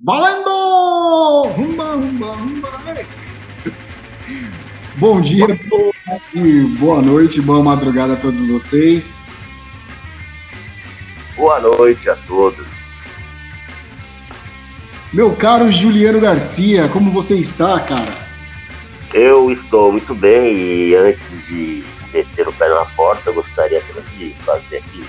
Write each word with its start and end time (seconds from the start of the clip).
Valendo! 0.00 1.48
Rumba, 1.54 1.92
rumba, 1.92 2.32
rumba. 2.34 2.70
Bom 4.96 5.20
dia, 5.20 5.46
boa 6.78 7.00
noite, 7.00 7.40
boa 7.40 7.62
madrugada 7.62 8.14
a 8.14 8.16
todos 8.16 8.44
vocês. 8.46 9.16
Boa 11.36 11.60
noite 11.60 12.10
a 12.10 12.16
todos. 12.26 12.66
Meu 15.12 15.34
caro 15.36 15.70
Juliano 15.70 16.20
Garcia, 16.20 16.88
como 16.88 17.12
você 17.12 17.36
está, 17.36 17.78
cara? 17.78 18.12
Eu 19.12 19.52
estou 19.52 19.92
muito 19.92 20.12
bem 20.12 20.56
e 20.56 20.94
antes 20.96 21.46
de 21.46 21.84
meter 22.12 22.48
o 22.48 22.52
pé 22.52 22.68
na 22.68 22.84
porta, 22.84 23.30
eu 23.30 23.34
gostaria 23.34 23.80
de 23.80 24.34
fazer 24.44 24.78
aqui 24.78 25.04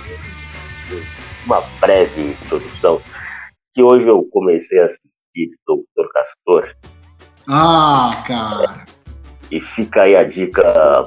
uma 1.46 1.62
breve 1.80 2.22
introdução. 2.22 3.02
Que 3.76 3.84
hoje 3.84 4.08
eu 4.08 4.24
comecei 4.32 4.80
a 4.80 4.86
assistir 4.86 5.52
Doutor 5.68 6.10
Castor. 6.14 6.76
Ah, 7.46 8.24
cara! 8.26 8.86
E 9.52 9.60
fica 9.60 10.04
aí 10.04 10.16
a 10.16 10.24
dica 10.24 11.06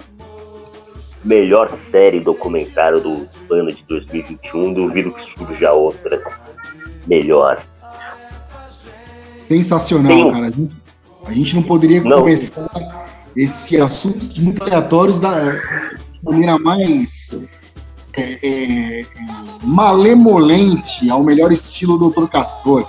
melhor 1.24 1.70
série 1.70 2.20
documentário 2.20 3.00
do 3.00 3.26
ano 3.50 3.72
de 3.72 3.82
2021. 3.84 4.74
Duvido 4.74 5.12
que 5.12 5.22
surja 5.22 5.72
outra 5.72 6.22
melhor. 7.06 7.64
Sensacional, 9.40 10.12
Tem... 10.12 10.30
cara. 10.30 10.46
A 10.48 10.50
gente, 10.50 10.76
a 11.24 11.32
gente, 11.32 11.56
não 11.56 11.62
poderia 11.62 12.04
não. 12.04 12.20
começar 12.20 12.68
esse 13.34 13.80
assunto 13.80 14.42
muito 14.42 14.62
aleatórios 14.62 15.18
da 15.20 15.54
maneira 16.22 16.58
mais 16.58 17.48
é, 18.16 18.38
é, 18.42 19.06
malemolente 19.62 21.08
ao 21.10 21.22
melhor 21.22 21.52
estilo 21.52 22.10
Dr. 22.10 22.26
Castor. 22.28 22.86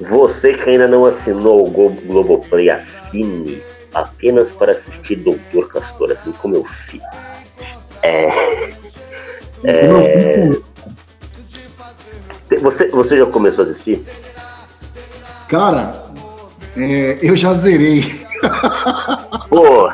Você 0.00 0.54
que 0.54 0.70
ainda 0.70 0.88
não 0.88 1.04
assinou 1.04 1.66
o 1.66 1.70
Globoplay, 1.70 2.70
assine 2.70 3.62
apenas 3.92 4.50
para 4.52 4.72
assistir 4.72 5.16
Doutor 5.16 5.68
Castor, 5.68 6.12
assim 6.12 6.32
como 6.32 6.56
eu 6.56 6.64
fiz. 6.86 7.02
É. 8.02 8.72
é... 9.64 10.50
Você, 12.60 12.88
você 12.88 13.18
já 13.18 13.26
começou 13.26 13.64
a 13.64 13.68
assistir? 13.68 14.02
Cara, 15.48 16.10
é, 16.76 17.18
eu 17.22 17.36
já 17.36 17.52
zerei. 17.54 18.24
Pô! 19.48 19.90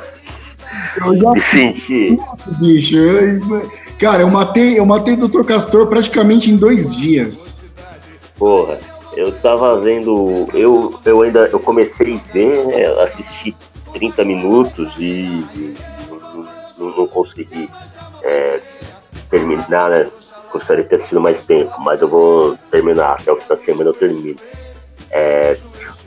Eu 1.05 1.19
já 1.19 1.33
me 1.33 1.43
senti. 1.43 2.19
Bicho, 2.59 2.97
eu, 2.97 3.71
cara, 3.99 4.23
eu 4.23 4.31
matei, 4.31 4.79
eu 4.79 4.87
matei 4.87 5.15
o 5.15 5.29
Dr. 5.29 5.45
Castor 5.45 5.87
praticamente 5.87 6.51
em 6.51 6.57
dois 6.57 6.95
dias. 6.95 7.63
Porra, 8.37 8.79
eu 9.17 9.33
tava 9.33 9.81
vendo. 9.81 10.47
Eu, 10.53 10.99
eu 11.05 11.23
ainda 11.23 11.49
eu 11.53 11.59
comecei 11.59 12.15
a 12.15 12.33
ver, 12.33 12.67
né, 12.67 12.87
assisti 13.03 13.57
30 13.93 14.25
minutos 14.25 14.93
e, 14.99 15.45
não, 16.79 16.97
não, 16.97 17.07
consegui 17.09 17.71
é, 18.23 18.61
terminar, 19.31 19.91
né? 19.91 20.07
Gostaria 20.53 20.85
de 20.85 20.91
ter 20.91 20.97
assistido 20.97 21.21
mais 21.21 21.45
tempo, 21.47 21.75
mas 21.81 22.01
eu 22.01 22.09
vou 22.09 22.57
terminar, 22.71 23.17
até 23.21 23.33
o 23.33 23.37
fim 23.37 23.49
da 23.49 23.59
semana 23.59 23.91
eu 23.91 23.95
termino. 23.95 24.39
É, 25.11 25.57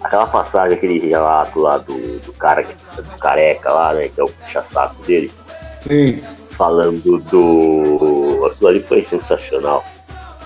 aquela 0.02 0.28
passagem, 0.28 0.78
aquele 0.78 1.00
relato 1.00 1.60
lá 1.60 1.78
do, 1.78 2.20
do 2.20 2.34
cara, 2.34 2.66
do 2.96 3.18
careca 3.20 3.72
lá, 3.72 3.94
né? 3.94 4.10
Que 4.10 4.22
é 4.22 4.24
o 4.24 4.30
puxa-saco 4.30 5.04
dele. 5.04 5.32
Sim. 5.80 6.22
Falando 6.60 7.20
do. 7.32 8.46
Aquilo 8.46 8.68
ali 8.68 8.82
foi 8.82 9.06
sensacional 9.06 9.82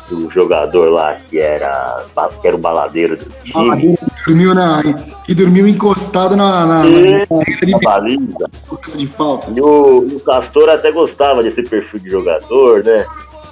do 0.09 0.29
jogador 0.29 0.91
lá 0.91 1.15
que 1.27 1.39
era, 1.39 2.05
que 2.39 2.47
era 2.47 2.55
o 2.55 2.59
baladeiro 2.59 3.17
do 3.17 3.25
time. 3.43 3.53
Baladeiro 3.53 3.97
que 3.97 4.25
dormiu, 4.27 4.53
na, 4.53 4.83
que 5.25 5.33
dormiu 5.33 5.67
encostado 5.67 6.35
na, 6.35 6.67
na, 6.67 6.85
e, 6.85 7.25
na, 7.71 7.79
baliza. 7.79 8.47
De 8.95 9.07
falta. 9.07 9.51
E 9.55 9.59
o, 9.59 10.05
o 10.05 10.19
Castor 10.19 10.69
até 10.69 10.91
gostava 10.91 11.41
desse 11.41 11.63
perfil 11.63 11.99
de 11.99 12.11
jogador, 12.11 12.83
né? 12.83 13.07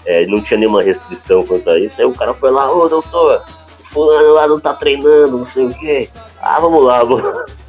É, 0.06 0.28
não 0.28 0.40
tinha 0.40 0.60
nenhuma 0.60 0.84
restrição 0.84 1.44
quanto 1.44 1.68
a 1.68 1.80
isso. 1.80 2.00
Aí 2.00 2.06
o 2.06 2.14
cara 2.14 2.32
foi 2.36 2.52
lá, 2.52 2.72
ô 2.72 2.88
doutor, 2.88 3.42
fulano 3.92 4.34
lá 4.34 4.48
não 4.48 4.60
tá 4.60 4.76
treinando, 4.76 5.40
não 5.40 5.48
sei 5.48 5.66
o 5.66 5.74
quê. 5.74 6.10
Ah, 6.40 6.60
vamos 6.60 6.84
lá, 6.84 7.04
vamos. 7.04 7.24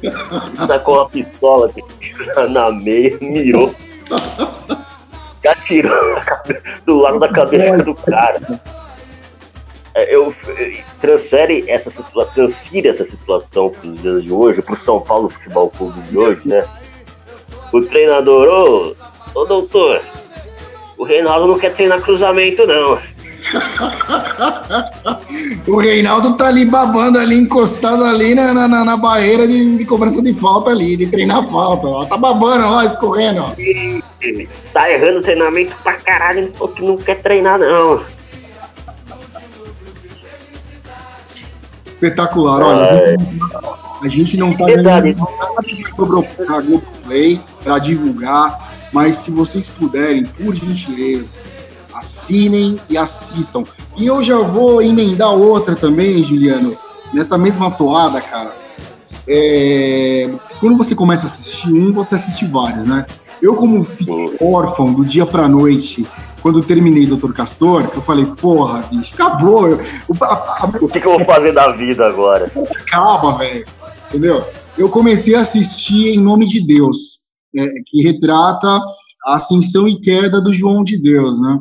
Sacou 0.67 0.97
uma 0.97 1.09
pistola 1.09 1.71
na 2.49 2.71
meia, 2.71 3.17
mirou. 5.69 6.17
atirou 6.17 6.61
do 6.85 6.97
lado 6.99 7.19
da 7.19 7.29
cabeça 7.29 7.77
do 7.77 7.95
cara. 7.95 8.39
É, 9.95 10.15
eu, 10.15 10.33
transfere 10.99 11.69
essa 11.69 11.91
situação, 11.91 12.33
transfira 12.33 12.89
essa 12.89 13.05
situação 13.05 13.69
para 13.69 13.89
os 13.89 14.01
dias 14.01 14.23
de 14.23 14.31
hoje, 14.31 14.61
para 14.61 14.73
o 14.73 14.77
São 14.77 14.99
Paulo 14.99 15.29
Futebol 15.29 15.69
Clube 15.69 16.01
de 16.01 16.17
hoje, 16.17 16.41
né? 16.45 16.63
O 17.71 17.81
treinador, 17.81 18.47
ô, 18.47 19.39
ô 19.39 19.45
doutor, 19.45 20.01
o 20.97 21.03
Reinaldo 21.03 21.47
não 21.47 21.59
quer 21.59 21.73
treinar 21.75 22.01
cruzamento, 22.01 22.65
não. 22.65 22.99
o 25.67 25.77
Reinaldo 25.77 26.35
tá 26.35 26.47
ali 26.47 26.65
babando 26.65 27.19
ali, 27.19 27.35
encostado 27.35 28.03
ali 28.03 28.33
na, 28.33 28.53
na, 28.53 28.67
na 28.67 28.97
barreira 28.97 29.47
de, 29.47 29.77
de, 29.77 29.85
cobrança 29.85 30.21
de 30.21 30.33
falta 30.33 30.71
ali, 30.71 30.95
de 30.95 31.07
treinar 31.07 31.45
falta. 31.47 31.87
Ó. 31.87 32.05
Tá 32.05 32.17
babando 32.17 32.69
lá, 32.69 32.85
escorrendo. 32.85 33.41
Ó. 33.41 33.51
Tá 34.73 34.91
errando 34.91 35.21
treinamento 35.21 35.75
pra 35.83 35.93
caralho, 35.93 36.51
porque 36.57 36.83
não 36.83 36.97
quer 36.97 37.21
treinar 37.21 37.59
não. 37.59 38.01
Espetacular, 41.85 42.61
olha. 42.61 43.17
A 44.01 44.07
gente 44.07 44.35
não 44.35 44.53
tá 44.53 44.65
ganhando 44.65 44.83
nada 44.83 45.15
Play 47.05 47.39
para 47.63 47.79
divulgar, 47.79 48.73
mas 48.91 49.17
se 49.17 49.31
vocês 49.31 49.69
puderem, 49.69 50.25
por 50.25 50.55
gentileza, 50.55 51.37
assinem 52.03 52.77
e 52.89 52.97
assistam. 52.97 53.63
E 53.95 54.05
eu 54.05 54.21
já 54.21 54.37
vou 54.39 54.81
emendar 54.81 55.31
outra 55.31 55.75
também, 55.75 56.21
Juliano, 56.21 56.75
nessa 57.13 57.37
mesma 57.37 57.71
toada, 57.71 58.19
cara. 58.19 58.53
É... 59.27 60.29
Quando 60.59 60.77
você 60.77 60.93
começa 60.93 61.25
a 61.25 61.27
assistir 61.27 61.71
um, 61.71 61.93
você 61.93 62.15
assiste 62.15 62.45
vários, 62.45 62.85
né? 62.85 63.05
Eu, 63.41 63.55
como 63.55 63.83
fiquei 63.83 64.37
órfão 64.39 64.93
do 64.93 65.03
dia 65.03 65.25
pra 65.25 65.47
noite, 65.47 66.05
quando 66.41 66.59
eu 66.59 66.63
terminei 66.63 67.05
Doutor 67.05 67.33
Castor, 67.33 67.89
eu 67.93 68.01
falei, 68.01 68.25
porra, 68.25 68.81
bicho, 68.89 69.13
acabou. 69.13 69.79
O, 70.07 70.23
a, 70.23 70.27
a... 70.27 70.71
o 70.81 70.87
que, 70.87 70.99
que, 70.99 71.07
eu 71.07 71.17
vou 71.17 71.25
fazer 71.25 71.53
da 71.53 71.71
vida 71.71 72.05
agora? 72.05 72.51
Acaba, 72.71 73.37
velho. 73.37 73.65
Entendeu? 74.09 74.45
Eu 74.77 74.89
comecei 74.89 75.35
a 75.35 75.41
assistir 75.41 76.09
Em 76.09 76.19
Nome 76.19 76.47
de 76.47 76.65
Deus, 76.65 77.19
é, 77.55 77.67
que 77.85 78.01
retrata 78.03 78.67
a 79.25 79.35
ascensão 79.35 79.87
e 79.87 79.99
queda 79.99 80.41
do 80.41 80.51
João 80.51 80.83
de 80.83 80.97
Deus, 80.97 81.39
né? 81.39 81.59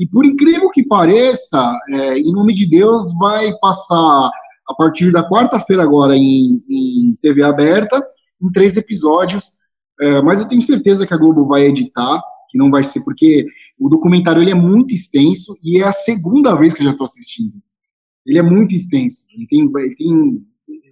E 0.00 0.06
por 0.06 0.24
incrível 0.24 0.70
que 0.70 0.82
pareça, 0.82 1.78
é, 1.90 2.18
em 2.18 2.32
nome 2.32 2.54
de 2.54 2.66
Deus, 2.66 3.12
vai 3.18 3.52
passar 3.58 4.30
a 4.66 4.74
partir 4.74 5.12
da 5.12 5.28
quarta-feira 5.28 5.82
agora 5.82 6.16
em, 6.16 6.64
em, 6.66 7.18
TV 7.20 7.42
aberta, 7.42 8.02
em 8.42 8.50
três 8.50 8.78
episódios. 8.78 9.52
É, 10.00 10.22
mas 10.22 10.40
eu 10.40 10.48
tenho 10.48 10.62
certeza 10.62 11.06
que 11.06 11.12
a 11.12 11.18
Globo 11.18 11.44
vai 11.44 11.66
editar, 11.66 12.18
que 12.48 12.56
não 12.56 12.70
vai 12.70 12.82
ser 12.82 13.04
porque 13.04 13.44
o 13.78 13.90
documentário 13.90 14.40
ele 14.40 14.52
é 14.52 14.54
muito 14.54 14.94
extenso 14.94 15.54
e 15.62 15.82
é 15.82 15.84
a 15.84 15.92
segunda 15.92 16.54
vez 16.54 16.72
que 16.72 16.80
eu 16.80 16.86
já 16.86 16.92
estou 16.92 17.04
assistindo. 17.04 17.60
Ele 18.24 18.38
é 18.38 18.42
muito 18.42 18.74
extenso. 18.74 19.26
Ele 19.34 19.46
tem, 19.46 19.70
ele 19.76 19.96
tem 19.96 20.42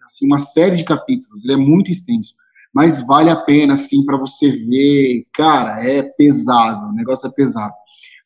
assim, 0.04 0.26
uma 0.26 0.38
série 0.38 0.76
de 0.76 0.84
capítulos. 0.84 1.44
Ele 1.44 1.54
é 1.54 1.56
muito 1.56 1.90
extenso 1.90 2.34
mas 2.70 3.00
vale 3.00 3.30
a 3.30 3.34
pena, 3.34 3.72
assim, 3.72 4.04
para 4.04 4.16
você 4.16 4.50
ver. 4.50 5.26
Cara, 5.32 5.82
é 5.82 6.02
pesado, 6.02 6.90
o 6.90 6.92
negócio 6.92 7.26
é 7.26 7.30
pesado. 7.30 7.72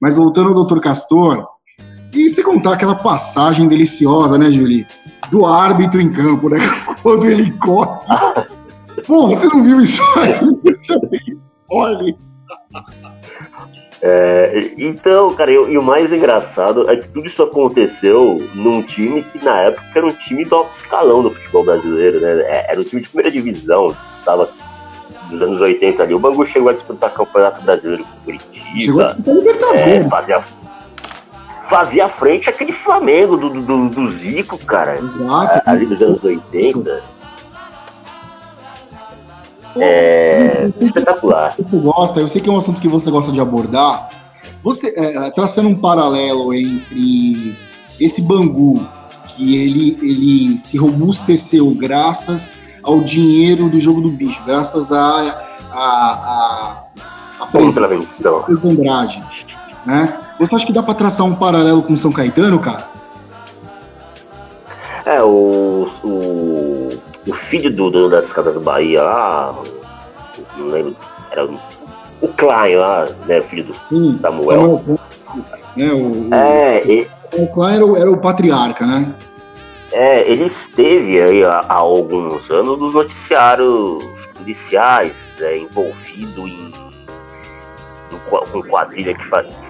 Mas 0.03 0.17
voltando 0.17 0.49
ao 0.49 0.65
Dr. 0.65 0.81
Castor, 0.81 1.47
e 2.13 2.29
se 2.29 2.43
contar 2.43 2.73
aquela 2.73 2.97
passagem 2.97 3.69
deliciosa, 3.69 4.37
né, 4.37 4.51
Julie? 4.51 4.85
Do 5.31 5.47
árbitro 5.47 6.01
em 6.01 6.11
campo, 6.11 6.49
né? 6.49 6.59
Quando 7.01 7.25
ele 7.25 7.53
corre. 7.53 8.01
Pô, 9.07 9.29
você 9.31 9.47
não 9.47 9.63
viu 9.63 9.81
isso 9.81 10.03
aí? 10.17 10.41
Olha. 11.71 12.17
É, 14.03 14.75
então, 14.77 15.33
cara, 15.37 15.53
e, 15.53 15.55
e, 15.55 15.79
o 15.79 15.85
mais 15.85 16.13
engraçado 16.13 16.91
é 16.91 16.97
que 16.97 17.07
tudo 17.07 17.27
isso 17.29 17.41
aconteceu 17.41 18.37
num 18.57 18.83
time 18.83 19.23
que 19.23 19.45
na 19.45 19.61
época 19.61 19.87
era 19.95 20.05
um 20.05 20.11
time 20.11 20.45
do 20.45 20.57
alto 20.57 20.77
escalão 20.77 21.23
do 21.23 21.31
futebol 21.31 21.65
brasileiro, 21.65 22.21
né? 22.21 22.41
É, 22.41 22.73
era 22.73 22.81
um 22.81 22.85
time 22.85 23.03
de 23.03 23.09
primeira 23.09 23.31
divisão, 23.31 23.95
estava 24.19 24.51
dos 25.33 25.43
anos 25.43 25.61
80 25.61 26.03
ali. 26.03 26.15
O 26.15 26.19
Bangu 26.19 26.47
chegou 26.47 26.69
a 26.69 26.73
disputar 26.73 27.11
Campeonato 27.11 27.63
Brasileiro 27.63 28.05
com 28.05 28.25
Curitiba. 28.25 29.17
É, 29.75 30.05
fazia, 30.09 30.45
fazia 31.69 32.09
frente 32.09 32.49
aquele 32.49 32.73
Flamengo 32.73 33.37
do, 33.37 33.51
do, 33.51 33.89
do 33.89 34.11
Zico, 34.11 34.59
cara. 34.59 34.99
Exato. 34.99 35.71
Ali 35.71 35.87
dos 35.87 36.01
anos 36.01 36.23
80. 36.23 37.03
É 39.81 40.71
espetacular. 40.81 41.55
Você 41.57 41.77
gosta, 41.79 42.21
eu 42.21 42.29
sei 42.29 42.41
que 42.41 42.49
é 42.49 42.53
um 42.53 42.59
assunto 42.59 42.81
que 42.81 42.89
você 42.89 43.11
gosta 43.11 43.33
de 43.33 43.41
abordar. 43.41 44.09
Você, 44.63 44.93
é, 44.97 45.31
traçando 45.31 45.69
um 45.69 45.75
paralelo 45.75 46.55
entre 46.55 47.57
esse 47.99 48.21
Bangu 48.21 48.87
que 49.29 49.57
ele, 49.57 49.97
ele 50.03 50.59
se 50.59 50.77
robusteceu 50.77 51.71
graças 51.71 52.51
ao 52.83 53.01
dinheiro 53.01 53.69
do 53.69 53.81
jogo 53.81 54.01
do 54.01 54.11
bicho, 54.11 54.43
graças 54.45 54.91
a, 54.91 55.47
a, 55.71 55.81
a, 55.81 56.83
a 57.41 57.47
presença 57.47 57.89
do 58.49 58.69
Andrade, 58.69 59.23
né? 59.87 60.19
Você 60.39 60.55
acha 60.55 60.67
que 60.67 60.73
dá 60.73 60.83
para 60.83 60.95
traçar 60.95 61.27
um 61.27 61.35
paralelo 61.35 61.83
com 61.83 61.97
São 61.97 62.11
Caetano, 62.11 62.59
cara? 62.59 62.85
É, 65.05 65.23
o, 65.23 65.89
o, 66.05 66.91
o 67.27 67.33
filho 67.35 67.75
do 67.75 67.91
dono 67.91 68.09
das 68.09 68.33
Casas 68.33 68.61
Bahia 68.63 69.03
lá, 69.03 69.55
não 70.57 70.67
lembro, 70.67 70.97
era 71.31 71.45
o 71.45 72.29
Klein 72.29 72.77
lá, 72.77 73.07
né, 73.27 73.41
filho 73.43 73.65
do 73.65 73.75
Sim, 73.89 74.19
Samuel. 74.21 74.79
Samuel 74.79 74.99
né, 75.77 75.93
o, 75.93 76.35
é, 76.35 76.87
e, 76.87 77.07
o 77.33 77.47
Klein 77.49 77.75
era 77.77 77.87
o, 77.87 77.97
era 77.97 78.11
o 78.11 78.17
patriarca, 78.19 78.87
né? 78.87 79.13
É, 79.93 80.29
ele 80.29 80.47
esteve 80.47 81.21
aí 81.21 81.45
há, 81.45 81.61
há 81.69 81.75
alguns 81.75 82.51
anos 82.51 82.79
nos 82.79 82.95
noticiários 82.95 84.03
policiais, 84.35 85.15
né, 85.39 85.59
envolvido 85.59 86.49
em, 86.49 86.73
em 88.11 88.19
com 88.51 88.63
quadrilha 88.63 89.15
que 89.15 89.25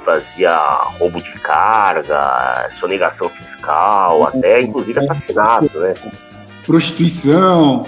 fazia 0.05 0.57
roubo 0.99 1.21
de 1.21 1.33
carga, 1.41 2.71
sonegação 2.79 3.29
fiscal, 3.29 4.25
até 4.29 4.61
inclusive 4.61 5.01
assassinato, 5.01 5.79
né? 5.81 5.95
Prostituição. 6.65 7.87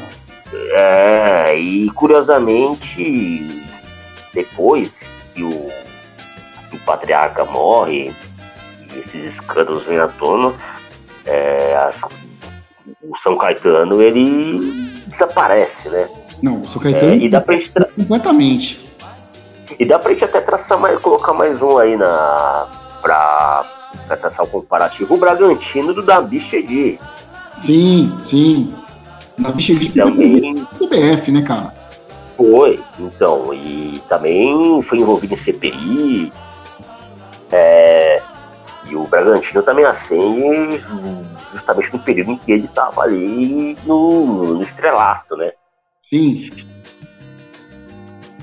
É, 0.72 1.56
e 1.56 1.88
curiosamente, 1.90 3.64
depois 4.32 4.90
que 5.34 5.44
o, 5.44 5.70
que 6.70 6.76
o 6.76 6.80
patriarca 6.80 7.44
morre, 7.44 8.12
e 8.80 8.98
esses 8.98 9.34
escândalos 9.34 9.84
vêm 9.84 9.98
à 9.98 10.08
tona, 10.08 10.52
é, 11.24 11.76
as, 11.76 12.00
o 13.08 13.16
São 13.18 13.36
Caetano 13.36 14.00
ele 14.02 14.60
desaparece, 15.06 15.88
né? 15.88 16.08
Não, 16.42 16.60
o 16.60 16.64
São 16.64 16.80
Caetano 16.80 17.12
é, 17.12 17.16
e 17.16 17.28
dá 17.28 17.40
pra 17.40 17.54
gente 17.54 17.70
tra... 17.70 17.86
completamente. 17.86 18.80
E 19.78 19.84
dá 19.84 19.98
pra 19.98 20.12
gente 20.12 20.24
até 20.24 20.40
traçar 20.40 20.78
mais, 20.78 20.98
colocar 21.00 21.32
mais 21.32 21.60
um 21.62 21.78
aí 21.78 21.96
na. 21.96 22.68
pra, 23.02 23.64
pra 24.06 24.16
traçar 24.16 24.44
o 24.44 24.48
comparativo. 24.48 25.14
O 25.14 25.18
Bragantino 25.18 25.92
do 25.92 26.02
Dabi 26.02 26.40
Chedi. 26.40 26.98
Sim, 27.64 28.12
sim. 28.26 28.74
Dabi 29.38 29.62
Chedi 29.62 29.90
também. 29.90 30.64
CBF, 30.76 31.32
né, 31.32 31.42
cara? 31.42 31.72
Foi, 32.36 32.80
então, 32.98 33.54
e 33.54 34.00
também 34.08 34.82
foi 34.82 34.98
envolvido 34.98 35.34
em 35.34 35.38
CPI. 35.38 36.32
É, 37.50 37.83
Bragantino 39.14 39.62
também 39.62 39.84
acende 39.84 40.82
justamente 41.52 41.92
no 41.92 41.98
período 42.00 42.32
em 42.32 42.36
que 42.36 42.52
ele 42.52 42.64
estava 42.64 43.02
ali 43.02 43.76
no, 43.86 44.54
no, 44.56 44.62
estrelato, 44.62 45.36
né? 45.36 45.52
Sim. 46.02 46.50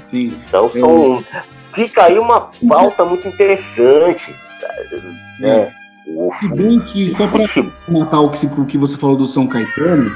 Sim. 0.10 0.30
Então 0.48 0.70
são, 0.72 1.24
é. 1.34 1.44
fica 1.74 2.06
aí 2.06 2.18
uma 2.18 2.50
pauta 2.68 3.04
muito 3.04 3.28
interessante. 3.28 4.34
Né? 5.40 5.74
Se 6.40 6.56
bem 6.56 6.80
que, 6.80 7.10
só 7.10 7.28
para 7.28 7.44
matar 7.90 8.22
o 8.22 8.32
que, 8.32 8.46
o 8.46 8.66
que 8.66 8.78
você 8.78 8.98
falou 8.98 9.18
do 9.18 9.26
São 9.26 9.48
Caetano, 9.48 10.10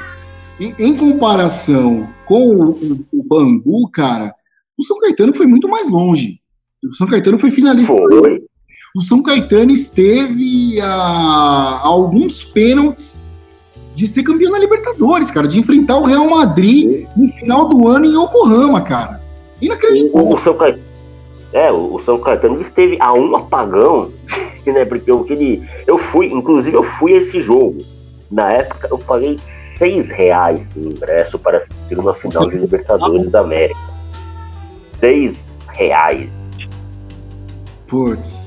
em, 0.58 0.74
em 0.78 0.96
comparação 0.96 2.08
com 2.24 2.48
o, 2.48 2.70
o, 2.70 3.06
o, 3.12 3.22
Bangu, 3.22 3.90
cara, 3.90 4.34
o 4.78 4.84
São 4.84 4.98
Caetano 4.98 5.34
foi 5.34 5.46
muito 5.46 5.68
mais 5.68 5.88
longe. 5.88 6.40
O 6.84 6.94
São 6.94 7.06
Caetano 7.06 7.38
foi 7.38 7.50
finalista. 7.50 7.92
Foi 7.92 8.46
o 8.96 9.02
São 9.02 9.22
Caetano 9.22 9.72
esteve 9.72 10.80
a, 10.80 10.86
a 10.86 11.86
alguns 11.86 12.42
pênaltis 12.42 13.22
de 13.94 14.06
ser 14.06 14.22
campeão 14.22 14.50
da 14.52 14.58
Libertadores, 14.58 15.30
cara, 15.30 15.46
de 15.46 15.58
enfrentar 15.58 15.98
o 15.98 16.04
Real 16.04 16.28
Madrid 16.28 17.06
no 17.14 17.28
final 17.28 17.68
do 17.68 17.86
ano 17.88 18.06
em 18.06 18.14
Yokohama, 18.14 18.80
cara. 18.80 19.20
Inacreditável. 19.60 20.26
O, 20.26 20.34
o 20.34 20.38
São 20.38 20.54
Caetano, 20.54 20.82
é, 21.52 21.70
o 21.70 22.00
São 22.00 22.18
Caetano 22.18 22.60
esteve 22.60 22.96
a 22.98 23.12
um 23.12 23.36
apagão, 23.36 24.10
né? 24.66 24.84
Porque 24.86 25.12
o 25.12 25.24
que 25.24 25.34
ele, 25.34 25.68
eu 25.86 25.98
fui, 25.98 26.32
inclusive 26.32 26.74
eu 26.74 26.82
fui 26.82 27.14
a 27.14 27.18
esse 27.18 27.40
jogo. 27.40 27.76
Na 28.30 28.50
época 28.50 28.88
eu 28.90 28.98
paguei 28.98 29.38
seis 29.78 30.08
reais 30.08 30.66
de 30.70 30.80
ingresso 30.80 31.38
para 31.38 31.58
assistir 31.58 31.98
uma 31.98 32.14
final 32.14 32.48
de 32.48 32.56
Libertadores 32.56 33.30
da 33.30 33.40
América. 33.40 33.78
Seis 34.98 35.44
reais. 35.68 36.30
Putz. 37.86 38.45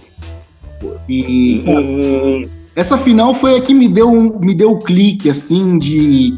E, 1.07 1.61
e, 1.65 2.49
essa 2.75 2.97
final 2.97 3.33
foi 3.33 3.57
a 3.57 3.61
que 3.61 3.73
me 3.73 3.87
deu 3.87 4.09
um, 4.09 4.39
me 4.39 4.53
deu 4.53 4.71
um 4.71 4.79
clique 4.79 5.29
assim 5.29 5.77
de 5.77 6.37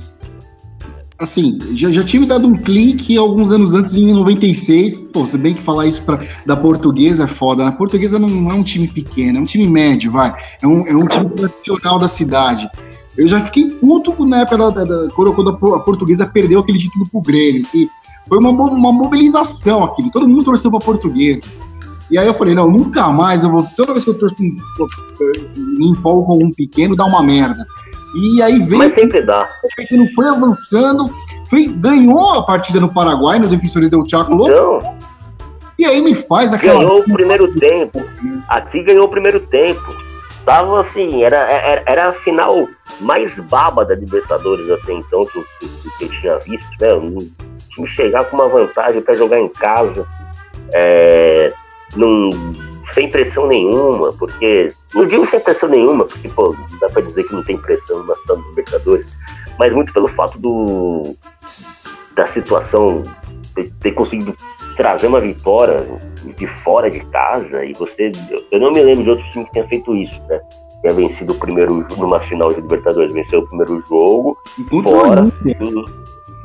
assim, 1.22 1.60
já, 1.76 1.92
já 1.92 2.04
tinha 2.04 2.20
me 2.20 2.26
dado 2.26 2.48
um 2.48 2.56
clique 2.56 3.16
alguns 3.16 3.52
anos 3.52 3.74
antes, 3.74 3.96
em 3.96 4.12
96. 4.12 4.98
Pô, 5.14 5.26
se 5.26 5.38
bem 5.38 5.54
que 5.54 5.62
falar 5.62 5.86
isso 5.86 6.02
pra, 6.02 6.20
da 6.46 6.58
portuguesa 6.58 7.26
é 7.26 7.28
foda. 7.28 7.68
A 7.68 7.72
portuguesa 7.72 8.18
não 8.18 8.50
é 8.50 8.54
um 8.54 8.64
time 8.64 8.88
pequeno, 8.88 9.38
é 9.38 9.42
um 9.42 9.46
time 9.46 9.68
médio, 9.68 10.12
vai. 10.12 10.36
É 10.62 10.68
um, 10.68 10.88
é 10.88 10.96
um 10.96 11.06
time 11.06 11.30
tradicional 11.30 12.00
da 12.00 12.08
cidade. 12.08 12.70
Eu 13.18 13.28
já 13.28 13.40
fiquei 13.42 13.70
puto 13.70 14.26
na 14.26 14.42
época 14.42 14.58
da, 14.58 14.70
da, 14.70 14.84
da, 14.84 15.10
quando 15.12 15.50
a 15.50 15.80
portuguesa 15.80 16.26
perdeu 16.26 16.60
aquele 16.60 16.80
título 16.80 17.08
pro 17.08 17.22
Grêmio. 17.22 17.66
Que 17.72 17.88
foi 18.28 18.40
uma, 18.40 18.50
uma 18.50 18.92
mobilização 18.92 19.84
aquilo. 19.84 20.10
Todo 20.10 20.28
mundo 20.28 20.44
torceu 20.44 20.72
pra 20.72 20.80
portuguesa. 20.80 21.44
E 22.12 22.18
aí 22.18 22.28
eu 22.28 22.34
falei, 22.34 22.54
não, 22.54 22.70
nunca 22.70 23.08
mais 23.08 23.42
eu 23.42 23.50
vou. 23.50 23.66
Toda 23.76 23.94
vez 23.94 24.04
que 24.04 24.10
eu 24.10 24.20
torço 24.20 24.36
me 24.40 25.88
empolgo 25.90 26.26
com 26.26 26.44
um 26.44 26.52
pequeno, 26.52 26.96
dá 26.96 27.06
uma 27.06 27.24
merda. 27.24 27.66
E 28.14 28.42
aí 28.42 28.60
vem. 28.60 28.78
Mas 28.78 28.94
sempre 28.94 29.22
dá. 29.22 29.48
O 29.64 29.98
não 29.98 30.08
foi 30.10 30.28
avançando, 30.28 31.10
foi, 31.50 31.68
ganhou 31.68 32.34
a 32.34 32.44
partida 32.44 32.80
no 32.82 32.94
Paraguai, 32.94 33.40
no 33.40 33.48
Defensores 33.48 33.90
del 33.90 34.08
Chaco 34.08 34.34
então, 34.34 34.98
E 35.80 35.86
aí 35.86 36.02
me 36.02 36.14
faz 36.14 36.52
aquela. 36.52 36.80
Ganhou 36.80 37.00
o 37.00 37.04
primeiro 37.04 37.54
tempo. 37.58 38.04
Aqui 38.50 38.84
ganhou 38.84 39.06
o 39.06 39.10
primeiro 39.10 39.40
tempo. 39.40 39.96
Tava 40.46 40.82
assim, 40.82 41.24
era, 41.24 41.38
era, 41.38 41.84
era 41.86 42.08
a 42.08 42.12
final 42.12 42.68
mais 43.00 43.40
baba 43.40 43.86
da 43.86 43.96
Libertadores 43.96 44.70
até 44.72 44.92
então 44.92 45.26
que 45.26 45.44
que, 45.60 45.98
que 45.98 46.04
eu 46.04 46.10
tinha 46.10 46.40
visto, 46.40 46.70
né? 46.82 46.94
Um 46.96 47.18
time 47.70 47.88
chegar 47.88 48.26
com 48.26 48.36
uma 48.36 48.50
vantagem 48.50 49.02
para 49.02 49.14
jogar 49.14 49.40
em 49.40 49.48
casa. 49.48 50.06
É, 50.74 51.54
não, 51.96 52.30
sem 52.94 53.10
pressão 53.10 53.48
nenhuma, 53.48 54.14
porque. 54.14 54.68
Não 54.94 55.06
digo 55.06 55.26
sem 55.26 55.40
pressão 55.40 55.70
nenhuma, 55.70 56.06
porque, 56.06 56.30
pô, 56.30 56.56
dá 56.80 56.90
pra 56.90 57.02
dizer 57.02 57.24
que 57.24 57.34
não 57.34 57.44
tem 57.44 57.58
pressão 57.58 58.04
na 58.04 58.16
situação 58.16 58.42
dos 58.42 58.50
Libertadores, 58.50 59.06
mas 59.58 59.74
muito 59.74 59.94
pelo 59.94 60.08
fato 60.08 60.38
do. 60.40 61.16
da 62.16 62.26
situação 62.28 63.04
ter, 63.56 63.72
ter 63.82 63.92
conseguido 63.92 64.36
trazer 64.78 65.08
uma 65.08 65.20
vitória 65.20 65.86
de 66.38 66.48
fora 66.48 66.90
de 66.90 67.00
casa 67.08 67.66
e 67.66 67.74
você. 67.74 68.12
Eu 68.52 68.60
não 68.60 68.72
me 68.72 68.82
lembro 68.82 69.04
de 69.04 69.10
outro 69.10 69.26
time 69.32 69.46
que 69.46 69.52
tenha 69.52 69.68
feito 69.68 69.96
isso, 69.96 70.22
né? 70.28 70.40
Tenha 70.82 70.96
vencido 70.96 71.34
o 71.34 71.38
primeiro 71.38 71.86
numa 71.98 72.20
final 72.20 72.50
de 72.50 72.62
Libertadores, 72.62 73.14
venceu 73.14 73.42
o 73.42 73.48
primeiro 73.48 73.84
jogo 73.88 74.38
e 74.58 74.82
fora. 74.82 75.24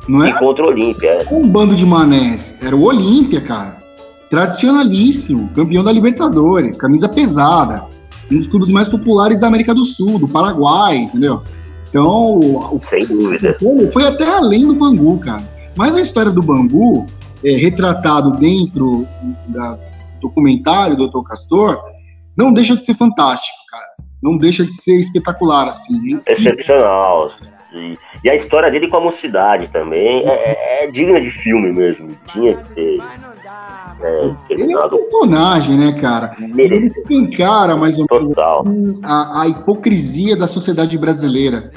Não 0.07 0.23
é? 0.23 0.29
E 0.29 0.33
contra 0.33 0.63
o 0.63 0.67
Olímpia. 0.67 1.09
É. 1.09 1.25
Um 1.33 1.47
bando 1.47 1.75
de 1.75 1.85
manés. 1.85 2.57
Era 2.61 2.75
o 2.75 2.83
Olímpia, 2.83 3.41
cara 3.41 3.86
tradicionalíssimo, 4.29 5.49
campeão 5.55 5.83
da 5.83 5.91
Libertadores, 5.91 6.77
camisa 6.77 7.07
pesada, 7.07 7.85
um 8.31 8.37
dos 8.37 8.47
clubes 8.47 8.69
mais 8.69 8.89
populares 8.89 9.39
da 9.39 9.47
América 9.47 9.73
do 9.73 9.85
Sul, 9.85 10.19
do 10.19 10.27
Paraguai, 10.27 10.97
entendeu? 10.97 11.41
Então, 11.89 12.39
o, 12.39 12.79
sem 12.79 13.05
dúvida. 13.05 13.57
Foi 13.91 14.05
até 14.05 14.25
além 14.25 14.67
do 14.67 14.75
Bangu, 14.75 15.17
cara. 15.19 15.43
Mas 15.75 15.95
a 15.95 16.01
história 16.01 16.31
do 16.31 16.41
Bangu, 16.41 17.05
é, 17.43 17.51
retratado 17.51 18.31
dentro 18.31 19.07
do 19.47 19.77
documentário 20.19 20.97
do 20.97 21.07
Dr. 21.07 21.23
Castor, 21.23 21.79
não 22.35 22.51
deixa 22.51 22.75
de 22.75 22.83
ser 22.83 22.95
fantástico, 22.95 23.57
cara. 23.69 23.87
Não 24.21 24.37
deixa 24.37 24.65
de 24.65 24.73
ser 24.73 24.99
espetacular, 24.99 25.67
assim. 25.67 26.19
Excepcional. 26.27 27.31
E, 27.73 27.97
e, 28.23 28.29
a 28.29 28.35
história 28.35 28.71
dele 28.71 28.87
com 28.87 28.97
a 28.97 29.01
mocidade 29.01 29.67
também 29.69 30.23
é, 30.27 30.85
é, 30.85 30.91
digna 30.91 31.21
de 31.21 31.29
filme 31.29 31.71
mesmo. 31.71 32.09
Tinha 32.31 32.55
que 32.55 32.73
ter 32.73 32.97
é, 34.01 34.35
ele 34.49 34.73
é 34.73 34.85
um 34.85 34.89
personagem, 34.89 35.77
né, 35.77 35.93
cara? 35.93 36.35
Ele 36.39 36.77
escancara 36.77 37.75
mais 37.75 37.97
ou 37.97 38.05
menos 38.11 38.37
a, 39.03 39.41
a, 39.41 39.47
hipocrisia 39.47 40.35
da 40.35 40.47
sociedade 40.47 40.97
brasileira. 40.97 41.71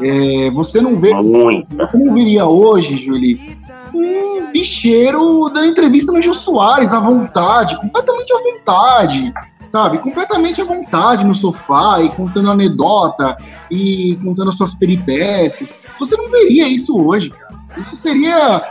É, 0.00 0.50
você 0.50 0.80
não 0.80 0.96
vê. 0.96 1.12
Você 1.12 1.96
não 1.96 2.14
veria 2.14 2.46
hoje, 2.46 2.96
Julie, 2.96 3.56
um 3.94 4.50
bicheiro 4.50 5.48
dando 5.52 5.66
entrevista 5.66 6.12
no 6.12 6.20
Gil 6.20 6.34
Soares 6.34 6.92
à 6.92 7.00
vontade, 7.00 7.76
completamente 7.80 8.32
à 8.32 8.38
vontade, 8.38 9.34
sabe? 9.66 9.98
Completamente 9.98 10.60
à 10.60 10.64
vontade 10.64 11.24
no 11.24 11.34
sofá 11.34 12.00
e 12.00 12.08
contando 12.10 12.50
anedota 12.50 13.36
e 13.70 14.16
contando 14.22 14.50
as 14.50 14.56
suas 14.56 14.74
peripécias. 14.74 15.74
Você 15.98 16.16
não 16.16 16.28
veria 16.28 16.68
isso 16.68 17.00
hoje, 17.00 17.30
cara. 17.30 17.54
Isso 17.76 17.96
seria. 17.96 18.62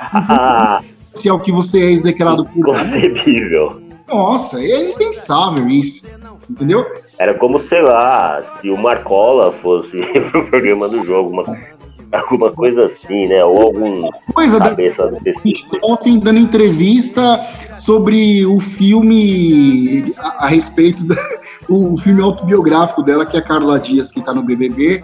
se 1.16 1.30
é 1.30 1.34
o 1.34 1.40
que 1.40 1.52
você 1.52 1.80
é 1.80 1.92
execrado 1.92 2.46
por. 2.46 2.66
Concebível. 2.66 3.82
Nossa, 4.08 4.60
é 4.60 4.92
impensável 4.92 5.68
isso. 5.68 6.06
Entendeu? 6.50 6.86
Era 7.18 7.34
como, 7.36 7.60
sei 7.60 7.82
lá, 7.82 8.42
se 8.60 8.70
o 8.70 8.78
Marcola 8.78 9.54
fosse 9.62 9.98
pro 10.32 10.46
programa 10.48 10.90
do 10.90 11.04
jogo, 11.04 11.30
uma, 11.30 11.58
alguma 12.12 12.52
coisa 12.52 12.86
assim, 12.86 13.28
né? 13.28 13.44
Ou 13.44 13.62
algum 13.62 14.10
coisa 14.34 14.60
cabeça 14.60 15.08
da... 15.08 15.18
Ontem 15.84 16.20
dando 16.20 16.40
entrevista 16.40 17.40
sobre 17.78 18.46
o 18.46 18.60
filme 18.60 20.14
a, 20.18 20.46
a 20.46 20.48
respeito 20.48 21.04
do 21.04 21.16
o 21.70 21.98
filme 21.98 22.22
autobiográfico 22.22 23.02
dela, 23.02 23.26
que 23.26 23.38
é 23.38 23.40
a 23.40 23.44
Carla 23.44 23.80
Dias, 23.80 24.12
que 24.12 24.20
está 24.20 24.34
no 24.34 24.44
BBB, 24.44 25.04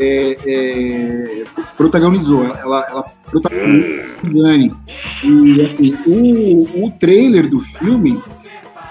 é, 0.00 0.36
é, 0.46 1.44
protagonizou. 1.76 2.44
Ela, 2.44 2.86
ela 2.88 3.04
protagonizou 3.30 4.00
Zane. 4.26 4.72
E 5.22 5.62
assim, 5.62 5.94
o, 6.06 6.86
o 6.86 6.90
trailer 6.92 7.48
do 7.48 7.58
filme, 7.58 8.20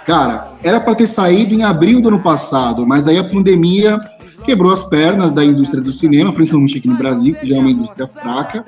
cara, 0.06 0.54
era 0.64 0.80
para 0.80 0.96
ter 0.96 1.08
saído 1.08 1.54
em 1.54 1.64
abril 1.64 2.02
do 2.02 2.10
ano 2.10 2.22
passado, 2.22 2.86
mas 2.86 3.08
aí 3.08 3.18
a 3.18 3.24
pandemia 3.24 4.00
quebrou 4.46 4.72
as 4.72 4.84
pernas 4.84 5.34
da 5.34 5.44
indústria 5.44 5.82
do 5.82 5.92
cinema, 5.92 6.32
principalmente 6.32 6.78
aqui 6.78 6.88
no 6.88 6.96
Brasil, 6.96 7.36
que 7.36 7.48
já 7.48 7.58
é 7.58 7.60
uma 7.60 7.72
indústria 7.72 8.08
fraca, 8.08 8.64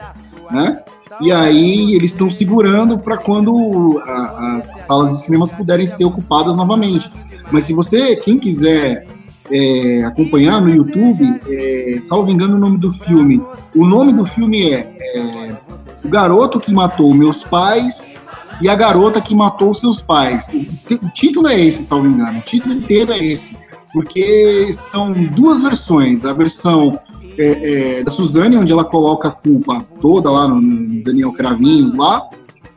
né? 0.49 0.81
E 1.21 1.31
aí 1.31 1.93
eles 1.93 2.11
estão 2.11 2.31
segurando 2.31 2.97
para 2.97 3.17
quando 3.17 4.01
a, 4.03 4.57
as 4.57 4.65
salas 4.81 5.13
de 5.13 5.21
cinemas 5.21 5.51
puderem 5.51 5.85
ser 5.85 6.03
ocupadas 6.05 6.55
novamente. 6.55 7.11
Mas 7.51 7.65
se 7.65 7.73
você, 7.73 8.15
quem 8.15 8.39
quiser 8.39 9.05
é, 9.51 10.03
acompanhar 10.03 10.61
no 10.61 10.69
YouTube, 10.69 11.39
é, 11.47 11.99
salvo 12.01 12.31
engano 12.31 12.55
o 12.55 12.59
nome 12.59 12.77
do 12.77 12.91
filme. 12.91 13.41
O 13.75 13.85
nome 13.85 14.13
do 14.13 14.25
filme 14.25 14.71
é, 14.71 14.95
é, 14.99 15.57
O 16.03 16.09
Garoto 16.09 16.59
que 16.59 16.73
Matou 16.73 17.13
Meus 17.13 17.43
Pais 17.43 18.17
e 18.61 18.69
a 18.69 18.75
Garota 18.75 19.21
que 19.21 19.35
Matou 19.35 19.73
Seus 19.73 20.01
Pais. 20.01 20.47
O, 20.47 21.05
o 21.05 21.09
título 21.09 21.47
é 21.47 21.59
esse, 21.59 21.83
salvo 21.83 22.07
engano. 22.07 22.39
O 22.39 22.43
título 22.43 22.73
inteiro 22.73 23.11
é 23.11 23.17
esse. 23.17 23.57
Porque 23.93 24.71
são 24.71 25.11
duas 25.11 25.61
versões. 25.61 26.23
A 26.23 26.31
versão 26.31 26.97
é, 27.37 27.97
é, 27.99 28.03
da 28.03 28.11
Suzane, 28.11 28.57
onde 28.57 28.71
ela 28.71 28.85
coloca 28.85 29.27
a 29.27 29.31
culpa 29.31 29.85
toda 29.99 30.29
lá 30.29 30.47
no, 30.47 30.61
no 30.61 31.03
Daniel 31.03 31.33
Cravinhos 31.33 31.95
lá, 31.95 32.29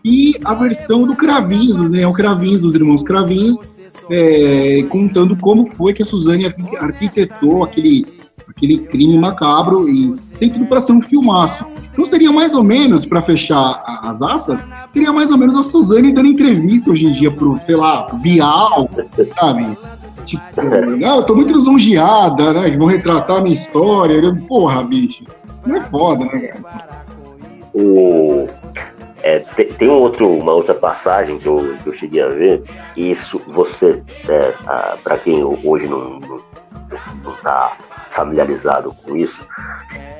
e 0.05 0.35
a 0.45 0.55
versão 0.55 1.07
do 1.07 1.17
Cravinhos, 1.17 1.77
do 1.77 1.89
Daniel 1.89 2.13
Cravinhos, 2.13 2.61
dos 2.61 2.75
irmãos 2.75 3.03
Cravinhos, 3.03 3.59
é, 4.11 4.85
contando 4.89 5.37
como 5.37 5.67
foi 5.67 5.93
que 5.93 6.03
a 6.03 6.05
Suzane 6.05 6.47
arquitetou 6.79 7.65
aquele, 7.65 8.07
aquele 8.49 8.79
crime 8.79 9.19
macabro 9.19 9.89
e 9.89 10.15
tem 10.39 10.51
tudo 10.51 10.67
para 10.67 10.81
ser 10.81 10.93
um 10.93 11.01
filmaço. 11.01 11.65
Então 11.93 12.05
seria 12.05 12.33
mais 12.33 12.55
ou 12.55 12.63
menos, 12.65 13.07
para 13.07 13.23
fechar 13.23 13.83
as 14.03 14.21
aspas, 14.21 14.65
seria 14.89 15.13
mais 15.13 15.31
ou 15.31 15.39
menos 15.39 15.57
a 15.57 15.63
Suzane 15.63 16.13
dando 16.13 16.29
entrevista 16.29 16.91
hoje 16.91 17.07
em 17.07 17.13
dia 17.13 17.31
pro, 17.31 17.59
sei 17.65 17.77
lá, 17.77 18.09
Bial, 18.15 18.91
sabe? 19.39 19.79
Tipo, 20.25 20.43
não, 20.97 21.17
eu 21.17 21.23
tô 21.23 21.35
muito 21.37 21.55
lisonjeada, 21.55 22.53
né? 22.55 22.71
Que 22.71 22.77
vão 22.77 22.87
retratar 22.87 23.39
a 23.39 23.41
minha 23.43 23.53
história. 23.53 24.35
Porra, 24.49 24.83
bicho. 24.83 25.25
Não 25.67 25.77
é 25.77 25.83
foda, 25.83 26.25
né, 26.25 26.39
cara? 26.39 27.05
O 27.75 28.47
é, 29.25 29.39
tem, 29.39 29.67
tem 29.73 29.89
um 29.89 29.95
outro, 29.95 30.31
uma 30.31 30.53
outra 30.53 30.75
passagem 30.75 31.39
que 31.39 31.47
eu, 31.47 31.77
que 31.83 31.89
eu 31.89 31.95
cheguei 31.95 32.23
a 32.23 32.29
ver, 32.29 32.63
e 32.95 33.11
isso 33.11 33.41
você, 33.49 34.03
é, 34.29 34.53
para 35.03 35.17
quem 35.17 35.43
hoje 35.43 35.87
não 35.87 36.21
está 37.31 37.75
familiarizado 38.11 38.93
com 39.03 39.17
isso, 39.17 39.43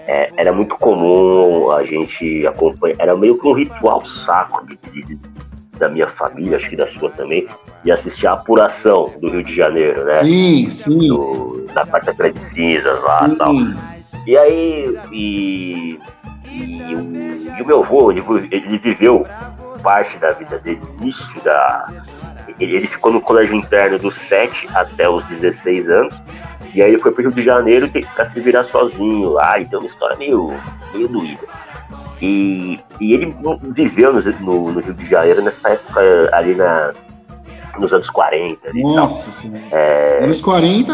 é, 0.07 0.31
era 0.39 0.55
muito 0.55 0.75
comum 0.77 1.71
a 1.71 1.85
gente 1.85 2.47
acompanhar, 2.47 2.97
era 2.99 3.15
meio 3.15 3.39
que 3.39 3.47
um 3.47 3.53
ritual 3.53 4.03
sacro 4.07 4.65
de, 4.67 5.03
de, 5.03 5.19
da 5.79 5.91
minha 5.91 6.09
família, 6.09 6.57
acho 6.57 6.71
que 6.71 6.77
da 6.77 6.89
sua 6.89 7.11
também, 7.11 7.47
de 7.85 7.93
assistir 7.93 8.27
a 8.27 8.33
apuração 8.33 9.13
do 9.21 9.29
Rio 9.29 9.43
de 9.43 9.55
Janeiro, 9.55 10.03
né? 10.03 10.23
Sim, 10.23 10.71
sim. 10.71 11.09
Do, 11.09 11.67
da 11.75 11.85
quarta 11.85 12.33
de 12.33 12.41
cinzas 12.41 13.03
lá 13.03 13.29
e 13.29 13.37
tal. 13.37 13.53
E 14.27 14.39
aí, 14.39 14.99
e 15.13 16.01
e 16.63 16.95
o, 16.95 17.59
e 17.59 17.63
o 17.63 17.67
meu 17.67 17.83
avô, 17.83 18.11
ele, 18.11 18.23
ele 18.51 18.79
viveu 18.79 19.27
parte 19.85 20.17
da 20.19 20.33
vida 20.33 20.59
dele, 20.59 20.81
início 21.01 21.41
da. 21.43 21.89
Ele, 22.59 22.77
ele, 22.77 22.87
ficou 22.87 23.13
no 23.13 23.21
colégio 23.21 23.55
interno 23.55 23.99
dos 23.99 24.15
7 24.15 24.69
até 24.75 25.09
os 25.09 25.25
16 25.27 25.89
anos. 25.91 26.15
E 26.75 26.83
aí 26.83 26.93
ele 26.93 27.01
foi 27.01 27.13
pro 27.13 27.23
Rio 27.23 27.33
de 27.33 27.43
Janeiro 27.43 27.89
para 28.15 28.29
se 28.31 28.41
virar 28.41 28.65
sozinho 28.65 29.31
lá. 29.31 29.61
E 29.61 29.67
tem 29.67 29.79
uma 29.79 29.89
história 29.89 30.17
meio, 30.17 30.53
meio 30.93 31.09
doída. 31.09 31.47
E, 32.21 32.81
e 33.01 33.13
ele 33.13 33.37
viveu 33.75 34.13
no, 34.13 34.21
no, 34.41 34.73
no, 34.73 34.81
Rio 34.81 34.95
de 34.95 35.07
Janeiro 35.07 35.43
nessa 35.43 35.69
época 35.71 36.01
ali 36.33 36.55
na, 36.55 36.93
nos 37.79 37.93
anos 37.93 38.11
40. 38.11 38.71
Ali, 38.71 38.83
Nossa 38.83 39.31
senhora. 39.31 39.65
É, 39.71 40.25
anos 40.25 40.41
40, 40.41 40.93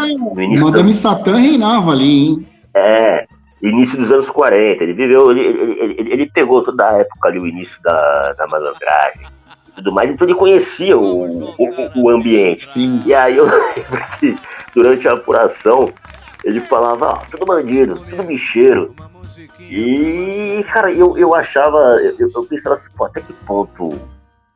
Madame. 0.59 0.95
Satã 0.95 1.37
reinava 1.37 1.93
ali, 1.93 2.27
hein? 2.27 2.47
É, 2.75 3.27
início 3.63 3.99
dos 3.99 4.11
anos 4.11 4.31
40. 4.31 4.83
Ele 4.83 4.93
viveu, 4.93 5.31
ele, 5.31 5.41
ele, 5.41 5.95
ele, 5.99 6.13
ele, 6.13 6.31
pegou 6.31 6.63
toda 6.63 6.89
a 6.89 6.99
época 6.99 7.29
ali, 7.29 7.39
o 7.39 7.47
início 7.47 7.81
da, 7.83 8.33
da 8.35 8.47
malandragem 8.47 9.27
e 9.69 9.73
tudo 9.73 9.93
mais, 9.93 10.11
então 10.11 10.27
ele 10.27 10.35
conhecia 10.35 10.97
o, 10.99 11.45
o, 11.45 11.59
o 11.97 12.11
ambiente. 12.11 12.69
E 13.07 13.15
aí 13.15 13.37
eu 13.37 13.45
lembro 13.77 14.05
que 14.19 14.37
durante 14.75 15.09
a 15.09 15.13
apuração 15.13 15.89
ele 16.45 16.61
falava, 16.61 17.13
ah, 17.13 17.23
tudo 17.31 17.47
bandido, 17.47 17.99
tudo 18.09 18.23
bicheiro. 18.23 18.95
E, 19.61 20.65
cara, 20.73 20.91
eu, 20.91 21.17
eu 21.17 21.35
achava, 21.35 21.79
eu, 22.19 22.29
eu 22.35 22.45
pensava 22.45 22.75
assim, 22.75 22.89
pô, 22.97 23.05
até 23.05 23.21
que 23.21 23.33
ponto 23.33 23.91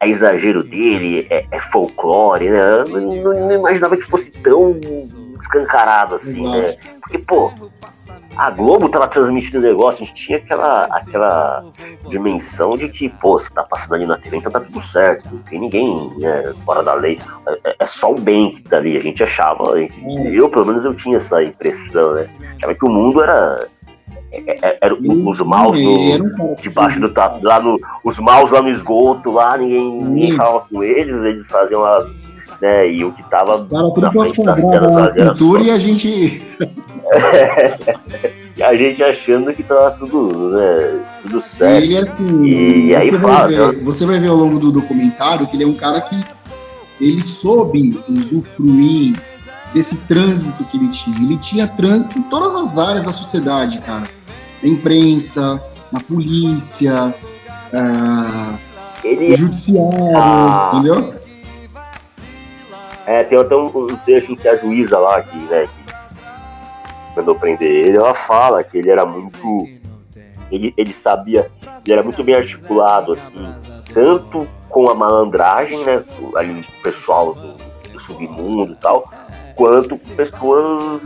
é 0.01 0.09
exagero 0.09 0.63
dele, 0.63 1.27
é, 1.31 1.47
é 1.51 1.61
folclore, 1.61 2.51
né? 2.51 2.81
Eu 2.81 3.01
não, 3.01 3.49
não, 3.49 3.53
imaginava 3.53 3.97
que 3.97 4.03
fosse 4.03 4.31
tão 4.31 4.79
escancarado 5.41 6.17
assim, 6.17 6.49
né? 6.49 6.75
Porque, 7.01 7.19
pô, 7.19 7.53
a 8.37 8.51
Globo 8.51 8.89
tava 8.89 9.07
transmitindo 9.07 9.59
o 9.59 9.63
negócio, 9.63 10.03
a 10.03 10.07
gente 10.07 10.27
tinha 10.27 10.39
aquela, 10.39 10.85
aquela 10.87 11.65
dimensão 12.09 12.75
de 12.75 12.89
que, 12.89 13.09
pô, 13.09 13.39
você 13.39 13.49
tá 13.51 13.63
passando 13.63 13.95
ali 13.95 14.07
na 14.07 14.19
TV, 14.19 14.39
então 14.39 14.51
tá 14.51 14.61
tudo 14.61 14.81
certo, 14.81 15.29
não 15.33 15.39
tem 15.43 15.61
ninguém 15.61 16.13
né, 16.19 16.53
fora 16.65 16.83
da 16.83 16.95
lei. 16.95 17.19
É, 17.65 17.77
é, 17.79 17.87
só 17.87 18.13
o 18.13 18.21
bem 18.21 18.53
que 18.53 18.63
tá 18.63 18.79
ali, 18.79 18.97
a 18.97 19.01
gente 19.01 19.23
achava, 19.23 19.79
eu 19.79 20.49
pelo 20.49 20.67
menos 20.67 20.85
eu 20.85 20.95
tinha 20.95 21.19
essa 21.19 21.43
impressão, 21.43 22.15
né? 22.15 22.29
Achava 22.57 22.75
que 22.75 22.85
o 22.85 22.91
mundo 22.91 23.23
era. 23.23 23.69
Era, 24.33 24.67
é, 24.67 24.79
era 24.81 24.95
os 24.95 25.41
maus 25.41 25.79
no, 25.79 26.57
debaixo 26.57 26.99
do 26.99 27.09
tapo, 27.15 27.39
lá 27.41 27.61
no, 27.61 27.79
os 28.03 28.19
maus 28.19 28.51
lá 28.51 28.61
no 28.61 28.69
esgoto, 28.69 29.31
lá 29.31 29.57
ninguém, 29.57 30.03
ninguém 30.03 30.33
falava 30.33 30.67
com 30.69 30.83
eles, 30.83 31.15
eles 31.23 31.47
faziam 31.47 31.85
as 31.85 32.05
né? 32.65 32.91
E 32.91 33.05
o 33.05 33.13
que 33.13 33.23
tava 33.25 33.57
Os 33.57 33.69
na 33.69 34.11
frente 34.11 34.43
das 34.43 34.61
telas 34.61 34.95
na 34.95 35.09
cintura 35.09 35.63
e 35.63 35.71
a 35.71 35.79
gente. 35.79 36.43
e 38.57 38.63
a 38.63 38.75
gente 38.75 39.03
achando 39.03 39.53
que 39.53 39.63
tava 39.63 39.91
tudo, 39.99 40.49
né? 40.49 41.05
Tudo 41.23 41.43
certo. 41.43 41.85
E 41.85 41.99
assim, 41.99 42.45
e, 42.47 42.97
aí 42.97 43.13
fala. 43.13 43.49
Vai 43.49 43.49
ver, 43.49 43.85
você 43.85 44.07
vai 44.07 44.19
ver 44.19 44.29
ao 44.29 44.37
longo 44.37 44.59
do 44.59 44.73
documentário 44.73 45.47
que 45.47 45.57
ele 45.57 45.65
é 45.65 45.67
um 45.67 45.75
cara 45.75 46.01
que 46.01 46.19
ele 46.99 47.23
soube 47.23 48.01
usufruir 48.09 49.15
desse 49.75 49.95
trânsito 50.09 50.65
que 50.65 50.79
ele 50.79 50.89
tinha. 50.89 51.17
Ele 51.19 51.37
tinha 51.37 51.69
trânsito 51.69 52.19
em 52.19 52.23
todas 52.23 52.55
as 52.55 52.79
áreas 52.79 53.05
da 53.05 53.13
sociedade, 53.13 53.79
cara. 53.81 54.05
Na 54.63 54.69
imprensa, 54.71 55.63
na 55.93 56.01
polícia, 56.01 57.15
uh, 57.75 58.59
no 59.05 59.33
é 59.33 59.37
judiciário, 59.37 60.17
ah. 60.17 60.71
entendeu? 60.73 61.24
É, 63.07 63.23
tem 63.25 63.39
até 63.39 63.55
um, 63.55 63.67
um 63.67 63.97
trecho 64.05 64.35
que 64.37 64.49
a 64.49 64.57
juíza 64.57 64.99
lá, 64.99 65.23
que, 65.23 65.37
né, 65.37 65.67
que 65.67 67.17
mandou 67.17 67.35
prender 67.35 67.71
ele, 67.71 67.97
ela 67.97 68.15
fala 68.15 68.65
que 68.65 68.79
ele 68.79 68.91
era 68.91 69.05
muito. 69.05 69.69
Ele, 70.51 70.73
ele 70.77 70.93
sabia, 70.93 71.51
ele 71.85 71.93
era 71.93 72.03
muito 72.03 72.23
bem 72.23 72.35
articulado, 72.35 73.13
assim, 73.13 73.55
tanto 73.93 74.47
com 74.69 74.89
a 74.89 74.95
malandragem, 74.95 75.85
né, 75.85 76.03
ali 76.37 76.61
o 76.61 76.83
pessoal 76.83 77.35
do, 77.35 77.53
do 77.93 78.01
submundo 78.01 78.73
e 78.73 78.77
tal, 78.77 79.11
quanto 79.55 79.99
com 79.99 80.15
pessoas 80.15 81.03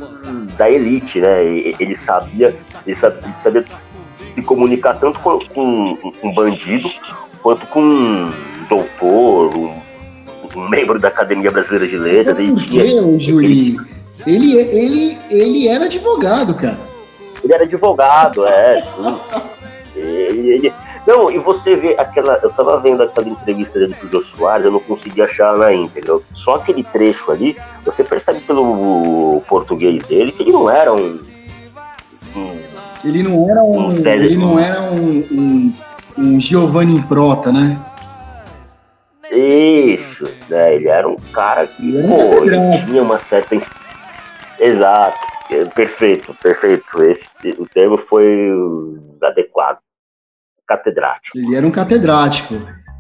da 0.57 0.71
elite, 0.71 1.21
né? 1.21 1.45
Ele 1.45 1.97
sabia, 1.97 2.57
ele 2.87 2.97
sabia, 2.97 3.23
ele 3.25 3.37
sabia 3.37 3.63
se 3.63 4.43
comunicar 4.43 4.95
tanto 4.99 5.19
com, 5.21 5.39
com 5.47 6.13
um 6.23 6.35
bandido 6.35 6.91
quanto 7.43 7.67
com 7.69 7.81
um 7.81 8.33
doutor, 8.69 9.57
um 9.57 9.88
um 10.57 10.69
membro 10.69 10.99
da 10.99 11.09
Academia 11.09 11.51
Brasileira 11.51 11.87
de 11.87 11.97
Letras. 11.97 12.39
Ele 12.39 12.57
tinha. 12.57 13.03
O 13.03 13.19
ele, 14.27 14.57
ele, 14.57 15.19
ele 15.31 15.69
era 15.69 15.85
advogado, 15.85 16.55
cara. 16.55 16.79
Ele 17.43 17.53
era 17.53 17.65
advogado, 17.65 18.45
é, 18.47 18.83
sim. 18.83 19.21
ele, 19.95 20.51
ele, 20.51 20.73
não, 21.09 21.31
e 21.31 21.39
você 21.39 21.75
vê 21.75 21.95
aquela. 21.97 22.39
Eu 22.43 22.51
tava 22.51 22.79
vendo 22.81 23.03
aquela 23.03 23.27
entrevista 23.27 23.79
dele 23.79 23.95
pro 23.95 24.11
Jô 24.11 24.23
Soares, 24.23 24.67
eu 24.67 24.73
não 24.73 24.81
consegui 24.81 25.23
achar 25.23 25.57
na 25.57 25.73
íntegra. 25.73 26.19
Só 26.35 26.57
aquele 26.57 26.83
trecho 26.83 27.33
ali, 27.33 27.57
você 27.83 28.05
percebe 28.05 28.41
pelo 28.41 29.43
português 29.49 30.05
dele 30.05 30.33
que 30.33 30.43
ele 30.43 30.53
não 30.53 30.69
era 30.69 30.93
um. 30.93 31.21
um 32.37 32.59
ele 33.03 33.23
não 33.23 33.51
era 33.51 33.63
um. 33.63 33.89
um 33.89 34.07
ele 34.07 34.37
não 34.37 34.59
era 34.59 34.83
um, 34.83 35.25
um, 35.33 35.75
um 36.19 36.41
Giovanni 36.41 37.01
Prota, 37.05 37.51
né? 37.51 37.79
Isso, 39.31 40.25
né? 40.49 40.75
Ele 40.75 40.89
era 40.89 41.09
um 41.09 41.17
cara 41.33 41.67
que, 41.67 41.93
pô, 42.03 42.45
ele 42.45 42.57
tinha 42.87 43.03
uma 43.03 43.19
certa. 43.19 43.57
Exato, 44.59 45.19
perfeito, 45.75 46.35
perfeito. 46.43 47.03
Esse, 47.03 47.29
o 47.59 47.67
termo 47.67 47.99
foi 47.99 48.51
adequado. 49.23 49.79
Catedrático. 50.67 51.39
Ele 51.39 51.57
era 51.57 51.67
um 51.67 51.71
catedrático. 51.71 52.55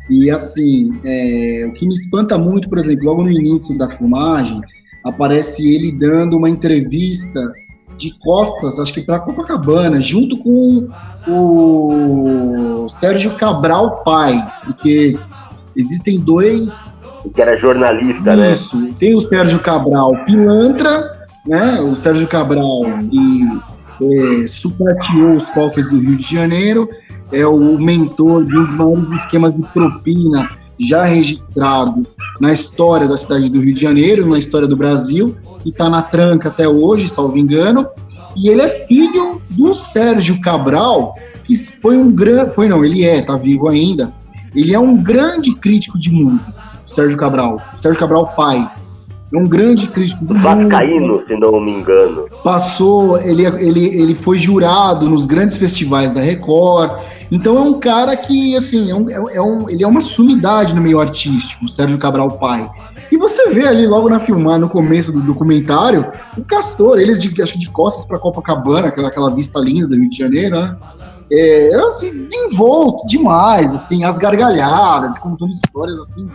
E 0.08 0.30
assim, 0.30 0.98
é, 1.04 1.66
o 1.68 1.72
que 1.74 1.86
me 1.86 1.92
espanta 1.92 2.38
muito, 2.38 2.68
por 2.68 2.78
exemplo, 2.78 3.04
logo 3.04 3.22
no 3.22 3.30
início 3.30 3.76
da 3.76 3.88
filmagem, 3.88 4.62
aparece 5.04 5.68
ele 5.74 5.92
dando 5.92 6.36
uma 6.36 6.48
entrevista 6.48 7.52
de 7.98 8.16
costas, 8.20 8.78
acho 8.78 8.94
que 8.94 9.02
para 9.02 9.18
Copacabana, 9.18 10.00
junto 10.00 10.36
com 10.38 10.88
o 11.26 12.88
Sérgio 12.88 13.36
Cabral 13.36 14.02
pai, 14.04 14.42
porque 14.64 15.18
existem 15.78 16.18
dois. 16.18 16.84
Que 17.34 17.40
era 17.40 17.56
jornalista, 17.56 18.34
Isso, 18.34 18.36
né? 18.36 18.52
Isso, 18.52 18.94
tem 18.98 19.14
o 19.14 19.20
Sérgio 19.20 19.58
Cabral 19.60 20.24
pilantra, 20.24 21.10
né? 21.46 21.80
O 21.80 21.94
Sérgio 21.96 22.26
Cabral 22.26 22.82
que 23.10 24.42
é, 24.42 24.46
sucateou 24.46 25.34
os 25.34 25.48
cofres 25.50 25.88
do 25.88 25.98
Rio 25.98 26.16
de 26.16 26.34
Janeiro, 26.34 26.88
é 27.32 27.46
o 27.46 27.78
mentor 27.78 28.44
de 28.44 28.56
um 28.56 28.64
dos 28.64 28.74
maiores 28.74 29.10
esquemas 29.12 29.54
de 29.54 29.62
propina 29.62 30.48
já 30.78 31.04
registrados 31.04 32.16
na 32.40 32.52
história 32.52 33.08
da 33.08 33.16
cidade 33.16 33.48
do 33.48 33.60
Rio 33.60 33.74
de 33.74 33.80
Janeiro, 33.80 34.28
na 34.28 34.38
história 34.38 34.68
do 34.68 34.76
Brasil, 34.76 35.36
e 35.64 35.70
está 35.70 35.90
na 35.90 36.02
tranca 36.02 36.48
até 36.48 36.68
hoje, 36.68 37.08
salvo 37.08 37.36
engano. 37.36 37.86
E 38.36 38.48
ele 38.48 38.62
é 38.62 38.68
filho 38.86 39.42
do 39.50 39.74
Sérgio 39.74 40.40
Cabral, 40.40 41.14
que 41.44 41.56
foi 41.56 41.96
um 41.96 42.12
grande. 42.12 42.54
Foi 42.54 42.68
não, 42.68 42.84
ele 42.84 43.04
é, 43.04 43.20
tá 43.20 43.36
vivo 43.36 43.68
ainda. 43.68 44.12
Ele 44.54 44.74
é 44.74 44.78
um 44.78 44.96
grande 44.96 45.54
crítico 45.54 45.98
de 45.98 46.10
música, 46.10 46.54
Sérgio 46.86 47.16
Cabral. 47.16 47.60
Sérgio 47.78 47.98
Cabral, 47.98 48.28
pai. 48.36 48.70
É 49.32 49.36
um 49.36 49.44
grande 49.44 49.86
crítico 49.88 50.24
Vascaíno, 50.26 51.22
se 51.26 51.36
não 51.36 51.60
me 51.60 51.70
engano. 51.70 52.26
Passou, 52.42 53.18
ele, 53.18 53.44
ele, 53.44 53.84
ele 53.84 54.14
foi 54.14 54.38
jurado 54.38 55.08
nos 55.08 55.26
grandes 55.26 55.58
festivais 55.58 56.14
da 56.14 56.20
Record. 56.20 56.98
Então 57.30 57.58
é 57.58 57.60
um 57.60 57.78
cara 57.78 58.16
que, 58.16 58.56
assim, 58.56 58.90
é 58.90 58.94
um, 58.94 59.10
é 59.10 59.42
um, 59.42 59.68
ele 59.68 59.84
é 59.84 59.86
uma 59.86 60.00
sumidade 60.00 60.74
no 60.74 60.80
meio 60.80 60.98
artístico, 60.98 61.68
Sérgio 61.68 61.98
Cabral 61.98 62.38
pai. 62.38 62.68
E 63.12 63.18
você 63.18 63.50
vê 63.50 63.66
ali 63.66 63.86
logo 63.86 64.08
na 64.08 64.18
filmar, 64.18 64.58
no 64.58 64.68
começo 64.68 65.12
do 65.12 65.20
documentário, 65.20 66.10
o 66.36 66.42
Castor, 66.42 66.98
eles 66.98 67.18
de, 67.18 67.42
acho 67.42 67.58
de 67.58 67.68
costas 67.70 68.06
para 68.06 68.18
Copacabana, 68.18 68.88
aquela, 68.88 69.08
aquela 69.08 69.30
vista 69.30 69.58
linda 69.58 69.86
do 69.86 69.94
Rio 69.94 70.08
de 70.08 70.16
Janeiro, 70.16 70.56
né? 70.56 70.76
É, 71.30 71.74
assim, 71.86 72.12
desenvolto 72.12 73.06
demais, 73.06 73.72
assim, 73.72 74.04
as 74.04 74.18
gargalhadas, 74.18 75.18
contando 75.18 75.52
histórias, 75.52 75.98
assim, 75.98 76.28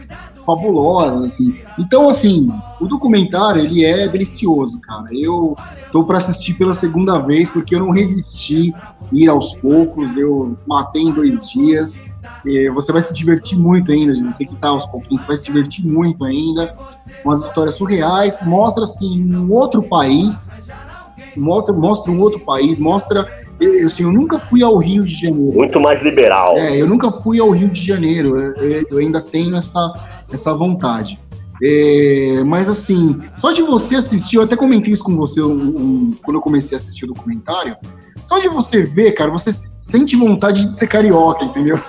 fabulosas, 0.46 1.26
assim. 1.26 1.56
Então, 1.80 2.10
assim, 2.10 2.52
o 2.80 2.86
documentário, 2.86 3.62
ele 3.62 3.84
é 3.84 4.08
delicioso, 4.08 4.80
cara. 4.82 5.06
Eu 5.12 5.56
tô 5.92 6.04
para 6.04 6.18
assistir 6.18 6.54
pela 6.54 6.74
segunda 6.74 7.20
vez, 7.20 7.50
porque 7.50 7.76
eu 7.76 7.80
não 7.80 7.92
resisti 7.92 8.74
ir 9.12 9.30
aos 9.30 9.56
poucos, 9.56 10.16
eu 10.16 10.56
matei 10.68 11.02
em 11.02 11.12
dois 11.12 11.50
dias. 11.50 12.02
É, 12.46 12.70
você 12.70 12.92
vai 12.92 13.02
se 13.02 13.14
divertir 13.14 13.58
muito 13.58 13.92
ainda, 13.92 14.32
você 14.32 14.46
que 14.46 14.56
tá 14.56 14.70
aos 14.70 14.86
pouquinhos, 14.86 15.22
você 15.22 15.28
vai 15.28 15.38
se 15.38 15.46
divertir 15.46 15.86
muito 15.86 16.24
ainda. 16.24 16.76
Umas 17.24 17.42
histórias 17.44 17.76
surreais, 17.76 18.40
mostra, 18.46 18.84
assim, 18.84 19.34
um 19.34 19.52
outro 19.54 19.82
país, 19.82 20.52
mostra, 21.40 21.74
mostra 21.74 22.12
um 22.12 22.20
outro 22.20 22.40
país, 22.40 22.78
mostra 22.80 23.26
eu, 23.60 23.88
assim, 23.88 24.04
eu 24.04 24.12
nunca 24.12 24.38
fui 24.40 24.64
ao 24.64 24.78
Rio 24.78 25.04
de 25.04 25.14
Janeiro. 25.14 25.58
Muito 25.58 25.80
mais 25.80 26.02
liberal. 26.02 26.58
É, 26.58 26.76
eu 26.76 26.88
nunca 26.88 27.12
fui 27.12 27.40
ao 27.40 27.50
Rio 27.52 27.70
de 27.70 27.86
Janeiro. 27.86 28.38
Eu, 28.38 28.86
eu 28.90 28.98
ainda 28.98 29.22
tenho 29.22 29.56
essa, 29.56 29.94
essa 30.32 30.54
vontade. 30.54 31.20
É, 31.62 32.44
mas 32.46 32.68
assim, 32.68 33.20
só 33.36 33.52
de 33.52 33.62
você 33.62 33.96
assistir, 33.96 34.38
eu 34.38 34.42
até 34.42 34.56
comentei 34.56 34.92
isso 34.92 35.04
com 35.04 35.16
você 35.16 35.42
um, 35.42 35.52
um, 35.52 36.10
quando 36.24 36.38
eu 36.38 36.42
comecei 36.42 36.78
a 36.78 36.82
assistir 36.82 37.06
o 37.06 37.10
documentário. 37.10 37.78
Só 38.24 38.40
de 38.40 38.50
você 38.50 38.84
ver, 38.84 39.12
cara, 39.14 39.32
você 39.32 39.52
sente 39.52 40.16
vontade 40.16 40.66
de 40.66 40.74
ser 40.74 40.88
carioca, 40.88 41.46
entendeu? 41.46 41.80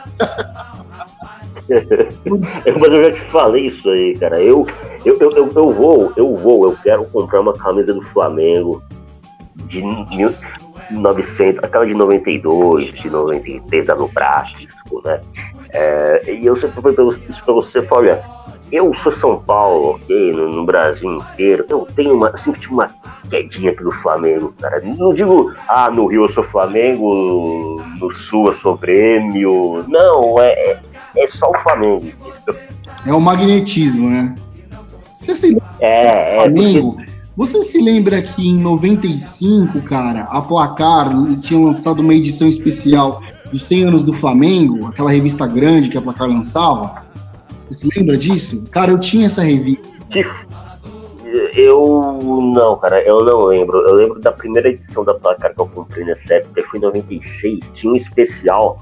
mas 2.78 2.92
eu 2.92 3.04
já 3.04 3.12
te 3.12 3.20
falei 3.30 3.66
isso 3.68 3.88
aí, 3.88 4.16
cara. 4.18 4.40
Eu, 4.40 4.66
eu, 5.04 5.16
eu, 5.18 5.30
eu, 5.30 5.50
eu 5.54 5.70
vou, 5.72 6.12
eu 6.14 6.37
vou, 6.37 6.68
eu 6.68 6.76
quero 6.83 7.04
comprar 7.07 7.40
uma 7.40 7.54
camisa 7.54 7.94
do 7.94 8.02
Flamengo 8.02 8.83
de 9.66 9.82
900, 10.90 11.64
aquela 11.64 11.86
de 11.86 11.94
92, 11.94 12.94
de 12.94 13.10
93 13.10 13.86
da 13.86 13.94
Lubrástico, 13.94 15.02
né? 15.04 15.20
É, 15.70 16.22
e 16.32 16.46
eu 16.46 16.56
sempre 16.56 16.80
pergunto 16.80 17.20
isso 17.28 17.42
para 17.44 17.54
você, 17.54 17.86
olha, 17.90 18.22
eu 18.70 18.92
sou 18.94 19.12
São 19.12 19.40
Paulo, 19.40 19.96
ok, 19.96 20.32
no, 20.32 20.50
no, 20.50 20.64
Brasil 20.64 21.16
inteiro, 21.16 21.64
eu 21.68 21.86
tenho 21.94 22.14
uma, 22.14 22.36
sempre 22.38 22.60
tive 22.60 22.72
uma 22.72 22.88
quedinha 23.30 23.74
pelo 23.74 23.92
Flamengo, 23.92 24.54
cara. 24.60 24.80
Não 24.80 25.14
digo, 25.14 25.54
ah, 25.68 25.90
no 25.90 26.06
Rio 26.06 26.24
eu 26.24 26.30
sou 26.30 26.42
Flamengo, 26.42 27.80
no 28.00 28.10
Sul 28.10 28.48
eu 28.48 28.52
sou 28.52 28.76
Grêmio. 28.76 29.84
Não, 29.88 30.40
é, 30.40 30.52
é, 30.52 30.80
é 31.16 31.26
só 31.28 31.50
o 31.50 31.54
Flamengo. 31.54 32.10
É 33.06 33.12
o 33.12 33.20
magnetismo, 33.20 34.08
né? 34.08 34.34
Você 35.20 35.34
se 35.34 35.56
é, 35.80 36.36
é, 36.36 36.42
Flamengo, 36.42 36.96
porque 36.96 37.13
você 37.37 37.64
se 37.64 37.81
lembra 37.81 38.23
que 38.23 38.49
em 38.49 38.57
95, 38.61 39.83
cara, 39.83 40.23
a 40.23 40.40
Placar 40.40 41.11
tinha 41.40 41.59
lançado 41.59 42.01
uma 42.01 42.14
edição 42.14 42.47
especial 42.49 43.20
dos 43.51 43.62
100 43.64 43.85
anos 43.85 44.05
do 44.05 44.12
Flamengo, 44.12 44.87
aquela 44.87 45.11
revista 45.11 45.44
grande 45.44 45.88
que 45.88 45.99
a 45.99 46.03
Placar 46.03 46.29
lançava? 46.29 47.05
Você 47.64 47.75
se 47.75 47.99
lembra 47.99 48.16
disso? 48.16 48.68
Cara, 48.70 48.92
eu 48.92 48.99
tinha 49.01 49.27
essa 49.27 49.42
revista. 49.42 49.88
Eu 51.57 52.18
não, 52.55 52.77
cara, 52.77 53.03
eu 53.03 53.25
não 53.25 53.47
lembro. 53.47 53.79
Eu 53.79 53.94
lembro 53.94 54.20
da 54.20 54.31
primeira 54.31 54.68
edição 54.68 55.05
da 55.05 55.14
Placar 55.14 55.53
que 55.53 55.61
eu 55.61 55.66
comprei 55.66 56.05
nessa 56.05 56.35
época, 56.35 56.62
foi 56.70 56.79
em 56.79 56.83
96. 56.83 57.70
Tinha 57.73 57.92
um 57.92 57.97
especial, 57.97 58.79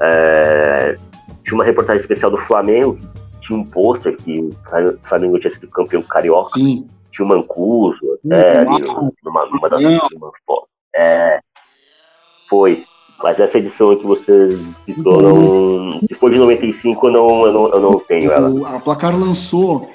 é... 0.00 0.94
tinha 1.42 1.54
uma 1.54 1.64
reportagem 1.64 2.00
especial 2.00 2.30
do 2.30 2.38
Flamengo, 2.38 2.96
tinha 3.40 3.58
um 3.58 3.64
pôster 3.64 4.16
que 4.16 4.38
o 4.38 4.50
Flamengo 5.02 5.40
tinha 5.40 5.52
sido 5.52 5.66
campeão 5.66 6.02
carioca. 6.02 6.60
Sim 6.60 6.86
tinha 7.12 7.24
o 7.24 7.28
Mancuso, 7.28 8.18
até 8.26 8.58
ali 8.58 8.80
numa, 9.22 9.46
numa 9.46 9.68
das 9.68 9.82
últimas. 9.82 10.32
É, 10.96 11.40
foi. 12.48 12.84
Mas 13.22 13.38
essa 13.38 13.58
edição 13.58 13.94
que 13.94 14.04
você 14.04 14.48
citou, 14.84 15.22
não, 15.22 16.00
se 16.00 16.14
for 16.14 16.30
de 16.30 16.38
95, 16.38 17.06
eu 17.06 17.12
não, 17.12 17.46
eu 17.46 17.52
não, 17.52 17.68
eu 17.68 17.80
não 17.80 17.98
tenho 18.00 18.32
ela. 18.32 18.76
A 18.76 18.80
Placar 18.80 19.16
lançou 19.16 19.88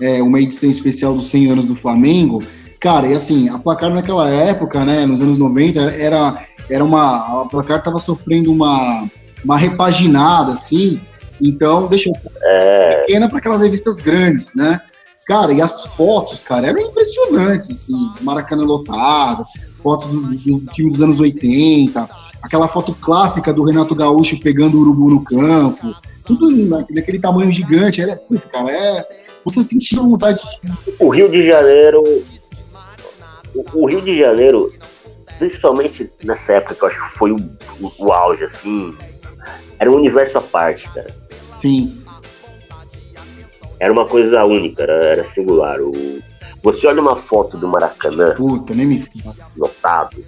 é, 0.00 0.22
uma 0.22 0.40
edição 0.40 0.70
especial 0.70 1.12
dos 1.12 1.26
100 1.26 1.50
anos 1.50 1.66
do 1.66 1.76
Flamengo. 1.76 2.42
Cara, 2.80 3.06
e 3.06 3.12
assim, 3.12 3.50
a 3.50 3.58
Placar 3.58 3.92
naquela 3.92 4.30
época, 4.30 4.82
né, 4.84 5.04
nos 5.04 5.20
anos 5.20 5.36
90, 5.36 5.78
era, 5.78 6.46
era 6.70 6.82
uma. 6.82 7.42
A 7.42 7.46
Placar 7.46 7.82
tava 7.82 7.98
sofrendo 7.98 8.50
uma, 8.50 9.06
uma 9.44 9.58
repaginada, 9.58 10.52
assim. 10.52 10.98
Então, 11.40 11.86
deixa 11.86 12.08
eu. 12.08 12.14
É... 12.42 13.00
Pequena 13.00 13.28
para 13.28 13.38
aquelas 13.38 13.60
revistas 13.60 13.98
grandes, 13.98 14.54
né? 14.54 14.80
Cara, 15.26 15.52
e 15.52 15.60
as 15.60 15.84
fotos, 15.84 16.42
cara, 16.42 16.68
eram 16.68 16.80
impressionantes, 16.80 17.70
assim, 17.70 18.10
Maracanã 18.22 18.64
lotado, 18.64 19.44
fotos 19.82 20.06
do, 20.06 20.20
do, 20.20 20.72
time 20.72 20.90
dos 20.90 21.02
anos 21.02 21.20
80, 21.20 22.08
aquela 22.42 22.66
foto 22.66 22.94
clássica 22.94 23.52
do 23.52 23.62
Renato 23.62 23.94
Gaúcho 23.94 24.40
pegando 24.40 24.78
o 24.78 24.80
urubu 24.80 25.10
no 25.10 25.22
campo, 25.22 25.94
tudo 26.24 26.50
naquele 26.90 27.18
tamanho 27.18 27.52
gigante, 27.52 28.00
era, 28.00 28.20
cara, 28.50 28.70
é, 28.70 29.04
você 29.44 29.62
sentia 29.62 30.00
vontade 30.00 30.40
de... 30.40 30.94
O 30.98 31.10
Rio 31.10 31.28
de 31.28 31.46
Janeiro, 31.46 32.02
o, 33.74 33.86
Rio 33.86 34.00
de 34.00 34.18
Janeiro, 34.18 34.72
principalmente 35.38 36.10
nessa 36.24 36.54
época 36.54 36.74
que 36.74 36.82
eu 36.82 36.88
acho 36.88 37.04
que 37.04 37.18
foi 37.18 37.32
o, 37.32 37.36
o, 37.80 38.06
o 38.06 38.12
auge, 38.12 38.44
assim, 38.44 38.96
era 39.78 39.90
um 39.90 39.96
universo 39.96 40.38
à 40.38 40.40
parte, 40.40 40.88
cara. 40.94 41.14
Sim 41.60 41.99
era 43.80 43.92
uma 43.92 44.06
coisa 44.06 44.44
única, 44.44 44.82
era, 44.82 45.04
era 45.04 45.24
singular. 45.24 45.80
O, 45.80 45.92
você 46.62 46.86
olha 46.86 47.00
uma 47.00 47.16
foto 47.16 47.56
do 47.56 47.66
Maracanã, 47.66 48.34
Puta, 48.36 48.74
nem 48.74 48.86
me... 48.86 49.08
lotado, 49.56 50.22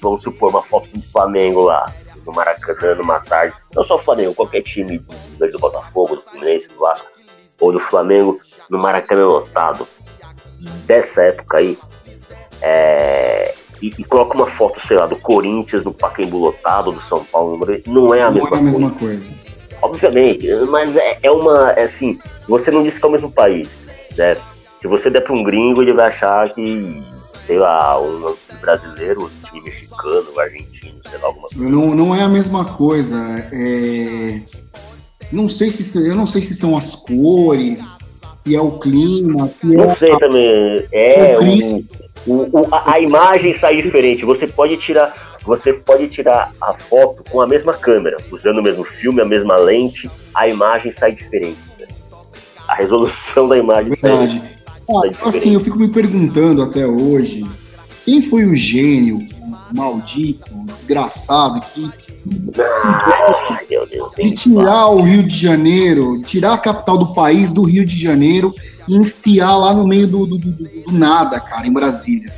vamos 0.00 0.22
supor 0.22 0.50
uma 0.50 0.62
foto 0.62 0.88
do 0.90 1.02
Flamengo 1.10 1.62
lá, 1.62 1.92
no 2.24 2.32
Maracanã, 2.32 2.94
numa 2.94 3.18
tarde, 3.20 3.56
não 3.74 3.82
só 3.82 3.96
o 3.96 3.98
Flamengo, 3.98 4.34
qualquer 4.34 4.62
time 4.62 4.98
do, 4.98 5.50
do 5.50 5.58
Botafogo, 5.58 6.14
do 6.14 6.22
Fluminense, 6.22 6.68
do 6.68 6.78
Vasco, 6.78 7.08
ou 7.60 7.72
do 7.72 7.80
Flamengo, 7.80 8.40
no 8.70 8.78
Maracanã 8.78 9.26
lotado, 9.26 9.86
dessa 10.86 11.22
época 11.22 11.58
aí, 11.58 11.76
é, 12.62 13.54
e, 13.82 13.92
e, 13.98 14.04
coloca 14.04 14.34
uma 14.34 14.46
foto, 14.46 14.80
sei 14.86 14.96
lá, 14.96 15.06
do 15.06 15.16
Corinthians 15.16 15.84
no 15.84 15.92
Pacaembu 15.92 16.38
lotado, 16.38 16.92
do 16.92 17.00
São 17.00 17.24
Paulo, 17.24 17.58
não 17.86 18.14
é 18.14 18.22
a, 18.22 18.30
mesma, 18.30 18.56
é 18.56 18.58
a 18.58 18.62
mesma 18.62 18.90
coisa. 18.92 19.24
coisa. 19.24 19.47
Obviamente, 19.80 20.48
mas 20.68 20.96
é, 20.96 21.18
é 21.22 21.30
uma, 21.30 21.70
é 21.70 21.84
assim, 21.84 22.18
você 22.48 22.70
não 22.70 22.82
disse 22.82 22.98
que 22.98 23.06
é 23.06 23.08
o 23.08 23.12
mesmo 23.12 23.30
país, 23.30 23.68
né? 24.16 24.36
Se 24.80 24.86
você 24.86 25.10
der 25.10 25.22
para 25.22 25.34
um 25.34 25.42
gringo, 25.42 25.82
ele 25.82 25.92
vai 25.92 26.06
achar 26.06 26.52
que, 26.52 27.02
sei 27.46 27.58
lá, 27.58 28.00
um 28.00 28.34
brasileiro, 28.60 29.24
um 29.24 29.48
time 29.48 29.62
mexicano, 29.62 30.26
um 30.34 30.40
argentino, 30.40 31.00
sei 31.08 31.18
lá, 31.18 31.26
alguma 31.26 31.48
coisa. 31.48 31.64
Não, 31.64 31.94
não 31.94 32.14
é 32.14 32.22
a 32.22 32.28
mesma 32.28 32.64
coisa. 32.64 33.16
É... 33.52 34.40
Não 35.32 35.48
sei 35.48 35.70
se 35.70 35.98
eu 35.98 36.14
não 36.14 36.26
sei 36.26 36.42
se 36.42 36.54
são 36.54 36.76
as 36.76 36.94
cores, 36.94 37.96
se 38.44 38.54
é 38.54 38.60
o 38.60 38.78
clima, 38.78 39.48
se 39.48 39.66
não 39.66 39.84
é 39.84 39.94
sei 39.94 40.12
a, 40.12 40.18
também. 40.18 40.84
É 40.92 41.36
o, 41.38 42.32
o, 42.32 42.60
o, 42.60 42.74
a, 42.74 42.94
a 42.94 43.00
imagem 43.00 43.58
sai 43.58 43.82
diferente. 43.82 44.24
Você 44.24 44.46
pode 44.46 44.76
tirar 44.76 45.27
você 45.48 45.72
pode 45.72 46.06
tirar 46.08 46.52
a 46.60 46.74
foto 46.74 47.24
com 47.30 47.40
a 47.40 47.46
mesma 47.46 47.72
câmera, 47.72 48.18
usando 48.30 48.58
o 48.58 48.62
mesmo 48.62 48.84
filme, 48.84 49.22
a 49.22 49.24
mesma 49.24 49.56
lente, 49.56 50.08
a 50.34 50.46
imagem 50.46 50.92
sai 50.92 51.12
diferente. 51.12 51.58
Né? 51.80 51.86
A 52.68 52.74
resolução 52.74 53.48
da 53.48 53.56
imagem 53.56 53.94
Verdade. 53.94 54.38
sai, 54.38 54.86
sai 54.86 55.08
diferente. 55.08 55.36
Assim, 55.36 55.54
eu 55.54 55.60
fico 55.60 55.78
me 55.78 55.88
perguntando 55.88 56.62
até 56.62 56.86
hoje, 56.86 57.46
quem 58.04 58.20
foi 58.20 58.44
o 58.44 58.54
gênio, 58.54 59.26
o 59.72 59.76
maldito, 59.76 60.44
o 60.54 60.66
desgraçado 60.66 61.60
que 61.72 61.90
ah, 62.60 63.58
de 64.18 64.30
tirar 64.32 64.88
o 64.88 65.00
Rio 65.00 65.22
de 65.22 65.34
Janeiro, 65.34 66.20
tirar 66.22 66.52
a 66.52 66.58
capital 66.58 66.98
do 66.98 67.14
país 67.14 67.50
do 67.50 67.62
Rio 67.62 67.86
de 67.86 67.98
Janeiro 67.98 68.52
e 68.86 68.96
enfiar 68.96 69.56
lá 69.56 69.72
no 69.72 69.86
meio 69.86 70.06
do, 70.06 70.26
do, 70.26 70.36
do, 70.36 70.50
do 70.50 70.92
nada, 70.92 71.40
cara, 71.40 71.66
em 71.66 71.72
Brasília. 71.72 72.30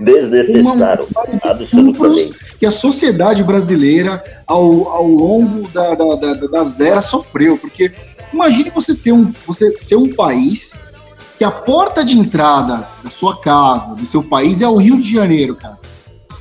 Desnecessário, 0.00 1.06
absolutamente. 1.42 2.34
Que 2.58 2.66
a 2.66 2.70
sociedade 2.70 3.42
brasileira, 3.42 4.22
ao, 4.46 4.88
ao 4.88 5.06
longo 5.06 5.68
da, 5.68 5.94
da, 5.94 6.14
da, 6.16 6.34
das 6.34 6.80
eras, 6.80 7.06
sofreu. 7.06 7.56
Porque 7.58 7.92
imagine 8.32 8.70
você 8.70 8.94
ter 8.94 9.12
um, 9.12 9.32
você 9.46 9.74
ser 9.74 9.96
um 9.96 10.14
país 10.14 10.78
que 11.36 11.44
a 11.44 11.50
porta 11.50 12.04
de 12.04 12.18
entrada 12.18 12.88
da 13.02 13.10
sua 13.10 13.40
casa, 13.40 13.94
do 13.94 14.06
seu 14.06 14.22
país, 14.22 14.60
é 14.60 14.68
o 14.68 14.76
Rio 14.76 15.00
de 15.00 15.12
Janeiro, 15.12 15.54
cara. 15.54 15.78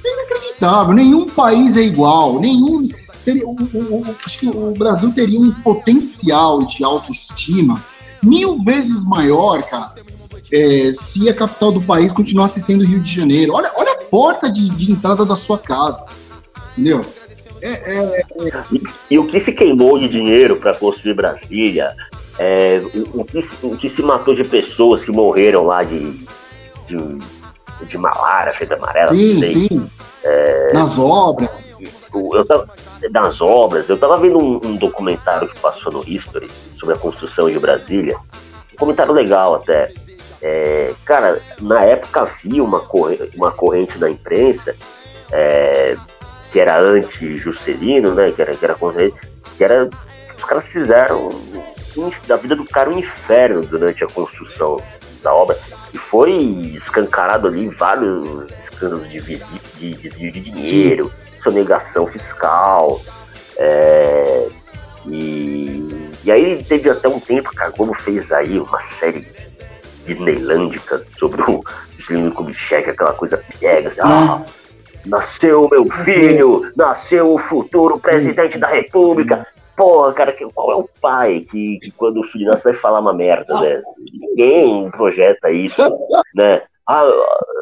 É 0.03 0.13
inacreditável. 0.13 0.93
Nenhum 0.93 1.27
país 1.27 1.77
é 1.77 1.81
igual. 1.81 2.39
Nenhum. 2.39 2.81
Seria, 3.17 3.45
o, 3.45 3.51
o, 3.51 4.01
o, 4.01 4.15
acho 4.25 4.39
que 4.39 4.47
o 4.47 4.71
Brasil 4.71 5.11
teria 5.11 5.39
um 5.39 5.51
potencial 5.51 6.63
de 6.65 6.83
autoestima 6.83 7.83
mil 8.23 8.63
vezes 8.63 9.03
maior, 9.03 9.63
cara, 9.63 9.93
é, 10.51 10.91
se 10.91 11.29
a 11.29 11.33
capital 11.33 11.71
do 11.71 11.81
país 11.81 12.11
continuasse 12.11 12.59
sendo 12.61 12.85
Rio 12.85 12.99
de 12.99 13.13
Janeiro. 13.13 13.53
Olha, 13.53 13.71
olha 13.75 13.93
a 13.93 14.03
porta 14.03 14.51
de, 14.51 14.69
de 14.69 14.91
entrada 14.91 15.25
da 15.25 15.35
sua 15.35 15.57
casa, 15.57 16.05
entendeu? 16.71 17.05
É, 17.61 17.69
é, 17.69 18.21
é. 18.21 18.23
e, 18.71 18.83
e, 19.11 19.19
o 19.19 19.27
que 19.27 19.39
se 19.39 19.51
queimou 19.51 19.97
de 19.97 20.07
dinheiro 20.07 20.57
para 20.57 20.75
construir 20.75 21.15
Brasília, 21.15 21.95
é, 22.37 22.81
o, 22.93 23.21
o, 23.21 23.25
que, 23.25 23.39
o, 23.63 23.77
que, 23.77 23.89
se 23.89 24.01
matou 24.03 24.35
de 24.35 24.43
pessoas 24.43 25.03
que 25.03 25.11
morreram 25.11 25.65
lá 25.65 25.83
de, 25.83 26.11
de, 26.87 27.17
de 27.87 27.97
malária, 27.97 28.53
feita 28.53 28.75
amarela, 28.75 29.11
sim, 29.11 29.43
sim. 29.43 29.89
É, 30.23 30.73
nas 30.73 30.99
obras. 30.99 31.77
Eu 32.13 32.45
tava, 32.45 32.67
nas 33.11 33.41
obras, 33.41 33.89
eu 33.89 33.97
tava 33.97 34.17
vendo 34.17 34.39
um, 34.39 34.59
um 34.63 34.75
documentário 34.75 35.47
que 35.47 35.59
passou 35.59 35.91
no 35.91 36.07
History 36.07 36.49
sobre 36.75 36.95
a 36.95 36.97
construção 36.97 37.49
de 37.49 37.59
Brasília, 37.59 38.17
um 38.73 38.77
comentário 38.77 39.13
legal 39.13 39.55
até. 39.55 39.91
É, 40.41 40.93
cara, 41.05 41.41
na 41.59 41.83
época 41.83 42.21
havia 42.21 42.63
uma 42.63 42.81
corrente, 42.81 43.35
uma 43.35 43.51
corrente 43.51 43.97
da 43.97 44.09
imprensa 44.09 44.75
é, 45.31 45.95
que 46.51 46.59
era 46.59 46.79
anti-Juscelino, 46.79 48.13
né? 48.13 48.31
Que 48.31 48.41
era, 48.41 48.55
que 48.55 48.65
era, 48.65 48.77
que 49.57 49.63
era. 49.63 49.89
Os 50.37 50.43
caras 50.43 50.67
fizeram 50.67 51.31
da 52.27 52.35
vida 52.35 52.55
do 52.55 52.65
cara 52.65 52.89
um 52.89 52.99
inferno 52.99 53.63
durante 53.63 54.03
a 54.03 54.07
construção 54.07 54.81
da 55.23 55.33
obra. 55.33 55.57
E 55.93 55.97
foi 55.97 56.31
escancarado 56.75 57.47
ali 57.47 57.69
vários 57.69 58.45
escândalos 58.61 59.09
de 59.09 59.19
desvio 59.19 59.39
de, 59.75 59.93
de, 59.95 60.31
de, 60.31 60.41
dinheiro, 60.41 61.11
sonegação 61.39 62.05
fiscal. 62.05 63.01
É, 63.57 64.47
e, 65.07 66.11
e 66.23 66.31
aí 66.31 66.63
teve 66.63 66.89
até 66.89 67.07
um 67.07 67.19
tempo 67.19 67.49
que 67.49 67.61
a 67.61 67.69
Globo 67.69 67.93
fez 67.93 68.31
aí 68.31 68.59
uma 68.59 68.79
série 68.81 69.27
disneylândica 70.07 71.03
sobre 71.17 71.41
o 71.41 71.63
Juscelino 71.95 72.31
Kubitschek, 72.31 72.89
aquela 72.89 73.13
coisa 73.13 73.37
piega, 73.59 73.89
assim, 73.89 74.01
ah, 74.01 74.43
nasceu 75.05 75.67
meu 75.69 75.85
filho, 76.03 76.71
nasceu 76.75 77.33
o 77.33 77.37
futuro 77.37 77.99
presidente 77.99 78.57
da 78.57 78.67
república. 78.67 79.45
Porra, 79.75 80.13
cara, 80.13 80.35
qual 80.53 80.71
é 80.71 80.75
o 80.75 80.89
pai 80.99 81.45
que, 81.51 81.77
que 81.79 81.91
quando 81.91 82.21
o 82.21 82.23
filho 82.23 82.47
nasce 82.47 82.63
vai 82.63 82.73
falar 82.73 82.99
uma 82.99 83.13
merda, 83.13 83.61
né? 83.61 83.81
Ninguém 84.11 84.89
projeta 84.89 85.51
isso, 85.51 85.83
né? 86.33 86.63
Ah, 86.87 87.05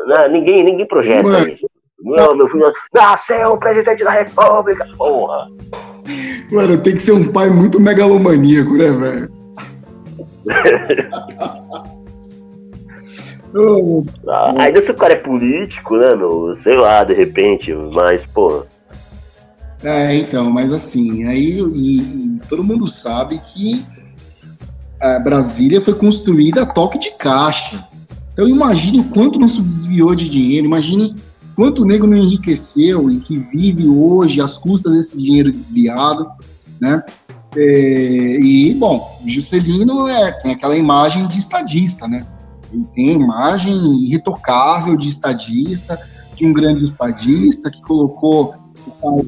né? 0.08 0.30
Ninguém, 0.30 0.64
ninguém 0.64 0.88
projeta 0.88 1.50
isso. 1.50 1.70
Não, 2.00 2.36
meu 2.36 2.48
filho 2.48 2.72
nasceu 2.94 3.50
o 3.50 3.60
presidente 3.60 4.04
da 4.04 4.12
república, 4.12 4.88
porra. 4.98 5.50
Mano, 6.52 6.78
tem 6.78 6.94
que 6.94 7.02
ser 7.02 7.14
um 7.14 7.32
pai 7.32 7.50
muito 7.50 7.80
megalomaníaco, 7.80 8.78
né, 8.78 8.92
velho? 8.92 9.32
Ah, 14.28 14.54
ainda 14.58 14.82
se 14.82 14.92
o 14.92 14.96
cara 14.96 15.14
é 15.14 15.18
político, 15.18 15.96
né, 15.98 16.16
meu? 16.16 16.54
Sei 16.56 16.76
lá, 16.76 17.04
de 17.04 17.14
repente, 17.14 17.74
mas, 17.74 18.26
pô. 18.26 18.66
É, 19.84 20.16
então, 20.16 20.50
mas 20.50 20.74
assim, 20.74 21.26
aí 21.26 21.60
e, 21.62 22.00
e 22.00 22.42
todo 22.50 22.64
mundo 22.64 22.88
sabe 22.88 23.40
que 23.54 23.86
a 25.00 25.20
Brasília 25.20 25.80
foi 25.80 25.94
construída 25.94 26.64
a 26.64 26.66
toque 26.66 26.98
de 26.98 27.12
caixa. 27.12 27.88
Então 28.34 28.48
imagine 28.48 29.00
o 29.00 29.04
quanto 29.06 29.40
não 29.40 29.48
se 29.48 29.62
desviou 29.62 30.14
de 30.16 30.28
dinheiro, 30.28 30.66
imagine 30.66 31.16
quanto 31.56 31.84
o 31.84 31.86
nego 31.86 32.08
não 32.08 32.18
enriqueceu 32.18 33.10
e 33.10 33.18
que 33.18 33.38
vive 33.38 33.88
hoje 33.88 34.42
às 34.42 34.58
custas 34.58 34.94
desse 34.94 35.18
dinheiro 35.18 35.52
desviado, 35.52 36.30
né? 36.82 37.02
É, 37.56 38.40
e, 38.42 38.74
bom, 38.74 39.22
Juscelino 39.26 40.10
é, 40.10 40.32
tem 40.34 40.52
aquela 40.52 40.76
imagem 40.76 41.26
de 41.28 41.40
estadista, 41.40 42.06
né? 42.06 42.26
Ele 42.76 42.86
tem 42.94 43.12
imagem 43.14 43.74
irretocável 44.06 44.98
de 44.98 45.08
estadista, 45.08 45.98
de 46.36 46.46
um 46.46 46.52
grande 46.52 46.84
estadista 46.84 47.72
que 47.72 47.82
colocou 47.82 48.54
um 49.02 49.24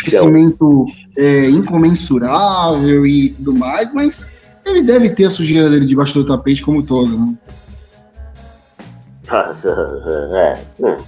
crescimento 0.00 0.86
é, 1.16 1.50
incomensurável 1.50 3.04
e 3.04 3.30
tudo 3.30 3.54
mais, 3.56 3.92
mas 3.92 4.28
ele 4.64 4.82
deve 4.82 5.10
ter 5.10 5.24
a 5.24 5.30
sujeira 5.30 5.68
dele 5.68 5.86
debaixo 5.86 6.14
do 6.14 6.26
tapete, 6.26 6.62
como 6.62 6.82
todos, 6.82 7.18
né? 7.18 7.34
É, 10.32 10.58
é, 10.82 10.98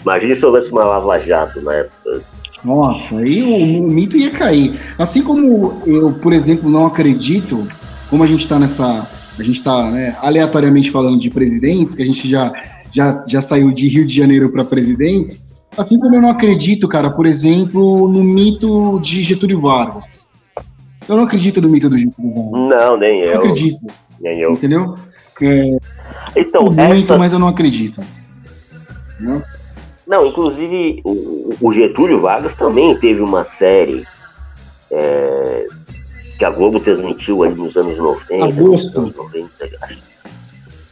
imagina 0.00 0.34
se 0.34 0.46
houvesse 0.46 0.72
uma 0.72 0.84
lava-jato 0.84 1.60
na 1.60 1.74
época. 1.74 2.22
Nossa, 2.64 3.18
aí 3.18 3.42
o, 3.42 3.84
o, 3.84 3.90
mito 3.90 4.16
ia 4.16 4.30
cair. 4.30 4.80
Assim 4.98 5.22
como 5.22 5.82
eu, 5.84 6.14
por 6.14 6.32
exemplo, 6.32 6.70
não 6.70 6.86
acredito, 6.86 7.68
como 8.08 8.24
a 8.24 8.26
gente 8.26 8.40
está 8.40 8.58
nessa 8.58 9.06
a 9.38 9.42
gente 9.42 9.58
está 9.58 9.90
né, 9.90 10.16
aleatoriamente 10.20 10.90
falando 10.90 11.18
de 11.18 11.30
presidentes, 11.30 11.94
que 11.94 12.02
a 12.02 12.06
gente 12.06 12.28
já, 12.28 12.52
já, 12.90 13.22
já 13.26 13.42
saiu 13.42 13.70
de 13.70 13.88
Rio 13.88 14.06
de 14.06 14.14
Janeiro 14.14 14.50
para 14.50 14.64
presidentes, 14.64 15.46
assim 15.76 15.98
como 15.98 16.14
eu 16.14 16.22
não 16.22 16.30
acredito, 16.30 16.88
cara, 16.88 17.10
por 17.10 17.26
exemplo, 17.26 18.08
no 18.08 18.22
mito 18.22 18.98
de 19.00 19.22
Getúlio 19.22 19.60
Vargas. 19.60 20.26
Eu 21.08 21.16
não 21.16 21.24
acredito 21.24 21.60
no 21.60 21.68
mito 21.68 21.88
do 21.88 21.98
Getúlio 21.98 22.34
Vargas. 22.34 22.78
Não, 22.78 22.96
nem 22.96 23.20
eu. 23.20 23.34
Não 23.34 23.40
acredito. 23.40 23.86
Nem 24.20 24.40
eu. 24.40 24.52
Entendeu? 24.52 24.94
É, 25.42 25.76
então, 26.34 26.64
muito, 26.64 27.04
essa... 27.04 27.18
mas 27.18 27.32
eu 27.32 27.38
não 27.38 27.48
acredito. 27.48 28.02
Não, 29.20 29.42
não 30.06 30.26
inclusive 30.26 31.00
o, 31.04 31.54
o 31.60 31.72
Getúlio 31.72 32.20
Vargas 32.20 32.54
também 32.54 32.98
teve 32.98 33.20
uma 33.20 33.44
série 33.44 34.06
é, 34.90 35.66
que 36.38 36.44
a 36.44 36.50
Globo 36.50 36.80
transmitiu 36.80 37.42
ali 37.42 37.54
nos 37.54 37.76
anos 37.76 37.98
90. 37.98 38.44
Agosto. 38.44 38.98
Anos 39.00 39.16
90, 39.16 39.50
acho. 39.82 39.98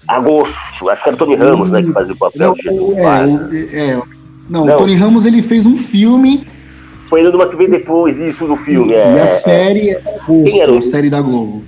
Agosto, 0.07 0.89
acho 0.91 1.03
que 1.03 1.09
era 1.09 1.17
o 1.17 1.19
Tony 1.19 1.35
Ramos, 1.35 1.71
né, 1.71 1.83
que 1.83 1.93
fazia 1.93 2.13
o 2.13 2.19
papel 2.19 2.55
não, 2.67 3.49
de 3.49 3.75
é, 3.75 3.91
é, 3.91 4.03
não, 4.49 4.67
não, 4.67 4.75
o 4.75 4.79
Tony 4.79 4.95
Ramos 4.95 5.25
ele 5.25 5.41
fez 5.41 5.65
um 5.65 5.77
filme. 5.79 6.47
Foi 7.09 7.21
ainda 7.21 7.35
uma 7.35 7.49
que 7.49 7.57
veio 7.57 7.71
depois, 7.71 8.19
isso 8.19 8.47
no 8.47 8.57
filme. 8.57 8.93
E, 8.93 8.97
é, 8.97 9.23
a 9.23 9.27
série 9.27 9.91
é 9.91 9.97
Agosto, 9.97 10.45
Quem 10.45 10.61
era 10.61 10.73
o... 10.73 10.79
a 10.79 10.83
série 10.83 11.09
da 11.09 11.23
Globo. 11.23 11.63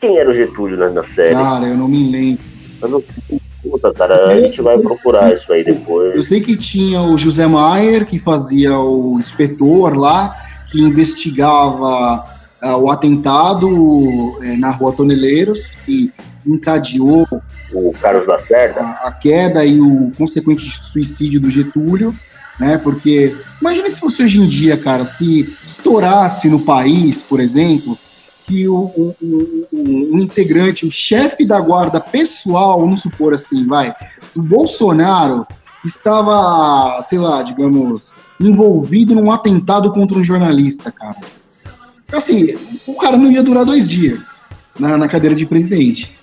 Quem 0.00 0.18
era 0.18 0.28
o 0.28 0.34
Getúlio 0.34 0.76
na, 0.76 0.90
na 0.90 1.04
série? 1.04 1.34
Cara, 1.34 1.66
eu 1.66 1.76
não 1.76 1.86
me 1.86 2.10
lembro. 2.10 2.42
Eu 2.82 2.88
não... 2.88 3.04
Puta, 3.62 3.94
cara, 3.94 4.26
a 4.26 4.40
gente 4.40 4.60
vai 4.60 4.76
procurar 4.76 5.32
isso 5.32 5.52
aí 5.52 5.62
depois. 5.62 6.16
Eu 6.16 6.22
sei 6.24 6.40
que 6.40 6.56
tinha 6.56 7.00
o 7.00 7.16
José 7.16 7.46
Maier, 7.46 8.04
que 8.04 8.18
fazia 8.18 8.76
o 8.76 9.16
inspetor 9.16 9.96
lá, 9.96 10.41
que 10.72 10.80
investigava 10.80 12.24
uh, 12.62 12.76
o 12.78 12.90
atentado 12.90 13.68
uh, 13.68 14.58
na 14.58 14.70
Rua 14.70 14.92
Toneleiros, 14.92 15.66
que 15.84 16.10
desencadeou 16.32 17.28
o 17.72 17.92
Carlos 18.00 18.26
Lacerda 18.26 18.80
a, 18.80 19.08
a 19.08 19.12
queda 19.12 19.64
e 19.64 19.78
o 19.78 20.10
consequente 20.16 20.64
suicídio 20.82 21.38
do 21.40 21.50
Getúlio, 21.50 22.14
né? 22.58 22.78
Porque 22.78 23.36
imagine 23.60 23.90
se 23.90 24.00
fosse 24.00 24.22
hoje 24.22 24.40
em 24.40 24.46
dia, 24.46 24.76
cara, 24.78 25.04
se 25.04 25.54
estourasse 25.64 26.48
no 26.48 26.60
país, 26.60 27.22
por 27.22 27.38
exemplo, 27.38 27.96
que 28.46 28.66
o, 28.66 28.74
o, 28.74 29.16
o, 29.22 30.14
o 30.14 30.18
integrante, 30.18 30.86
o 30.86 30.90
chefe 30.90 31.44
da 31.44 31.60
guarda 31.60 32.00
pessoal, 32.00 32.80
vamos 32.80 33.00
supor 33.00 33.34
assim, 33.34 33.66
vai, 33.66 33.94
o 34.34 34.42
Bolsonaro 34.42 35.46
estava, 35.84 37.00
sei 37.02 37.18
lá, 37.18 37.42
digamos, 37.42 38.14
envolvido 38.48 39.14
num 39.14 39.30
atentado 39.30 39.90
contra 39.92 40.18
um 40.18 40.24
jornalista, 40.24 40.90
cara. 40.90 41.18
Assim, 42.12 42.56
o 42.86 42.94
cara 42.94 43.16
não 43.16 43.30
ia 43.30 43.42
durar 43.42 43.64
dois 43.64 43.88
dias 43.88 44.46
na, 44.78 44.96
na 44.98 45.08
cadeira 45.08 45.34
de 45.34 45.46
presidente. 45.46 46.18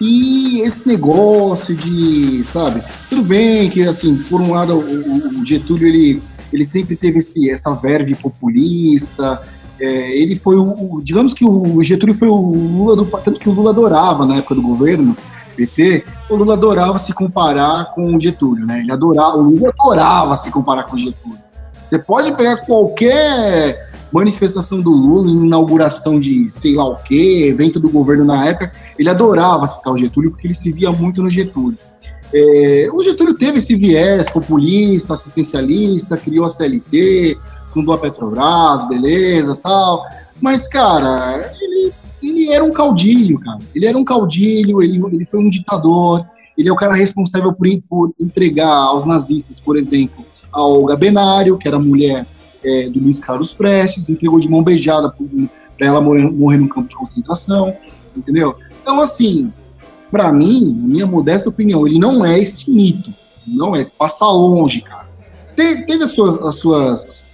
E 0.00 0.60
esse 0.60 0.86
negócio 0.86 1.74
de, 1.74 2.42
sabe, 2.44 2.82
tudo 3.08 3.22
bem 3.22 3.70
que, 3.70 3.86
assim, 3.86 4.16
por 4.28 4.40
um 4.40 4.52
lado, 4.52 4.74
o, 4.74 5.40
o 5.40 5.44
Getúlio, 5.44 5.86
ele, 5.86 6.22
ele 6.52 6.64
sempre 6.64 6.96
teve 6.96 7.20
esse, 7.20 7.48
essa 7.48 7.72
verve 7.74 8.14
populista, 8.16 9.40
é, 9.78 10.16
ele 10.16 10.36
foi 10.36 10.56
o, 10.56 11.00
digamos 11.02 11.34
que 11.34 11.44
o 11.44 11.82
Getúlio 11.82 12.14
foi 12.14 12.28
o 12.28 12.36
Lula 12.36 12.96
do, 12.96 13.04
tanto 13.04 13.40
que 13.40 13.48
o 13.48 13.52
Lula 13.52 13.70
adorava 13.70 14.26
na 14.26 14.36
época 14.36 14.54
do 14.54 14.62
governo, 14.62 15.16
PT, 15.56 16.04
o 16.28 16.34
Lula 16.34 16.54
adorava 16.54 16.98
se 16.98 17.12
comparar 17.12 17.92
com 17.94 18.16
o 18.16 18.20
Getúlio, 18.20 18.66
né? 18.66 18.80
Ele 18.80 18.92
adorava, 18.92 19.36
o 19.36 19.42
Lula 19.42 19.72
adorava 19.78 20.36
se 20.36 20.50
comparar 20.50 20.84
com 20.84 20.96
o 20.96 20.98
Getúlio. 20.98 21.38
Você 21.92 21.98
pode 21.98 22.34
pegar 22.34 22.56
qualquer 22.56 23.90
manifestação 24.10 24.80
do 24.80 24.88
Lula, 24.88 25.30
inauguração 25.30 26.18
de 26.18 26.48
sei 26.48 26.74
lá 26.74 26.88
o 26.88 26.96
que, 26.96 27.42
evento 27.42 27.78
do 27.78 27.90
governo 27.90 28.24
na 28.24 28.46
época, 28.46 28.72
ele 28.98 29.10
adorava 29.10 29.68
citar 29.68 29.92
o 29.92 29.98
Getúlio 29.98 30.30
porque 30.30 30.46
ele 30.46 30.54
se 30.54 30.72
via 30.72 30.90
muito 30.90 31.22
no 31.22 31.28
Getúlio. 31.28 31.76
É, 32.32 32.88
o 32.90 33.04
Getúlio 33.04 33.34
teve 33.34 33.58
esse 33.58 33.74
viés 33.74 34.30
populista, 34.30 35.12
assistencialista, 35.12 36.16
criou 36.16 36.46
a 36.46 36.48
CLT, 36.48 37.36
fundou 37.74 37.94
a 37.94 37.98
Petrobras, 37.98 38.88
beleza, 38.88 39.54
tal. 39.54 40.02
Mas, 40.40 40.66
cara, 40.66 41.52
ele, 41.60 41.92
ele 42.22 42.50
era 42.54 42.64
um 42.64 42.72
caudilho, 42.72 43.38
cara. 43.38 43.58
Ele 43.74 43.84
era 43.84 43.98
um 43.98 44.04
caudilho, 44.04 44.80
ele, 44.80 44.98
ele 45.12 45.26
foi 45.26 45.40
um 45.40 45.50
ditador, 45.50 46.24
ele 46.56 46.70
é 46.70 46.72
o 46.72 46.76
cara 46.76 46.94
responsável 46.94 47.52
por, 47.52 47.68
por 47.86 48.14
entregar 48.18 48.72
aos 48.72 49.04
nazistas, 49.04 49.60
por 49.60 49.76
exemplo, 49.76 50.24
a 50.52 50.62
Olga 50.62 50.96
Benário, 50.96 51.56
que 51.56 51.66
era 51.66 51.78
mulher 51.78 52.26
é, 52.64 52.88
do 52.88 53.00
Luiz 53.00 53.18
Carlos 53.18 53.52
Prestes, 53.54 54.08
entregou 54.08 54.38
de 54.38 54.48
mão 54.48 54.62
beijada 54.62 55.12
para 55.76 55.86
ela 55.86 56.00
morrer, 56.00 56.30
morrer 56.30 56.58
num 56.58 56.68
campo 56.68 56.88
de 56.88 56.94
concentração, 56.94 57.74
entendeu? 58.16 58.56
Então, 58.80 59.00
assim, 59.00 59.50
para 60.10 60.30
mim, 60.32 60.74
minha 60.74 61.06
modesta 61.06 61.48
opinião, 61.48 61.86
ele 61.86 61.98
não 61.98 62.24
é 62.24 62.38
esse 62.38 62.70
mito, 62.70 63.10
não 63.46 63.74
é, 63.74 63.84
passa 63.84 64.26
longe, 64.26 64.82
cara. 64.82 65.08
Te, 65.56 65.86
teve 65.86 66.04
as 66.04 66.12
suas, 66.12 66.38
as 66.42 66.54
suas, 66.56 67.24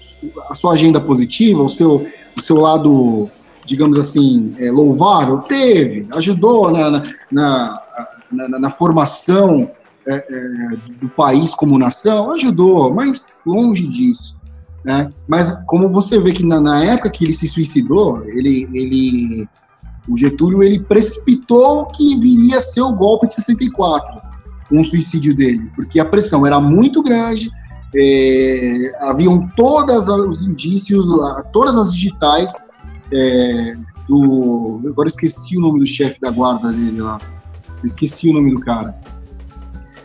a 0.48 0.54
sua 0.54 0.72
agenda 0.72 1.00
positiva, 1.00 1.62
o 1.62 1.68
seu, 1.68 2.06
o 2.36 2.40
seu 2.40 2.56
lado, 2.56 3.28
digamos 3.64 3.98
assim, 3.98 4.54
é, 4.58 4.70
louvável? 4.70 5.38
Teve, 5.38 6.08
ajudou 6.14 6.70
na, 6.70 6.90
na, 6.90 7.02
na, 7.30 7.82
na, 8.30 8.58
na 8.58 8.70
formação 8.70 9.70
é, 10.08 10.16
é, 10.16 10.76
do 11.00 11.08
país 11.10 11.54
como 11.54 11.78
nação, 11.78 12.32
ajudou, 12.32 12.92
mas 12.92 13.40
longe 13.44 13.86
disso. 13.86 14.36
Né? 14.84 15.12
Mas 15.26 15.52
como 15.66 15.88
você 15.88 16.18
vê 16.18 16.32
que 16.32 16.44
na, 16.44 16.60
na, 16.60 16.82
época 16.82 17.10
que 17.10 17.24
ele 17.24 17.32
se 17.32 17.46
suicidou, 17.46 18.24
ele, 18.24 18.68
ele, 18.72 19.48
o 20.08 20.16
Getúlio 20.16 20.62
ele 20.62 20.80
precipitou 20.80 21.86
que 21.86 22.18
viria 22.18 22.56
a 22.56 22.60
ser 22.60 22.80
o 22.80 22.96
golpe 22.96 23.26
de 23.26 23.34
64, 23.34 24.20
com 24.68 24.80
o 24.80 24.84
suicídio 24.84 25.34
dele, 25.34 25.70
porque 25.74 26.00
a 26.00 26.04
pressão 26.04 26.46
era 26.46 26.58
muito 26.58 27.02
grande, 27.02 27.50
é, 27.94 28.92
haviam 29.00 29.48
todos 29.56 30.08
os 30.08 30.42
indícios, 30.42 31.06
todas 31.52 31.76
as 31.76 31.92
digitais 31.92 32.52
é, 33.12 33.76
do. 34.08 34.80
Agora 34.86 35.08
esqueci 35.08 35.56
o 35.56 35.60
nome 35.60 35.80
do 35.80 35.86
chefe 35.86 36.20
da 36.20 36.30
guarda 36.30 36.70
dele 36.70 37.00
lá. 37.00 37.18
Esqueci 37.82 38.28
o 38.30 38.32
nome 38.32 38.54
do 38.54 38.60
cara. 38.60 38.94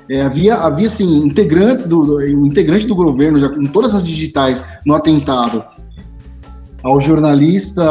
É, 0.09 0.21
havia, 0.21 0.55
havia 0.55 0.87
assim, 0.87 1.25
integrantes 1.25 1.85
do, 1.85 2.03
do 2.03 2.27
integrante 2.45 2.85
do 2.85 2.95
governo, 2.95 3.39
já 3.39 3.49
com 3.49 3.65
todas 3.65 3.95
as 3.95 4.03
digitais 4.03 4.63
no 4.85 4.93
atentado 4.93 5.63
ao 6.83 6.99
jornalista 6.99 7.83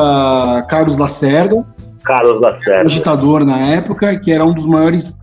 Carlos 0.68 0.98
Lacerda. 0.98 1.64
Carlos 2.04 2.40
Lacerda. 2.40 2.82
Agitador 2.82 3.44
na 3.44 3.58
época, 3.58 4.18
que 4.20 4.30
era 4.30 4.44
um 4.44 4.52
dos 4.52 4.66
maiores 4.66 5.16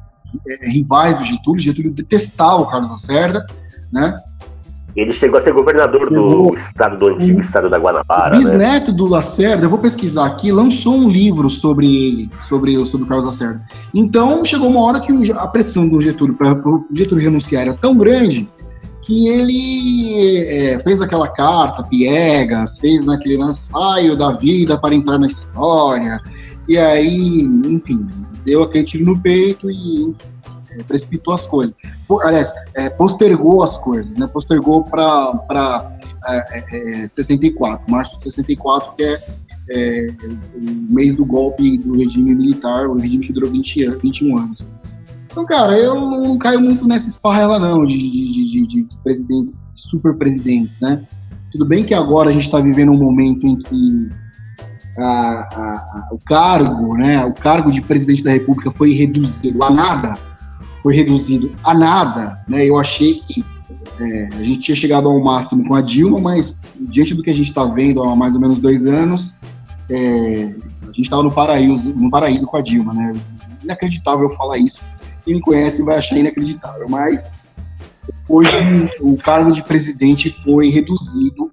é, 0.48 0.70
rivais 0.70 1.18
do 1.18 1.24
Getúlio. 1.24 1.62
Getúlio 1.62 1.92
detestava 1.92 2.62
o 2.62 2.66
Carlos 2.66 2.90
Lacerda, 2.90 3.46
né? 3.92 4.20
Ele 4.96 5.14
chegou 5.14 5.40
a 5.40 5.42
ser 5.42 5.54
governador 5.54 6.10
do 6.10 6.56
estado 6.56 6.98
do 6.98 7.08
antigo 7.08 7.42
estado 7.42 7.70
da 7.70 7.78
Guanabara. 7.78 8.36
O 8.36 8.40
né? 8.40 8.46
bisneto 8.46 8.92
né? 8.92 8.98
do 8.98 9.06
Lacerda, 9.06 9.66
eu 9.66 9.70
vou 9.70 9.80
pesquisar 9.80 10.26
aqui, 10.26 10.52
lançou 10.52 10.96
um 10.96 11.10
livro 11.10 11.50
sobre 11.50 11.86
ele, 11.88 12.30
sobre, 12.48 12.86
sobre 12.86 13.06
o 13.06 13.08
Carlos 13.08 13.26
Lacerda. 13.28 13.62
Então 13.94 14.44
chegou 14.44 14.68
uma 14.68 14.82
hora 14.82 15.00
que 15.00 15.32
a 15.32 15.48
pressão 15.48 15.88
do 15.88 16.02
Getúlio 16.02 16.36
para 16.36 16.54
o 16.54 16.86
Getúlio 16.92 17.24
renunciar 17.24 17.64
era 17.64 17.74
tão 17.74 17.96
grande 17.96 18.48
que 19.02 19.28
ele 19.28 20.46
é, 20.46 20.80
fez 20.80 21.02
aquela 21.02 21.28
carta, 21.28 21.84
piegas, 21.84 22.78
fez 22.78 23.06
naquele 23.06 23.42
ensaio 23.42 24.16
da 24.16 24.34
vida 24.34 24.78
para 24.78 24.94
entrar 24.94 25.18
na 25.18 25.26
história, 25.26 26.20
e 26.68 26.78
aí, 26.78 27.42
enfim, 27.66 28.06
deu 28.46 28.62
aquele 28.62 28.84
tiro 28.84 29.06
no 29.06 29.20
peito 29.20 29.72
e 29.72 30.04
enfim, 30.04 30.30
é, 30.72 30.84
precipitou 30.84 31.34
as 31.34 31.46
coisas. 31.46 31.74
Aliás, 32.24 32.52
é, 32.76 32.90
postergou 32.90 33.64
as 33.64 33.78
coisas, 33.78 34.16
né? 34.16 34.28
Postergou 34.28 34.84
para 34.84 35.92
é, 36.28 37.08
64, 37.08 37.86
é, 37.88 37.92
março 37.92 38.18
de 38.18 38.24
64, 38.24 38.94
que 38.96 39.04
é, 39.04 39.24
é, 39.72 40.08
o 40.56 40.94
mês 40.94 41.16
do 41.16 41.26
golpe 41.26 41.78
do 41.78 41.98
regime 41.98 42.36
militar, 42.36 42.88
o 42.88 42.98
regime 42.98 43.26
que 43.26 43.34
durou 43.34 43.52
20, 43.52 43.90
21 44.02 44.38
anos. 44.38 44.66
Então, 45.32 45.46
cara, 45.46 45.78
eu 45.78 45.96
não 45.96 46.38
caio 46.38 46.60
muito 46.60 46.88
nessa 46.88 47.08
esparrela, 47.08 47.60
não, 47.60 47.86
de, 47.86 47.98
de, 47.98 48.68
de, 48.68 48.68
de 48.68 48.98
presidentes, 49.04 49.68
super 49.76 50.16
presidentes, 50.16 50.80
né? 50.80 51.04
Tudo 51.52 51.66
bem 51.66 51.84
que 51.84 51.94
agora 51.94 52.30
a 52.30 52.34
gente 52.34 52.46
está 52.46 52.60
vivendo 52.60 52.92
um 52.92 52.98
momento 52.98 53.46
em 53.46 53.56
que 53.56 54.10
a, 54.98 55.04
a, 55.04 55.76
a, 55.76 56.08
o 56.12 56.20
cargo, 56.20 56.96
né, 56.96 57.24
o 57.26 57.34
cargo 57.34 57.72
de 57.72 57.82
presidente 57.82 58.24
da 58.24 58.32
República 58.32 58.70
foi 58.70 58.94
reduzido 58.94 59.64
a 59.64 59.70
nada, 59.70 60.18
foi 60.82 60.96
reduzido 60.96 61.56
a 61.64 61.74
nada, 61.74 62.44
né? 62.48 62.66
Eu 62.66 62.78
achei 62.78 63.16
que 63.16 63.44
é, 64.00 64.30
a 64.34 64.44
gente 64.44 64.60
tinha 64.60 64.76
chegado 64.76 65.10
ao 65.10 65.20
máximo 65.20 65.68
com 65.68 65.76
a 65.76 65.82
Dilma, 65.82 66.20
mas 66.20 66.56
diante 66.80 67.14
do 67.14 67.22
que 67.22 67.30
a 67.30 67.36
gente 67.36 67.50
está 67.50 67.66
vendo 67.66 68.02
há 68.02 68.16
mais 68.16 68.34
ou 68.34 68.40
menos 68.40 68.60
dois 68.60 68.86
anos, 68.86 69.36
é, 69.90 70.56
a 70.84 70.86
gente 70.88 71.02
estava 71.02 71.24
no 71.24 71.32
paraíso, 71.32 71.94
no 71.94 72.10
paraíso 72.10 72.46
com 72.46 72.58
a 72.58 72.62
Dilma, 72.62 72.94
né? 72.94 73.14
Inacreditável 73.64 74.30
falar 74.30 74.58
isso. 74.58 74.82
Quem 75.26 75.36
me 75.36 75.42
conhece 75.42 75.84
vai 75.84 75.98
achar 75.98 76.18
inacreditável, 76.18 76.88
mas 76.90 77.30
hoje 78.28 78.50
o 79.02 79.18
cargo 79.18 79.52
de 79.52 79.64
presidente 79.64 80.30
foi 80.44 80.70
reduzido 80.70 81.52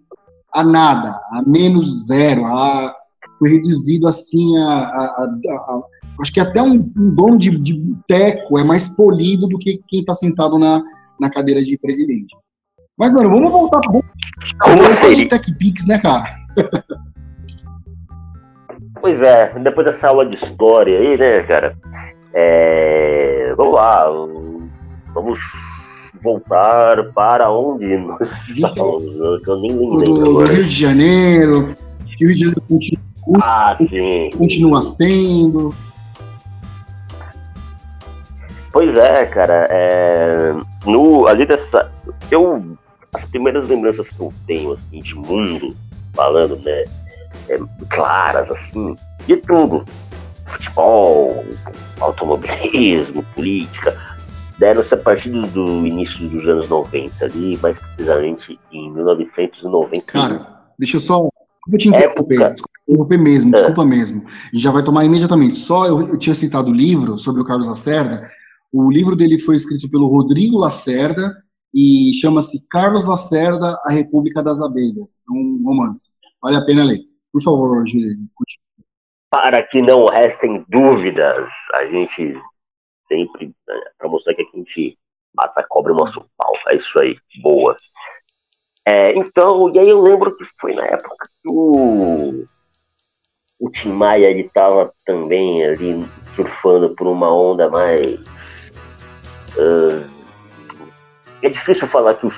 a 0.52 0.62
nada, 0.62 1.20
a 1.30 1.42
menos 1.46 2.06
zero, 2.06 2.46
a, 2.46 2.94
foi 3.38 3.50
reduzido 3.50 4.06
assim 4.06 4.56
a, 4.58 4.70
a, 4.70 5.04
a 5.24 5.82
acho 6.20 6.32
que 6.32 6.40
até 6.40 6.62
um, 6.62 6.90
um 6.96 7.14
dono 7.14 7.38
de, 7.38 7.50
de 7.58 7.74
boteco 7.74 8.58
é 8.58 8.64
mais 8.64 8.88
polido 8.88 9.46
do 9.46 9.58
que 9.58 9.80
quem 9.88 10.00
está 10.00 10.14
sentado 10.14 10.58
na, 10.58 10.82
na 11.20 11.30
cadeira 11.30 11.62
de 11.62 11.76
presidente. 11.78 12.34
Mas, 12.96 13.12
mano, 13.12 13.28
vamos 13.28 13.52
voltar 13.52 13.80
para 13.80 13.98
o 13.98 15.28
TechPix, 15.28 15.86
né, 15.86 15.98
cara? 15.98 16.34
pois 19.00 19.20
é, 19.20 19.52
depois 19.58 19.86
dessa 19.86 20.08
aula 20.08 20.24
de 20.24 20.34
história 20.34 20.98
aí, 20.98 21.18
né, 21.18 21.42
cara? 21.42 21.76
É, 22.32 23.54
vamos 23.56 23.74
lá, 23.74 24.06
vamos 25.12 25.40
voltar 26.22 27.04
para 27.12 27.50
onde 27.50 27.96
nós 27.98 28.30
estamos. 28.48 29.04
Eu 29.46 29.60
nem 29.60 29.72
lembro 29.72 30.30
agora. 30.30 30.52
Rio 30.52 30.66
de 30.66 30.80
Janeiro, 30.80 31.76
Rio 32.18 32.34
de 32.34 32.40
Janeiro 32.40 32.62
continua, 32.62 33.40
ah, 33.42 33.76
sim. 33.76 34.30
continua 34.36 34.82
sendo. 34.82 35.74
Pois 38.76 38.94
é, 38.94 39.24
cara. 39.24 39.66
É, 39.70 40.52
no, 40.84 41.26
ali 41.26 41.46
dessa. 41.46 41.90
Eu. 42.30 42.76
As 43.14 43.24
primeiras 43.24 43.66
lembranças 43.68 44.06
que 44.10 44.20
eu 44.20 44.30
tenho, 44.46 44.72
assim, 44.72 45.00
de 45.00 45.14
mundo, 45.14 45.74
falando, 46.14 46.56
né? 46.56 46.84
É, 47.48 47.56
claras, 47.88 48.50
assim, 48.50 48.94
de 49.26 49.38
tudo. 49.38 49.82
Futebol, 50.44 51.42
automobilismo, 51.98 53.22
política. 53.34 53.96
Deram-se 54.58 54.92
a 54.92 54.98
partir 54.98 55.30
do, 55.30 55.46
do, 55.46 55.86
início 55.86 56.28
dos 56.28 56.46
anos 56.46 56.68
90 56.68 57.24
ali, 57.24 57.58
mais 57.62 57.78
precisamente 57.78 58.60
em 58.70 58.92
1990. 58.92 60.02
Cara, 60.12 60.46
deixa 60.78 60.98
eu 60.98 61.00
só. 61.00 61.30
Eu 61.72 61.78
te 61.78 61.88
interromper, 61.88 62.42
Época... 62.42 62.68
interromper 62.86 63.18
mesmo, 63.18 63.56
é. 63.56 63.58
desculpa 63.58 63.86
mesmo. 63.86 64.22
A 64.26 64.54
gente 64.54 64.62
já 64.62 64.70
vai 64.70 64.82
tomar 64.82 65.06
imediatamente. 65.06 65.56
Só 65.56 65.86
eu, 65.86 66.08
eu 66.08 66.18
tinha 66.18 66.34
citado 66.34 66.70
o 66.70 66.74
livro 66.74 67.16
sobre 67.16 67.40
o 67.40 67.44
Carlos 67.44 67.68
Lacerda, 67.68 68.30
o 68.84 68.90
livro 68.90 69.16
dele 69.16 69.38
foi 69.38 69.56
escrito 69.56 69.90
pelo 69.90 70.08
Rodrigo 70.08 70.58
Lacerda 70.58 71.34
e 71.74 72.12
chama-se 72.20 72.66
Carlos 72.68 73.06
Lacerda, 73.06 73.78
A 73.84 73.90
República 73.90 74.42
das 74.42 74.60
Abelhas. 74.60 75.22
É 75.28 75.32
um 75.32 75.62
romance. 75.64 76.10
Vale 76.42 76.56
a 76.56 76.64
pena 76.64 76.84
ler. 76.84 77.00
Por 77.32 77.42
favor, 77.42 77.86
Juliano. 77.86 78.28
Para 79.30 79.62
que 79.62 79.82
não 79.82 80.06
restem 80.06 80.64
dúvidas, 80.68 81.48
a 81.74 81.86
gente 81.86 82.40
sempre, 83.08 83.54
para 83.98 84.08
mostrar 84.08 84.34
que 84.34 84.42
a 84.42 84.56
gente 84.56 84.98
Mata 85.36 85.62
cobra 85.68 85.92
o 85.92 85.96
nosso 85.96 86.24
pau. 86.36 86.54
É 86.68 86.76
isso 86.76 86.98
aí. 86.98 87.16
Boa. 87.42 87.76
É, 88.86 89.12
então, 89.18 89.70
e 89.74 89.78
aí 89.78 89.88
eu 89.88 90.00
lembro 90.00 90.34
que 90.34 90.44
foi 90.58 90.74
na 90.74 90.86
época 90.86 91.28
que 91.42 91.48
o, 91.48 92.46
o 93.58 93.70
Tim 93.70 93.90
Maia 93.90 94.30
ele 94.30 94.48
tava 94.48 94.92
também 95.04 95.64
ali 95.64 96.06
surfando 96.34 96.94
por 96.94 97.06
uma 97.06 97.32
onda 97.34 97.68
mais. 97.68 98.65
Uh, 99.56 100.04
é 101.42 101.48
difícil 101.48 101.86
falar 101.86 102.14
que 102.14 102.26
o, 102.26 102.32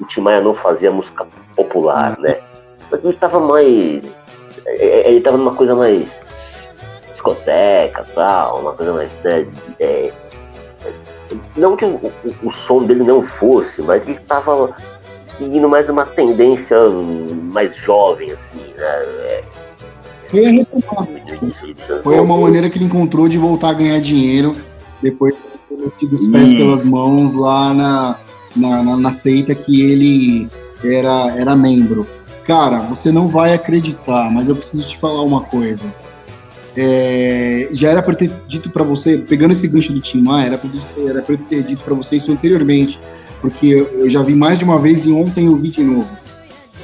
o, 0.00 0.06
Tim 0.06 0.20
Maia 0.20 0.40
não 0.40 0.54
fazia 0.54 0.90
música 0.90 1.26
popular, 1.56 2.18
né? 2.18 2.38
Mas 2.90 3.04
ele 3.04 3.14
tava 3.14 3.40
mais. 3.40 4.04
É, 4.66 4.86
é, 4.86 5.10
ele 5.10 5.20
tava 5.20 5.38
numa 5.38 5.54
coisa 5.54 5.74
mais 5.74 6.08
discoteca 7.10 8.06
tal, 8.14 8.60
uma 8.60 8.72
coisa 8.72 8.92
mais. 8.92 9.10
Né, 9.22 9.46
é, 9.80 10.12
não 11.56 11.76
que 11.76 11.84
o, 11.84 11.96
o, 11.96 12.48
o, 12.48 12.52
som 12.52 12.84
dele 12.84 13.04
não 13.04 13.22
fosse, 13.22 13.80
mas 13.80 14.06
ele 14.06 14.18
tava 14.20 14.74
seguindo 15.38 15.68
mais 15.68 15.88
uma 15.88 16.04
tendência 16.04 16.76
mais 17.52 17.74
jovem, 17.76 18.30
assim, 18.32 18.60
né? 18.76 19.02
É, 19.24 19.42
foi. 20.28 20.66
Foi 22.02 22.18
uma 22.18 22.38
maneira 22.38 22.68
que 22.68 22.78
ele 22.78 22.86
encontrou 22.86 23.28
de 23.28 23.38
voltar 23.38 23.70
a 23.70 23.74
ganhar 23.74 24.00
dinheiro 24.00 24.56
depois 25.02 25.34
de 25.76 25.76
ter 25.76 25.84
metido 25.84 26.14
os 26.14 26.28
pés 26.28 26.52
pelas 26.52 26.84
mãos 26.84 27.32
lá 27.34 27.74
na, 27.74 28.16
na, 28.54 28.82
na, 28.82 28.96
na 28.96 29.10
seita 29.10 29.54
que 29.54 29.82
ele 29.82 30.48
era, 30.82 31.34
era 31.36 31.56
membro. 31.56 32.06
Cara, 32.46 32.80
você 32.80 33.12
não 33.12 33.28
vai 33.28 33.54
acreditar, 33.54 34.30
mas 34.30 34.48
eu 34.48 34.56
preciso 34.56 34.88
te 34.88 34.98
falar 34.98 35.22
uma 35.22 35.42
coisa. 35.42 35.84
É, 36.76 37.68
já 37.70 37.90
era 37.90 38.02
para 38.02 38.14
ter 38.14 38.30
dito 38.48 38.70
para 38.70 38.82
você, 38.82 39.18
pegando 39.18 39.52
esse 39.52 39.68
gancho 39.68 39.92
do 39.92 40.00
Tim 40.00 40.22
Maia, 40.22 40.46
era 40.46 40.58
para 40.58 40.70
era 41.06 41.22
ter 41.22 41.62
dito 41.62 41.82
para 41.82 41.94
você 41.94 42.16
isso 42.16 42.32
anteriormente, 42.32 42.98
porque 43.40 43.86
eu 43.92 44.08
já 44.08 44.22
vi 44.22 44.34
mais 44.34 44.58
de 44.58 44.64
uma 44.64 44.78
vez 44.78 45.04
e 45.04 45.12
ontem 45.12 45.46
eu 45.46 45.56
vi 45.56 45.68
de 45.68 45.82
novo. 45.82 46.08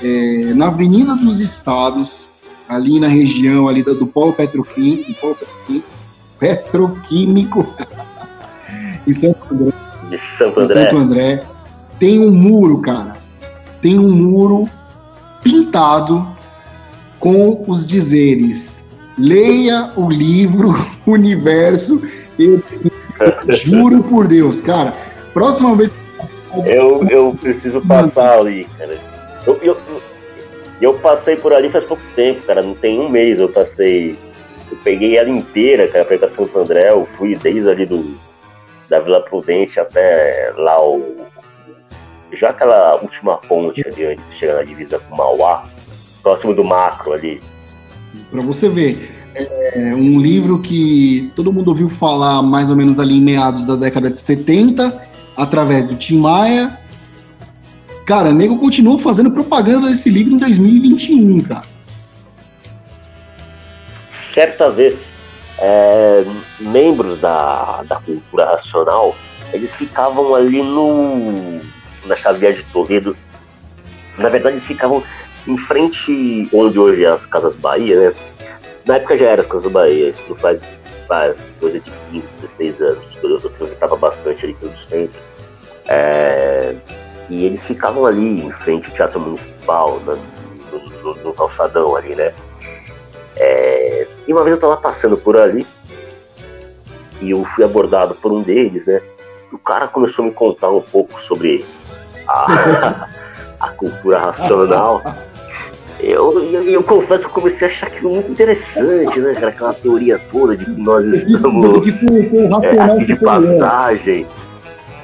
É, 0.03 0.53
na 0.55 0.68
Avenida 0.68 1.14
dos 1.16 1.40
Estados, 1.40 2.29
ali 2.68 3.01
na 3.01 3.09
região 3.09 3.66
ali 3.66 3.83
do, 3.83 3.94
do 3.94 4.07
Polo 4.07 4.33
Petroquímico, 4.33 5.14
Polo 5.14 5.35
Petroquímico, 5.35 5.88
Petroquímico 6.38 7.74
em 9.09 9.12
Santo 9.12 9.38
André, 9.51 10.16
Santo 10.18 10.61
André. 10.61 10.85
Santo 10.85 10.97
André, 10.97 11.42
tem 11.99 12.21
um 12.21 12.31
muro, 12.31 12.81
cara. 12.81 13.16
Tem 13.81 13.99
um 13.99 14.11
muro 14.11 14.68
pintado 15.42 16.27
com 17.18 17.64
os 17.66 17.87
dizeres: 17.87 18.85
leia 19.16 19.90
o 19.97 20.11
livro 20.11 20.75
Universo. 21.07 22.03
Eu 22.38 22.62
juro 23.64 24.03
por 24.03 24.29
Deus, 24.29 24.61
cara. 24.61 24.92
Próxima 25.33 25.75
vez. 25.75 25.92
Eu, 26.66 27.07
eu 27.09 27.37
preciso 27.40 27.81
passar 27.81 28.38
ali, 28.38 28.66
cara. 28.79 28.99
Eu, 29.47 29.59
eu, 29.62 29.77
eu 30.81 30.94
passei 30.94 31.37
por 31.37 31.53
ali 31.53 31.71
faz 31.71 31.85
pouco 31.85 32.03
tempo, 32.14 32.42
cara. 32.47 32.62
Não 32.62 32.75
tem 32.75 33.01
um 33.01 33.09
mês 33.09 33.38
eu 33.38 33.49
passei. 33.49 34.18
Eu 34.71 34.77
peguei 34.85 35.16
ela 35.16 35.31
inteira, 35.31 35.88
cara, 35.88 36.05
pra 36.05 36.16
ir 36.16 36.18
pra 36.18 36.29
Santo 36.29 36.59
André. 36.59 36.90
Eu 36.90 37.09
fui 37.16 37.35
desde 37.35 37.68
ali 37.68 37.87
do, 37.87 38.05
da 38.88 39.01
Vila 39.01 39.20
Prudente 39.20 39.79
até 39.79 40.53
lá 40.57 40.83
o 40.83 41.27
já 42.33 42.51
aquela 42.51 42.96
última 42.96 43.38
ponte 43.38 43.87
ali 43.87 44.05
antes 44.05 44.27
de 44.29 44.35
chegar 44.35 44.55
na 44.55 44.62
divisa 44.62 44.98
com 44.98 45.16
Mauá, 45.16 45.64
próximo 46.22 46.55
do 46.55 46.62
macro 46.62 47.12
ali. 47.12 47.40
Para 48.31 48.42
você 48.42 48.68
ver, 48.68 49.11
é 49.35 49.94
um 49.94 50.20
livro 50.20 50.61
que 50.61 51.33
todo 51.35 51.53
mundo 51.53 51.68
ouviu 51.68 51.88
falar 51.88 52.42
mais 52.42 52.70
ou 52.70 52.77
menos 52.77 52.98
ali 53.01 53.16
em 53.16 53.20
meados 53.20 53.64
da 53.64 53.77
década 53.77 54.11
de 54.11 54.18
70, 54.18 55.09
através 55.37 55.85
do 55.85 55.94
Tim 55.94 56.18
Maia. 56.18 56.79
Cara, 58.05 58.33
nego 58.33 58.59
continuou 58.59 58.98
fazendo 58.98 59.31
propaganda 59.31 59.88
desse 59.88 60.11
livro 60.11 60.35
em 60.35 60.38
2021, 60.38 61.42
cara. 61.42 61.66
Certa 64.11 64.70
vez, 64.70 64.98
é, 65.59 66.25
membros 66.61 67.18
da, 67.18 67.83
da 67.83 67.97
cultura 67.97 68.47
racional, 68.47 69.14
eles 69.53 69.75
ficavam 69.75 70.35
ali 70.35 70.62
no 70.62 71.61
na 72.05 72.16
Xavier 72.16 72.55
de 72.55 72.64
Toledo. 72.64 73.16
Na 74.16 74.29
verdade, 74.29 74.57
eles 74.57 74.66
ficavam 74.66 75.03
em 75.47 75.59
frente 75.59 76.49
onde 76.53 76.79
hoje 76.79 77.05
é 77.05 77.09
as 77.09 77.27
Casas 77.27 77.57
Bahia, 77.57 78.11
né? 78.11 78.14
Na 78.85 78.97
época 78.97 79.16
já 79.16 79.27
era 79.27 79.42
as 79.42 79.47
Casas 79.47 79.71
Bahia, 79.71 80.11
isso 80.11 80.35
faz, 80.37 80.61
faz 81.07 81.37
coisa 81.61 81.81
de 81.81 81.90
15, 82.11 82.27
16 82.40 82.81
anos. 82.81 83.18
Eu, 83.23 83.31
eu 83.31 83.51
transitava 83.51 83.97
bastante 83.97 84.44
ali 84.44 84.55
pelo 84.55 84.77
centro. 84.77 85.21
É, 85.87 86.75
e 87.29 87.44
eles 87.44 87.64
ficavam 87.64 88.07
ali 88.07 88.42
em 88.44 88.51
frente 88.51 88.88
ao 88.88 88.94
Teatro 88.94 89.21
Municipal, 89.21 90.01
no, 90.01 90.16
no, 91.03 91.14
no 91.23 91.35
calçadão 91.35 91.97
ali, 91.97 92.14
né? 92.14 92.33
É, 93.38 94.07
e 94.27 94.33
uma 94.33 94.42
vez 94.42 94.53
eu 94.53 94.57
estava 94.57 94.77
passando 94.77 95.16
por 95.16 95.37
ali 95.37 95.66
e 97.20 97.31
eu 97.31 97.44
fui 97.44 97.64
abordado 97.64 98.14
por 98.14 98.33
um 98.33 98.42
deles, 98.42 98.87
né? 98.87 99.01
O 99.53 99.59
cara 99.59 99.88
começou 99.88 100.24
a 100.24 100.29
me 100.29 100.35
contar 100.35 100.70
um 100.70 100.81
pouco 100.81 101.20
sobre 101.22 101.64
a, 102.27 103.09
a 103.59 103.68
cultura 103.70 104.18
racional. 104.18 105.03
Eu, 106.01 106.38
eu, 106.53 106.62
eu, 106.62 106.83
confesso 106.83 107.22
que 107.22 107.29
eu 107.29 107.35
comecei 107.35 107.66
a 107.66 107.70
achar 107.70 107.87
aquilo 107.88 108.11
muito 108.11 108.31
interessante, 108.31 109.18
né, 109.18 109.35
cara? 109.35 109.48
Aquela 109.48 109.74
teoria 109.74 110.20
toda 110.31 110.57
de 110.57 110.64
que 110.64 110.81
nós 110.81 111.07
estamos 111.07 111.74
é, 112.64 112.79
aqui 112.79 113.05
de 113.05 113.16
passagem. 113.16 114.27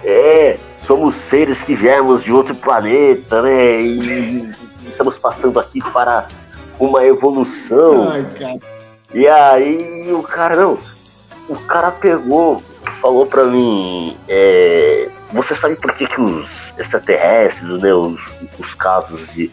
É, 0.05 0.57
somos 0.77 1.15
seres 1.15 1.63
que 1.63 1.75
viemos 1.75 2.23
de 2.23 2.33
outro 2.33 2.55
planeta, 2.55 3.43
né? 3.43 3.81
E 3.81 4.49
estamos 4.87 5.19
passando 5.19 5.59
aqui 5.59 5.81
para 5.93 6.29
uma 6.79 7.05
evolução. 7.05 8.09
Ai, 8.09 8.27
e 9.13 9.29
aí 9.29 10.13
o 10.13 10.23
cara, 10.23 10.57
não, 10.57 10.79
o 11.49 11.57
cara 11.57 11.91
pegou, 11.91 12.63
falou 13.01 13.27
pra 13.27 13.45
mim, 13.45 14.17
é, 14.29 15.09
você 15.33 15.55
sabe 15.55 15.77
por 15.77 15.93
que, 15.93 16.07
que 16.07 16.21
os 16.21 16.73
extraterrestres, 16.79 17.81
né, 17.81 17.95
os, 17.95 18.33
os 18.59 18.75
casos 18.75 19.21
de 19.33 19.51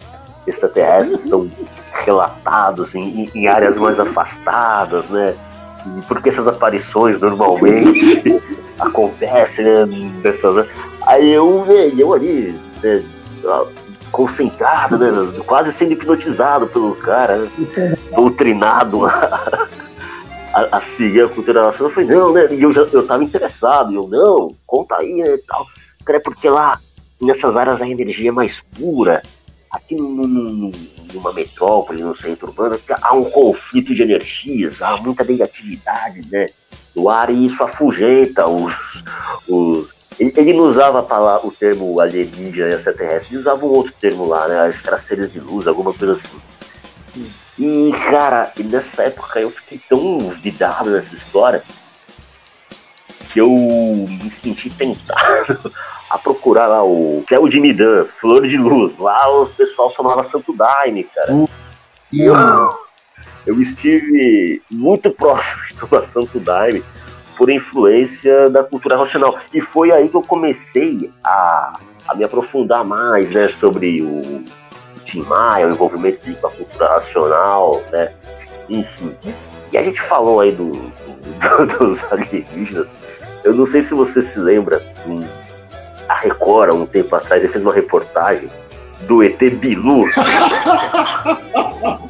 extraterrestres 0.47 1.21
são 1.21 1.49
relatados 2.05 2.95
em, 2.95 3.29
em, 3.35 3.47
áreas 3.47 3.77
mais 3.77 3.99
afastadas, 3.99 5.07
né? 5.09 5.35
E 5.97 6.01
por 6.03 6.21
que 6.21 6.29
essas 6.29 6.47
aparições 6.47 7.19
normalmente 7.19 8.41
acontecem 8.79 9.65
né, 9.65 9.85
dessas. 10.21 10.67
Aí 11.05 11.31
eu, 11.31 11.65
né, 11.65 11.91
eu 11.97 12.13
ali, 12.13 12.59
né, 12.83 13.03
concentrado, 14.11 14.97
né, 14.97 15.11
quase 15.45 15.71
sendo 15.71 15.93
hipnotizado 15.93 16.67
pelo 16.67 16.95
cara, 16.95 17.37
né, 17.37 17.97
doutrinado 18.13 19.05
a, 19.05 19.67
a, 20.53 20.77
a, 20.77 20.81
seguir 20.81 21.23
a 21.23 21.29
cultura 21.29 21.63
nacional. 21.63 21.89
Eu 21.89 21.95
falei, 21.95 22.09
não, 22.09 22.33
né? 22.33 22.53
E 22.53 22.61
eu, 22.61 22.71
já, 22.71 22.81
eu 22.81 23.07
tava 23.07 23.23
interessado, 23.23 23.93
eu, 23.93 24.07
não, 24.07 24.55
conta 24.65 24.97
aí, 24.97 25.15
né, 25.15 25.37
tal. 25.47 25.65
É 26.07 26.19
porque 26.19 26.49
lá, 26.49 26.79
nessas 27.21 27.55
áreas, 27.55 27.81
a 27.81 27.87
energia 27.87 28.29
é 28.29 28.33
mais 28.33 28.61
pura. 28.77 29.21
Aqui 29.71 29.95
numa 29.95 31.31
metrópole, 31.33 32.03
no 32.03 32.13
centro 32.13 32.47
urbano, 32.47 32.77
há 33.01 33.15
um 33.15 33.23
conflito 33.23 33.95
de 33.95 34.03
energias, 34.03 34.81
há 34.81 34.97
muita 34.97 35.23
negatividade, 35.23 36.27
né? 36.29 36.47
Do 36.93 37.09
ar 37.09 37.29
e 37.29 37.45
isso 37.45 37.63
afugenta 37.63 38.45
os. 38.47 38.73
os... 39.47 40.00
Ele, 40.19 40.33
ele 40.35 40.53
não 40.53 40.65
usava 40.65 41.01
palavra, 41.01 41.47
o 41.47 41.51
termo 41.51 41.99
alienígena 41.99 42.75
extraterrestre, 42.75 43.35
ele 43.35 43.41
usava 43.41 43.65
um 43.65 43.69
outro 43.69 43.93
termo 43.99 44.27
lá, 44.27 44.47
né? 44.47 44.59
Acho 44.61 44.81
que 44.81 44.87
era 44.87 44.97
seres 44.97 45.31
de 45.31 45.39
luz, 45.39 45.67
alguma 45.67 45.93
coisa 45.93 46.13
assim. 46.13 46.39
E, 47.57 47.91
cara, 48.09 48.51
nessa 48.57 49.03
época 49.03 49.39
eu 49.39 49.49
fiquei 49.49 49.79
tão 49.89 50.29
vidado 50.29 50.89
nessa 50.89 51.15
história 51.15 51.61
que 53.31 53.39
eu 53.39 53.49
me 53.49 54.31
senti 54.31 54.69
tentado 54.69 55.71
a 56.09 56.17
procurar 56.17 56.67
lá 56.67 56.83
o 56.83 57.23
céu 57.27 57.47
de 57.47 57.59
Midan, 57.59 58.05
flor 58.19 58.47
de 58.47 58.57
luz. 58.57 58.97
Lá 58.97 59.29
o 59.29 59.47
pessoal 59.47 59.91
tomava 59.91 60.23
Santo 60.23 60.53
Daime, 60.53 61.03
cara. 61.03 61.33
Uh, 61.33 61.49
eu, 62.11 62.35
eu 63.45 63.61
estive 63.61 64.61
muito 64.69 65.09
próximo 65.11 65.63
de 65.67 65.73
tomar 65.75 66.03
Santo 66.03 66.39
Daime 66.39 66.83
por 67.41 67.49
influência 67.49 68.51
da 68.51 68.63
cultura 68.63 68.95
racional. 68.95 69.39
E 69.51 69.59
foi 69.59 69.91
aí 69.91 70.07
que 70.07 70.15
eu 70.15 70.21
comecei 70.21 71.11
a, 71.23 71.79
a 72.07 72.13
me 72.13 72.23
aprofundar 72.23 72.85
mais 72.85 73.31
né, 73.31 73.47
sobre 73.47 73.99
o, 73.99 74.43
Tim 75.03 75.23
Maia, 75.23 75.65
o 75.65 75.71
envolvimento 75.71 76.23
dele 76.23 76.37
com 76.39 76.45
a 76.45 76.51
cultura 76.51 76.87
racional, 76.89 77.81
né? 77.91 78.13
Enfim. 78.69 79.15
E 79.71 79.77
a 79.79 79.81
gente 79.81 79.99
falou 79.99 80.39
aí 80.39 80.51
do, 80.51 80.71
do, 80.71 81.65
dos 81.79 82.03
alienígenas. 82.13 82.87
Eu 83.43 83.55
não 83.55 83.65
sei 83.65 83.81
se 83.81 83.95
você 83.95 84.21
se 84.21 84.37
lembra, 84.37 84.79
a 86.09 86.13
Record, 86.13 86.69
um 86.69 86.85
tempo 86.85 87.15
atrás, 87.15 87.43
ele 87.43 87.51
fez 87.51 87.63
uma 87.63 87.73
reportagem 87.73 88.51
do 89.07 89.23
ET 89.23 89.39
Bilu. 89.39 90.05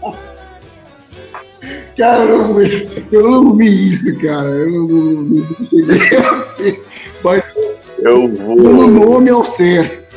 cara, 2.01 2.23
eu 2.23 2.37
não, 2.37 2.53
vi, 2.55 3.07
eu 3.11 3.31
não 3.31 3.55
vi 3.55 3.91
isso, 3.91 4.19
cara. 4.19 4.47
Eu 4.47 4.69
não, 4.71 4.87
não, 4.87 5.23
não 5.23 5.65
cheguei 5.65 6.17
a 6.17 6.31
ver. 6.57 6.83
Mas 7.23 7.53
Eu 7.99 8.27
vou. 8.27 8.55
Dando 8.57 8.87
nome 8.87 9.29
ao 9.29 9.43
ser. 9.43 10.07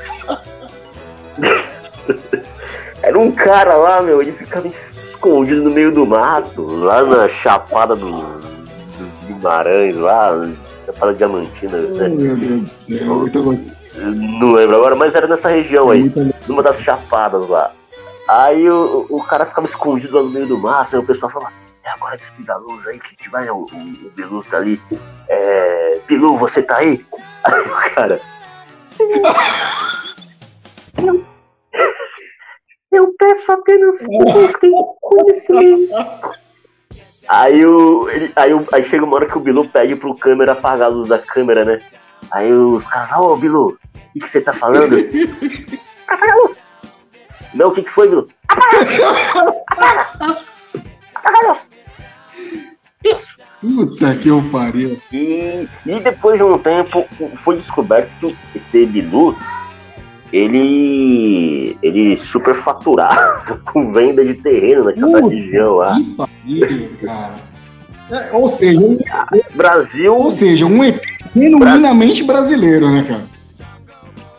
Era 3.03 3.19
um 3.19 3.31
cara 3.31 3.77
lá, 3.77 4.01
meu, 4.01 4.23
ele 4.23 4.33
ficava 4.33 4.67
escondido 4.67 5.63
no 5.63 5.71
meio 5.71 5.93
do 5.93 6.07
mato, 6.07 6.63
lá 6.63 7.03
na 7.03 7.29
Chapada 7.29 7.95
do, 7.95 8.11
do 8.11 9.27
Guimarães, 9.27 9.95
lá, 9.95 10.49
Chapada 10.87 11.13
Diamantina. 11.13 11.77
Né? 11.77 12.09
Oh, 12.11 12.15
meu 12.15 12.37
Deus 12.37 12.61
do 12.61 12.67
céu, 12.67 13.15
muito 13.15 13.43
bom. 13.43 13.61
Não 14.41 14.53
lembro 14.53 14.77
agora, 14.77 14.97
mas 14.97 15.15
era 15.15 15.27
nessa 15.27 15.51
região 15.51 15.91
aí, 15.91 16.11
numa 16.49 16.63
das 16.63 16.81
chapadas 16.81 17.47
lá. 17.47 17.71
Aí 18.27 18.69
o, 18.71 19.05
o 19.11 19.23
cara 19.23 19.45
ficava 19.45 19.67
escondido 19.67 20.17
lá 20.17 20.23
no 20.23 20.31
meio 20.31 20.47
do 20.47 20.59
mato, 20.59 20.97
aí 20.97 21.03
o 21.03 21.07
pessoal 21.07 21.31
falava, 21.31 21.53
é 21.85 21.91
agora 21.91 22.17
desliga 22.17 22.55
a 22.55 22.57
luz 22.57 22.87
aí 22.87 22.99
que 22.99 23.29
vai, 23.29 23.49
o, 23.51 23.59
o, 23.59 24.07
o 24.07 24.11
Bilu 24.17 24.43
tá 24.45 24.57
ali. 24.57 24.81
É, 25.29 26.01
Bilu, 26.07 26.39
você 26.39 26.63
tá 26.63 26.79
aí? 26.79 27.05
Aí 27.45 27.61
o 27.61 27.95
cara. 27.95 28.21
Sim. 28.91 29.05
eu, 31.07 31.25
eu 32.91 33.15
peço 33.19 33.53
apenas 33.53 33.99
que 33.99 34.59
tenham 34.61 34.97
conhecimento. 35.01 35.93
Aí, 37.29 37.65
o, 37.65 38.09
ele, 38.09 38.33
aí, 38.37 38.55
o, 38.55 38.67
aí 38.73 38.85
chega 38.85 39.05
uma 39.05 39.17
hora 39.17 39.27
que 39.27 39.37
o 39.37 39.41
Bilu 39.41 39.69
pede 39.69 39.95
pro 39.97 40.15
câmera 40.15 40.53
apagar 40.53 40.89
a 40.89 40.91
luz 40.91 41.09
da 41.09 41.19
câmera, 41.19 41.65
né? 41.65 41.83
Aí 42.31 42.51
os 42.51 42.85
caras, 42.87 43.13
ô 43.13 43.33
oh, 43.33 43.37
Bilu, 43.37 43.69
o 43.69 43.79
que, 44.15 44.21
que 44.21 44.29
você 44.29 44.41
tá 44.41 44.55
falando? 44.55 44.97
Apaga 46.09 46.33
a 46.33 46.37
luz! 46.37 46.57
Não, 47.53 47.69
o 47.69 47.73
que, 47.73 47.83
que 47.83 47.91
foi, 47.91 48.09
Bilu? 48.09 48.29
Apaga! 48.49 49.61
Apaga! 49.69 50.45
Isso! 53.05 53.39
Puta 53.61 54.15
que 54.17 54.29
eu 54.29 54.43
pariu. 54.53 54.99
E, 55.13 55.69
e 55.87 56.01
depois 56.01 56.39
de 56.39 56.45
um 56.45 56.59
tempo 56.59 57.07
foi 57.39 57.57
descoberto 57.57 58.11
que 58.21 58.27
o 58.27 58.37
ET 58.55 58.89
Bilu 58.89 59.37
ele 60.33 61.79
ele 61.83 62.17
superfaturava 62.17 63.59
com 63.73 63.93
venda 63.93 64.25
de 64.25 64.35
terreno 64.35 64.85
naquela 64.85 65.21
Puta 65.21 65.35
região 65.35 65.75
lá. 65.77 65.95
Que 65.95 66.15
pariu, 66.15 66.91
cara. 67.03 67.35
É, 68.11 68.33
ou 68.33 68.49
seja, 68.49 68.79
um, 68.79 68.99
Brasil. 69.55 70.15
Ou 70.15 70.31
seja, 70.31 70.67
um 70.67 70.85
ET 70.85 71.03
genuinamente 71.35 72.23
brasileiro, 72.23 72.91
né, 72.91 73.05
cara? 73.07 73.25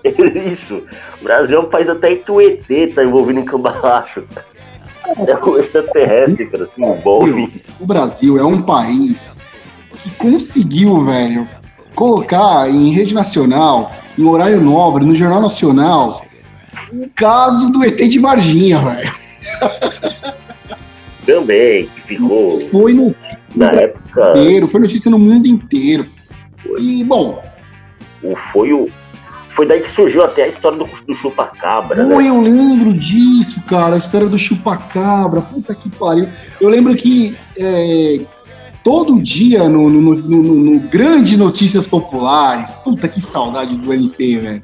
Isso. 0.52 0.84
O 1.20 1.24
Brasil 1.24 1.58
é 1.58 1.60
um 1.60 1.70
país 1.70 1.90
até 1.90 2.16
que 2.16 2.32
o 2.32 2.40
ET 2.40 2.66
tá 2.94 3.04
envolvido 3.04 3.40
em 3.40 3.46
cambalacho. 3.46 4.24
É 5.28 5.46
um 5.46 5.58
extraterrestre, 5.58 6.48
cara, 6.48 6.64
assim, 6.64 6.82
bom. 7.04 7.26
O 7.80 7.86
Brasil 7.86 8.40
é 8.40 8.44
um 8.44 8.62
país 8.62 9.38
que 10.02 10.10
conseguiu, 10.12 11.06
velho, 11.06 11.48
colocar 11.94 12.70
em 12.70 12.92
rede 12.92 13.14
nacional, 13.14 13.92
em 14.18 14.26
horário 14.26 14.60
nobre, 14.60 15.06
no 15.06 15.16
Jornal 15.16 15.42
Nacional, 15.42 16.26
o 16.92 17.10
caso 17.16 17.72
do 17.72 17.84
ET 17.84 17.98
de 17.98 18.20
Varginha, 18.20 18.82
velho. 18.82 19.12
Também, 21.26 21.88
que 21.88 22.02
ficou. 22.02 22.60
Foi 22.70 22.94
no, 22.94 23.16
na 23.56 23.72
época. 23.72 24.32
Inteiro, 24.32 24.68
foi 24.68 24.80
notícia 24.80 25.10
no 25.10 25.18
mundo 25.18 25.48
inteiro. 25.48 26.06
E, 26.78 27.04
bom. 27.04 27.42
Foi 28.52 28.72
o, 28.74 28.90
foi 29.56 29.66
daí 29.66 29.80
que 29.80 29.90
surgiu 29.90 30.24
até 30.24 30.44
a 30.44 30.48
história 30.50 30.78
do, 30.78 30.86
do 31.08 31.16
chupacabra, 31.16 32.04
né? 32.04 32.28
eu 32.28 32.42
lembro 32.42 32.94
disso, 32.94 33.62
cara, 33.62 33.96
a 33.96 33.98
história 33.98 34.28
do 34.28 34.38
chupacabra, 34.38 35.42
puta 35.42 35.74
que 35.74 35.90
pariu. 35.90 36.28
Eu 36.60 36.68
lembro 36.68 36.94
que 36.94 37.38
é, 37.58 38.20
todo 38.84 39.22
dia 39.22 39.70
no, 39.70 39.90
no, 39.90 40.14
no, 40.14 40.44
no, 40.44 40.80
Grande 40.90 41.38
Notícias 41.38 41.88
Populares, 41.88 42.72
puta 42.84 43.08
que 43.08 43.22
saudade 43.22 43.78
do 43.78 43.94
NP, 43.94 44.40
velho. 44.40 44.64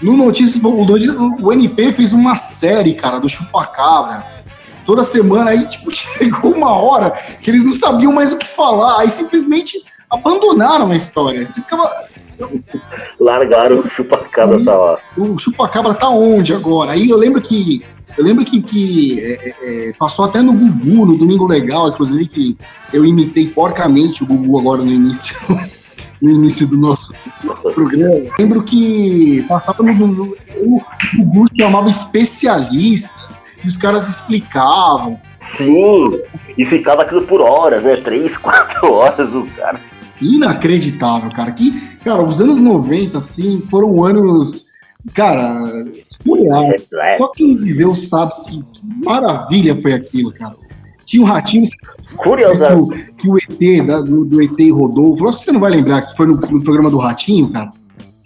No 0.00 0.16
Notícias 0.16 0.62
o, 0.62 1.46
o 1.46 1.52
NP 1.52 1.92
fez 1.92 2.12
uma 2.12 2.36
série, 2.36 2.94
cara, 2.94 3.18
do 3.18 3.28
chupacabra. 3.28 4.24
Toda 4.86 5.02
semana 5.02 5.50
aí, 5.50 5.66
tipo, 5.66 5.90
chegou 5.90 6.54
uma 6.54 6.70
hora 6.70 7.10
que 7.42 7.50
eles 7.50 7.64
não 7.64 7.74
sabiam 7.74 8.12
mais 8.12 8.32
o 8.32 8.38
que 8.38 8.46
falar, 8.46 9.00
aí 9.00 9.10
simplesmente 9.10 9.82
abandonaram 10.08 10.92
a 10.92 10.96
história. 10.96 11.44
Você 11.44 11.60
ficava 11.60 11.90
Largaram 13.20 13.80
o 13.80 13.88
chupacabra 13.88 14.64
tá 14.64 14.76
lá. 14.76 14.98
O 15.16 15.38
chupacabra 15.38 15.94
tá 15.94 16.08
onde 16.08 16.52
agora? 16.52 16.92
Aí 16.92 17.10
eu 17.10 17.16
lembro 17.16 17.40
que. 17.40 17.84
Eu 18.16 18.24
lembro 18.24 18.44
que, 18.44 18.60
que 18.60 19.20
é, 19.20 19.32
é, 19.32 19.54
é, 19.88 19.92
passou 19.92 20.24
até 20.24 20.42
no 20.42 20.52
Gugu, 20.52 21.06
no 21.06 21.16
Domingo 21.16 21.46
Legal, 21.46 21.88
inclusive 21.88 22.26
que 22.26 22.58
eu 22.92 23.04
imitei 23.04 23.46
porcamente 23.46 24.24
o 24.24 24.26
Gugu 24.26 24.58
agora 24.58 24.82
no 24.82 24.90
início. 24.90 25.36
no 26.20 26.30
início 26.30 26.66
do 26.66 26.76
nosso 26.76 27.14
programa. 27.74 28.32
lembro 28.36 28.64
que 28.64 29.44
passava 29.48 29.84
no, 29.84 29.94
no 29.94 30.36
o 30.56 30.82
Gugu 31.16 31.46
chamava 31.56 31.88
especialistas 31.88 33.12
e 33.62 33.68
os 33.68 33.76
caras 33.76 34.08
explicavam. 34.08 35.20
Sim, 35.46 36.20
e 36.56 36.64
ficava 36.64 37.02
aquilo 37.02 37.22
por 37.22 37.40
horas, 37.40 37.84
né? 37.84 37.96
Três, 37.96 38.34
quatro 38.38 38.92
horas 38.92 39.32
o 39.32 39.46
cara 39.56 39.78
inacreditável, 40.20 41.30
cara. 41.30 41.52
Que, 41.52 41.80
cara, 42.04 42.22
os 42.22 42.40
anos 42.40 42.58
90, 42.60 43.18
assim, 43.18 43.60
foram 43.70 44.04
anos, 44.04 44.66
cara, 45.14 45.84
surreal. 46.06 46.70
É, 46.72 47.14
é. 47.14 47.18
Só 47.18 47.28
quem 47.28 47.56
viveu 47.56 47.94
sabe 47.94 48.32
que, 48.44 48.62
que, 48.62 49.04
maravilha 49.04 49.76
foi 49.76 49.92
aquilo, 49.92 50.32
cara. 50.32 50.56
Tinha 51.04 51.22
um 51.22 51.26
ratinho. 51.26 51.64
Curioso. 52.16 52.64
Que, 52.66 52.72
o, 52.72 52.88
que 53.14 53.28
o 53.30 53.38
ET, 53.38 53.86
da, 53.86 54.00
do, 54.00 54.24
do, 54.24 54.42
ET 54.42 54.58
Rodolfo, 54.72 55.28
acho 55.28 55.38
que 55.38 55.44
você 55.44 55.52
não 55.52 55.60
vai 55.60 55.70
lembrar 55.70 56.02
que 56.02 56.16
foi 56.16 56.26
no, 56.26 56.34
no 56.34 56.62
programa 56.62 56.90
do 56.90 56.98
Ratinho, 56.98 57.50
cara, 57.50 57.72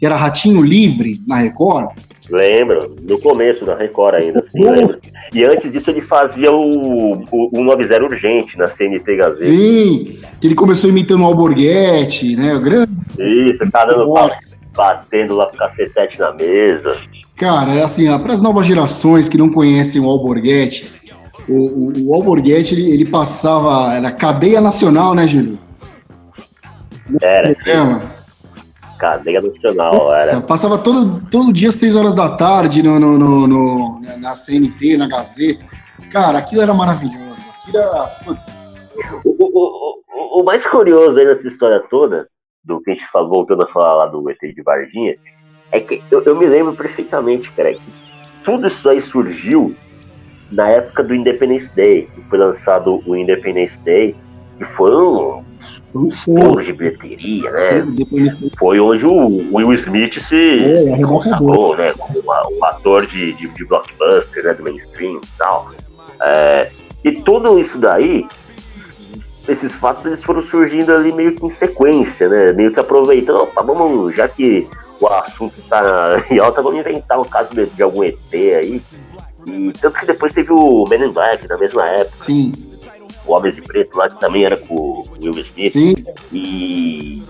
que 0.03 0.07
era 0.07 0.17
Ratinho 0.17 0.63
Livre 0.63 1.23
na 1.29 1.37
Record. 1.37 1.91
Lembro, 2.29 2.97
no 3.09 3.21
começo 3.21 3.65
da 3.65 3.77
Record 3.77 4.17
ainda, 4.17 4.41
assim, 4.41 4.59
lembro. 4.59 4.99
E 5.33 5.45
antes 5.45 5.71
disso 5.71 5.91
ele 5.91 6.03
fazia 6.03 6.51
o, 6.51 7.23
o, 7.31 7.61
o 7.61 7.63
90 7.63 8.03
Urgente 8.03 8.59
na 8.59 8.67
CNT 8.67 9.17
Gazeta. 9.17 9.45
Sim, 9.45 10.19
que 10.41 10.49
ele 10.49 10.57
começou 10.57 10.91
imitando 10.91 11.23
o 11.23 11.27
Alborguete, 11.27 12.35
né? 12.35 12.53
O 12.53 12.61
grande. 12.61 12.91
Isso, 13.17 13.63
tá 13.71 13.87
dando 13.87 14.13
batendo 14.77 15.37
lá 15.37 15.47
com 15.47 15.57
cacetete 15.57 16.19
na 16.19 16.33
mesa. 16.33 16.97
Cara, 17.37 17.73
é 17.73 17.85
assim, 17.85 18.07
para 18.19 18.33
as 18.33 18.43
novas 18.43 18.67
gerações 18.67 19.29
que 19.29 19.39
não 19.39 19.51
conhecem 19.51 20.01
o 20.01 20.09
Alborguete, 20.11 20.93
o, 21.49 21.53
o, 21.53 21.93
o 22.09 22.15
Alborguete 22.17 22.75
ele, 22.75 22.91
ele 22.91 23.05
passava. 23.05 23.95
Era 23.95 24.11
cadeia 24.11 24.61
nacional, 24.61 25.15
né, 25.15 25.29
Gil? 25.29 25.57
Era, 27.21 27.55
sim 27.55 28.12
cadeia 29.03 29.41
nacional, 29.41 30.15
era. 30.15 30.41
Passava 30.47 30.79
todo, 30.79 31.21
todo 31.29 31.53
dia, 31.53 31.73
6 31.73 31.97
horas 31.97 32.15
da 32.15 32.37
tarde, 32.37 32.85
no, 32.85 33.01
no, 33.01 33.19
no, 33.19 33.49
no, 33.49 34.01
na 34.19 34.37
CNT, 34.37 34.97
na 34.97 35.09
Gazeta. 35.09 35.65
Cara, 36.13 36.39
aquilo 36.39 36.63
era 36.63 36.73
maravilhoso. 36.73 37.43
Aquilo 37.59 37.79
era. 37.79 38.07
Putz. 38.25 38.73
O, 39.25 39.31
o, 39.31 40.39
o, 40.39 40.41
o 40.41 40.45
mais 40.45 40.65
curioso 40.65 41.19
aí 41.19 41.25
nessa 41.25 41.49
história 41.49 41.83
toda, 41.91 42.29
do 42.65 42.81
que 42.81 42.93
a 42.93 42.95
gente 42.95 43.07
falou, 43.09 43.31
voltando 43.31 43.65
a 43.65 43.69
falar 43.69 43.95
lá 43.95 44.07
do 44.07 44.31
ET 44.31 44.39
de 44.41 44.63
Varginha, 44.63 45.17
é 45.73 45.81
que 45.81 46.01
eu, 46.11 46.23
eu 46.23 46.37
me 46.37 46.47
lembro 46.47 46.75
perfeitamente, 46.75 47.51
cara, 47.53 47.75
que 47.75 47.83
tudo 48.45 48.69
isso 48.69 48.89
aí 48.89 49.01
surgiu 49.01 49.75
na 50.53 50.69
época 50.69 51.03
do 51.03 51.15
Independence 51.15 51.71
Day, 51.75 52.09
que 52.15 52.21
foi 52.29 52.39
lançado 52.39 53.03
o 53.05 53.17
Independence 53.17 53.81
Day, 53.81 54.15
e 54.61 54.65
foi 54.65 54.91
um 55.95 56.09
estouro 56.09 56.65
de 56.65 56.73
bilheteria, 56.73 57.51
né? 57.51 57.87
Foi 58.59 58.81
onde 58.81 59.07
o 59.07 59.55
Will 59.55 59.73
Smith 59.75 60.19
se, 60.21 60.65
é, 60.65 61.03
consagrou, 61.03 61.77
né? 61.77 61.93
Como 61.97 62.23
um 62.25 62.65
ator 62.65 63.07
de, 63.07 63.33
de, 63.35 63.49
de, 63.49 63.65
blockbuster, 63.65 64.45
né? 64.45 64.55
Do 64.55 64.63
mainstream 64.63 65.17
e 65.17 65.39
tal. 65.39 65.71
É, 66.23 66.71
e 67.05 67.13
tudo 67.13 67.59
isso 67.59 67.79
daí, 67.79 68.27
esses 69.49 69.73
fatos, 69.73 70.05
eles 70.07 70.23
foram 70.23 70.43
surgindo 70.43 70.93
ali 70.93 71.13
meio 71.13 71.35
que 71.35 71.45
em 71.45 71.51
sequência, 71.51 72.29
né? 72.29 72.53
Meio 72.53 72.73
que 72.73 72.81
aproveitando, 72.81 73.43
opa, 73.43 73.63
vamos, 73.63 74.15
já 74.15 74.29
que 74.29 74.69
o 75.01 75.07
assunto 75.09 75.61
tá 75.69 76.25
em 76.31 76.39
alta, 76.39 76.63
vamos 76.63 76.81
inventar 76.81 77.19
um 77.21 77.25
caso 77.25 77.55
de, 77.55 77.67
de 77.67 77.83
algum 77.83 78.03
ET 78.03 78.17
aí. 78.33 78.81
E 79.47 79.73
tanto 79.73 79.99
que 79.99 80.07
depois 80.07 80.33
teve 80.33 80.53
o 80.53 80.87
Men 80.89 81.05
in 81.05 81.13
Black 81.13 81.49
na 81.49 81.59
mesma 81.59 81.87
época. 81.89 82.25
Sim 82.25 82.72
o 83.27 83.33
Homens 83.33 83.57
de 83.57 83.63
Preto 83.63 83.97
lá, 83.97 84.09
que 84.09 84.21
também 84.21 84.45
era 84.45 84.57
com 84.57 84.75
o 84.75 85.05
Will 85.23 85.39
Smith. 85.39 85.73
Sim. 85.73 85.95
E 86.33 87.23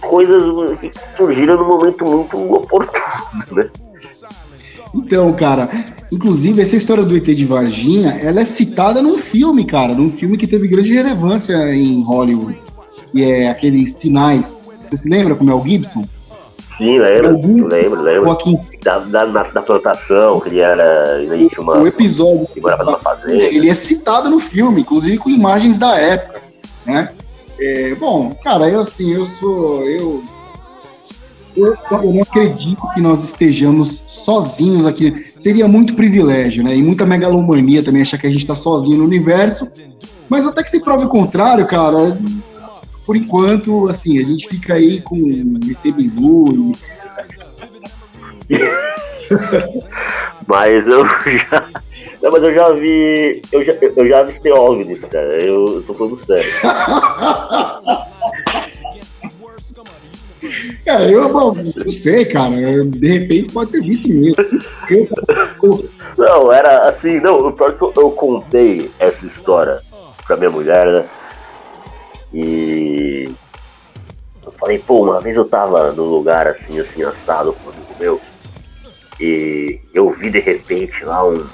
coisas 0.00 0.78
que 0.80 0.90
surgiram 1.16 1.56
num 1.56 1.68
momento 1.68 2.04
muito 2.04 2.54
oportuno, 2.54 3.44
né? 3.52 3.70
Então, 4.94 5.32
cara, 5.32 5.68
inclusive 6.10 6.62
essa 6.62 6.76
história 6.76 7.04
do 7.04 7.16
ET 7.16 7.24
de 7.24 7.44
Varginha, 7.44 8.12
ela 8.22 8.40
é 8.40 8.44
citada 8.44 9.02
num 9.02 9.18
filme, 9.18 9.66
cara, 9.66 9.94
num 9.94 10.10
filme 10.10 10.36
que 10.38 10.46
teve 10.46 10.68
grande 10.68 10.92
relevância 10.92 11.74
em 11.74 12.02
Hollywood, 12.04 12.58
que 13.12 13.22
é 13.22 13.50
aqueles 13.50 13.94
Sinais. 13.94 14.58
Você 14.66 14.96
se 14.96 15.08
lembra 15.08 15.34
com 15.34 15.44
o 15.44 15.46
Mel 15.46 15.62
Gibson? 15.62 16.06
Sim, 16.78 17.00
lembro, 17.00 17.66
lembro, 17.66 18.02
lembro. 18.02 18.26
Joaquim... 18.26 18.56
Da, 18.80 19.00
da, 19.00 19.24
da, 19.24 19.60
plantação, 19.60 20.38
que 20.38 20.48
ele 20.48 20.60
era. 20.60 21.20
Ele 21.20 21.48
tinha 21.48 21.60
uma, 21.60 21.76
o 21.80 21.86
episódio 21.88 22.46
que 22.46 22.60
morava 22.60 22.84
numa 22.84 22.98
fazenda. 22.98 23.34
Ele 23.34 23.68
é 23.68 23.74
citado 23.74 24.30
no 24.30 24.38
filme, 24.38 24.82
inclusive 24.82 25.18
com 25.18 25.28
imagens 25.28 25.80
da 25.80 25.98
época, 25.98 26.40
né? 26.86 27.10
É, 27.58 27.96
bom, 27.96 28.30
cara, 28.44 28.68
eu 28.68 28.78
assim, 28.78 29.12
eu 29.12 29.26
sou. 29.26 29.82
Eu, 29.82 30.22
eu, 31.56 31.76
eu, 31.90 32.12
não 32.12 32.22
acredito 32.22 32.80
que 32.94 33.00
nós 33.00 33.24
estejamos 33.24 34.00
sozinhos 34.06 34.86
aqui. 34.86 35.26
Seria 35.36 35.66
muito 35.66 35.94
privilégio, 35.94 36.62
né? 36.62 36.76
E 36.76 36.82
muita 36.82 37.04
megalomania 37.04 37.82
também 37.82 38.02
achar 38.02 38.18
que 38.18 38.28
a 38.28 38.30
gente 38.30 38.42
está 38.42 38.54
sozinho 38.54 38.98
no 38.98 39.04
universo. 39.04 39.68
Mas 40.28 40.46
até 40.46 40.62
que 40.62 40.70
se 40.70 40.80
prove 40.80 41.06
o 41.06 41.08
contrário, 41.08 41.66
cara, 41.66 42.16
por 43.08 43.16
enquanto, 43.16 43.88
assim, 43.88 44.18
a 44.18 44.22
gente 44.22 44.46
fica 44.46 44.74
aí 44.74 45.00
com 45.00 45.16
ET 45.16 45.78
e... 48.50 48.58
mas 50.46 50.86
eu 50.86 51.06
já. 51.48 51.68
Não, 52.22 52.30
mas 52.30 52.42
eu 52.42 52.54
já 52.54 52.70
vi. 52.74 53.40
Eu 53.50 53.64
já, 53.64 53.72
eu 53.72 54.08
já 54.08 54.20
avistei 54.20 54.52
OVNIs, 54.52 55.06
cara. 55.06 55.42
Eu, 55.42 55.76
eu 55.76 55.82
tô 55.84 55.94
falando 55.94 56.16
sério. 56.16 56.52
É, 60.86 61.12
eu 61.12 61.28
não 61.28 61.90
sei, 61.90 62.24
cara. 62.24 62.84
De 62.84 63.08
repente 63.18 63.52
pode 63.52 63.72
ter 63.72 63.82
visto 63.82 64.08
mesmo. 64.08 64.36
Eu... 65.62 65.88
Não, 66.16 66.52
era 66.52 66.88
assim, 66.88 67.20
não, 67.20 67.48
o 67.48 67.52
pior 67.52 67.76
que 67.76 67.82
eu, 67.82 67.92
eu 67.96 68.10
contei 68.12 68.88
essa 68.98 69.26
história 69.26 69.80
pra 70.26 70.36
minha 70.36 70.50
mulher, 70.50 70.86
né? 70.86 71.04
E 72.32 73.30
eu 74.44 74.52
falei, 74.52 74.78
pô, 74.78 75.04
uma 75.04 75.20
vez 75.20 75.36
eu 75.36 75.44
tava 75.44 75.92
num 75.92 76.04
lugar 76.04 76.46
assim, 76.46 76.78
assim, 76.78 77.02
assado 77.02 77.52
com 77.52 77.70
um 77.70 77.72
amigo 77.72 77.94
meu, 77.98 78.20
e 79.20 79.80
eu 79.92 80.10
vi 80.10 80.30
de 80.30 80.38
repente 80.38 81.04
lá 81.04 81.26
um 81.26 81.46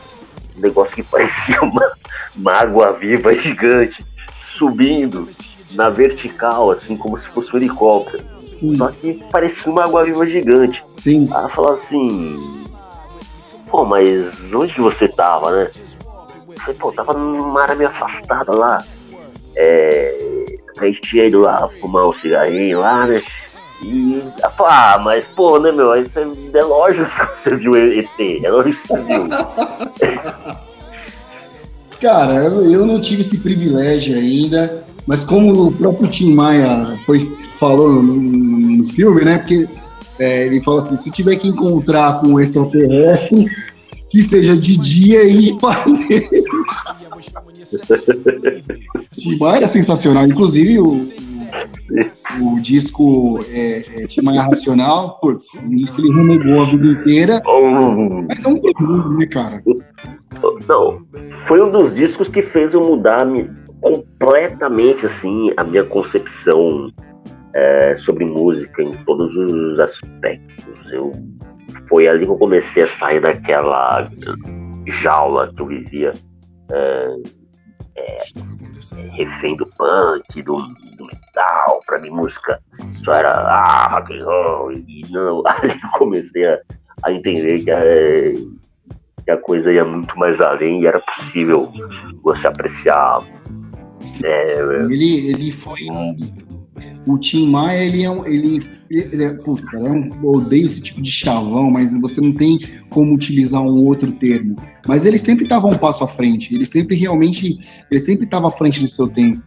negócio 0.56 0.94
que 0.94 1.02
parecia 1.04 1.60
uma, 1.62 1.92
uma 2.36 2.52
água 2.52 2.92
viva 2.92 3.34
gigante 3.34 4.04
subindo 4.56 5.28
na 5.74 5.88
vertical, 5.88 6.70
assim, 6.70 6.96
como 6.96 7.18
se 7.18 7.28
fosse 7.28 7.52
um 7.52 7.56
helicóptero. 7.56 8.22
Sim. 8.40 8.76
Só 8.76 8.88
que 8.88 9.14
parecia 9.30 9.70
uma 9.70 9.84
água-viva 9.84 10.26
gigante. 10.26 10.84
Sim. 10.98 11.28
Aí 11.34 11.50
falou 11.50 11.72
assim, 11.72 12.38
pô, 13.68 13.84
mas 13.84 14.52
onde 14.54 14.72
que 14.72 14.80
você 14.80 15.08
tava, 15.08 15.50
né? 15.50 15.70
Eu 16.48 16.60
falei, 16.60 16.74
pô, 16.78 16.92
tava 16.92 17.12
numa 17.12 17.62
área 17.62 17.74
meio 17.74 17.90
afastada 17.90 18.54
lá. 18.54 18.84
É, 19.56 20.23
ido 21.14 21.40
lá 21.42 21.68
fumar 21.80 22.06
um 22.06 22.12
cigarrinho 22.12 22.80
lá, 22.80 23.06
né? 23.06 23.22
E 23.82 24.22
ah, 24.42 25.00
mas 25.02 25.26
pô, 25.26 25.58
né, 25.58 25.70
meu? 25.72 25.88
Você, 25.90 26.20
é 26.20 26.62
lógico 26.62 27.08
que 27.08 27.38
você 27.38 27.56
viu 27.56 27.76
ET, 27.76 28.08
é 28.42 28.50
lógico 28.50 28.82
que 28.82 28.88
você 28.88 29.02
viu. 29.02 29.28
Cara, 32.00 32.34
eu 32.34 32.84
não 32.84 33.00
tive 33.00 33.22
esse 33.22 33.38
privilégio 33.38 34.16
ainda, 34.16 34.84
mas 35.06 35.24
como 35.24 35.68
o 35.68 35.72
próprio 35.72 36.08
Tim 36.08 36.34
Maia 36.34 36.98
foi, 37.06 37.20
falou 37.58 37.90
no, 37.90 38.14
no 38.14 38.86
filme, 38.88 39.24
né? 39.24 39.38
Porque 39.38 39.68
é, 40.18 40.46
ele 40.46 40.60
fala 40.60 40.78
assim: 40.78 40.96
se 40.96 41.10
tiver 41.10 41.36
que 41.36 41.48
encontrar 41.48 42.20
com 42.20 42.28
um 42.28 42.40
extraterrestre, 42.40 43.46
que 44.08 44.22
seja 44.22 44.56
de 44.56 44.76
dia 44.76 45.24
e 45.24 45.50
Ipanema. 45.56 46.28
Tim 49.12 49.38
Maia 49.38 49.64
é 49.64 49.66
sensacional. 49.66 50.26
Inclusive, 50.26 50.78
o, 50.78 51.08
o, 52.40 52.60
disco 52.60 53.40
é, 53.48 53.82
é, 54.02 54.06
Tim 54.06 54.22
Maia 54.22 54.42
Racional, 54.42 55.18
putz, 55.20 55.54
um 55.54 55.76
disco 55.76 55.96
que 55.96 56.02
ele 56.02 56.14
renegou 56.14 56.62
a 56.62 56.66
vida 56.66 56.86
inteira. 56.86 57.42
Mas 58.28 58.44
é 58.44 58.48
um 58.48 58.60
terror, 58.60 59.18
né, 59.18 59.26
cara? 59.26 59.62
Não, 60.68 61.06
foi 61.46 61.62
um 61.62 61.70
dos 61.70 61.94
discos 61.94 62.28
que 62.28 62.42
fez 62.42 62.74
eu 62.74 62.80
mudar 62.80 63.26
completamente 63.80 65.06
assim 65.06 65.52
a 65.56 65.64
minha 65.64 65.84
concepção 65.84 66.90
é, 67.54 67.94
sobre 67.96 68.24
música 68.24 68.82
em 68.82 68.92
todos 69.04 69.34
os 69.36 69.78
aspectos. 69.78 70.92
Eu 70.92 71.12
foi 71.88 72.08
ali 72.08 72.24
que 72.24 72.30
eu 72.30 72.38
comecei 72.38 72.84
a 72.84 72.88
sair 72.88 73.20
daquela 73.20 74.10
jaula 74.86 75.52
que 75.54 75.62
eu 75.62 75.66
vivia 75.66 76.12
é, 76.72 77.16
é, 77.96 78.18
refém 79.12 79.56
do 79.56 79.66
punk, 79.66 80.42
do, 80.42 80.56
do 80.56 81.06
metal, 81.06 81.80
pra 81.86 82.00
mim 82.00 82.10
música 82.10 82.60
só 82.94 83.14
era 83.14 83.32
ah, 83.32 83.88
rock 83.88 84.14
and 84.14 84.24
roll, 84.24 84.72
e 84.72 85.02
não, 85.10 85.42
ali 85.46 85.70
eu 85.70 85.98
comecei 85.98 86.46
a, 86.46 86.58
a 87.04 87.12
entender 87.12 87.64
que 87.64 87.70
a, 87.70 87.80
que 89.24 89.30
a 89.30 89.36
coisa 89.38 89.72
ia 89.72 89.84
muito 89.84 90.18
mais 90.18 90.40
além 90.40 90.82
e 90.82 90.86
era 90.86 91.00
possível 91.00 91.72
você 92.22 92.46
apreciar. 92.46 93.22
É, 94.22 94.60
ele, 94.84 95.30
ele 95.30 95.52
foi 95.52 95.80
o 97.06 97.18
Tim 97.18 97.48
Maia, 97.48 97.84
ele 97.84 98.02
é 98.02 98.10
um. 98.10 98.26
Ele, 98.26 98.66
ele 98.90 99.24
é, 99.24 99.32
puta, 99.32 99.76
é 99.76 99.90
um, 99.90 100.10
eu 100.22 100.28
odeio 100.28 100.66
esse 100.66 100.80
tipo 100.80 101.02
de 101.02 101.10
chavão, 101.10 101.70
mas 101.70 101.92
você 102.00 102.20
não 102.20 102.32
tem 102.32 102.58
como 102.90 103.14
utilizar 103.14 103.62
um 103.62 103.84
outro 103.84 104.10
termo. 104.12 104.56
Mas 104.86 105.04
ele 105.04 105.18
sempre 105.18 105.44
estava 105.44 105.66
um 105.66 105.76
passo 105.76 106.04
à 106.04 106.08
frente. 106.08 106.54
Ele 106.54 106.64
sempre 106.64 106.96
realmente. 106.96 107.58
Ele 107.90 108.00
sempre 108.00 108.24
estava 108.24 108.48
à 108.48 108.50
frente 108.50 108.80
do 108.80 108.86
seu 108.86 109.08
tempo. 109.08 109.42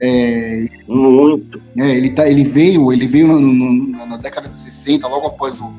É, 0.00 0.66
Muito. 0.88 1.60
É, 1.76 1.94
ele, 1.94 2.10
tá, 2.10 2.28
ele 2.28 2.44
veio, 2.44 2.90
ele 2.92 3.06
veio 3.06 3.28
no, 3.28 3.40
no, 3.40 4.06
na 4.06 4.16
década 4.16 4.48
de 4.48 4.56
60, 4.56 5.06
logo 5.06 5.26
após 5.26 5.60
o, 5.60 5.70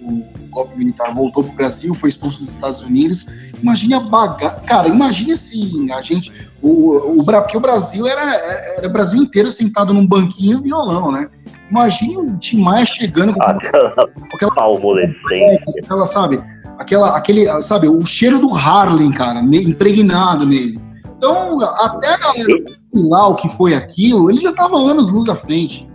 o 0.00 0.24
golpe 0.56 0.78
militar, 0.78 1.14
voltou 1.14 1.44
para 1.44 1.52
o 1.52 1.56
Brasil, 1.56 1.94
foi 1.94 2.08
expulso 2.08 2.42
dos 2.42 2.54
Estados 2.54 2.82
Unidos. 2.82 3.26
Imagine 3.62 3.94
a 3.94 4.00
bagagem. 4.00 4.60
Cara, 4.64 4.88
imagine 4.88 5.32
assim, 5.32 5.92
a 5.92 6.00
gente 6.00 6.32
o, 6.62 7.20
o, 7.20 7.24
porque 7.24 7.56
o 7.56 7.60
Brasil 7.60 8.06
era, 8.06 8.34
era 8.78 8.88
o 8.88 8.90
Brasil 8.90 9.22
inteiro 9.22 9.52
sentado 9.52 9.92
num 9.92 10.06
banquinho 10.06 10.62
violão, 10.62 11.12
né? 11.12 11.28
Imagine 11.70 12.16
o 12.16 12.38
Tim 12.38 12.62
Maia 12.62 12.86
chegando 12.86 13.34
com 13.34 13.42
aquela, 13.42 13.94
aquela 14.32 14.54
palmolescência. 14.54 15.72
Aquela, 15.82 16.06
sabe? 16.06 16.42
Aquela, 16.78 17.16
aquele, 17.16 17.62
sabe, 17.62 17.88
o 17.88 18.04
cheiro 18.06 18.38
do 18.38 18.54
Harlem, 18.54 19.10
cara, 19.10 19.40
impregnado 19.40 20.46
nele. 20.46 20.80
Então, 21.16 21.60
até 21.60 22.14
a 22.14 22.18
galera 22.18 22.54
lá 22.94 23.28
o 23.28 23.34
que 23.34 23.48
foi 23.50 23.74
aquilo, 23.74 24.30
ele 24.30 24.40
já 24.40 24.52
tava 24.52 24.76
anos 24.76 25.10
luz 25.10 25.28
à 25.28 25.36
frente. 25.36 25.86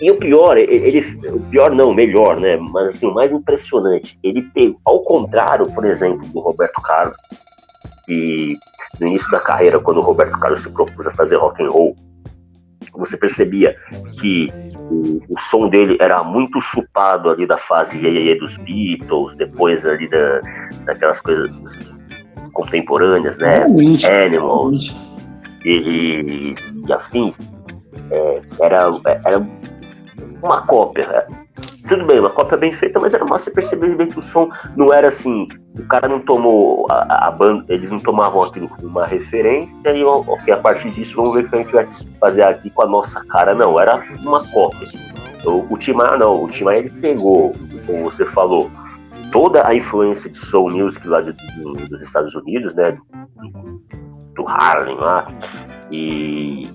E 0.00 0.10
o 0.10 0.16
pior, 0.16 0.56
ele, 0.56 1.00
o 1.28 1.40
pior 1.50 1.74
não, 1.74 1.92
melhor, 1.92 2.40
né? 2.40 2.56
Mas 2.56 2.88
assim, 2.88 3.06
o 3.06 3.14
mais 3.14 3.30
impressionante, 3.30 4.18
ele 4.22 4.42
pegou, 4.54 4.80
ao 4.84 5.02
contrário, 5.02 5.66
por 5.72 5.84
exemplo, 5.84 6.26
do 6.28 6.40
Roberto 6.40 6.80
Carlos, 6.80 7.16
que 8.06 8.54
no 9.00 9.08
início 9.08 9.30
da 9.30 9.40
carreira, 9.40 9.78
quando 9.78 9.98
o 9.98 10.02
Roberto 10.02 10.38
Carlos 10.38 10.62
se 10.62 10.70
propôs 10.70 11.06
a 11.06 11.14
fazer 11.14 11.36
rock 11.36 11.62
and 11.62 11.68
roll, 11.68 11.94
você 12.94 13.16
percebia 13.16 13.76
que 14.20 14.48
o, 14.90 15.20
o 15.28 15.38
som 15.38 15.68
dele 15.68 15.96
era 16.00 16.22
muito 16.24 16.60
chupado 16.60 17.30
ali 17.30 17.46
da 17.46 17.56
fase 17.56 17.96
iê, 17.96 18.34
dos 18.34 18.56
Beatles, 18.58 19.36
depois 19.36 19.84
ali 19.86 20.08
da, 20.08 20.40
daquelas 20.84 21.20
coisas 21.20 21.50
contemporâneas, 22.52 23.38
né? 23.38 23.64
Animals 24.24 24.94
e, 25.64 25.72
e, 25.72 26.54
e 26.86 26.92
afins. 26.92 27.36
É, 28.10 28.42
era, 28.60 28.90
era 29.24 29.40
uma 30.42 30.62
cópia 30.62 31.26
tudo 31.90 32.06
bem, 32.06 32.20
uma 32.20 32.30
cópia 32.30 32.56
bem 32.56 32.72
feita, 32.72 33.00
mas 33.00 33.12
era 33.14 33.24
massa 33.24 33.46
você 33.46 33.50
perceber 33.50 33.96
bem 33.96 34.06
que 34.06 34.18
o 34.18 34.22
som 34.22 34.48
não 34.76 34.92
era 34.92 35.08
assim. 35.08 35.48
O 35.76 35.84
cara 35.86 36.08
não 36.08 36.20
tomou 36.20 36.86
a, 36.88 37.26
a 37.26 37.30
banda, 37.32 37.64
eles 37.68 37.90
não 37.90 37.98
tomavam 37.98 38.44
aquilo 38.44 38.68
como 38.68 38.86
uma 38.86 39.04
referência 39.04 39.90
e 39.90 40.04
ok, 40.04 40.54
a 40.54 40.56
partir 40.56 40.90
disso 40.90 41.16
vamos 41.16 41.34
ver 41.34 41.44
o 41.44 41.48
que 41.48 41.56
a 41.56 41.58
gente 41.58 41.72
vai 41.72 41.88
fazer 42.20 42.42
aqui 42.42 42.70
com 42.70 42.82
a 42.82 42.86
nossa 42.86 43.24
cara. 43.24 43.56
Não, 43.56 43.78
era 43.80 44.04
uma 44.20 44.40
cópia. 44.50 44.86
O, 45.44 45.66
o 45.68 45.76
Timar 45.76 46.16
não, 46.16 46.44
o 46.44 46.48
Timar 46.48 46.76
ele 46.76 46.90
pegou, 46.90 47.54
como 47.84 48.04
você 48.04 48.24
falou, 48.26 48.70
toda 49.32 49.66
a 49.66 49.74
influência 49.74 50.30
de 50.30 50.38
soul 50.38 50.70
music 50.70 51.06
lá 51.08 51.20
de, 51.20 51.32
de, 51.32 51.88
dos 51.88 52.02
Estados 52.02 52.32
Unidos, 52.36 52.72
né? 52.74 52.96
Do, 54.36 54.46
Harlem 54.46 54.96
lá. 54.96 55.26
E, 55.90 56.70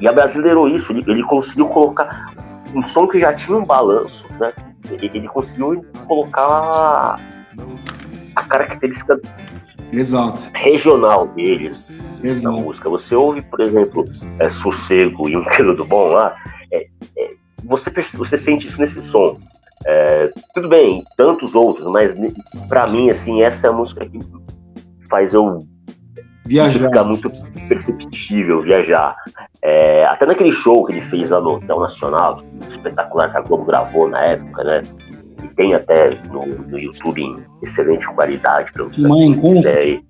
e 0.00 0.08
abrasileirou 0.08 0.66
isso, 0.66 0.92
ele, 0.92 1.04
ele 1.06 1.22
conseguiu 1.22 1.68
colocar 1.68 2.34
um 2.74 2.82
som 2.82 3.06
que 3.06 3.18
já 3.18 3.32
tinha 3.34 3.56
um 3.56 3.64
balanço, 3.64 4.26
né? 4.38 4.52
Ele, 4.90 5.10
ele 5.14 5.28
conseguiu 5.28 5.84
colocar 6.06 7.18
a 8.34 8.42
característica 8.44 9.20
Exato. 9.92 10.40
regional 10.54 11.28
dele 11.28 11.72
Exato. 12.22 12.56
na 12.56 12.62
música. 12.62 12.90
Você 12.90 13.14
ouve, 13.14 13.42
por 13.42 13.60
exemplo, 13.60 14.04
é, 14.38 14.48
Sossego 14.48 15.28
e 15.28 15.36
Um 15.36 15.44
Quilo 15.44 15.74
do 15.74 15.84
Bom 15.84 16.08
lá, 16.08 16.36
é, 16.72 16.86
é, 17.16 17.30
você, 17.64 17.90
você 18.14 18.36
sente 18.36 18.68
isso 18.68 18.80
nesse 18.80 19.02
som. 19.02 19.38
É, 19.84 20.30
tudo 20.54 20.68
bem, 20.68 21.04
tantos 21.16 21.54
outros, 21.54 21.90
mas 21.90 22.14
para 22.68 22.88
mim, 22.88 23.10
assim, 23.10 23.42
essa 23.42 23.66
é 23.66 23.70
a 23.70 23.72
música 23.72 24.06
que 24.06 24.18
faz 25.08 25.32
eu 25.32 25.60
viajar. 26.46 26.88
ficar 26.88 27.04
muito 27.04 27.30
perceptível 27.68 28.62
viajar. 28.62 29.16
É, 29.62 30.06
até 30.06 30.26
naquele 30.26 30.52
show 30.52 30.84
que 30.84 30.92
ele 30.92 31.00
fez 31.00 31.30
lá 31.30 31.40
no 31.40 31.56
Hotel 31.56 31.80
Nacional, 31.80 32.42
espetacular 32.68 33.30
que 33.30 33.36
a 33.36 33.40
Globo 33.40 33.64
gravou 33.64 34.08
na 34.08 34.20
época, 34.20 34.64
né? 34.64 34.82
E 35.42 35.48
tem 35.48 35.74
até 35.74 36.10
no, 36.30 36.46
no 36.46 36.78
YouTube 36.78 37.20
em 37.20 37.36
excelente 37.62 38.06
qualidade. 38.08 38.72
Timaya 38.92 39.24
em 39.24 39.34
Concert. 39.34 40.02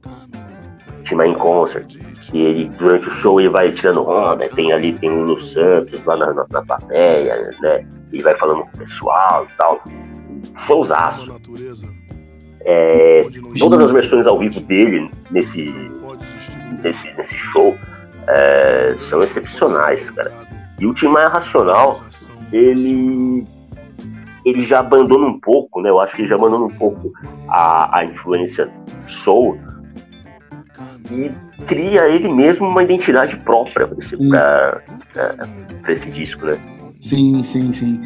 Timaya 1.05 1.31
em 1.31 1.35
Concert. 1.35 1.97
Que 2.31 2.39
ele, 2.39 2.65
durante 2.79 3.09
o 3.09 3.13
show, 3.13 3.41
ele 3.41 3.49
vai 3.49 3.71
tirando 3.71 4.07
onda. 4.09 4.49
Tem 4.49 4.73
ali, 4.73 4.93
tem 4.95 5.11
o 5.11 5.21
Lulu 5.21 5.39
Santos 5.39 6.05
lá 6.05 6.17
na, 6.17 6.33
na, 6.33 6.47
na 6.51 6.63
plateia, 6.63 7.51
né? 7.63 7.87
ele 8.13 8.23
vai 8.23 8.37
falando 8.37 8.63
com 8.63 8.69
o 8.69 8.79
pessoal 8.79 9.47
e 9.53 9.57
tal. 9.57 9.83
Showzaço. 10.67 11.41
É, 12.69 13.25
todas 13.59 13.81
as 13.81 13.93
versões 13.93 14.27
ao 14.27 14.39
vivo 14.39 14.61
dele 14.61 15.09
nesse, 15.31 15.73
nesse, 16.83 17.13
nesse 17.13 17.37
show 17.37 17.77
é, 18.29 18.95
são 18.99 19.23
excepcionais, 19.23 20.11
cara. 20.11 20.33
E 20.79 20.87
o 20.87 20.93
Tim 20.93 21.09
Maia 21.09 21.29
Racional, 21.29 22.03
ele 22.53 23.45
ele 24.45 24.63
já 24.63 24.79
abandona 24.79 25.27
um 25.27 25.41
pouco, 25.41 25.83
né? 25.83 25.91
Eu 25.91 25.99
acho 25.99 26.15
que 26.15 26.23
ele 26.23 26.29
já 26.29 26.37
abandona 26.37 26.67
um 26.67 26.71
pouco 26.71 27.13
a, 27.49 27.99
a 27.99 28.05
influência 28.05 28.71
soul 29.09 29.59
e 31.11 31.33
cria 31.67 32.09
ele 32.09 32.29
mesmo 32.29 32.69
uma 32.69 32.83
identidade 32.83 33.37
própria 33.39 33.89
para 33.89 33.99
esse, 33.99 34.17
esse, 35.89 36.11
disco, 36.11 36.47
né? 36.47 36.57
Sim, 37.01 37.43
sim, 37.43 37.73
sim. 37.73 38.01